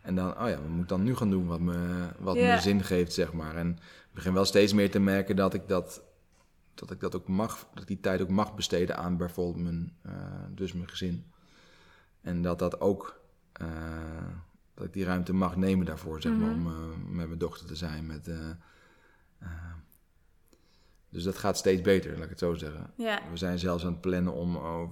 En 0.08 0.14
dan, 0.14 0.40
oh 0.40 0.48
ja, 0.48 0.60
wat 0.60 0.68
moet 0.68 0.82
ik 0.82 0.88
dan 0.88 1.02
nu 1.02 1.16
gaan 1.16 1.30
doen 1.30 1.46
wat 1.46 1.60
me, 1.60 2.08
wat 2.18 2.34
me 2.34 2.58
zin 2.60 2.84
geeft, 2.84 3.12
zeg 3.12 3.32
maar. 3.32 3.56
En 3.56 3.70
ik 3.70 4.14
begin 4.14 4.32
wel 4.32 4.44
steeds 4.44 4.72
meer 4.72 4.90
te 4.90 4.98
merken 4.98 5.36
dat 5.36 5.54
ik 5.54 5.68
dat, 5.68 6.02
dat 6.74 6.90
ik 6.90 7.00
dat 7.00 7.16
ook 7.16 7.28
mag, 7.28 7.66
dat 7.72 7.82
ik 7.82 7.88
die 7.88 8.00
tijd 8.00 8.20
ook 8.20 8.28
mag 8.28 8.54
besteden 8.54 8.96
aan 8.96 9.16
bijvoorbeeld 9.16 9.64
mijn, 9.64 9.92
eh, 10.02 10.12
dus 10.50 10.72
mijn 10.72 10.88
gezin. 10.88 11.24
En 12.20 12.42
dat 12.42 12.58
dat 12.58 12.80
ook, 12.80 13.20
eh, 13.52 13.66
dat 14.74 14.84
ik 14.86 14.92
die 14.92 15.04
ruimte 15.04 15.32
mag 15.32 15.56
nemen 15.56 15.86
daarvoor, 15.86 16.20
zeg 16.20 16.32
maar, 16.32 16.56
Mhm. 16.56 16.66
om 16.66 16.72
eh, 16.72 17.16
met 17.16 17.26
mijn 17.26 17.38
dochter 17.38 17.66
te 17.66 17.76
zijn. 17.76 18.06
Met, 18.06 18.30
dus 21.10 21.22
dat 21.22 21.38
gaat 21.38 21.56
steeds 21.56 21.80
beter, 21.80 22.12
laat 22.14 22.22
ik 22.24 22.28
het 22.30 22.38
zo 22.38 22.54
zeggen. 22.54 22.90
Ja. 22.94 23.20
We 23.30 23.36
zijn 23.36 23.58
zelfs 23.58 23.84
aan 23.84 23.92
het 23.92 24.00
plannen 24.00 24.32
om, 24.32 24.56
oh, 24.56 24.90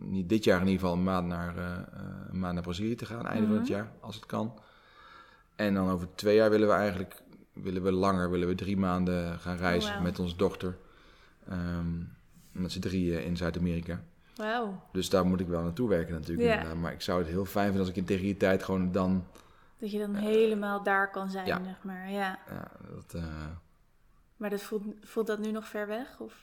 niet 0.00 0.28
dit 0.28 0.44
jaar 0.44 0.60
in 0.60 0.66
ieder 0.66 0.80
geval, 0.80 0.94
een 0.96 1.02
maand 1.04 1.26
naar, 1.26 1.56
eh, 1.56 1.72
eh, 1.72 1.82
een 2.30 2.38
maand 2.38 2.54
naar 2.54 2.62
Brazilië 2.62 2.94
te 2.94 3.06
gaan, 3.06 3.26
einde 3.26 3.46
van 3.46 3.56
het 3.56 3.62
Mhm. 3.68 3.72
jaar, 3.72 3.92
als 4.00 4.14
het 4.14 4.26
kan. 4.26 4.54
En 5.56 5.74
dan 5.74 5.90
over 5.90 6.08
twee 6.14 6.36
jaar 6.36 6.50
willen 6.50 6.68
we 6.68 6.74
eigenlijk, 6.74 7.22
willen 7.52 7.82
we 7.82 7.92
langer, 7.92 8.30
willen 8.30 8.48
we 8.48 8.54
drie 8.54 8.76
maanden 8.76 9.38
gaan 9.38 9.56
reizen 9.56 9.88
Oh, 9.88 9.94
wauw. 9.94 10.04
met 10.04 10.18
onze 10.18 10.36
dochter. 10.36 10.76
Ehm, 11.48 11.86
met 12.52 12.72
z'n 12.72 12.80
drieën 12.80 13.24
in 13.24 13.36
Zuid-Amerika. 13.36 14.02
Wauw. 14.36 14.82
Dus 14.92 15.08
daar 15.10 15.26
moet 15.26 15.40
ik 15.40 15.46
wel 15.48 15.62
naartoe 15.62 15.88
werken 15.88 16.14
natuurlijk. 16.14 16.62
Ja. 16.62 16.74
Maar 16.74 16.92
ik 16.92 17.00
zou 17.02 17.18
het 17.18 17.28
heel 17.28 17.44
fijn 17.44 17.64
vinden 17.64 17.80
als 17.80 17.90
ik 17.90 17.96
in 17.96 18.04
tegen 18.04 18.24
die 18.24 18.36
tijd 18.36 18.62
gewoon 18.62 18.92
dan... 18.92 19.24
Dat 19.78 19.90
je 19.90 19.98
dan 19.98 20.14
helemaal 20.14 20.82
daar 20.82 21.10
kan 21.10 21.30
zijn, 21.30 21.46
Ja. 21.46 21.60
zeg 21.64 21.82
maar. 21.82 22.10
Ja. 22.10 22.38
Ja, 22.48 22.70
dat, 22.94 23.14
eh, 23.14 23.24
Maar 24.40 24.50
dat 24.50 24.62
voelt, 24.62 24.82
voelt 25.02 25.26
dat 25.26 25.38
nu 25.38 25.50
nog 25.50 25.66
ver 25.68 25.86
weg? 25.86 26.18
Of? 26.18 26.34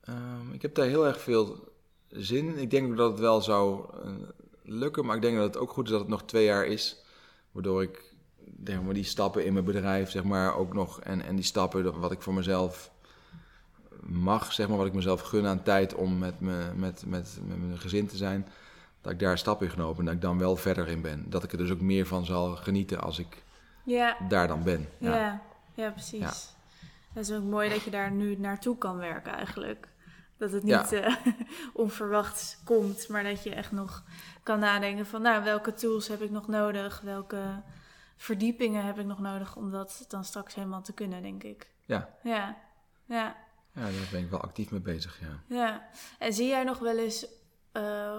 ehm, 0.00 0.52
ik 0.52 0.62
heb 0.62 0.74
daar 0.74 0.86
heel 0.86 1.06
erg 1.06 1.20
veel 1.20 1.72
zin 2.08 2.46
in. 2.48 2.58
Ik 2.58 2.70
denk 2.70 2.96
dat 2.96 3.10
het 3.10 3.20
wel 3.20 3.40
zou 3.40 3.86
eh, 4.04 4.10
lukken. 4.62 5.06
Maar 5.06 5.16
ik 5.16 5.22
denk 5.22 5.36
dat 5.36 5.46
het 5.46 5.56
ook 5.56 5.70
goed 5.70 5.84
is 5.84 5.90
dat 5.90 6.00
het 6.00 6.08
nog 6.08 6.24
twee 6.24 6.44
jaar 6.44 6.66
is. 6.66 7.02
Waardoor 7.52 7.82
ik 7.82 8.14
zeg 8.64 8.82
maar, 8.82 8.94
die 8.94 9.04
stappen 9.04 9.44
in 9.44 9.52
mijn 9.52 9.64
bedrijf 9.64 10.10
zeg 10.10 10.24
maar, 10.24 10.54
ook 10.56 10.74
nog... 10.74 11.00
En, 11.00 11.22
en 11.22 11.34
die 11.36 11.44
stappen 11.44 12.00
wat 12.00 12.12
ik 12.12 12.22
voor 12.22 12.34
mezelf 12.34 12.90
mag, 14.02 14.52
zeg 14.52 14.68
maar, 14.68 14.76
wat 14.76 14.86
ik 14.86 14.92
mezelf 14.92 15.20
gun 15.20 15.46
aan 15.46 15.62
tijd 15.62 15.94
om 15.94 16.18
met, 16.18 16.40
me, 16.40 16.72
met, 16.74 17.04
met, 17.06 17.38
met 17.46 17.58
mijn 17.58 17.78
gezin 17.78 18.06
te 18.06 18.16
zijn... 18.16 18.48
Dat 19.00 19.12
ik 19.12 19.18
daar 19.18 19.38
stappen 19.38 19.66
in 19.66 19.72
genomen 19.72 19.98
en 19.98 20.04
dat 20.04 20.14
ik 20.14 20.20
dan 20.20 20.38
wel 20.38 20.56
verder 20.56 20.88
in 20.88 21.00
ben. 21.00 21.30
Dat 21.30 21.42
ik 21.42 21.52
er 21.52 21.58
dus 21.58 21.70
ook 21.70 21.80
meer 21.80 22.06
van 22.06 22.24
zal 22.24 22.56
genieten 22.56 23.00
als 23.00 23.18
ik 23.18 23.42
Ja. 23.84 24.16
daar 24.28 24.48
dan 24.48 24.62
ben. 24.62 24.88
Ja. 24.98 25.42
Ja, 25.74 25.90
precies. 25.90 26.56
Ja. 27.18 27.24
Het 27.24 27.28
is 27.28 27.36
ook 27.36 27.50
mooi 27.50 27.68
dat 27.68 27.82
je 27.82 27.90
daar 27.90 28.10
nu 28.10 28.36
naartoe 28.36 28.78
kan 28.78 28.96
werken 28.96 29.32
eigenlijk. 29.32 29.88
Dat 30.36 30.52
het 30.52 30.66
Ja. 30.66 30.80
niet 30.80 30.92
eh, 30.92 31.16
onverwachts 31.72 32.58
komt, 32.64 33.08
maar 33.08 33.22
dat 33.22 33.42
je 33.42 33.54
echt 33.54 33.72
nog 33.72 34.04
kan 34.42 34.58
nadenken 34.58 35.06
van... 35.06 35.22
Nou, 35.22 35.44
welke 35.44 35.74
tools 35.74 36.08
heb 36.08 36.22
ik 36.22 36.30
nog 36.30 36.48
nodig? 36.48 37.00
Welke 37.00 37.62
verdiepingen 38.16 38.84
heb 38.84 38.98
ik 38.98 39.06
nog 39.06 39.18
nodig 39.18 39.56
om 39.56 39.70
dat 39.70 40.04
dan 40.08 40.24
straks 40.24 40.54
helemaal 40.54 40.82
te 40.82 40.92
kunnen, 40.92 41.22
denk 41.22 41.42
ik. 41.42 41.70
Ja. 41.84 42.08
Ja. 42.22 42.56
Ja. 43.04 43.36
Ja, 43.72 43.82
daar 43.82 44.08
ben 44.12 44.20
ik 44.20 44.30
wel 44.30 44.40
actief 44.40 44.70
mee 44.70 44.80
bezig, 44.80 45.20
ja. 45.20 45.56
Ja, 45.56 45.88
en 46.18 46.32
zie 46.32 46.48
jij 46.48 46.64
nog 46.64 46.78
wel 46.78 46.98
eens 46.98 47.26
eh, 47.72 48.18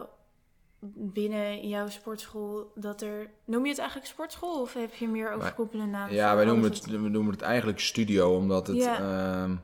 binnen 0.95 1.67
jouw 1.67 1.89
sportschool 1.89 2.71
dat 2.75 3.01
er... 3.01 3.29
Noem 3.45 3.63
je 3.63 3.69
het 3.69 3.79
eigenlijk 3.79 4.09
sportschool 4.09 4.61
of 4.61 4.73
heb 4.73 4.93
je 4.93 5.07
meer 5.07 5.33
overkoepelende 5.33 5.91
naam? 5.91 6.09
Ja, 6.11 6.35
wij 6.35 6.45
noemen 6.45 6.69
het, 6.71 6.85
we 6.85 6.97
noemen 6.97 7.31
het 7.31 7.41
eigenlijk 7.41 7.79
studio, 7.79 8.35
omdat 8.35 8.67
het 8.67 8.77
Ja. 8.77 8.97
ehm, 8.99 9.55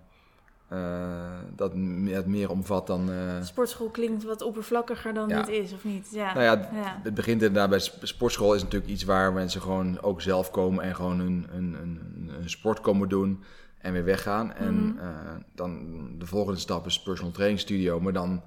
eh, 0.68 1.40
dat 1.56 1.72
het 2.06 2.26
meer 2.28 2.50
omvat 2.50 2.88
dan... 2.88 3.12
eh, 3.12 3.42
Sportschool 3.44 3.90
klinkt 3.90 4.24
wat 4.24 4.42
oppervlakkiger 4.42 5.14
dan 5.14 5.30
Ja. 5.30 5.38
het 5.38 5.48
is, 5.48 5.74
of 5.74 5.84
niet? 5.84 6.08
Ja. 6.12 6.34
nou 6.34 6.44
ja, 6.46 6.70
ja. 6.74 7.00
het 7.04 7.14
begint 7.14 7.42
inderdaad 7.42 7.70
bij 7.70 7.80
sp- 7.80 8.06
sportschool 8.06 8.54
is 8.54 8.64
natuurlijk 8.64 8.92
iets 8.92 9.04
waar 9.04 9.34
mensen 9.34 9.62
gewoon 9.62 10.02
ook 10.02 10.22
zelf 10.22 10.52
komen 10.52 10.84
en 10.84 10.96
gewoon 10.96 11.20
een, 11.20 11.48
een, 11.52 11.74
een, 11.82 12.30
een 12.42 12.50
sport 12.50 12.82
komen 12.82 13.10
doen 13.10 13.44
en 13.78 13.94
weer 13.94 14.04
weggaan. 14.04 14.54
En 14.54 14.74
Mhm. 14.88 15.00
eh, 15.00 15.08
dan 15.56 15.80
de 16.18 16.26
volgende 16.26 16.60
stap 16.60 16.86
is 16.86 17.02
personal 17.02 17.32
training 17.32 17.60
studio, 17.60 18.00
maar 18.00 18.14
dan 18.14 18.42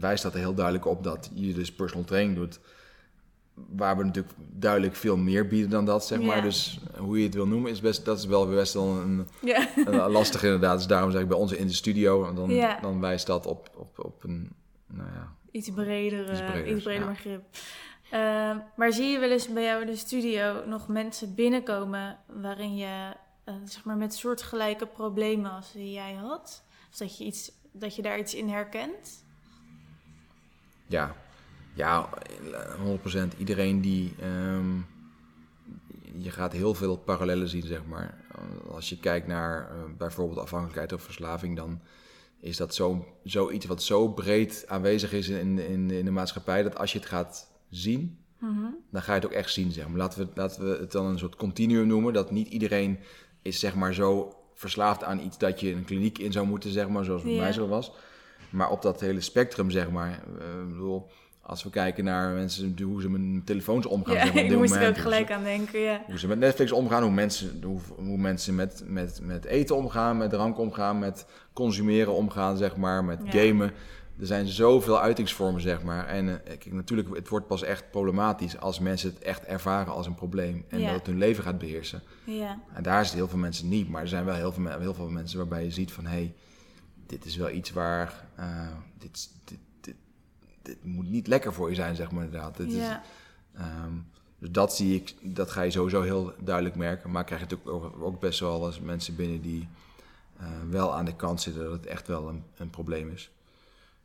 wijst 0.00 0.22
dat 0.22 0.32
er 0.32 0.38
heel 0.38 0.54
duidelijk 0.54 0.86
op 0.86 1.04
dat 1.04 1.30
je 1.34 1.52
dus 1.52 1.72
personal 1.72 2.04
training 2.04 2.36
doet. 2.36 2.60
Waar 3.54 3.96
we 3.96 4.04
natuurlijk 4.04 4.34
duidelijk 4.50 4.96
veel 4.96 5.16
meer 5.16 5.46
bieden 5.46 5.70
dan 5.70 5.84
dat, 5.84 6.06
zeg 6.06 6.20
maar. 6.20 6.36
Ja. 6.36 6.42
Dus 6.42 6.78
hoe 6.98 7.18
je 7.18 7.24
het 7.24 7.34
wil 7.34 7.46
noemen, 7.46 7.70
is 7.70 7.80
best, 7.80 8.04
dat 8.04 8.18
is 8.18 8.24
wel 8.24 8.48
best 8.48 8.74
wel 8.74 8.88
een, 8.88 9.28
Ja. 9.42 9.68
een 9.86 10.10
lastig 10.10 10.42
inderdaad. 10.42 10.76
Dus 10.76 10.86
daarom 10.86 11.10
zeg 11.10 11.20
ik 11.20 11.28
bij 11.28 11.36
ons 11.38 11.52
in 11.52 11.66
de 11.66 11.72
studio, 11.72 12.26
en 12.28 12.34
dan, 12.34 12.50
Ja. 12.50 12.78
dan 12.80 13.00
wijst 13.00 13.26
dat 13.26 13.46
op, 13.46 13.70
op, 13.76 14.04
op 14.04 14.24
een, 14.24 14.50
nou 14.86 15.08
ja, 15.12 15.32
Iets 15.50 15.70
breder, 15.70 16.30
Iets 16.30 16.40
eh, 16.40 16.50
breder, 16.50 16.74
iets 16.74 16.82
breder 16.82 17.02
ja. 17.04 17.08
begrip. 17.10 17.42
Eh, 18.10 18.56
maar 18.76 18.92
zie 18.92 19.06
je 19.06 19.18
wel 19.18 19.30
eens 19.30 19.48
bij 19.52 19.62
jou 19.62 19.80
in 19.80 19.86
de 19.86 19.96
studio 19.96 20.66
nog 20.66 20.88
mensen 20.88 21.34
binnenkomen 21.34 22.18
waarin 22.26 22.76
je 22.76 23.12
eh, 23.44 23.54
zeg 23.64 23.84
maar 23.84 23.96
met 23.96 24.14
soortgelijke 24.14 24.86
problemen 24.86 25.50
als 25.50 25.72
die 25.72 25.92
jij 25.92 26.12
had? 26.12 26.62
Of 26.90 26.96
dat 26.96 27.18
je, 27.18 27.24
iets, 27.24 27.52
dat 27.72 27.96
je 27.96 28.02
daar 28.02 28.18
iets 28.18 28.34
in 28.34 28.48
herkent? 28.48 29.21
Ja, 30.92 31.14
ja, 31.74 32.08
100%. 32.84 33.36
Iedereen 33.38 33.80
die. 33.80 34.14
ehm, 34.20 34.76
je 36.18 36.30
gaat 36.30 36.52
heel 36.52 36.74
veel 36.74 36.96
parallellen 36.96 37.48
zien, 37.48 37.62
zeg 37.66 37.84
maar. 37.88 38.18
Als 38.70 38.88
je 38.88 38.98
kijkt 38.98 39.26
naar 39.26 39.60
eh, 39.70 39.76
bijvoorbeeld 39.98 40.38
afhankelijkheid 40.38 40.92
of 40.92 41.02
verslaving, 41.02 41.56
dan 41.56 41.80
is 42.40 42.56
dat 42.56 42.74
zo, 42.74 43.06
zoiets 43.24 43.66
wat 43.66 43.82
zo 43.82 44.08
breed 44.08 44.64
aanwezig 44.68 45.12
is 45.12 45.28
in, 45.28 45.58
in, 45.58 45.90
in 45.90 46.04
de 46.04 46.10
maatschappij, 46.10 46.62
dat 46.62 46.78
als 46.78 46.92
je 46.92 46.98
het 46.98 47.08
gaat 47.08 47.50
zien, 47.70 48.16
Mhm. 48.38 48.60
dan 48.90 49.02
ga 49.02 49.14
je 49.14 49.20
het 49.20 49.28
ook 49.28 49.36
echt 49.36 49.52
zien, 49.52 49.72
zeg 49.72 49.88
maar. 49.88 49.96
Laten 49.98 50.18
we, 50.26 50.28
laten 50.34 50.64
we 50.70 50.76
het 50.80 50.92
dan 50.92 51.06
een 51.06 51.18
soort 51.18 51.36
continuum 51.36 51.86
noemen, 51.86 52.12
dat 52.12 52.30
niet 52.30 52.48
iedereen 52.48 52.98
is, 53.42 53.58
zeg 53.58 53.74
maar, 53.74 53.94
zo 53.94 54.36
verslaafd 54.54 55.04
aan 55.04 55.20
iets 55.20 55.38
dat 55.38 55.60
je 55.60 55.72
een 55.72 55.84
kliniek 55.84 56.18
in 56.18 56.32
zou 56.32 56.46
moeten, 56.46 56.70
zeg 56.70 56.88
maar, 56.88 57.04
zoals 57.04 57.22
bij 57.22 57.36
mij 57.36 57.52
zo 57.52 57.68
was. 57.68 57.92
Maar 58.52 58.70
op 58.70 58.82
dat 58.82 59.00
hele 59.00 59.20
spectrum, 59.20 59.70
zeg 59.70 59.90
maar, 59.90 60.10
eh, 60.10 60.44
bedoel, 60.68 61.10
als 61.42 61.62
we 61.62 61.70
kijken 61.70 62.04
naar 62.04 62.30
mensen, 62.34 62.76
hoe 62.82 63.00
ze 63.02 63.10
met 63.10 63.46
telefoons 63.46 63.86
omgaan, 63.86 64.14
Ja, 64.14 64.24
zeg 64.24 64.34
maar, 64.34 64.44
ik 64.52 64.56
moest 64.56 64.74
er 64.74 64.88
ook 64.88 64.94
hoe 64.94 65.02
gelijk 65.02 65.26
ze- 65.26 65.34
aan 65.34 65.42
denken, 65.44 65.80
ja. 65.80 66.02
hoe 66.06 66.18
ze 66.18 66.26
met 66.28 66.38
Netflix 66.38 66.72
omgaan, 66.72 67.02
hoe 67.02 67.12
mensen, 67.12 67.60
hoe, 67.64 67.78
hoe 67.96 68.18
mensen 68.18 68.54
met, 68.54 68.82
met, 68.86 69.20
met 69.22 69.44
eten 69.44 69.76
omgaan, 69.76 70.16
met 70.16 70.30
drank 70.30 70.58
omgaan, 70.58 70.98
met 70.98 71.26
consumeren 71.52 72.12
omgaan, 72.12 72.56
zeg 72.56 72.76
maar, 72.76 73.04
met 73.04 73.18
Ja. 73.24 73.30
gamen. 73.30 73.70
Er 74.20 74.26
zijn 74.26 74.46
zoveel 74.46 75.00
uitingsvormen, 75.00 75.60
zeg 75.60 75.82
maar. 75.82 76.06
En 76.06 76.28
eh, 76.28 76.34
kijk, 76.44 76.72
natuurlijk, 76.72 77.14
het 77.16 77.28
wordt 77.28 77.46
pas 77.46 77.62
echt 77.62 77.90
problematisch 77.90 78.58
als 78.58 78.78
mensen 78.78 79.10
het 79.14 79.18
echt 79.22 79.44
ervaren 79.44 79.92
als 79.92 80.06
een 80.06 80.14
probleem. 80.14 80.64
En 80.68 80.78
Ja. 80.80 80.86
dat 80.86 80.94
het 80.96 81.06
hun 81.06 81.18
leven 81.18 81.44
gaat 81.44 81.58
beheersen. 81.58 82.02
Ja, 82.24 82.58
En 82.74 82.82
daar 82.82 82.98
het 83.04 83.12
heel 83.12 83.28
veel 83.28 83.38
mensen 83.38 83.68
niet. 83.68 83.88
Maar 83.88 84.02
er 84.02 84.08
zijn 84.08 84.24
wel 84.24 84.34
heel 84.34 84.52
veel, 84.52 84.78
heel 84.80 84.94
veel 84.94 85.08
mensen 85.10 85.38
waarbij 85.38 85.64
je 85.64 85.70
ziet 85.70 85.92
van... 85.92 86.04
hé, 86.04 86.10
hey, 86.10 86.32
dit 87.12 87.24
is 87.24 87.36
wel 87.36 87.50
iets 87.50 87.70
waar... 87.70 88.24
eh, 88.34 88.76
dit, 88.98 89.30
dit, 89.44 89.58
dit, 89.80 89.94
dit 90.62 90.84
moet 90.84 91.08
niet 91.10 91.26
lekker 91.26 91.52
voor 91.52 91.68
je 91.68 91.74
zijn, 91.74 91.96
zeg 91.96 92.10
maar 92.10 92.24
inderdaad. 92.24 92.56
Dit 92.56 92.68
is, 92.68 92.74
ja. 92.74 93.02
Ehm, 93.54 93.92
dus 94.38 94.50
dat 94.50 94.76
zie 94.76 94.94
ik, 94.94 95.14
dat 95.36 95.50
ga 95.50 95.62
je 95.62 95.70
sowieso 95.70 96.02
heel 96.02 96.32
duidelijk 96.40 96.74
merken. 96.76 97.10
Maar 97.10 97.24
krijg 97.24 97.40
je 97.40 97.46
natuurlijk 97.46 97.84
ook, 97.84 98.02
ook 98.02 98.20
best 98.20 98.40
wel 98.40 98.66
eens 98.66 98.80
mensen 98.80 99.16
binnen 99.16 99.40
die 99.40 99.68
eh, 100.38 100.46
wel 100.70 100.94
aan 100.94 101.04
de 101.04 101.16
kant 101.16 101.40
zitten 101.40 101.62
dat 101.62 101.72
het 101.72 101.86
echt 101.86 102.06
wel 102.06 102.28
een, 102.28 102.44
een 102.56 102.70
probleem 102.70 103.10
is. 103.10 103.30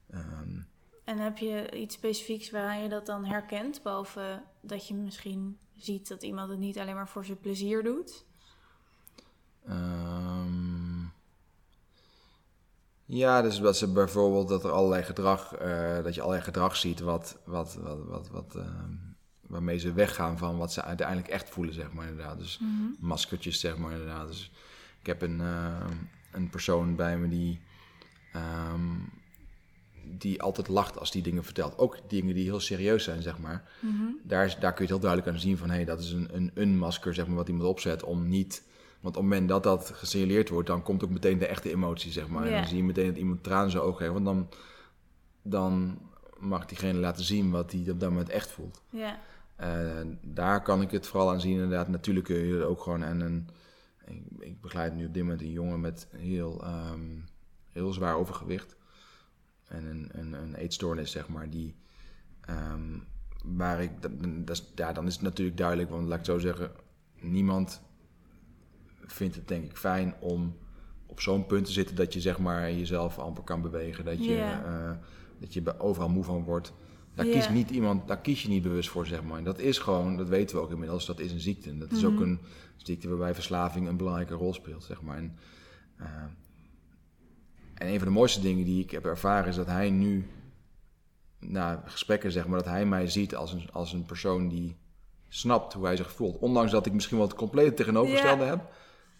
Ehm, 0.09 0.59
En 1.03 1.17
heb 1.17 1.37
je 1.37 1.71
iets 1.79 1.95
specifieks 1.95 2.51
waaraan 2.51 2.81
je 2.83 2.89
dat 2.89 3.05
dan 3.05 3.25
herkent? 3.25 3.83
Behalve 3.83 4.41
dat 4.61 4.87
je 4.87 4.93
misschien 4.93 5.57
ziet 5.75 6.07
dat 6.07 6.23
iemand 6.23 6.49
het 6.49 6.59
niet 6.59 6.79
alleen 6.79 6.95
maar 6.95 7.07
voor 7.09 7.25
zijn 7.25 7.39
plezier 7.39 7.83
doet? 7.83 8.25
ehm, 9.67 10.76
ja, 13.09 13.41
dus 13.41 13.59
dat 13.59 13.77
ze 13.77 13.91
bijvoorbeeld 13.91 14.47
dat 14.47 14.63
er 14.63 14.71
allerlei 14.71 15.03
gedrag, 15.03 15.53
eh, 15.53 16.03
dat 16.03 16.15
je 16.15 16.21
allerlei 16.21 16.45
gedrag 16.45 16.75
ziet 16.75 16.99
wat, 16.99 17.37
wat, 17.45 17.77
wat, 17.81 17.97
wat, 18.05 18.29
wat, 18.29 18.55
ehm, 18.55 18.91
waarmee 19.41 19.77
ze 19.77 19.93
weggaan 19.93 20.37
van 20.37 20.57
wat 20.57 20.73
ze 20.73 20.83
uiteindelijk 20.83 21.27
echt 21.27 21.49
voelen, 21.49 21.73
zeg 21.73 21.93
maar 21.93 22.07
inderdaad. 22.07 22.37
Dus 22.37 22.59
maskertjes, 22.99 23.59
zeg 23.59 23.77
maar 23.77 23.91
inderdaad. 23.91 24.27
Dus 24.27 24.51
ik 24.99 25.05
heb 25.05 25.21
een, 25.21 25.41
eh, 25.41 25.85
een 26.31 26.49
persoon 26.49 26.95
bij 26.95 27.17
me 27.17 27.27
die, 27.27 27.59
ehm, 28.33 28.95
die 30.03 30.41
altijd 30.41 30.67
lacht 30.67 30.99
als 30.99 31.11
die 31.11 31.21
dingen 31.21 31.43
vertelt. 31.43 31.77
Ook 31.77 31.97
dingen 32.07 32.33
die 32.33 32.43
heel 32.43 32.59
serieus 32.59 33.03
zijn, 33.03 33.21
zeg 33.21 33.39
maar. 33.39 33.69
Daar, 34.23 34.45
is, 34.45 34.57
daar 34.59 34.73
kun 34.73 34.85
je 34.85 34.93
het 34.93 35.01
heel 35.01 35.09
duidelijk 35.09 35.31
aan 35.31 35.39
zien 35.39 35.57
van... 35.57 35.69
hé, 35.69 35.75
hey, 35.75 35.85
dat 35.85 35.99
is 35.99 36.11
een, 36.11 36.27
een, 36.31 36.51
een 36.53 36.77
masker, 36.77 37.13
zeg 37.13 37.27
maar, 37.27 37.35
wat 37.35 37.47
iemand 37.47 37.69
opzet 37.69 38.03
om 38.03 38.27
niet... 38.27 38.63
Want 38.99 39.15
op 39.17 39.21
het 39.23 39.31
moment 39.31 39.49
dat 39.49 39.63
dat 39.63 39.89
gesignaleerd 39.93 40.49
wordt, 40.49 40.67
dan 40.67 40.83
komt 40.83 41.03
ook 41.03 41.09
meteen 41.09 41.37
de 41.37 41.47
echte 41.47 41.71
emotie, 41.71 42.11
zeg 42.11 42.27
maar. 42.27 42.43
En 42.45 42.51
dan 42.51 42.67
zie 42.67 42.77
je 42.77 42.83
meteen 42.83 43.07
dat 43.07 43.17
iemand 43.17 43.43
tranen 43.43 43.65
in 43.65 43.71
zijn 43.71 43.83
ogen 43.83 44.01
heeft. 44.01 44.13
Want 44.13 44.25
dan, 44.25 44.49
dan 45.41 45.99
mag 46.39 46.65
diegene 46.65 46.99
laten 46.99 47.23
zien 47.23 47.51
wat 47.51 47.71
hij 47.71 47.91
op 47.91 47.99
dat 47.99 48.09
moment 48.09 48.29
echt 48.29 48.51
voelt. 48.51 48.81
Ja, 48.89 49.19
Eh, 49.55 50.01
daar 50.21 50.61
kan 50.63 50.81
ik 50.81 50.91
het 50.91 51.07
vooral 51.07 51.29
aan 51.31 51.41
zien, 51.41 51.51
inderdaad. 51.53 51.87
Natuurlijk 51.87 52.25
kun 52.25 52.35
je 52.37 52.63
ook 52.65 52.81
gewoon 52.81 53.03
aan 53.05 53.19
een... 53.19 53.49
Ik, 54.05 54.21
ik 54.39 54.61
begeleid 54.61 54.95
nu 54.95 55.05
op 55.05 55.13
dit 55.13 55.23
moment 55.23 55.41
een 55.41 55.51
jongen 55.51 55.79
met 55.79 56.07
heel, 56.11 56.63
ehm, 56.63 57.19
heel 57.71 57.93
zwaar 57.93 58.15
overgewicht. 58.15 58.75
En 59.67 59.85
een, 59.85 60.09
een, 60.11 60.33
een 60.33 60.55
eetstoornis, 60.55 61.11
zeg 61.11 61.27
maar, 61.27 61.49
die... 61.49 61.75
ehm, 62.41 62.97
waar 63.43 63.81
ik... 63.81 63.91
Dat, 64.45 64.63
ja, 64.75 64.93
dan 64.93 65.07
is 65.07 65.13
het 65.13 65.21
natuurlijk 65.23 65.57
duidelijk, 65.57 65.89
want 65.89 66.01
laat 66.03 66.11
ik 66.19 66.25
het 66.25 66.25
zo 66.25 66.39
zeggen... 66.39 66.71
Niemand 67.19 67.81
vindt 69.11 69.35
het 69.35 69.47
denk 69.47 69.63
ik 69.65 69.77
fijn 69.77 70.15
om 70.19 70.57
op 71.05 71.19
zo'n 71.21 71.45
punt 71.45 71.65
te 71.65 71.71
zitten... 71.71 71.95
dat 71.95 72.13
je 72.13 72.21
zeg 72.21 72.39
maar 72.39 72.71
jezelf 72.71 73.19
amper 73.19 73.43
kan 73.43 73.61
bewegen. 73.61 74.05
Dat 74.05 74.25
je, 74.25 74.37
eh, 74.41 74.91
dat 75.39 75.53
je 75.53 75.79
overal 75.79 76.09
moe 76.09 76.23
van 76.23 76.43
wordt 76.43 76.73
Daar, 77.13 77.25
kiest 77.25 77.49
niet 77.49 77.69
iemand, 77.69 78.07
daar 78.07 78.21
kies 78.21 78.41
je 78.41 78.49
niet 78.49 78.63
bewust 78.63 78.89
voor, 78.89 79.05
zeg 79.07 79.23
maar. 79.23 79.43
Dat 79.43 79.59
is 79.59 79.77
gewoon, 79.77 80.17
dat 80.17 80.27
weten 80.27 80.55
we 80.55 80.61
ook 80.61 80.71
inmiddels, 80.71 81.05
dat 81.05 81.19
is 81.19 81.31
een 81.31 81.39
ziekte. 81.39 81.69
En 81.69 81.79
dat 81.79 81.91
is 81.91 82.05
ook 82.05 82.13
Mhm. 82.13 82.21
een 82.21 82.39
ziekte 82.75 83.09
waarbij 83.09 83.33
verslaving 83.33 83.87
een 83.87 83.97
belangrijke 83.97 84.33
rol 84.33 84.53
speelt, 84.53 84.83
zeg 84.83 85.01
maar. 85.01 85.17
En, 85.17 85.37
eh, 85.97 86.07
en 87.73 87.87
een 87.87 87.97
van 87.97 88.07
de 88.07 88.13
mooiste 88.13 88.41
dingen 88.41 88.65
die 88.65 88.83
ik 88.83 88.91
heb 88.91 89.05
ervaren 89.05 89.49
is 89.49 89.55
dat 89.55 89.65
hij 89.65 89.89
nu, 89.89 90.27
na 91.39 91.83
gesprekken 91.85 92.31
zeg 92.31 92.47
maar, 92.47 92.57
dat 92.57 92.67
hij 92.67 92.85
mij 92.85 93.07
ziet 93.07 93.35
als 93.35 93.53
een, 93.53 93.69
als 93.71 93.93
een 93.93 94.05
persoon 94.05 94.47
die 94.47 94.75
snapt 95.27 95.73
hoe 95.73 95.85
hij 95.85 95.95
zich 95.95 96.11
voelt. 96.11 96.37
Ondanks 96.37 96.71
dat 96.71 96.85
ik 96.85 96.93
misschien 96.93 97.17
wel 97.17 97.27
het 97.27 97.35
complete 97.35 97.73
tegenovergestelde 97.73 98.43
heb. 98.43 98.71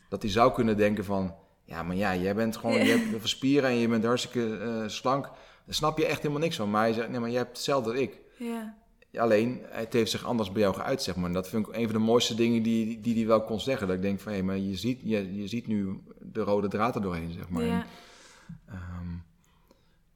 Dat 0.10 0.22
hij 0.22 0.32
zou 0.32 0.54
kunnen 0.54 0.78
denken 0.78 1.06
van, 1.06 1.36
ja, 1.64 1.84
maar 1.84 1.96
ja, 1.96 2.16
jij 2.16 2.36
bent 2.36 2.58
gewoon, 2.58 2.76
Ja. 2.76 2.84
je 2.84 2.90
hebt 2.90 3.10
veel 3.10 3.28
spieren 3.28 3.70
en 3.70 3.76
je 3.76 3.88
bent 3.88 4.04
hartstikke 4.06 4.58
eh, 4.58 4.88
slank. 4.88 5.24
Daar 5.66 5.76
snap 5.76 5.98
je 5.98 6.06
echt 6.06 6.22
helemaal 6.22 6.42
niks 6.42 6.56
van. 6.56 6.70
Maar 6.70 6.82
hij 6.82 6.94
zegt, 6.94 7.10
nee, 7.10 7.20
maar 7.20 7.30
jij 7.30 7.38
hebt 7.38 7.56
hetzelfde 7.56 7.90
als 7.92 8.00
ik. 8.00 8.20
Ja. 8.38 8.76
Alleen, 9.16 9.62
het 9.64 9.94
heeft 9.94 10.12
zich 10.12 10.26
anders 10.26 10.52
bij 10.52 10.62
jou 10.62 10.76
geuit, 10.76 11.02
zeg 11.04 11.16
maar. 11.16 11.26
En 11.26 11.34
dat 11.34 11.50
vind 11.50 11.68
ik 11.68 11.76
een 11.76 11.84
van 11.84 11.94
de 11.94 12.00
mooiste 12.06 12.36
dingen 12.36 12.64
die 12.64 13.02
die, 13.02 13.14
die 13.14 13.28
wel 13.28 13.44
kon 13.44 13.60
zeggen. 13.60 13.88
Dat 13.88 13.96
ik 13.96 14.02
denk 14.02 14.20
van, 14.20 14.32
hé, 14.34 14.42
maar 14.42 14.58
je 14.58 14.76
ziet, 14.76 15.00
je, 15.04 15.36
je 15.36 15.48
ziet 15.48 15.68
nu 15.68 16.02
de 16.22 16.42
rode 16.42 16.68
draad 16.68 16.96
er 16.96 17.02
doorheen, 17.02 17.32
zeg 17.32 17.50
maar. 17.50 17.64
ja. 17.66 17.86
En, 18.66 18.74
ehm, 18.76 19.08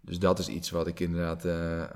dus 0.01 0.19
dat 0.19 0.39
is 0.39 0.47
iets 0.47 0.69
wat 0.69 0.87
ik 0.87 0.99
inderdaad... 0.99 1.45
eh, 1.45 1.81
eh, 1.83 1.89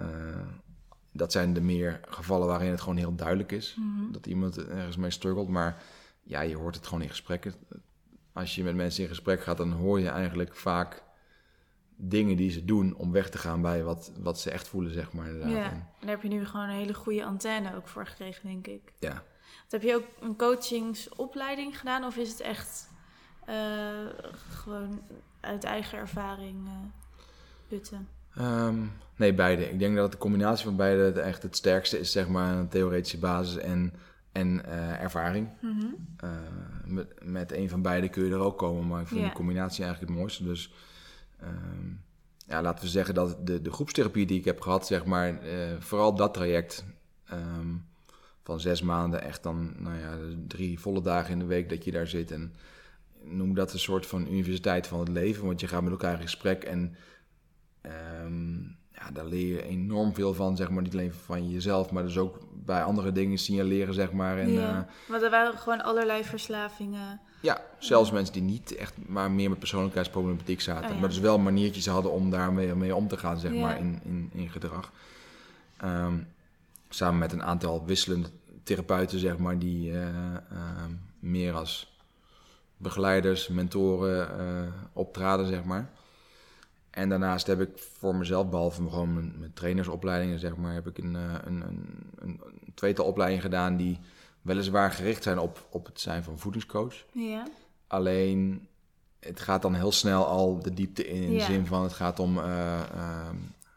dat 1.12 1.32
zijn 1.32 1.54
de 1.54 1.62
meer 1.62 2.00
gevallen 2.08 2.48
waarin 2.48 2.72
het 2.72 2.82
gewoon 2.82 2.98
heel 2.98 3.16
duidelijk 3.16 3.52
is. 3.52 3.76
Mhm. 3.80 4.12
Dat 4.12 4.26
iemand 4.26 4.68
ergens 4.68 4.98
mee 4.98 5.12
struggelt. 5.12 5.50
Maar 5.50 5.82
ja, 6.26 6.42
je 6.42 6.56
hoort 6.56 6.76
het 6.76 6.86
gewoon 6.88 7.02
in 7.02 7.10
gesprekken. 7.10 7.54
Als 8.34 8.56
je 8.56 8.64
met 8.64 8.76
mensen 8.76 9.04
in 9.04 9.10
gesprek 9.10 9.42
gaat, 9.42 9.58
dan 9.58 9.72
hoor 9.72 10.00
je 10.00 10.10
eigenlijk 10.10 10.56
vaak 10.56 11.04
dingen 11.96 12.38
die 12.38 12.52
ze 12.52 12.66
doen 12.66 12.96
om 12.96 13.12
weg 13.12 13.30
te 13.30 13.38
gaan 13.38 13.62
bij 13.62 13.84
wat, 13.84 14.12
wat 14.20 14.40
ze 14.40 14.52
echt 14.52 14.68
voelen, 14.68 14.92
zeg 14.92 15.14
maar. 15.14 15.26
Inderdaad. 15.28 15.52
Ja, 15.52 15.72
En, 15.72 15.88
daar 16.00 16.10
heb 16.10 16.22
je 16.22 16.28
nu 16.28 16.46
gewoon 16.46 16.70
een 16.70 16.76
hele 16.76 16.94
goede 16.94 17.26
antenne 17.26 17.76
ook 17.76 17.88
voor 17.88 18.06
gekregen, 18.08 18.48
denk 18.48 18.68
ik. 18.68 18.94
ja. 19.00 19.24
Want 19.60 19.72
Heb 19.72 19.82
je 19.82 19.96
ook 19.96 20.08
een 20.22 20.36
coachingsopleiding 20.36 21.80
gedaan 21.80 22.04
of 22.04 22.18
is 22.18 22.30
het 22.30 22.40
echt 22.40 22.90
eh, 23.46 23.56
gewoon 24.50 25.02
uit 25.40 25.64
eigen 25.64 25.98
ervaring 25.98 26.68
eh, 26.68 26.74
putten? 27.68 28.08
Ehm, 28.36 28.86
nee, 29.16 29.34
beide. 29.34 29.70
Ik 29.70 29.80
denk 29.80 29.96
dat 29.96 30.12
de 30.12 30.18
combinatie 30.18 30.66
van 30.66 30.76
beide 30.76 31.02
het 31.02 31.18
echt 31.18 31.44
het 31.44 31.56
sterkste 31.56 32.00
is, 32.00 32.12
zeg 32.12 32.28
maar, 32.28 32.58
een 32.58 32.70
theoretische 32.70 33.20
basis 33.20 33.58
en, 33.58 33.94
en 34.36 34.66
eh, 34.66 35.02
ervaring. 35.02 35.50
Mhm. 35.62 35.86
Eh, 36.18 36.30
met, 36.86 37.26
met 37.26 37.52
een 37.52 37.70
van 37.70 37.82
beide 37.82 38.10
kun 38.10 38.26
je 38.26 38.32
er 38.32 38.40
ook 38.40 38.58
komen, 38.58 38.88
maar 38.88 39.02
ik 39.02 39.08
vind 39.08 39.26
de 39.26 39.32
combinatie 39.32 39.84
eigenlijk 39.84 40.12
het 40.12 40.22
mooiste. 40.22 40.44
Dus 40.44 40.74
ehm, 41.40 41.88
ja, 42.48 42.62
laten 42.62 42.84
we 42.84 42.90
zeggen 42.90 43.14
dat 43.14 43.48
de, 43.48 43.62
de 43.62 43.72
groepstherapie 43.72 44.26
die 44.26 44.40
ik 44.40 44.46
heb 44.46 44.62
gehad, 44.62 44.88
zeg 44.88 45.06
maar, 45.06 45.42
eh, 45.42 45.80
vooral 45.80 46.16
dat 46.16 46.34
traject 46.34 46.86
ehm, 47.26 47.68
van 48.44 48.60
zes 48.60 48.82
maanden, 48.82 49.22
echt 49.22 49.44
dan, 49.44 49.74
nou 49.78 50.00
ja, 50.00 50.18
drie 50.48 50.80
volle 50.80 51.02
dagen 51.02 51.32
in 51.32 51.40
de 51.40 51.46
week 51.46 51.70
dat 51.70 51.84
je 51.86 51.92
daar 51.92 52.08
zit. 52.08 52.32
En 52.32 52.54
noem 53.24 53.54
dat 53.54 53.74
een 53.74 53.80
soort 53.80 54.06
van 54.06 54.32
universiteit 54.32 54.88
van 54.88 55.00
het 55.00 55.10
leven, 55.10 55.46
want 55.46 55.60
je 55.60 55.68
gaat 55.68 55.82
met 55.84 55.92
elkaar 55.92 56.16
in 56.16 56.22
gesprek 56.22 56.64
en 56.64 56.96
ehm, 57.82 58.62
ja, 59.06 59.12
daar 59.14 59.26
leer 59.26 59.48
je 59.48 59.64
enorm 59.64 60.14
veel 60.14 60.34
van, 60.34 60.56
zeg 60.56 60.70
maar, 60.70 60.84
niet 60.84 60.94
alleen 60.94 61.14
van 61.14 61.50
jezelf, 61.50 61.92
maar 61.92 62.04
dus 62.04 62.18
ook 62.18 62.38
bij 62.54 62.84
andere 62.84 63.12
dingen 63.12 63.38
signaleren, 63.38 63.94
zeg 63.94 64.12
maar. 64.12 64.38
En, 64.38 64.52
ja. 64.52 64.88
Want 65.08 65.22
er 65.22 65.30
waren 65.30 65.58
gewoon 65.58 65.84
allerlei 65.84 66.24
verslavingen. 66.24 67.20
ja, 67.42 67.62
zelfs 67.80 68.12
mensen 68.12 68.34
die 68.34 68.44
niet 68.44 68.76
echt 68.76 68.94
maar 69.08 69.32
meer 69.32 69.50
met 69.50 69.60
persoonlijkheidsproblematiek 69.60 70.62
zaten. 70.62 70.86
Oh 70.86 70.94
ja. 70.94 71.00
Maar 71.00 71.10
dus 71.10 71.20
wel 71.20 71.40
maniertjes 71.40 71.88
hadden 71.88 72.12
om 72.12 72.30
daarmee 72.30 72.76
mee 72.76 72.96
om 72.96 73.08
te 73.08 73.18
gaan, 73.18 73.40
zeg 73.40 73.54
maar, 73.54 73.80
in, 73.80 74.00
in, 74.04 74.30
in 74.34 74.50
gedrag. 74.50 74.92
Ehm, 75.78 76.18
samen 76.90 77.20
met 77.20 77.32
een 77.32 77.44
aantal 77.44 77.86
wisselende 77.86 78.30
therapeuten, 78.64 79.20
zeg 79.20 79.38
maar, 79.38 79.60
die 79.60 79.92
eh, 79.92 80.08
ehm, 80.36 80.92
meer 81.20 81.54
als 81.54 82.00
begeleiders, 82.78 83.48
mentoren 83.48 84.40
eh, 84.40 84.74
optraden, 84.94 85.48
zeg 85.48 85.64
maar. 85.64 85.90
En 86.96 87.10
daarnaast 87.10 87.48
heb 87.48 87.62
ik 87.62 87.70
voor 87.78 88.16
mezelf, 88.16 88.50
behalve 88.50 88.82
gewoon 88.90 89.14
mijn, 89.14 89.34
mijn 89.40 89.54
trainersopleidingen, 89.54 90.40
zeg 90.40 90.56
maar, 90.56 90.74
heb 90.74 90.88
ik 90.88 90.98
een, 90.98 91.16
eh, 91.16 91.34
een, 91.46 91.62
een, 91.62 92.10
een, 92.20 92.42
een 92.66 92.74
tweetal 92.74 93.06
opleidingen 93.06 93.44
gedaan 93.44 93.78
die 93.78 94.00
weliswaar 94.42 94.92
gericht 94.92 95.24
zijn 95.24 95.40
op, 95.40 95.68
op 95.70 95.86
het 95.86 96.00
zijn 96.02 96.24
van 96.24 96.40
voedingscoach. 96.40 96.96
Ja. 97.12 97.48
Alleen 97.88 98.68
het 99.20 99.40
gaat 99.40 99.62
dan 99.62 99.74
heel 99.74 99.92
snel 99.92 100.26
al 100.26 100.60
de 100.60 100.74
diepte 100.74 101.08
in, 101.08 101.22
in 101.24 101.34
de 101.34 101.42
zin 101.44 101.66
van 101.66 101.84
het 101.84 101.94
gaat 101.94 102.20
om 102.20 102.38
eh, 102.38 102.80
ehm, 102.82 103.36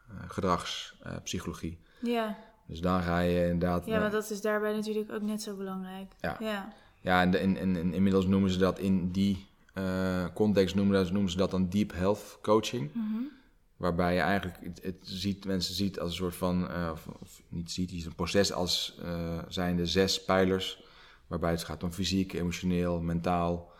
eh, 0.09 0.15
gedragspsychologie. 0.27 1.77
Ja. 1.99 2.37
Dus 2.65 2.81
dan 2.81 3.01
ga 3.01 3.19
je 3.19 3.43
inderdaad. 3.43 3.85
ja, 3.85 3.99
want 3.99 4.11
dat 4.11 4.29
is 4.29 4.41
daarbij 4.41 4.73
natuurlijk 4.75 5.11
ook 5.11 5.21
net 5.21 5.41
zo 5.41 5.55
belangrijk. 5.55 6.11
Ja. 6.19 6.35
Ja. 6.39 6.73
Ja, 7.01 7.21
en, 7.21 7.31
de- 7.31 7.37
en, 7.37 7.57
en, 7.57 7.75
en 7.75 7.93
inmiddels 7.93 8.25
noemen 8.25 8.49
ze 8.49 8.57
dat 8.57 8.79
in 8.79 9.11
die 9.11 9.47
eh, 9.73 10.25
context 10.33 10.75
noemen, 10.75 10.95
dat, 11.03 11.11
noemen 11.11 11.31
ze 11.31 11.37
dat 11.37 11.51
dan 11.51 11.69
deep 11.69 11.93
health 11.93 12.37
coaching. 12.41 12.89
Mhm. 12.93 13.21
Waarbij 13.77 14.13
je 14.13 14.19
eigenlijk 14.19 14.57
het, 14.63 14.79
het 14.83 14.95
ziet, 15.01 15.45
mensen 15.45 15.73
ziet 15.73 15.99
als 15.99 16.09
een 16.09 16.15
soort 16.15 16.35
van, 16.35 16.69
eh, 16.69 16.89
of, 16.93 17.07
of 17.21 17.41
niet 17.49 17.71
ziet, 17.71 17.91
is 17.91 18.05
een 18.05 18.15
proces 18.15 18.53
als 18.53 18.97
eh 19.03 19.37
zijn 19.47 19.75
de 19.75 19.85
zes 19.85 20.23
pijlers. 20.23 20.83
Waarbij 21.27 21.51
het 21.51 21.63
gaat 21.63 21.83
om 21.83 21.91
fysiek, 21.91 22.33
emotioneel, 22.33 22.99
mentaal, 23.01 23.71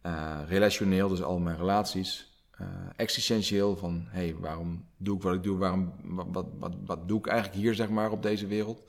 eh, 0.00 0.38
relationeel, 0.48 1.08
dus 1.08 1.22
al 1.22 1.38
mijn 1.38 1.56
relaties. 1.56 2.34
eh, 2.56 2.66
existentieel, 2.96 3.76
van 3.76 4.06
hé, 4.08 4.18
hey, 4.24 4.36
waarom 4.38 4.84
doe 4.96 5.16
ik 5.16 5.22
wat 5.22 5.34
ik 5.34 5.42
doe? 5.42 5.58
Waarom, 5.58 5.92
wat, 6.04 6.26
wat, 6.32 6.46
wat, 6.58 6.74
wat 6.86 7.08
doe 7.08 7.18
ik 7.18 7.26
eigenlijk 7.26 7.60
hier, 7.60 7.74
zeg 7.74 7.88
maar, 7.88 8.10
op 8.10 8.22
deze 8.22 8.46
wereld? 8.46 8.82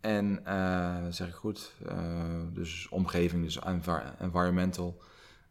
En, 0.00 0.40
eh, 0.44 1.06
zeg 1.10 1.28
ik 1.28 1.34
goed, 1.34 1.72
eh, 1.86 2.42
dus 2.52 2.88
omgeving, 2.90 3.44
dus 3.44 3.58
envi- 3.58 4.12
environmental. 4.18 5.00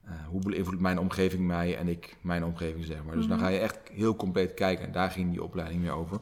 Eh, 0.06 0.26
hoe 0.28 0.41
beïnvloedt 0.41 0.82
mijn 0.82 1.00
omgeving 1.00 1.47
mij 1.47 1.78
en 1.78 1.88
ik 1.88 2.18
mijn 2.22 2.43
omgeving, 2.43 2.86
zeg 2.86 3.04
maar. 3.04 3.16
Dus 3.16 3.28
dan 3.28 3.38
Mhm. 3.38 3.45
ga 3.45 3.52
je 3.52 3.60
echt 3.60 3.80
heel 3.89 4.16
compleet 4.16 4.54
kijken. 4.54 4.86
En 4.86 4.91
daar 4.91 5.12
ging 5.12 5.32
die 5.32 5.43
opleiding 5.43 5.82
meer 5.82 5.91
over. 5.91 6.20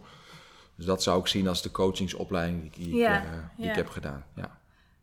Dus 0.76 0.86
dat 0.86 1.04
zou 1.04 1.20
ik 1.20 1.28
zien 1.28 1.48
als 1.48 1.62
de 1.62 1.72
coachingsopleiding 1.72 2.60
die, 2.62 2.68
ik- 2.70 2.76
die, 2.92 2.96
Ja, 2.96 3.22
ik, 3.22 3.24
eh, 3.32 3.32
die 3.56 3.66
ja. 3.66 3.70
ik 3.72 3.76
heb 3.78 3.88
gedaan. 3.90 4.26
Ja. 4.36 4.60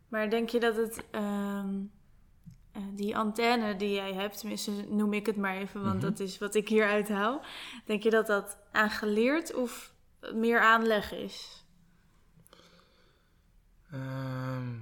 Maar 0.07 0.29
denk 0.29 0.49
je 0.49 0.59
dat 0.59 0.75
het, 0.75 1.03
ehm, 1.11 1.73
eh, 2.71 2.81
die 2.93 3.17
antenne 3.17 3.75
die 3.75 3.91
jij 3.93 4.13
hebt, 4.13 4.39
tenminste 4.39 4.71
noem 4.89 5.13
ik 5.13 5.25
het 5.25 5.35
maar 5.37 5.55
even, 5.55 5.81
want 5.83 5.95
Mhm. 5.95 6.03
dat 6.05 6.19
is 6.19 6.37
wat 6.37 6.55
ik 6.55 6.69
hier 6.69 6.85
uithaal. 6.87 7.41
Denk 7.85 8.03
je 8.03 8.09
dat 8.09 8.27
dat 8.27 8.57
aangeleerd 8.71 9.53
of 9.53 9.93
meer 10.33 10.59
aanleg 10.59 11.11
is? 11.13 11.63
Ehm, 13.91 14.77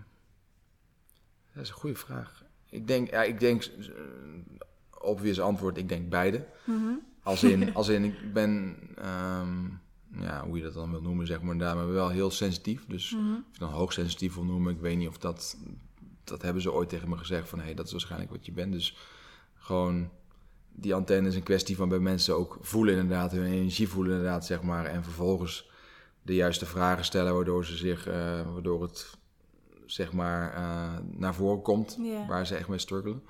dat 1.53 1.63
is 1.63 1.69
een 1.69 1.75
goede 1.75 1.95
vraag. 1.95 2.42
Ik 2.73 2.87
denk, 2.87 3.09
ja, 3.09 3.23
ik 3.23 3.39
denk, 3.39 3.63
eh, 3.63 3.91
obvious 5.01 5.39
antwoord, 5.39 5.77
ik 5.77 5.89
denk 5.89 6.09
beide. 6.09 6.45
Mhm. 6.63 6.93
Als 7.23 7.43
in, 7.43 7.73
als 7.75 7.87
in 7.87 8.03
ik 8.03 8.33
ben, 8.33 8.75
ehm, 8.95 9.65
ja, 10.21 10.43
hoe 10.45 10.57
je 10.57 10.63
dat 10.63 10.73
dan 10.73 10.91
wil 10.91 11.01
noemen, 11.01 11.27
zeg 11.27 11.41
maar, 11.41 11.57
daarmee 11.57 11.85
wel 11.85 12.09
heel 12.09 12.31
sensitief. 12.31 12.85
Dus 12.87 13.11
Mhm. 13.11 13.31
of 13.31 13.37
je 13.51 13.59
dan 13.59 13.69
hoogsensitief 13.71 14.33
wil 14.35 14.43
noemen, 14.43 14.73
ik 14.73 14.79
weet 14.81 14.97
niet 14.97 15.07
of 15.07 15.17
dat, 15.17 15.57
dat 16.23 16.41
hebben 16.41 16.61
ze 16.61 16.71
ooit 16.71 16.89
tegen 16.89 17.09
me 17.09 17.17
gezegd 17.17 17.49
van, 17.49 17.59
hé, 17.59 17.65
hey, 17.65 17.73
dat 17.73 17.85
is 17.85 17.91
waarschijnlijk 17.91 18.31
wat 18.31 18.45
je 18.45 18.51
bent. 18.51 18.71
Dus 18.73 18.97
gewoon, 19.55 20.09
die 20.71 20.93
antenne 20.95 21.27
is 21.27 21.35
een 21.35 21.43
kwestie 21.43 21.75
van 21.75 21.89
bij 21.89 21.99
mensen 21.99 22.37
ook 22.37 22.57
voelen 22.61 22.93
inderdaad, 22.95 23.31
hun 23.31 23.45
energie 23.45 23.87
voelen 23.87 24.11
inderdaad, 24.15 24.45
zeg 24.45 24.61
maar. 24.61 24.85
En 24.85 25.03
vervolgens 25.03 25.69
de 26.21 26.35
juiste 26.35 26.65
vragen 26.65 27.05
stellen, 27.05 27.33
waardoor 27.35 27.65
ze 27.65 27.75
zich, 27.77 28.07
eh, 28.07 28.13
waardoor 28.53 28.81
het, 28.81 29.17
zeg 29.85 30.13
maar, 30.13 30.53
eh, 30.53 30.93
naar 31.11 31.35
voren 31.35 31.61
komt, 31.61 31.97
waar 32.27 32.47
ze 32.47 32.55
echt 32.55 32.67
mee 32.67 32.79
struggelen. 32.79 33.23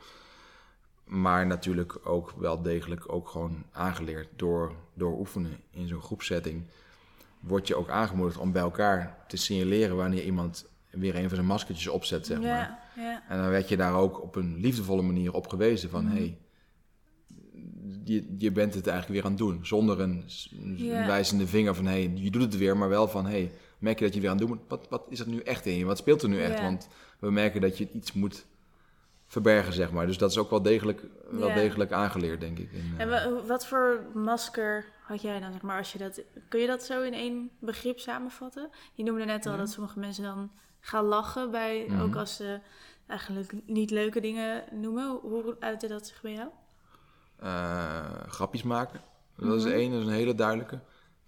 Maar 1.04 1.48
natuurlijk 1.48 2.00
ook 2.04 2.34
wel 2.38 2.62
degelijk 2.62 3.14
ook 3.14 3.28
gewoon 3.30 3.64
aangeleerd 3.72 4.28
door, 4.36 4.76
door 4.94 5.20
oefenen 5.20 5.60
in 5.72 5.88
zo'n 5.88 6.02
groepsetting. 6.02 6.64
Word 7.40 7.68
je 7.68 7.76
ook 7.76 7.90
aangemoedigd 7.90 8.38
om 8.38 8.52
bij 8.52 8.62
elkaar 8.62 9.18
te 9.28 9.38
signaleren 9.38 9.96
wanneer 9.96 10.24
iemand 10.24 10.66
weer 10.90 11.16
een 11.16 11.28
van 11.28 11.36
zijn 11.36 11.46
maskertjes 11.46 11.88
opzet, 11.88 12.26
zeg 12.26 12.42
maar. 12.42 12.80
En 13.28 13.38
dan 13.38 13.50
werd 13.50 13.70
je 13.70 13.78
daar 13.78 13.94
ook 13.94 14.22
op 14.22 14.36
een 14.36 14.58
liefdevolle 14.58 15.02
manier 15.02 15.34
op 15.34 15.48
gewezen 15.48 15.90
van... 15.90 16.04
Mhm. 16.04 16.16
hey, 16.16 16.38
je, 18.04 18.36
je 18.38 18.52
bent 18.52 18.74
het 18.74 18.88
eigenlijk 18.88 19.16
weer 19.20 19.32
aan 19.32 19.38
het 19.38 19.48
doen. 19.48 19.66
Zonder 19.66 20.00
een, 20.00 20.26
wijzende 21.06 21.48
vinger 21.48 21.76
van... 21.76 21.86
hey, 21.86 22.12
je 22.16 22.32
doet 22.32 22.42
het 22.42 22.58
weer, 22.58 22.78
maar 22.78 22.90
wel 22.90 23.08
van... 23.08 23.26
hey, 23.26 23.52
merk 23.84 24.00
je 24.00 24.06
dat 24.06 24.14
je 24.14 24.20
weer 24.22 24.30
aan 24.30 24.38
het 24.38 24.48
doen 24.48 24.58
bent? 24.58 24.70
Wat, 24.70 24.88
wat 24.90 25.06
is 25.10 25.20
er 25.20 25.28
nu 25.28 25.40
echt 25.40 25.66
in 25.66 25.78
je? 25.78 25.86
Wat 25.86 25.98
speelt 25.98 26.22
er 26.22 26.30
nu 26.30 26.42
echt? 26.42 26.58
Ja. 26.58 26.64
Want 26.64 26.88
we 27.20 27.32
merken 27.32 27.62
dat 27.62 27.78
je 27.78 27.90
iets 27.92 28.14
moet 28.14 28.46
verbergen, 29.26 29.74
zeg 29.74 29.92
maar. 29.92 30.08
Dus 30.08 30.18
dat 30.18 30.32
is 30.32 30.38
ook 30.38 30.50
wel 30.50 30.62
degelijk, 30.62 31.02
wel 31.32 31.48
Ja. 31.48 31.54
degelijk 31.56 31.92
aangeleerd, 31.92 32.40
denk 32.40 32.60
ik. 32.60 32.72
in, 32.72 32.94
En 32.98 33.14
eh, 33.14 33.24
wa- 33.32 33.42
wat 33.46 33.66
voor 33.68 34.06
masker 34.14 34.86
had 35.02 35.22
jij 35.22 35.40
dan, 35.40 35.52
zeg 35.52 35.62
maar, 35.62 35.78
als 35.78 35.92
je 35.92 35.98
dat... 35.98 36.22
Kun 36.50 36.60
je 36.60 36.68
dat 36.68 36.84
zo 36.84 37.02
in 37.02 37.14
één 37.14 37.50
begrip 37.60 38.00
samenvatten? 38.00 38.70
Je 38.94 39.04
noemde 39.04 39.26
net 39.26 39.46
al 39.46 39.58
dat 39.58 39.70
sommige 39.70 40.00
mensen 40.00 40.24
dan 40.24 40.52
gaan 40.80 41.06
lachen 41.06 41.52
bij... 41.52 41.86
Mhm. 41.90 42.02
Ook 42.02 42.16
als 42.16 42.36
ze 42.36 42.60
eigenlijk 43.08 43.52
niet 43.66 43.92
leuke 43.92 44.20
dingen 44.22 44.64
noemen. 44.72 45.20
Hoe- 45.22 45.56
uitte 45.60 45.88
dat 45.88 46.08
zich 46.08 46.22
bij 46.22 46.34
jou? 46.34 46.50
eh, 47.40 48.06
grapjes 48.28 48.64
maken. 48.64 49.02
Dat 49.38 49.58
is 49.58 49.64
Mhm. 49.66 49.74
één, 49.74 49.92
dat 49.92 50.00
is 50.02 50.08
een 50.08 50.14
hele 50.14 50.36
duidelijke. 50.36 50.80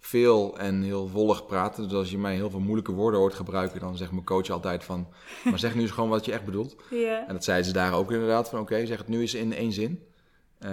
Veel 0.06 0.58
en 0.58 0.82
heel 0.82 1.08
vollig 1.08 1.46
praten. 1.46 1.82
Dus 1.82 1.92
als 1.92 2.10
je 2.10 2.18
mij 2.18 2.34
heel 2.34 2.50
veel 2.50 2.60
moeilijke 2.60 2.92
woorden 2.92 3.20
hoort 3.20 3.34
gebruiken, 3.34 3.80
dan 3.80 3.96
zegt 3.96 4.10
mijn 4.12 4.24
coach 4.24 4.50
altijd 4.50 4.84
van, 4.84 5.08
maar 5.44 5.58
zeg 5.58 5.74
nu 5.74 5.80
eens 5.80 5.90
gewoon 5.90 6.08
wat 6.08 6.24
je 6.24 6.32
echt 6.32 6.44
bedoelt. 6.44 6.76
En 7.26 7.32
dat 7.34 7.44
zeiden 7.44 7.66
ze 7.66 7.72
daar 7.72 7.92
ook 7.94 8.12
inderdaad 8.12 8.48
van, 8.48 8.60
oké, 8.60 8.86
zeg 8.86 8.98
het 8.98 9.08
nu 9.08 9.20
eens 9.20 9.34
in 9.34 9.52
één 9.52 9.72
zin. 9.72 10.02
Eh, 10.58 10.70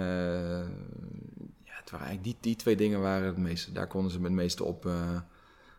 ja, 1.64 1.74
het 1.80 1.90
waren 1.90 2.06
eigenlijk 2.06 2.22
die, 2.22 2.36
die 2.40 2.56
twee 2.56 2.76
dingen 2.76 3.00
waren 3.00 3.26
het 3.26 3.36
meeste, 3.38 3.72
daar 3.72 3.86
konden 3.86 4.10
ze 4.10 4.20
het 4.22 4.32
meeste 4.32 4.64
op. 4.64 4.86
eh, 4.86 5.20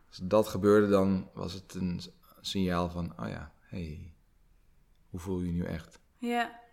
als 0.08 0.20
dat 0.24 0.48
gebeurde, 0.48 0.88
dan 0.88 1.30
was 1.34 1.54
het 1.54 1.74
een 1.74 2.02
signaal 2.42 2.90
van, 2.90 3.14
oh 3.20 3.28
ja, 3.28 3.52
hey, 3.62 4.14
hoe 5.10 5.20
voel 5.20 5.40
je 5.40 5.46
je 5.46 5.52
nu 5.52 5.64
echt? 5.64 6.00
ja. 6.18 6.64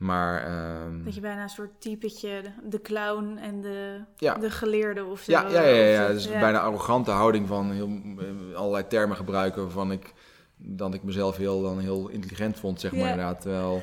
Maar 0.00 0.42
ehm, 0.44 1.04
Dat 1.04 1.14
je 1.14 1.20
bijna 1.20 1.42
een 1.42 1.48
soort 1.48 1.70
typetje, 1.80 2.40
de- 2.42 2.68
de 2.68 2.80
clown 2.80 3.36
en 3.36 3.60
de, 3.60 4.00
Ja. 4.16 4.34
de 4.34 4.50
geleerde 4.50 5.04
of 5.04 5.20
zo. 5.20 5.32
ja, 5.32 5.48
ja, 5.48 5.62
ja, 5.62 5.84
ja, 5.84 6.08
dus 6.08 6.28
bijna 6.28 6.60
arrogante 6.60 7.10
houding 7.10 7.46
van 7.46 7.70
heel, 7.70 7.88
eh, 8.18 8.56
allerlei 8.56 8.86
termen 8.86 9.16
gebruiken 9.16 9.62
waarvan 9.62 9.92
ik, 9.92 10.12
dat 10.56 10.94
ik 10.94 11.02
mezelf 11.02 11.36
heel, 11.36 11.62
dan 11.62 11.78
heel 11.78 12.08
intelligent 12.08 12.58
vond, 12.58 12.80
zeg 12.80 12.90
maar 12.92 13.00
Ja. 13.00 13.10
inderdaad. 13.10 13.40
Terwijl 13.40 13.82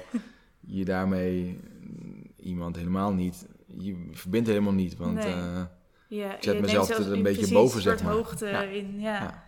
je 0.60 0.86
daarmee 0.86 1.60
mm, 1.82 2.24
iemand 2.36 2.76
helemaal 2.76 3.14
niet, 3.14 3.48
je 3.78 4.08
verbindt 4.12 4.48
helemaal 4.48 4.74
niet, 4.74 4.98
want... 4.98 5.14
Nee. 5.14 5.34
eh, 5.34 5.62
Ja, 6.08 6.30
zet 6.32 6.44
je 6.44 6.50
neemt 6.52 6.62
mezelf 6.66 6.90
er 6.90 7.12
een 7.14 7.24
beetje 7.24 7.54
boven, 7.54 7.82
zeg 7.82 8.04
maar. 8.04 8.14
hoogte 8.14 8.46
Ja. 8.48 8.62
in, 8.62 9.00
ja. 9.00 9.14
Ja. 9.14 9.44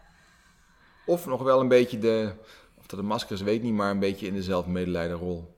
Of 1.06 1.26
nog 1.26 1.42
wel 1.44 1.60
een 1.60 1.68
beetje 1.68 1.98
de, 2.00 2.32
of 2.78 2.86
dat 2.88 3.00
een 3.00 3.06
masker 3.06 3.36
is, 3.36 3.42
weet 3.42 3.56
ik 3.56 3.64
niet, 3.64 3.74
maar 3.74 3.92
een 3.92 4.00
beetje 4.00 4.28
in 4.28 4.34
de 4.34 4.44
zelfmedelijdenrol 4.44 5.58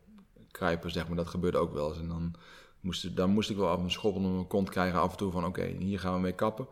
kruipen, 0.61 0.91
zeg 0.91 1.07
maar. 1.07 1.17
Dat 1.17 1.27
gebeurde 1.27 1.57
ook 1.57 1.73
wel 1.73 1.89
eens. 1.89 1.99
En 1.99 2.07
dan 2.07 2.33
moest, 2.79 3.15
dan 3.15 3.29
moest 3.29 3.49
ik 3.49 3.55
wel 3.57 3.69
af 3.69 3.79
een 3.79 3.91
schop 3.91 4.15
onder 4.15 4.31
mijn 4.31 4.47
kont 4.47 4.69
krijgen 4.69 4.99
af 4.99 5.11
en 5.11 5.17
toe 5.17 5.31
van, 5.31 5.45
oké, 5.45 5.63
hier 5.79 5.99
gaan 5.99 6.13
we 6.13 6.19
mee 6.19 6.31
kappen. 6.31 6.67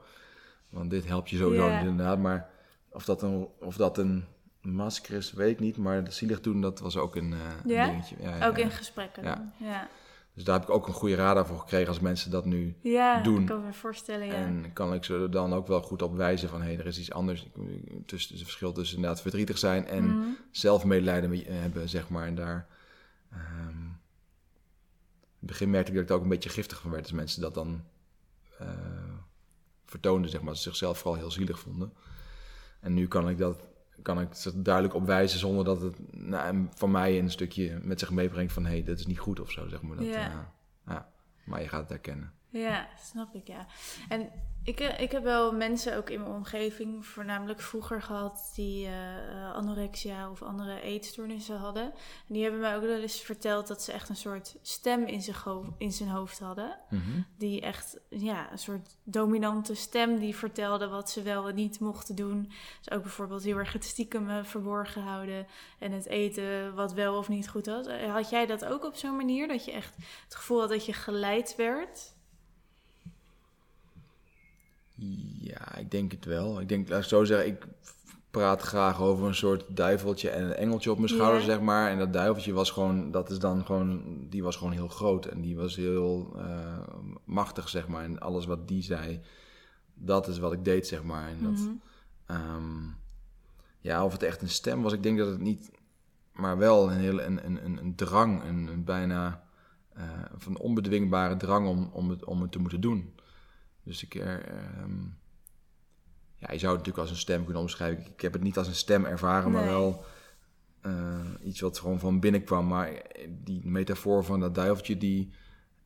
Want 0.69 0.89
dit 0.89 1.05
helpt 1.05 1.29
je 1.29 1.37
sowieso 1.37 1.65
Ja. 1.67 1.79
niet 1.79 1.89
inderdaad. 1.89 2.19
Maar 2.19 2.49
of 2.91 3.05
dat, 3.05 3.21
een, 3.21 3.47
of 3.59 3.75
dat 3.75 3.97
een 3.97 4.25
masker 4.61 5.15
is, 5.15 5.31
weet 5.33 5.49
ik 5.51 5.59
niet. 5.59 5.77
Maar 5.77 6.03
de 6.03 6.11
zielig 6.11 6.41
doen, 6.41 6.61
dat 6.61 6.79
was 6.79 6.97
ook 6.97 7.15
een, 7.15 7.33
eh, 7.33 7.39
een 7.63 7.69
Ja? 7.69 7.85
dingetje. 7.85 8.15
Ja, 8.21 8.35
ja, 8.35 8.47
Ook 8.47 8.57
ja. 8.57 8.63
in 8.63 8.71
gesprekken 8.71 9.23
Ja. 9.23 9.51
Ja, 9.57 9.87
Dus 10.33 10.43
daar 10.43 10.59
heb 10.59 10.69
ik 10.69 10.75
ook 10.75 10.87
een 10.87 10.93
goede 10.93 11.15
radar 11.15 11.45
voor 11.45 11.59
gekregen 11.59 11.87
als 11.87 11.99
mensen 11.99 12.31
dat 12.31 12.45
nu 12.45 12.75
ja 12.81 13.21
Doen. 13.21 13.39
ik 13.41 13.45
kan 13.45 13.65
me 13.65 13.73
voorstellen, 13.73 14.27
ja. 14.27 14.33
En 14.33 14.73
kan 14.73 14.93
ik 14.93 15.03
ze 15.03 15.13
er 15.13 15.31
dan 15.31 15.53
ook 15.53 15.67
wel 15.67 15.81
goed 15.81 16.01
op 16.01 16.15
wijzen 16.15 16.49
van... 16.49 16.61
hé, 16.61 16.77
er 16.77 16.85
is 16.85 16.99
iets 16.99 17.11
anders. 17.11 17.47
Tussen, 18.05 18.35
het 18.35 18.43
verschil 18.43 18.71
tussen 18.71 18.95
inderdaad 18.95 19.21
verdrietig 19.21 19.57
zijn 19.57 19.87
en 19.87 20.03
Mhm. 20.05 20.27
zelfmedelijden 20.51 21.43
hebben, 21.61 21.89
zeg 21.89 22.09
maar. 22.09 22.25
En 22.27 22.35
daar... 22.35 22.67
ehm, 23.31 23.69
in 23.79 23.97
het 25.39 25.49
begin 25.49 25.69
merkte 25.69 25.91
ik 25.91 25.95
dat 25.95 26.03
ik 26.03 26.09
er 26.09 26.15
ook 26.15 26.23
een 26.23 26.29
beetje 26.29 26.49
giftig 26.49 26.81
van 26.81 26.91
werd... 26.91 27.03
als 27.03 27.11
mensen 27.11 27.41
dat 27.41 27.53
dan 27.53 27.83
eh, 28.59 28.67
vertoonden, 29.85 30.29
zeg 30.31 30.41
maar. 30.41 30.55
Ze 30.55 30.61
zichzelf 30.61 30.97
vooral 30.97 31.19
heel 31.19 31.31
zielig 31.31 31.59
vonden. 31.59 31.93
En 32.79 32.93
nu 32.93 33.07
kan 33.07 33.29
ik 33.29 33.37
dat... 33.37 33.67
Kan 34.01 34.19
ik 34.21 34.33
ze 34.33 34.61
duidelijk 34.61 34.93
op 34.95 35.05
wijzen 35.05 35.39
zonder 35.39 35.65
dat 35.65 35.81
het 35.81 36.13
nou, 36.13 36.67
van 36.73 36.91
mij 36.91 37.19
een 37.19 37.31
stukje 37.31 37.79
met 37.83 37.99
zich 37.99 38.09
meebrengt 38.11 38.53
van 38.53 38.65
hé, 38.65 38.71
hey, 38.71 38.83
dat 38.83 38.99
is 38.99 39.05
niet 39.05 39.19
goed 39.19 39.39
of 39.39 39.51
zo, 39.51 39.67
zeg 39.67 39.81
maar. 39.81 39.97
Dat, 39.97 40.05
Ja. 40.05 40.29
eh, 40.29 40.37
ja. 40.87 41.09
Maar 41.43 41.61
je 41.61 41.67
gaat 41.67 41.79
het 41.79 41.89
herkennen. 41.89 42.33
Ja, 42.49 42.87
snap 42.97 43.35
ik, 43.35 43.47
ja. 43.47 43.67
En 44.09 44.29
ik, 44.69 44.79
eh, 44.79 44.99
ik 44.99 45.11
heb 45.11 45.23
wel 45.23 45.53
mensen 45.53 45.97
ook 45.97 46.09
in 46.09 46.19
mijn 46.21 46.31
omgeving, 46.33 47.05
voornamelijk 47.05 47.59
vroeger 47.61 48.01
gehad, 48.01 48.51
die 48.55 48.85
eh, 48.85 49.17
eh, 49.29 49.53
anorexia 49.53 50.29
of 50.29 50.41
andere 50.41 50.81
eetstoornissen 50.81 51.57
hadden. 51.57 51.83
En 52.27 52.33
die 52.33 52.41
hebben 52.43 52.59
mij 52.61 52.75
ook 52.75 52.81
wel 52.81 52.99
eens 53.01 53.19
verteld 53.21 53.67
dat 53.67 53.81
ze 53.83 53.91
echt 53.91 54.09
een 54.09 54.15
soort 54.15 54.55
stem 54.61 55.03
in 55.03 55.21
zijn, 55.21 55.35
ho- 55.43 55.73
in 55.77 55.91
zijn 55.91 56.09
hoofd 56.09 56.39
hadden. 56.39 56.79
Mhm. 56.89 57.21
Die 57.37 57.61
echt, 57.61 57.97
ja, 58.09 58.51
een 58.51 58.57
soort 58.57 58.95
dominante 59.03 59.75
stem 59.75 60.19
die 60.19 60.35
vertelde 60.35 60.87
wat 60.87 61.09
ze 61.09 61.21
wel 61.21 61.47
en 61.49 61.55
niet 61.55 61.79
mochten 61.79 62.15
doen. 62.15 62.51
Dus 62.81 62.91
ook 62.93 63.01
bijvoorbeeld 63.01 63.43
heel 63.43 63.57
erg 63.57 63.73
het 63.73 63.85
stiekem 63.85 64.45
verborgen 64.45 65.01
houden 65.01 65.47
en 65.79 65.91
het 65.91 66.05
eten 66.05 66.73
wat 66.75 66.93
wel 66.93 67.17
of 67.17 67.29
niet 67.29 67.49
goed 67.49 67.65
was. 67.65 67.87
Had 67.87 68.29
jij 68.29 68.45
dat 68.45 68.65
ook 68.65 68.83
op 68.83 68.95
zo'n 68.95 69.15
manier, 69.15 69.47
dat 69.47 69.65
je 69.65 69.71
echt 69.71 69.95
het 70.23 70.35
gevoel 70.35 70.59
had 70.59 70.69
dat 70.69 70.85
je 70.85 70.93
geleid 70.93 71.55
werd? 71.55 72.17
Ja, 75.41 75.75
ik 75.75 75.91
denk 75.91 76.11
het 76.11 76.25
wel. 76.25 76.61
Ik 76.61 76.69
denk, 76.69 76.89
laat 76.89 76.99
ik 77.01 77.07
zo 77.07 77.23
zeggen, 77.23 77.47
ik 77.47 77.67
praat 78.31 78.61
graag 78.61 79.01
over 79.01 79.27
een 79.27 79.35
soort 79.35 79.65
duiveltje 79.75 80.29
en 80.29 80.43
een 80.43 80.53
engeltje 80.53 80.91
op 80.91 80.97
mijn 80.97 81.09
schouder, 81.09 81.39
Ja. 81.39 81.45
zeg 81.45 81.61
maar. 81.61 81.89
En 81.91 81.97
dat 81.97 82.13
duiveltje 82.13 82.53
was 82.53 82.71
gewoon, 82.71 83.11
dat 83.11 83.29
is 83.29 83.39
dan 83.39 83.65
gewoon, 83.65 84.01
die 84.29 84.43
was 84.43 84.55
gewoon 84.55 84.73
heel 84.73 84.87
groot 84.87 85.25
en 85.25 85.41
die 85.41 85.55
was 85.55 85.75
heel 85.75 86.33
eh, 86.37 86.77
machtig, 87.25 87.69
zeg 87.69 87.87
maar. 87.87 88.03
En 88.03 88.19
alles 88.19 88.45
wat 88.45 88.67
die 88.67 88.83
zei, 88.83 89.19
dat 89.93 90.27
is 90.27 90.37
wat 90.39 90.53
ik 90.53 90.65
deed, 90.65 90.87
zeg 90.87 91.03
maar. 91.03 91.27
En 91.27 91.43
dat, 91.43 91.51
Mhm. 91.59 91.69
ehm, 92.25 92.83
ja, 93.79 94.05
of 94.05 94.11
het 94.11 94.23
echt 94.23 94.41
een 94.41 94.49
stem 94.49 94.81
was, 94.81 94.93
ik 94.93 95.03
denk 95.03 95.17
dat 95.17 95.27
het 95.27 95.39
niet, 95.39 95.71
maar 96.33 96.57
wel 96.57 96.91
een 96.91 96.97
hele, 96.97 97.23
een, 97.23 97.45
een, 97.45 97.65
een, 97.65 97.77
een 97.77 97.95
drang, 97.95 98.43
een, 98.43 98.67
een 98.67 98.83
bijna 98.83 99.43
van 100.35 100.57
onbedwingbare 100.57 101.37
drang 101.37 101.67
om, 101.67 101.89
om, 101.93 102.09
het, 102.09 102.25
om 102.25 102.41
het 102.41 102.51
te 102.51 102.59
moeten 102.59 102.81
doen. 102.81 103.13
Dus 103.89 104.03
ik 104.03 104.15
er, 104.15 104.45
ehm, 104.45 104.97
ja, 106.35 106.51
je 106.51 106.59
zou 106.59 106.75
het 106.75 106.85
natuurlijk 106.85 106.97
als 106.97 107.09
een 107.09 107.15
stem 107.15 107.43
kunnen 107.43 107.61
omschrijven. 107.61 108.05
Ik, 108.05 108.21
heb 108.21 108.33
het 108.33 108.41
niet 108.41 108.57
als 108.57 108.67
een 108.67 108.75
stem 108.75 109.05
ervaren, 109.05 109.51
maar 109.51 109.65
wel 109.65 110.03
eh, 110.81 111.19
iets 111.43 111.59
wat 111.59 111.79
gewoon 111.79 111.99
van 111.99 112.19
binnen 112.19 112.43
kwam. 112.43 112.67
Maar 112.67 113.01
die 113.43 113.61
metafoor 113.67 114.23
van 114.23 114.39
dat 114.39 114.55
duiveltje, 114.55 114.97
die 114.97 115.31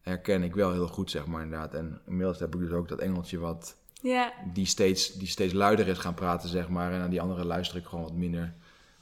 herken 0.02 0.44
ik 0.44 0.56
wel 0.56 0.72
heel 0.72 0.88
goed, 0.88 1.12
zeg 1.12 1.26
maar 1.26 1.44
inderdaad. 1.44 1.74
En 1.74 2.02
inmiddels 2.06 2.40
heb 2.40 2.56
ik 2.56 2.60
dus 2.60 2.72
ook 2.72 2.88
dat 2.88 3.00
engeltje 3.00 3.40
wat 3.40 3.78
Ja, 4.02 4.34
die 4.54 4.66
steeds, 4.66 5.14
die 5.14 5.28
steeds 5.28 5.54
luider 5.54 5.88
is 5.88 5.98
gaan 5.98 6.14
praten, 6.14 6.50
zeg 6.50 6.70
maar. 6.70 6.94
En 6.94 7.02
aan 7.02 7.10
die 7.10 7.22
andere 7.22 7.46
luister 7.46 7.78
ik 7.78 7.86
gewoon 7.86 8.04
wat 8.04 8.14
minder. 8.14 8.54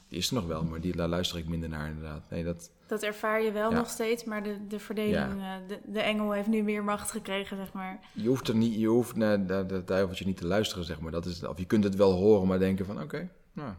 Die 0.08 0.18
is 0.18 0.28
er 0.28 0.34
nog 0.34 0.46
wel, 0.46 0.64
maar 0.64 0.80
die, 0.80 0.96
daar 0.96 1.08
luister 1.08 1.38
ik 1.38 1.48
minder 1.48 1.68
naar, 1.68 1.88
inderdaad. 1.88 2.30
Nee, 2.30 2.44
dat, 2.44 2.70
dat 2.92 3.02
ervaar 3.02 3.42
je 3.42 3.52
wel 3.52 3.70
Ja. 3.70 3.76
nog 3.76 3.90
steeds, 3.90 4.24
maar 4.24 4.42
de, 4.42 4.66
de 4.66 4.78
verdeling, 4.78 5.40
eh, 5.40 5.52
de, 5.66 5.80
de 5.84 6.00
engel 6.00 6.32
heeft 6.32 6.46
nu 6.48 6.62
meer 6.62 6.84
macht 6.84 7.10
gekregen, 7.10 7.56
zeg 7.56 7.72
maar. 7.72 8.00
je 8.12 8.28
hoeft 8.28 8.48
er 8.48 8.54
niet, 8.54 8.74
je 8.80 8.86
hoeft 8.86 9.16
naar 9.16 9.46
dat, 9.46 9.86
duiveltje 9.86 10.24
niet 10.24 10.36
te 10.36 10.46
luisteren, 10.46 10.84
zeg 10.84 11.00
maar. 11.00 11.12
Dat 11.12 11.26
is, 11.26 11.44
of 11.44 11.58
je 11.58 11.64
kunt 11.64 11.84
het 11.84 11.94
wel 11.96 12.12
horen, 12.12 12.48
maar 12.48 12.58
denken 12.58 12.86
van, 12.86 13.02
oké, 13.02 13.28
nou. 13.52 13.72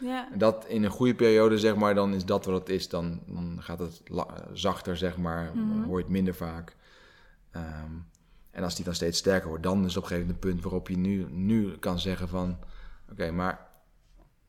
Ja, 0.00 0.28
dat 0.34 0.66
in 0.66 0.84
een 0.84 0.90
goede 0.90 1.14
periode, 1.14 1.58
zeg 1.58 1.76
maar, 1.76 1.94
dan 1.94 2.14
is 2.14 2.24
dat 2.24 2.44
wat 2.44 2.58
het 2.58 2.68
is. 2.68 2.88
Dan, 2.88 3.20
dan 3.26 3.56
gaat 3.60 3.78
het 3.78 4.02
zachter, 4.52 4.96
zeg 4.96 5.16
maar. 5.16 5.50
Mhm. 5.54 5.82
Hoor 5.82 5.96
je 5.96 6.02
het 6.02 6.12
minder 6.12 6.34
vaak. 6.34 6.76
Ehm, 7.50 7.92
en 8.50 8.62
als 8.62 8.74
die 8.74 8.84
dan 8.84 8.94
steeds 8.94 9.18
sterker 9.18 9.48
wordt, 9.48 9.62
dan 9.62 9.84
is 9.84 9.96
op 9.96 10.02
een 10.02 10.08
gegeven 10.08 10.26
moment 10.26 10.44
een 10.44 10.50
punt 10.50 10.62
waarop 10.62 10.88
je 10.88 10.96
nu, 10.98 11.26
nu 11.30 11.76
kan 11.78 11.98
zeggen 11.98 12.28
van... 12.28 12.58
Oké, 13.10 13.30
maar 13.30 13.66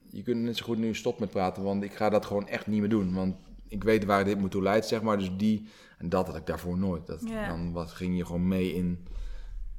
je 0.10 0.24
kunt 0.24 0.42
net 0.42 0.58
zo 0.58 0.66
goed 0.66 0.78
nu 0.78 0.96
stop 0.96 1.20
met 1.20 1.30
praten, 1.30 1.64
want 1.64 1.84
ik 1.84 1.94
ga 1.94 2.10
dat 2.10 2.26
gewoon 2.26 2.48
echt 2.48 2.68
niet 2.68 2.80
meer 2.80 2.90
doen. 2.90 3.14
Want 3.14 3.36
ik 3.70 3.84
weet 3.84 4.06
waar 4.06 4.26
dit 4.26 4.40
moet 4.40 4.52
toe 4.52 4.62
leidt, 4.62 4.88
zeg 4.88 5.02
maar. 5.02 5.18
Dus 5.18 5.32
die, 5.38 5.70
en 5.98 6.10
dat 6.10 6.28
had 6.28 6.36
ik 6.36 6.46
daarvoor 6.46 6.78
nooit. 6.78 7.08
Dat. 7.08 7.22
Dan 7.22 7.72
wat, 7.72 7.91
ging 7.91 8.18
je 8.18 8.26
gewoon 8.26 8.48
mee 8.48 8.74
in, 8.74 9.08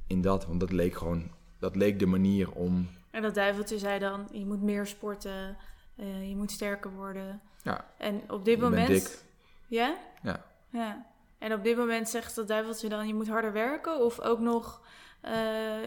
in 0.07 0.21
dat, 0.21 0.45
want 0.45 0.59
dat 0.59 0.71
leek 0.71 0.95
gewoon... 0.95 1.31
Dat 1.59 1.75
leek 1.75 1.99
de 1.99 2.05
manier 2.05 2.51
om... 2.51 2.89
en 3.11 3.21
dat 3.21 3.35
duiveltje 3.35 3.79
zei 3.79 3.99
dan, 3.99 4.27
je 4.31 4.45
moet 4.45 4.61
meer 4.61 4.87
sporten, 4.87 5.57
eh, 5.95 6.29
je 6.29 6.35
moet 6.35 6.51
sterker 6.51 6.91
worden. 6.91 7.41
Ja, 7.63 7.85
En 7.97 8.21
op 8.27 8.45
dit 8.45 8.55
je 8.55 8.63
moment... 8.63 8.87
dik. 8.87 9.23
Ja? 9.67 9.97
Ja. 10.23 10.45
Ja. 10.69 11.05
En 11.37 11.53
op 11.53 11.63
dit 11.63 11.77
moment 11.77 12.09
zegt 12.09 12.35
dat 12.35 12.47
duiveltje 12.47 12.89
dan, 12.89 13.07
je 13.07 13.13
moet 13.13 13.27
harder 13.27 13.53
werken 13.53 13.99
of 14.05 14.19
ook 14.19 14.39
nog 14.39 14.81
eh, 15.21 15.79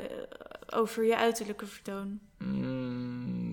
over 0.70 1.04
je 1.04 1.16
uiterlijke 1.16 1.66
vertoon? 1.66 2.20
Mm, 2.38 3.43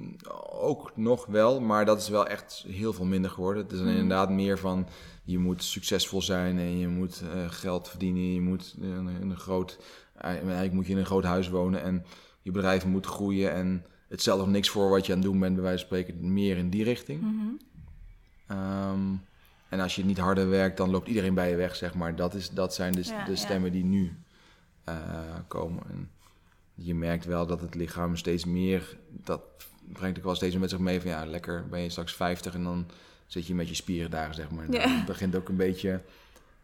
ook 0.52 0.92
nog 0.96 1.26
wel, 1.26 1.62
maar 1.62 1.86
dat 1.86 2.02
is 2.02 2.10
wel 2.10 2.28
echt 2.28 2.64
heel 2.68 2.94
veel 2.94 3.06
minder 3.06 3.32
geworden. 3.32 3.64
Het 3.64 3.72
is 3.72 3.78
dan 3.78 3.88
Mhm. 3.88 3.98
inderdaad 3.98 4.30
meer 4.30 4.58
van 4.60 4.88
je 5.24 5.38
moet 5.40 5.64
succesvol 5.64 6.22
zijn 6.22 6.58
en 6.58 6.78
je 6.78 6.88
moet 6.88 7.22
eh, 7.34 7.50
geld 7.50 7.90
verdienen. 7.90 8.34
Je 8.34 8.42
moet 8.42 8.76
in 8.80 8.90
een, 8.92 9.08
in 9.22 9.30
een 9.30 9.38
groot, 9.38 9.80
eigenlijk 10.18 10.74
moet 10.74 10.86
je 10.86 10.92
in 10.92 10.98
een 10.98 11.06
groot 11.06 11.24
huis 11.24 11.50
wonen 11.50 11.82
en 11.82 12.06
je 12.42 12.52
bedrijf 12.52 12.86
moet 12.86 13.06
groeien. 13.06 13.52
En 13.54 13.86
het 14.10 14.22
stelt 14.22 14.40
nog 14.40 14.48
niks 14.50 14.70
voor 14.70 14.90
wat 14.90 15.06
je 15.06 15.12
aan 15.14 15.20
het 15.20 15.28
doen 15.28 15.40
bent, 15.40 15.54
bij 15.54 15.64
wijze 15.64 15.86
van 15.88 15.98
spreken, 15.98 16.34
meer 16.34 16.58
in 16.58 16.70
die 16.70 16.84
richting. 16.84 17.22
Mhm. 17.22 17.48
Ehm, 18.48 19.00
en 19.70 19.80
als 19.80 19.96
je 19.96 20.06
niet 20.06 20.18
harder 20.18 20.50
werkt, 20.50 20.78
dan 20.78 20.90
loopt 20.90 21.08
iedereen 21.08 21.34
bij 21.34 21.50
je 21.50 21.56
weg, 21.56 21.76
zeg 21.76 21.94
maar. 21.94 22.16
Dat, 22.16 22.34
is, 22.34 22.50
dat 22.50 22.74
zijn 22.74 22.92
de, 22.94 23.04
Ja, 23.06 23.26
de 23.26 23.32
ja. 23.32 23.38
stemmen 23.38 23.72
die 23.72 23.84
nu 23.84 24.14
eh, 24.84 24.96
komen. 25.48 25.84
En 25.90 26.10
je 26.74 26.96
merkt 26.96 27.26
wel 27.26 27.46
dat 27.48 27.62
het 27.62 27.76
lichaam 27.76 28.16
steeds 28.16 28.46
meer... 28.46 28.98
Dat 29.10 29.42
brengt 29.82 30.18
ook 30.18 30.24
wel 30.24 30.36
steeds 30.36 30.56
met 30.58 30.70
zich 30.70 30.80
mee 30.80 31.02
van... 31.02 31.10
Ja, 31.10 31.26
lekker 31.26 31.68
ben 31.70 31.80
je 31.82 31.90
straks 31.90 32.14
50 32.16 32.54
en 32.54 32.64
dan 32.64 32.86
zit 33.28 33.48
je 33.48 33.56
met 33.56 33.68
je 33.70 33.76
spieren 33.76 34.12
daar, 34.12 34.34
zeg 34.34 34.52
maar. 34.52 34.72
Ja. 34.72 34.86
dan 34.86 35.06
begint 35.14 35.36
ook 35.36 35.50
een 35.50 35.56
beetje 35.56 36.02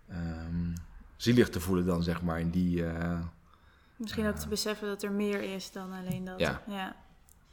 ehm, 0.07 0.73
zielig 1.15 1.49
te 1.49 1.60
voelen 1.60 1.85
dan, 1.85 2.03
zeg 2.03 2.22
maar. 2.22 2.39
In 2.39 2.49
die... 2.49 2.85
eh, 2.85 3.19
Misschien 3.95 4.27
ook 4.27 4.35
te 4.35 4.48
beseffen 4.48 4.88
dat 4.88 5.03
er 5.03 5.11
meer 5.11 5.41
is 5.41 5.72
dan 5.72 5.91
alleen 5.91 6.26
dat. 6.26 6.39
Ja. 6.39 6.61
Ja. 6.68 6.95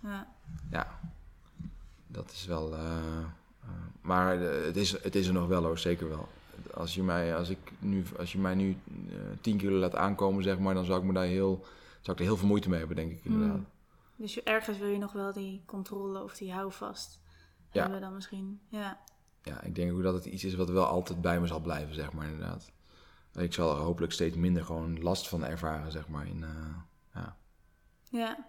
ja. 0.02 0.26
ja, 0.70 0.98
dat 2.06 2.30
is 2.32 2.46
wel... 2.46 2.74
eh, 2.74 2.80
eh, 3.62 3.68
maar 4.00 4.42
eh, 4.42 4.64
het, 4.64 4.76
is, 4.76 5.02
het 5.02 5.14
is 5.14 5.26
er 5.26 5.32
nog 5.32 5.46
wel 5.48 5.62
hoor, 5.64 5.78
zeker 5.78 6.08
wel. 6.08 6.28
Als 6.74 6.94
je 6.94 7.02
mij, 7.02 7.36
als 7.36 7.48
ik 7.48 7.58
nu, 7.78 8.04
als 8.18 8.32
je 8.32 8.38
mij 8.38 8.54
nu 8.54 8.76
eh 9.08 9.16
10 9.40 9.56
kilo 9.56 9.78
laat 9.78 9.94
aankomen, 9.94 10.42
zeg 10.42 10.58
maar, 10.58 10.74
dan 10.74 10.84
zou 10.84 10.98
ik 11.00 11.04
me 11.06 11.12
daar 11.12 11.24
heel 11.24 11.64
zou 12.00 12.16
ik 12.16 12.22
er 12.22 12.28
heel 12.28 12.36
veel 12.36 12.48
moeite 12.48 12.68
mee 12.68 12.78
hebben, 12.78 12.96
denk 12.96 13.10
ik 13.12 13.20
inderdaad. 13.22 13.60
Dus 14.16 14.34
je, 14.34 14.42
ergens 14.42 14.78
wil 14.78 14.88
je 14.88 14.98
nog 14.98 15.12
wel 15.12 15.32
die 15.32 15.62
controle 15.66 16.22
of 16.22 16.36
die 16.36 16.52
houvast 16.52 17.20
Ja. 17.70 17.82
hebben 17.82 18.00
dan 18.00 18.14
misschien. 18.14 18.60
Ja. 18.68 19.00
Ja, 19.42 19.60
ik 19.62 19.74
denk 19.74 19.92
ook 19.92 20.02
dat 20.02 20.14
het 20.14 20.24
iets 20.24 20.44
is 20.44 20.54
wat 20.54 20.68
wel 20.70 20.86
altijd 20.86 21.20
bij 21.20 21.40
me 21.40 21.46
zal 21.46 21.60
blijven, 21.60 21.94
zeg 21.94 22.12
maar 22.12 22.26
inderdaad. 22.26 22.72
Ik 23.34 23.52
zal 23.54 23.76
er 23.76 23.82
hopelijk 23.82 24.12
steeds 24.12 24.36
minder 24.36 24.64
gewoon 24.64 25.02
last 25.02 25.28
van 25.28 25.44
ervaren, 25.44 25.92
zeg 25.92 26.08
maar. 26.08 26.26
In, 26.26 26.42
eh, 26.44 26.76
ja. 27.14 27.36
Ja. 28.10 28.46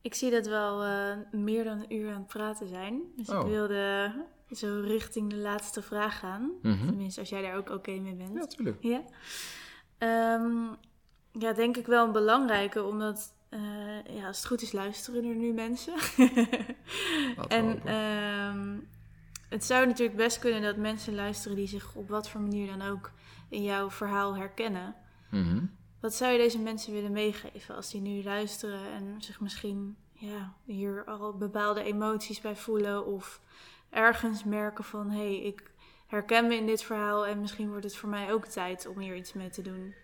Ik 0.00 0.14
zie 0.14 0.30
dat 0.30 0.44
we 0.44 0.50
wel 0.50 0.82
eh, 0.84 1.16
meer 1.40 1.64
dan 1.64 1.78
een 1.78 1.94
uur 1.94 2.12
aan 2.12 2.18
het 2.18 2.26
praten 2.26 2.68
zijn. 2.68 3.02
Dus 3.16 3.28
Oh. 3.28 3.40
ik 3.40 3.46
wilde 3.46 4.12
zo 4.50 4.80
richting 4.84 5.30
de 5.30 5.36
laatste 5.36 5.82
vraag 5.82 6.18
gaan. 6.18 6.50
Mhm. 6.62 6.86
Tenminste, 6.86 7.20
als 7.20 7.28
jij 7.28 7.42
daar 7.42 7.56
ook 7.56 7.70
oké 7.70 7.90
mee 7.90 8.14
bent. 8.14 8.32
ja, 8.32 8.38
natuurlijk. 8.38 8.82
Ja. 8.82 9.02
Ehm, 9.98 10.66
ja, 11.32 11.52
denk 11.52 11.76
ik 11.76 11.86
wel 11.86 12.06
een 12.06 12.12
belangrijke, 12.12 12.84
omdat 12.84 13.34
eh, 13.48 14.16
ja, 14.16 14.26
als 14.26 14.36
het 14.36 14.46
goed 14.46 14.62
is, 14.62 14.72
luisteren 14.72 15.24
er 15.24 15.34
nu 15.34 15.52
mensen. 15.52 15.94
en 17.48 17.84
ehm, 17.84 18.78
het 19.48 19.64
zou 19.64 19.86
natuurlijk 19.86 20.16
best 20.16 20.38
kunnen 20.38 20.62
dat 20.62 20.76
mensen 20.76 21.14
luisteren 21.14 21.56
die 21.56 21.68
zich 21.68 21.94
op 21.94 22.08
wat 22.08 22.28
voor 22.28 22.40
manier 22.40 22.66
dan 22.66 22.82
ook 22.82 23.10
in 23.48 23.62
jouw 23.62 23.90
verhaal 23.90 24.36
herkennen. 24.36 24.94
Mhm. 25.30 25.64
Wat 26.00 26.14
zou 26.14 26.32
je 26.32 26.38
deze 26.38 26.58
mensen 26.58 26.92
willen 26.92 27.12
meegeven 27.12 27.74
als 27.74 27.90
die 27.90 28.00
nu 28.00 28.22
luisteren 28.22 28.92
en 28.92 29.14
zich 29.18 29.40
misschien 29.40 29.96
ja, 30.12 30.54
hier 30.64 31.04
al 31.04 31.36
bepaalde 31.36 31.82
emoties 31.82 32.40
bij 32.40 32.56
voelen 32.56 33.06
of 33.06 33.40
ergens 33.90 34.44
merken 34.44 34.84
van 34.84 35.10
hé, 35.10 35.16
hey, 35.16 35.42
ik 35.42 35.70
herken 36.06 36.46
me 36.46 36.54
in 36.54 36.66
dit 36.66 36.82
verhaal 36.82 37.26
en 37.26 37.40
misschien 37.40 37.68
wordt 37.68 37.84
het 37.84 37.96
voor 37.96 38.08
mij 38.08 38.32
ook 38.32 38.46
tijd 38.46 38.86
om 38.86 38.98
hier 38.98 39.16
iets 39.16 39.32
mee 39.32 39.50
te 39.50 39.62
doen. 39.62 39.94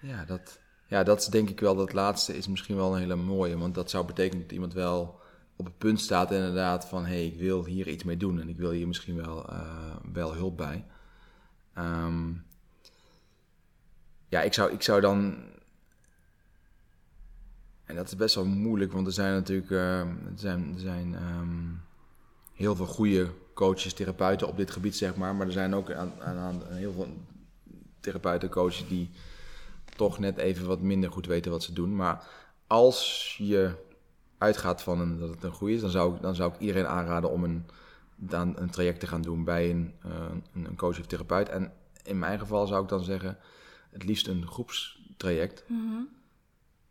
Ja, 0.00 0.24
dat, 0.24 0.60
ja, 0.94 1.02
dat 1.02 1.20
is 1.20 1.26
denk 1.26 1.48
ik 1.48 1.60
wel, 1.60 1.74
dat 1.74 1.92
laatste 1.92 2.36
is 2.36 2.48
misschien 2.48 2.76
wel 2.76 2.94
een 2.94 3.00
hele 3.00 3.16
mooie. 3.16 3.58
Want 3.58 3.74
dat 3.74 3.90
zou 3.90 4.06
betekenen 4.06 4.42
dat 4.42 4.52
iemand 4.52 4.72
wel 4.72 5.20
op 5.56 5.64
het 5.64 5.78
punt 5.78 6.00
staat 6.00 6.32
inderdaad 6.32 6.86
van... 6.86 7.04
hé, 7.04 7.12
hey, 7.12 7.26
ik 7.26 7.38
wil 7.38 7.64
hier 7.64 7.88
iets 7.88 8.04
mee 8.04 8.16
doen 8.16 8.40
en 8.40 8.48
ik 8.48 8.56
wil 8.56 8.70
hier 8.70 8.86
misschien 8.86 9.16
wel, 9.16 9.48
eh, 9.48 9.96
wel 10.12 10.34
hulp 10.34 10.56
bij. 10.56 10.84
Ehm, 11.74 12.32
ja, 14.28 14.42
ik 14.42 14.52
zou, 14.52 14.72
ik 14.72 14.82
zou 14.82 15.00
dan... 15.00 15.36
En 17.84 17.94
dat 17.94 18.06
is 18.06 18.16
best 18.16 18.34
wel 18.34 18.44
moeilijk, 18.44 18.92
want 18.92 19.06
er 19.06 19.12
zijn 19.12 19.32
natuurlijk 19.32 19.70
eh, 19.70 20.00
er 20.00 20.08
zijn, 20.34 20.74
er 20.74 20.80
zijn, 20.80 21.14
ehm, 21.14 21.72
heel 22.52 22.76
veel 22.76 22.86
goede 22.86 23.30
coaches, 23.54 23.94
therapeuten 23.94 24.48
op 24.48 24.56
dit 24.56 24.70
gebied, 24.70 24.96
zeg 24.96 25.16
maar. 25.16 25.34
Maar 25.34 25.46
er 25.46 25.52
zijn 25.52 25.74
ook 25.74 25.92
aan, 25.92 26.12
aan, 26.20 26.36
aan 26.36 26.62
heel 26.66 26.92
veel 26.92 27.16
therapeuten, 28.00 28.48
coaches 28.48 28.88
die 28.88 29.10
toch 29.96 30.18
net 30.18 30.36
even 30.36 30.66
wat 30.66 30.80
minder 30.80 31.10
goed 31.12 31.26
weten 31.26 31.50
wat 31.50 31.62
ze 31.62 31.72
doen. 31.72 31.96
Maar 31.96 32.26
als 32.66 33.34
je 33.38 33.70
uitgaat 34.38 34.82
van 34.82 35.00
een, 35.00 35.18
dat 35.18 35.28
het 35.28 35.42
een 35.42 35.52
goede 35.52 35.74
is, 35.74 35.80
dan 35.80 35.90
zou, 35.90 36.14
ik- 36.14 36.22
dan 36.22 36.34
zou 36.34 36.52
ik 36.52 36.60
iedereen 36.60 36.86
aanraden 36.86 37.30
om 37.30 37.44
een, 37.44 37.64
dan 38.16 38.52
een 38.58 38.70
traject 38.70 39.00
te 39.00 39.06
gaan 39.06 39.22
doen 39.22 39.44
bij 39.44 39.70
een, 39.70 39.94
eh, 40.02 40.10
een, 40.54 40.76
coach 40.76 40.98
of 40.98 41.06
therapeut. 41.06 41.48
En 41.48 41.72
in 42.02 42.18
mijn 42.18 42.38
geval 42.38 42.66
zou 42.66 42.82
ik 42.82 42.88
dan 42.88 43.04
zeggen, 43.04 43.38
het 43.90 44.04
liefst 44.04 44.26
een 44.26 44.46
groepstraject. 44.46 45.64
Mhm. 45.68 46.00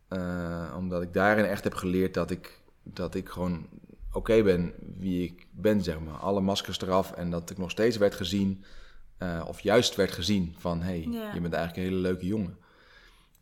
Eh, 0.08 0.74
omdat 0.76 1.02
ik 1.02 1.12
daarin 1.12 1.44
echt 1.44 1.64
heb 1.64 1.74
geleerd 1.74 2.14
dat 2.14 2.30
ik, 2.30 2.60
dat 2.82 3.14
ik 3.14 3.28
gewoon 3.28 3.66
oké 4.12 4.42
ben 4.42 4.74
wie 4.98 5.22
ik 5.24 5.46
ben, 5.50 5.82
zeg 5.82 6.00
maar. 6.00 6.14
Alle 6.14 6.40
maskers 6.40 6.80
eraf 6.80 7.12
en 7.12 7.30
dat 7.30 7.50
ik 7.50 7.58
nog 7.58 7.70
steeds 7.70 7.96
werd 7.96 8.14
gezien, 8.14 8.64
eh, 9.18 9.44
of 9.46 9.60
juist 9.60 9.94
werd 9.94 10.12
gezien 10.12 10.54
van... 10.58 10.80
hé, 10.80 10.84
hey, 10.86 11.00
je 11.34 11.40
bent 11.40 11.54
eigenlijk 11.54 11.76
een 11.76 11.92
hele 11.92 12.02
leuke 12.08 12.26
jongen. 12.26 12.58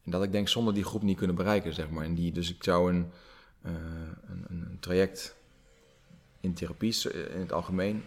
En 0.05 0.11
dat 0.11 0.23
ik 0.23 0.33
denk 0.33 0.49
zonder 0.49 0.75
die 0.75 0.85
groep 0.85 1.03
niet 1.03 1.17
kunnen 1.17 1.37
bereiken, 1.37 1.75
zeg 1.75 1.91
maar. 1.91 2.05
En 2.05 2.15
die, 2.15 2.33
dus 2.33 2.55
ik 2.55 2.65
zou 2.65 2.93
een, 2.93 3.11
eh, 3.63 3.73
een, 4.27 4.45
een, 4.49 4.77
traject 4.81 5.37
in 6.41 6.55
therapie 6.55 7.11
eh, 7.11 7.35
in 7.35 7.41
het 7.41 7.53
algemeen, 7.53 8.03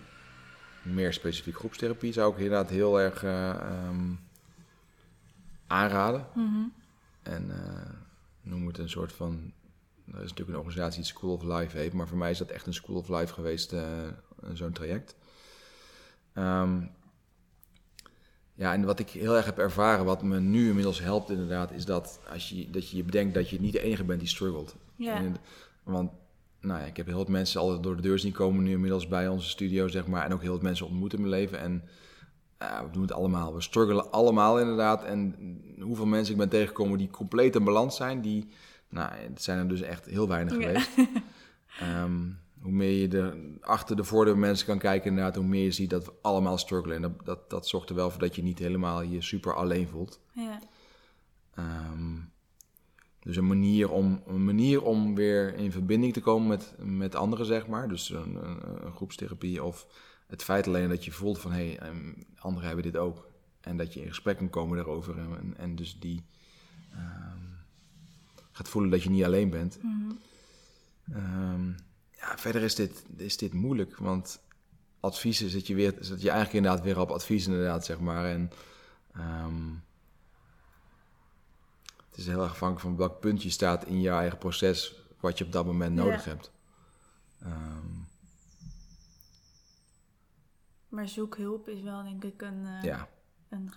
meer 0.81 1.13
specifiek 1.13 1.55
groepstherapie, 1.55 2.13
zou 2.13 2.31
ik 2.31 2.38
inderdaad 2.38 2.69
heel 2.69 2.99
erg 2.99 3.23
eh, 3.23 3.49
ehm, 3.49 4.13
aanraden. 5.67 6.27
Mhm. 6.34 6.63
En 7.22 7.51
eh, 7.51 7.91
noem 8.41 8.67
het 8.67 8.77
een 8.77 8.89
soort 8.89 9.13
van. 9.13 9.51
Er 10.05 10.22
is 10.22 10.30
natuurlijk 10.30 10.49
een 10.49 10.63
organisatie 10.63 11.01
die 11.01 11.11
School 11.11 11.34
of 11.34 11.43
Life 11.43 11.77
heeft, 11.77 11.93
maar 11.93 12.07
voor 12.07 12.17
mij 12.17 12.31
is 12.31 12.38
dat 12.38 12.49
echt 12.49 12.67
een 12.67 12.73
School 12.73 12.95
of 12.95 13.09
Life 13.09 13.34
geweest, 13.34 13.76
zo'n 14.53 14.72
traject. 14.72 15.15
Ehm, 16.34 16.81
ja, 18.56 18.73
en 18.73 18.84
wat 18.86 18.99
ik 18.99 19.10
heel 19.10 19.36
erg 19.36 19.45
heb 19.45 19.57
ervaren, 19.57 20.06
wat 20.06 20.23
me 20.23 20.40
nu 20.40 20.68
inmiddels 20.68 20.99
helpt 21.02 21.30
inderdaad, 21.30 21.72
is 21.72 21.86
dat 21.86 22.19
als 22.32 22.49
je, 22.49 22.69
dat 22.69 22.90
je 22.90 23.03
bedenkt 23.03 23.34
dat 23.34 23.49
je 23.49 23.60
niet 23.60 23.72
de 23.73 23.82
enige 23.82 24.03
bent 24.03 24.19
die 24.19 24.30
struggelt. 24.30 24.76
Ja. 24.95 25.15
En- 25.15 25.36
want 25.84 26.11
nou 26.61 26.80
ja, 26.80 26.86
ik 26.86 26.98
heb 26.98 27.06
heel 27.06 27.18
wat 27.18 27.27
mensen 27.27 27.61
al 27.61 27.82
door 27.82 27.95
de 27.95 28.02
deur 28.02 28.19
zien 28.19 28.32
komen 28.32 28.64
nu 28.64 28.72
inmiddels 28.72 29.07
bij 29.07 29.27
onze 29.27 29.49
studio, 29.49 29.88
zeg 29.88 30.07
maar. 30.07 30.26
En 30.26 30.34
ook 30.34 30.41
heel 30.41 30.52
wat 30.52 30.61
mensen 30.61 30.86
ontmoet 30.86 31.14
in 31.14 31.19
mijn 31.19 31.32
leven. 31.32 31.60
En 31.60 31.84
we 32.57 32.90
doen 32.91 33.02
het 33.02 33.11
allemaal. 33.11 33.53
We 33.53 33.61
struggelen 33.61 34.11
allemaal 34.11 34.60
inderdaad. 34.60 35.03
En 35.03 35.36
hoeveel 35.82 36.06
mensen 36.06 36.34
ik 36.34 36.40
ben 36.40 36.49
tegengekomen 36.49 36.98
die 36.98 37.10
compleet 37.10 37.56
in 37.56 37.64
balans 37.64 37.95
zijn, 37.95 38.22
die, 38.22 38.48
nou, 38.90 39.11
het 39.14 39.41
zijn 39.44 39.57
er 39.60 39.68
dus 39.68 39.82
echt 39.82 40.06
heel 40.06 40.27
weinig 40.27 40.53
Ja. 40.60 40.61
geweest. 40.68 40.90
Ehm, 41.80 42.22
hoe 42.66 42.74
meer 42.74 42.92
je 42.92 43.08
er 43.08 43.38
achter 43.62 43.96
de 43.96 44.04
voordeur 44.04 44.38
mensen 44.38 44.68
kan 44.68 44.78
kijken, 44.78 45.10
inderdaad, 45.10 45.36
hoe 45.36 45.46
meer 45.46 45.64
je 45.64 45.72
ziet 45.72 45.90
dat 45.90 46.06
we 46.06 46.14
allemaal 46.22 46.58
struggelen. 46.58 46.96
En 46.96 47.02
dat, 47.02 47.26
dat, 47.26 47.50
dat 47.50 47.68
zorgt 47.68 47.90
er 47.90 47.96
wel 47.96 48.10
voor 48.12 48.20
dat 48.20 48.36
je 48.36 48.44
niet 48.44 48.60
helemaal 48.60 49.02
je 49.02 49.22
super 49.22 49.54
alleen 49.54 49.88
voelt. 49.88 50.20
Ja. 50.32 50.60
Ehm, 51.54 52.18
dus 53.20 53.36
een 53.36 53.48
manier, 53.48 53.92
om, 53.92 54.24
een 54.28 54.46
manier 54.46 54.84
om 54.84 55.16
weer 55.16 55.56
in 55.56 55.72
verbinding 55.72 56.14
te 56.14 56.22
komen 56.22 56.48
met, 56.48 56.76
met 56.78 57.16
anderen, 57.16 57.46
zeg 57.46 57.68
maar. 57.68 57.88
Dus 57.88 58.10
een, 58.10 58.36
een, 58.36 58.86
een 58.86 58.96
groepstherapie 58.96 59.64
of 59.64 59.88
het 60.28 60.44
feit 60.44 60.68
alleen 60.68 60.90
dat 60.90 61.06
je 61.06 61.12
voelt 61.12 61.40
van... 61.40 61.52
hé, 61.52 61.68
hey, 61.68 61.80
ehm, 61.80 62.14
anderen 62.38 62.68
hebben 62.68 62.86
dit 62.86 62.98
ook. 62.98 63.28
En 63.62 63.78
dat 63.78 63.94
je 63.94 64.02
in 64.02 64.08
gesprek 64.08 64.38
kan 64.38 64.50
komen 64.50 64.78
daarover. 64.78 65.18
En, 65.18 65.54
en, 65.58 65.76
dus 65.76 66.00
die 66.00 66.26
ehm, 66.92 67.40
gaat 68.52 68.70
voelen 68.70 68.92
dat 68.92 69.04
je 69.04 69.10
niet 69.10 69.24
alleen 69.24 69.50
bent. 69.50 69.80
Ehm, 71.12 71.72
ja, 72.30 72.38
verder 72.38 72.61
is 72.61 72.76
dit, 72.76 73.03
is 73.18 73.38
dit 73.38 73.53
moeilijk, 73.53 73.97
want 73.97 74.39
adviezen 74.99 75.49
zit 75.49 75.68
je, 75.68 75.76
weer, 75.76 75.95
zit 75.99 76.22
je 76.22 76.30
eigenlijk 76.30 76.53
inderdaad 76.65 76.84
weer 76.85 76.99
op 76.99 77.10
advies 77.11 77.47
inderdaad, 77.47 77.85
zeg 77.85 77.99
maar. 77.99 78.26
En 78.26 78.52
ehm, 79.14 79.69
het 82.10 82.18
is 82.18 82.27
heel 82.27 82.41
erg 82.41 82.52
afhankelijk 82.52 82.85
van 82.88 82.97
welk 82.97 83.19
punt 83.19 83.43
je 83.43 83.49
staat 83.49 83.85
in 83.85 84.02
je 84.02 84.10
eigen 84.10 84.38
proces, 84.38 84.95
wat 85.19 85.38
je 85.38 85.45
op 85.45 85.52
dat 85.52 85.65
moment 85.65 85.97
Ja. 85.97 86.03
nodig 86.03 86.26
hebt. 86.26 86.52
Ehm, 87.41 88.03
Maar 90.89 91.07
zoek 91.07 91.38
hulp 91.38 91.69
is 91.69 91.81
wel 91.81 92.03
denk 92.03 92.23
ik 92.23 92.41
een, 92.41 92.65
eh, 92.65 92.84
ja. 92.84 93.07
een, 93.49 93.72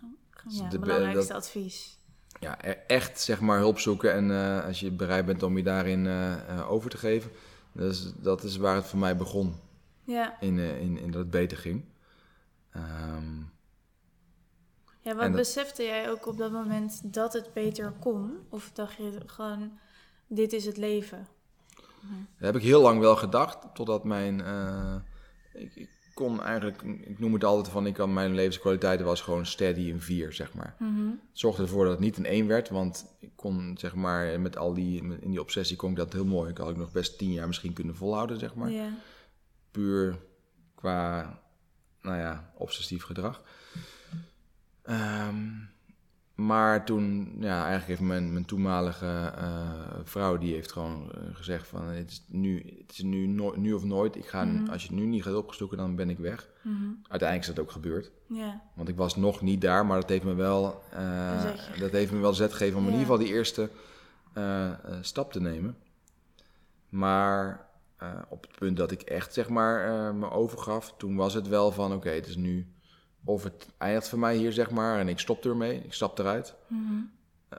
Dus 0.44 0.58
ja, 0.58 0.68
de- 0.68 0.78
belangrijkste 0.78 1.32
dat- 1.32 1.42
advies. 1.42 1.98
ja, 2.40 2.64
e- 2.64 2.70
echt 2.86 3.20
zeg 3.20 3.40
maar 3.40 3.58
hulp 3.58 3.78
zoeken 3.78 4.12
en 4.12 4.30
eh, 4.30 4.64
als 4.64 4.80
je 4.80 4.90
bereid 4.90 5.26
bent 5.26 5.42
om 5.42 5.56
je 5.56 5.62
daarin 5.62 6.06
eh, 6.06 6.70
over 6.70 6.90
te 6.90 6.98
geven, 6.98 7.30
is, 7.78 8.12
dat 8.16 8.42
is 8.42 8.56
waar 8.56 8.74
het 8.74 8.86
voor 8.86 8.98
mij 8.98 9.16
begon. 9.16 9.54
Ja. 10.04 10.40
in, 10.40 10.58
eh, 10.58 10.80
in, 10.80 10.98
in 10.98 11.10
dat 11.10 11.20
het 11.20 11.30
beter 11.30 11.58
ging. 11.58 11.84
Ehm, 12.70 13.36
Ja, 15.02 15.14
wat 15.14 15.22
dat- 15.22 15.32
besefte 15.32 15.82
jij 15.82 16.10
ook 16.10 16.26
op 16.26 16.38
dat 16.38 16.52
moment 16.52 17.12
dat 17.12 17.32
het 17.32 17.52
beter 17.52 17.92
kon? 18.00 18.36
Of 18.48 18.70
dacht 18.72 18.96
je 18.96 19.20
gewoon, 19.26 19.78
dit 20.26 20.52
is 20.52 20.64
het 20.64 20.76
leven? 20.76 21.26
dat 22.38 22.46
heb 22.46 22.56
ik 22.56 22.62
heel 22.62 22.82
lang 22.82 23.00
wel 23.00 23.16
gedacht, 23.16 23.74
totdat 23.74 24.04
mijn... 24.04 24.40
eh, 24.40 24.94
ik, 25.52 25.74
ik 25.76 25.90
kon 26.18 26.42
eigenlijk, 26.42 26.82
ik 26.82 27.18
noem 27.18 27.32
het 27.32 27.44
altijd 27.44 27.68
van, 27.68 27.86
ik 27.86 27.94
kan, 27.94 28.12
mijn 28.12 28.34
levenskwaliteit 28.34 29.00
was 29.00 29.20
gewoon 29.20 29.46
steady 29.46 29.90
een 29.90 30.00
4, 30.00 30.32
zeg 30.32 30.54
maar. 30.54 30.74
Het 31.30 31.38
zorgde 31.38 31.62
ervoor 31.62 31.84
dat 31.84 31.92
het 31.92 32.00
niet 32.00 32.16
een 32.16 32.26
1 32.26 32.46
werd, 32.46 32.68
want 32.68 33.06
ik 33.20 33.30
kon, 33.34 33.76
zeg 33.78 33.94
maar, 33.94 34.40
met 34.40 34.56
al 34.56 34.74
die, 34.74 35.02
in 35.20 35.30
die 35.30 35.40
obsessie 35.40 35.76
kon 35.76 35.90
ik 35.90 35.96
dat 35.96 36.12
heel 36.12 36.24
mooi. 36.24 36.50
Ik 36.50 36.58
had 36.58 36.70
ik 36.70 36.76
nog 36.76 36.92
best 36.92 37.18
10 37.18 37.32
jaar 37.32 37.46
misschien 37.46 37.72
kunnen 37.72 37.96
volhouden, 37.96 38.38
zeg 38.38 38.54
maar. 38.54 38.70
Puur 39.70 40.18
qua, 40.74 41.38
nou 42.02 42.16
ja, 42.16 42.52
obsessief 42.54 43.02
gedrag. 43.02 43.42
Ehm, 44.82 45.46
maar 46.38 46.84
toen, 46.84 47.34
ja, 47.40 47.54
eigenlijk 47.56 47.86
heeft 47.86 48.00
mijn, 48.00 48.32
mijn 48.32 48.44
toenmalige 48.44 49.32
eh, 49.36 49.70
vrouw, 50.04 50.38
die 50.38 50.54
heeft 50.54 50.72
gewoon 50.72 51.12
eh, 51.12 51.20
gezegd 51.32 51.68
van, 51.68 51.84
het 51.88 52.10
is 52.10 52.24
nu, 52.28 52.56
het 52.86 52.92
is 52.92 53.02
nu, 53.02 53.26
no- 53.26 53.54
nu 53.56 53.72
of 53.72 53.84
nooit. 53.84 54.16
Ik 54.16 54.26
ga, 54.26 54.44
Mhm. 54.44 54.70
als 54.70 54.82
je 54.82 54.88
het 54.88 54.96
nu 54.98 55.04
niet 55.06 55.22
gaat 55.22 55.34
opgestoken, 55.34 55.76
dan 55.76 55.96
ben 55.96 56.10
ik 56.10 56.18
weg. 56.18 56.48
Mhm. 56.62 56.74
Uiteindelijk 57.08 57.48
is 57.48 57.54
dat 57.54 57.64
ook 57.64 57.70
gebeurd. 57.72 58.10
Want 58.74 58.88
ik 58.88 58.96
was 58.96 59.16
nog 59.16 59.40
niet 59.40 59.60
daar, 59.60 59.86
maar 59.86 60.00
dat 60.00 60.08
heeft 60.08 60.24
me 60.24 60.34
wel, 60.34 60.82
eh, 60.92 61.44
dat 61.78 61.90
heeft 61.90 62.12
me 62.12 62.18
wel 62.18 62.34
zet 62.34 62.52
gegeven 62.52 62.76
om 62.78 62.84
in 62.86 62.90
ieder 62.92 63.06
geval 63.06 63.18
die 63.18 63.34
eerste 63.34 63.70
stap 65.00 65.32
te 65.32 65.40
nemen. 65.40 65.76
Maar 66.88 67.66
op 68.28 68.42
het 68.42 68.58
punt 68.58 68.76
dat 68.76 68.90
ik 68.90 69.02
echt 69.02 69.32
zeg 69.34 69.48
maar 69.48 70.14
me 70.14 70.30
overgaf, 70.30 70.94
toen 70.98 71.16
was 71.16 71.34
het 71.34 71.48
wel 71.48 71.72
van 71.72 71.92
oké, 71.92 72.08
het 72.10 72.26
is 72.26 72.36
nu 72.36 72.66
of 73.28 73.42
het 73.42 73.66
eindigt 73.78 74.08
voor 74.08 74.18
mij 74.18 74.36
hier 74.36 74.52
zeg 74.52 74.70
maar 74.70 74.98
en 74.98 75.08
ik 75.08 75.18
stop 75.18 75.44
ermee, 75.44 75.82
ik 75.84 75.92
stap 75.94 76.18
eruit. 76.18 76.54
Mhm. 76.66 76.82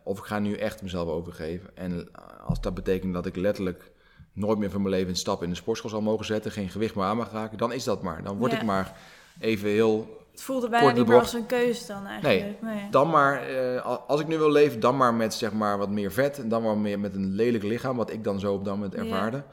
of 0.04 0.18
ik 0.20 0.24
ga 0.26 0.40
nu 0.40 0.54
echt 0.56 0.82
mezelf 0.82 1.08
overgeven. 1.08 1.70
En 1.78 2.08
als 2.46 2.62
dat 2.62 2.74
betekent 2.74 3.14
dat 3.14 3.26
ik 3.26 3.36
letterlijk 3.36 3.91
nooit 4.34 4.58
meer 4.60 4.70
van 4.70 4.82
mijn 4.82 4.94
leven 4.94 5.10
een 5.10 5.16
stap 5.16 5.44
in 5.44 5.50
de 5.50 5.56
sportschool 5.56 5.90
zal 5.90 6.02
mogen 6.02 6.26
zetten, 6.26 6.52
geen 6.52 6.70
gewicht 6.70 6.96
meer 6.96 7.06
aan 7.06 7.18
mag 7.18 7.32
raken, 7.32 7.58
dan 7.58 7.72
is 7.74 7.84
dat 7.84 8.02
maar. 8.02 8.24
Dan 8.24 8.38
word 8.38 8.52
Ja. 8.52 8.58
ik 8.58 8.64
maar 8.64 8.98
even 9.40 9.70
heel 9.70 10.18
Het 10.32 10.41
voelde 10.41 10.70
bijna 10.70 10.91
niet 10.91 11.08
meer 11.08 11.20
als 11.20 11.34
een 11.34 11.46
keus 11.46 11.86
dan 11.86 12.06
eigenlijk. 12.06 12.62
Nee. 12.62 12.88
Dan 12.91 13.10
maar, 13.10 13.41
eh, 13.48 13.86
als 14.08 14.22
ik 14.22 14.28
nu 14.28 14.38
wil 14.38 14.52
leven, 14.52 14.80
dan 14.80 14.98
maar 14.98 15.14
met 15.14 15.34
zeg 15.34 15.52
maar 15.54 15.78
wat 15.78 15.90
meer 15.90 16.12
vet. 16.12 16.40
En 16.40 16.50
dan 16.50 16.64
maar 16.64 16.78
meer 16.78 17.00
met 17.00 17.16
een 17.16 17.32
lelijk 17.36 17.64
lichaam, 17.64 17.98
wat 17.98 18.12
ik 18.12 18.24
dan 18.24 18.40
zo 18.40 18.54
op 18.54 18.66
dat 18.66 18.74
moment 18.76 18.94
Ja. 18.94 19.00
ervaarde. 19.00 19.44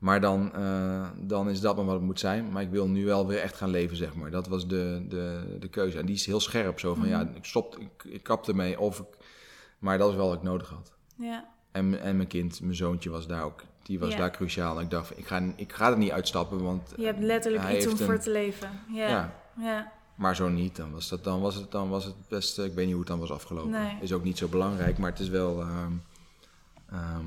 Maar 0.00 0.20
dan, 0.20 0.54
eh, 0.54 1.08
dan 1.16 1.48
is 1.50 1.60
dat 1.60 1.76
maar 1.76 1.84
wat 1.84 1.94
het 1.94 2.02
moet 2.04 2.20
zijn. 2.20 2.50
Maar 2.52 2.62
ik 2.62 2.70
wil 2.70 2.88
nu 2.88 3.04
wel 3.04 3.26
weer 3.26 3.38
echt 3.38 3.56
gaan 3.56 3.70
leven, 3.70 3.96
zeg 3.96 4.14
maar. 4.14 4.30
Dat 4.30 4.46
was 4.48 4.66
de, 4.68 5.04
de, 5.08 5.56
de 5.60 5.68
keuze. 5.68 5.98
En 5.98 6.06
die 6.06 6.14
is 6.14 6.26
heel 6.26 6.40
scherp. 6.40 6.78
Zo 6.80 6.94
van, 6.94 7.02
Mhm. 7.02 7.10
ja, 7.12 7.30
ik 7.34 7.44
stop, 7.44 7.78
ik, 7.78 8.04
ik 8.04 8.22
kap 8.22 8.48
ermee. 8.48 8.80
Of 8.80 8.98
ik, 9.00 9.06
maar 9.78 9.98
dat 9.98 10.10
is 10.10 10.16
wel 10.16 10.26
wat 10.28 10.36
ik 10.36 10.42
nodig 10.42 10.68
had. 10.68 10.92
Ja. 11.16 11.44
En, 11.72 12.00
en 12.00 12.16
mijn 12.16 12.28
kind, 12.28 12.60
mijn 12.60 12.74
zoontje 12.74 13.10
was 13.10 13.26
daar 13.26 13.44
ook. 13.44 13.62
Die 13.82 13.98
was 13.98 14.10
Ja. 14.12 14.16
daar 14.18 14.30
cruciaal. 14.30 14.80
Ik 14.80 14.90
dacht, 14.90 15.18
ik 15.18 15.26
ga, 15.26 15.42
ik 15.56 15.72
ga 15.72 15.90
er 15.90 15.98
niet 15.98 16.10
uitstappen, 16.10 16.62
want... 16.62 16.92
Je 16.96 17.04
hebt 17.04 17.20
letterlijk 17.22 17.68
iets 17.72 17.86
om 17.86 17.96
voor 17.96 18.18
te 18.18 18.30
leven. 18.30 18.70
Ja. 18.92 19.08
ja, 19.08 19.32
ja. 19.58 19.92
maar 20.14 20.36
zo 20.36 20.48
niet, 20.48 20.76
dan 20.76 20.92
was, 20.92 21.08
dat, 21.08 21.24
dan 21.24 21.40
was, 21.40 21.54
het, 21.54 21.70
dan 21.70 21.88
was 21.88 22.04
het 22.04 22.14
best... 22.28 22.58
Ik 22.58 22.72
weet 22.74 22.84
niet 22.84 22.90
hoe 22.94 22.98
het 23.02 23.08
dan 23.10 23.18
was 23.18 23.30
afgelopen. 23.32 23.70
Nee. 23.70 23.96
Is 24.00 24.12
ook 24.12 24.24
niet 24.24 24.38
zo 24.38 24.48
belangrijk, 24.48 24.98
maar 24.98 25.10
het 25.10 25.20
is 25.20 25.28
wel... 25.28 25.60
ehm, 25.60 25.92
ehm, 26.90 27.24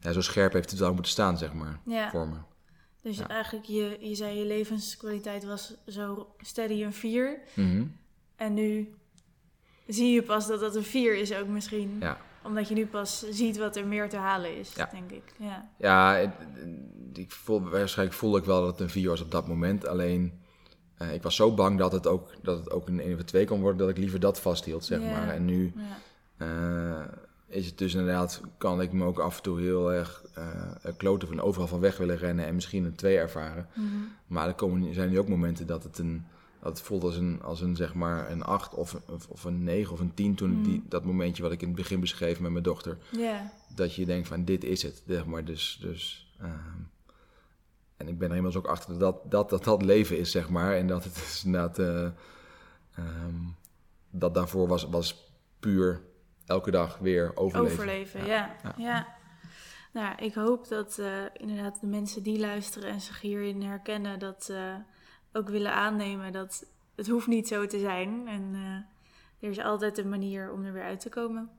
ja, 0.00 0.12
zo 0.12 0.20
scherp 0.20 0.52
heeft 0.52 0.70
het 0.70 0.78
wel 0.80 0.92
moeten 0.94 1.12
staan, 1.12 1.38
zeg 1.38 1.52
maar, 1.52 1.80
Ja. 1.84 2.10
voor 2.10 2.28
me. 2.28 2.36
Dus 3.02 3.18
Ja. 3.18 3.28
eigenlijk, 3.28 3.66
je, 3.66 3.96
je 4.00 4.14
zei 4.14 4.38
je 4.38 4.44
levenskwaliteit 4.44 5.44
was 5.44 5.74
zo 5.86 6.34
steady 6.38 6.82
een 6.82 6.92
4. 6.92 7.40
Mhm. 7.54 7.84
En 8.36 8.54
nu 8.54 8.94
zie 9.86 10.12
je 10.12 10.22
pas 10.22 10.46
dat 10.46 10.60
dat 10.60 10.76
een 10.76 10.82
4 10.82 11.16
is 11.16 11.34
ook 11.34 11.46
misschien. 11.48 11.96
Ja. 12.00 12.18
Omdat 12.42 12.68
je 12.68 12.74
nu 12.74 12.86
pas 12.86 13.28
ziet 13.30 13.56
wat 13.58 13.76
er 13.76 13.86
meer 13.86 14.08
te 14.08 14.16
halen 14.16 14.56
is, 14.58 14.74
Ja. 14.74 14.88
denk 14.92 15.10
ik. 15.10 15.34
Ja. 15.38 15.68
Ja, 15.78 16.16
ik 17.12 17.32
voel, 17.32 17.60
waarschijnlijk 17.68 18.18
voelde 18.18 18.38
ik 18.38 18.44
wel 18.44 18.60
dat 18.60 18.70
het 18.70 18.80
een 18.80 18.90
4 18.90 19.08
was 19.08 19.20
op 19.20 19.30
dat 19.30 19.48
moment. 19.48 19.86
Alleen, 19.86 20.40
eh, 20.96 21.14
ik 21.14 21.22
was 21.22 21.36
zo 21.36 21.54
bang 21.54 21.78
dat 21.78 21.92
het 21.92 22.06
ook, 22.06 22.30
dat 22.42 22.58
het 22.58 22.70
ook 22.70 22.88
een 22.88 23.00
1 23.00 23.12
of 23.12 23.18
een 23.18 23.24
2 23.24 23.46
kon 23.46 23.60
worden, 23.60 23.78
dat 23.78 23.88
ik 23.88 23.96
liever 23.98 24.20
dat 24.20 24.40
vasthield, 24.40 24.84
zeg 24.84 25.00
maar. 25.00 25.28
En 25.28 25.44
nu 25.44 25.72
ja. 26.38 27.10
Is 27.50 27.66
het 27.66 27.78
dus 27.78 27.94
inderdaad, 27.94 28.40
kan 28.58 28.80
ik 28.80 28.92
me 28.92 29.04
ook 29.04 29.18
af 29.18 29.36
en 29.36 29.42
toe 29.42 29.60
heel 29.60 29.92
erg 29.92 30.24
eh 30.34 30.72
kloten 30.96 31.28
van 31.28 31.40
overal 31.40 31.66
van 31.66 31.80
weg 31.80 31.96
willen 31.96 32.16
rennen 32.16 32.46
en 32.46 32.54
misschien 32.54 32.84
een 32.84 32.94
2 32.94 33.16
ervaren. 33.16 33.68
Mhm. 33.74 33.86
Maar 34.26 34.46
er 34.48 34.54
komen, 34.54 34.94
zijn 34.94 35.10
nu 35.10 35.18
ook 35.18 35.28
momenten 35.28 35.66
dat 35.66 35.82
het, 35.82 35.98
een, 35.98 36.24
dat 36.62 36.78
het 36.78 36.86
voelt 36.86 37.02
als 37.02 37.16
een, 37.16 37.42
als 37.42 37.60
een, 37.60 37.76
zeg 37.76 37.94
maar, 37.94 38.30
een 38.30 38.42
8 38.42 38.74
of, 38.74 39.00
of, 39.06 39.28
of 39.28 39.44
een 39.44 39.64
9 39.64 39.92
of 39.92 40.00
een 40.00 40.14
10. 40.14 40.34
Toen 40.34 40.50
Mm. 40.50 40.62
die, 40.62 40.82
dat 40.88 41.04
momentje 41.04 41.42
wat 41.42 41.52
ik 41.52 41.60
in 41.60 41.66
het 41.68 41.76
begin 41.76 42.00
beschreef 42.00 42.40
met 42.40 42.50
mijn 42.50 42.64
dochter. 42.64 42.98
Dat 43.74 43.94
je 43.94 44.06
denkt 44.06 44.28
van 44.28 44.44
dit 44.44 44.64
is 44.64 44.82
het. 44.82 45.02
Zeg 45.06 45.26
maar. 45.26 45.44
dus, 45.44 45.78
dus, 45.80 46.32
ehm, 46.38 46.78
en 47.96 48.08
ik 48.08 48.18
ben 48.18 48.30
er 48.30 48.36
inmiddels 48.36 48.64
ook 48.64 48.70
achter 48.70 48.98
dat 48.98 49.30
dat, 49.30 49.50
dat 49.50 49.64
dat 49.64 49.82
leven 49.82 50.18
is, 50.18 50.30
zeg 50.30 50.48
maar. 50.48 50.76
En 50.76 50.86
dat 50.86 51.04
het 51.04 51.16
is 51.16 51.42
inderdaad... 51.44 51.78
eh, 51.78 52.04
ehm, 52.94 53.34
dat 54.10 54.34
daarvoor 54.34 54.68
was, 54.68 54.84
was 54.84 55.30
puur 55.60 56.00
elke 56.50 56.70
dag 56.70 56.98
weer 56.98 57.36
overleven. 57.36 57.72
Overleven, 57.72 58.26
Ja. 58.26 58.56
ja. 58.76 59.18
Nou, 59.92 60.16
ik 60.16 60.34
hoop 60.34 60.68
dat 60.68 60.98
eh, 60.98 61.24
inderdaad 61.36 61.80
de 61.80 61.86
mensen 61.86 62.22
die 62.22 62.38
luisteren 62.38 62.90
en 62.90 63.00
zich 63.00 63.20
hierin 63.20 63.62
herkennen, 63.62 64.18
dat 64.18 64.48
eh, 64.52 64.74
ook 65.32 65.48
willen 65.48 65.74
aannemen 65.74 66.32
dat 66.32 66.66
het 66.94 67.08
hoeft 67.08 67.26
niet 67.26 67.48
zo 67.48 67.66
te 67.66 67.78
zijn. 67.78 68.28
En 68.28 68.50
eh, 68.54 69.44
er 69.46 69.50
is 69.50 69.58
altijd 69.58 69.98
een 69.98 70.08
manier 70.08 70.52
om 70.52 70.64
er 70.64 70.72
weer 70.72 70.82
uit 70.82 71.00
te 71.00 71.08
komen. 71.08 71.50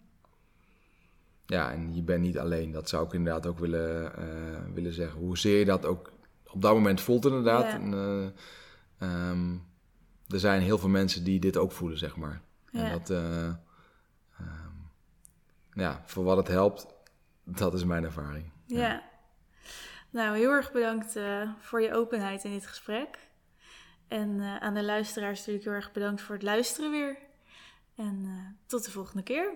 Ja, 1.45 1.72
en 1.72 1.95
je 1.95 2.01
bent 2.01 2.22
niet 2.22 2.38
alleen. 2.38 2.72
Dat 2.72 2.89
zou 2.89 3.05
ik 3.05 3.13
inderdaad 3.13 3.47
ook 3.47 3.59
willen, 3.59 4.15
eh, 4.18 4.73
willen 4.73 4.93
zeggen. 4.93 5.19
Hoezeer 5.19 5.59
je 5.59 5.65
dat 5.65 5.85
ook 5.85 6.11
op 6.45 6.61
dat 6.61 6.73
moment 6.73 7.01
voelt 7.01 7.26
inderdaad. 7.26 7.63
Ja. 7.63 7.73
En, 7.73 7.93
eh, 7.93 8.27
ehm, 9.07 9.55
er 10.27 10.39
zijn 10.39 10.61
heel 10.61 10.77
veel 10.77 10.89
mensen 10.89 11.23
die 11.23 11.39
dit 11.39 11.57
ook 11.57 11.72
voelen, 11.72 11.97
zeg 11.97 12.15
maar. 12.15 12.41
Ja. 12.72 12.80
En 12.80 12.91
dat, 12.91 13.09
ja, 15.73 16.02
voor 16.06 16.23
wat 16.23 16.38
het 16.38 16.48
helpt, 16.48 16.88
dat 17.43 17.73
is 17.73 17.84
mijn 17.84 18.03
ervaring. 18.03 18.52
Ja. 18.65 19.03
Nou, 20.10 20.38
heel 20.38 20.52
erg 20.52 20.72
bedankt 20.72 21.15
eh, 21.15 21.49
voor 21.60 21.81
je 21.81 21.93
openheid 21.93 22.43
in 22.43 22.52
dit 22.52 22.68
gesprek. 22.68 23.19
En 24.07 24.39
eh, 24.39 24.57
aan 24.57 24.73
de 24.73 24.84
luisteraars 24.84 25.38
natuurlijk 25.38 25.65
heel 25.65 25.73
erg 25.73 25.91
bedankt 25.91 26.22
voor 26.22 26.35
het 26.35 26.43
luisteren 26.43 26.91
weer. 26.91 27.18
En 27.95 28.23
eh, 28.26 28.68
tot 28.68 28.85
de 28.85 28.91
volgende 28.91 29.23
keer. 29.23 29.53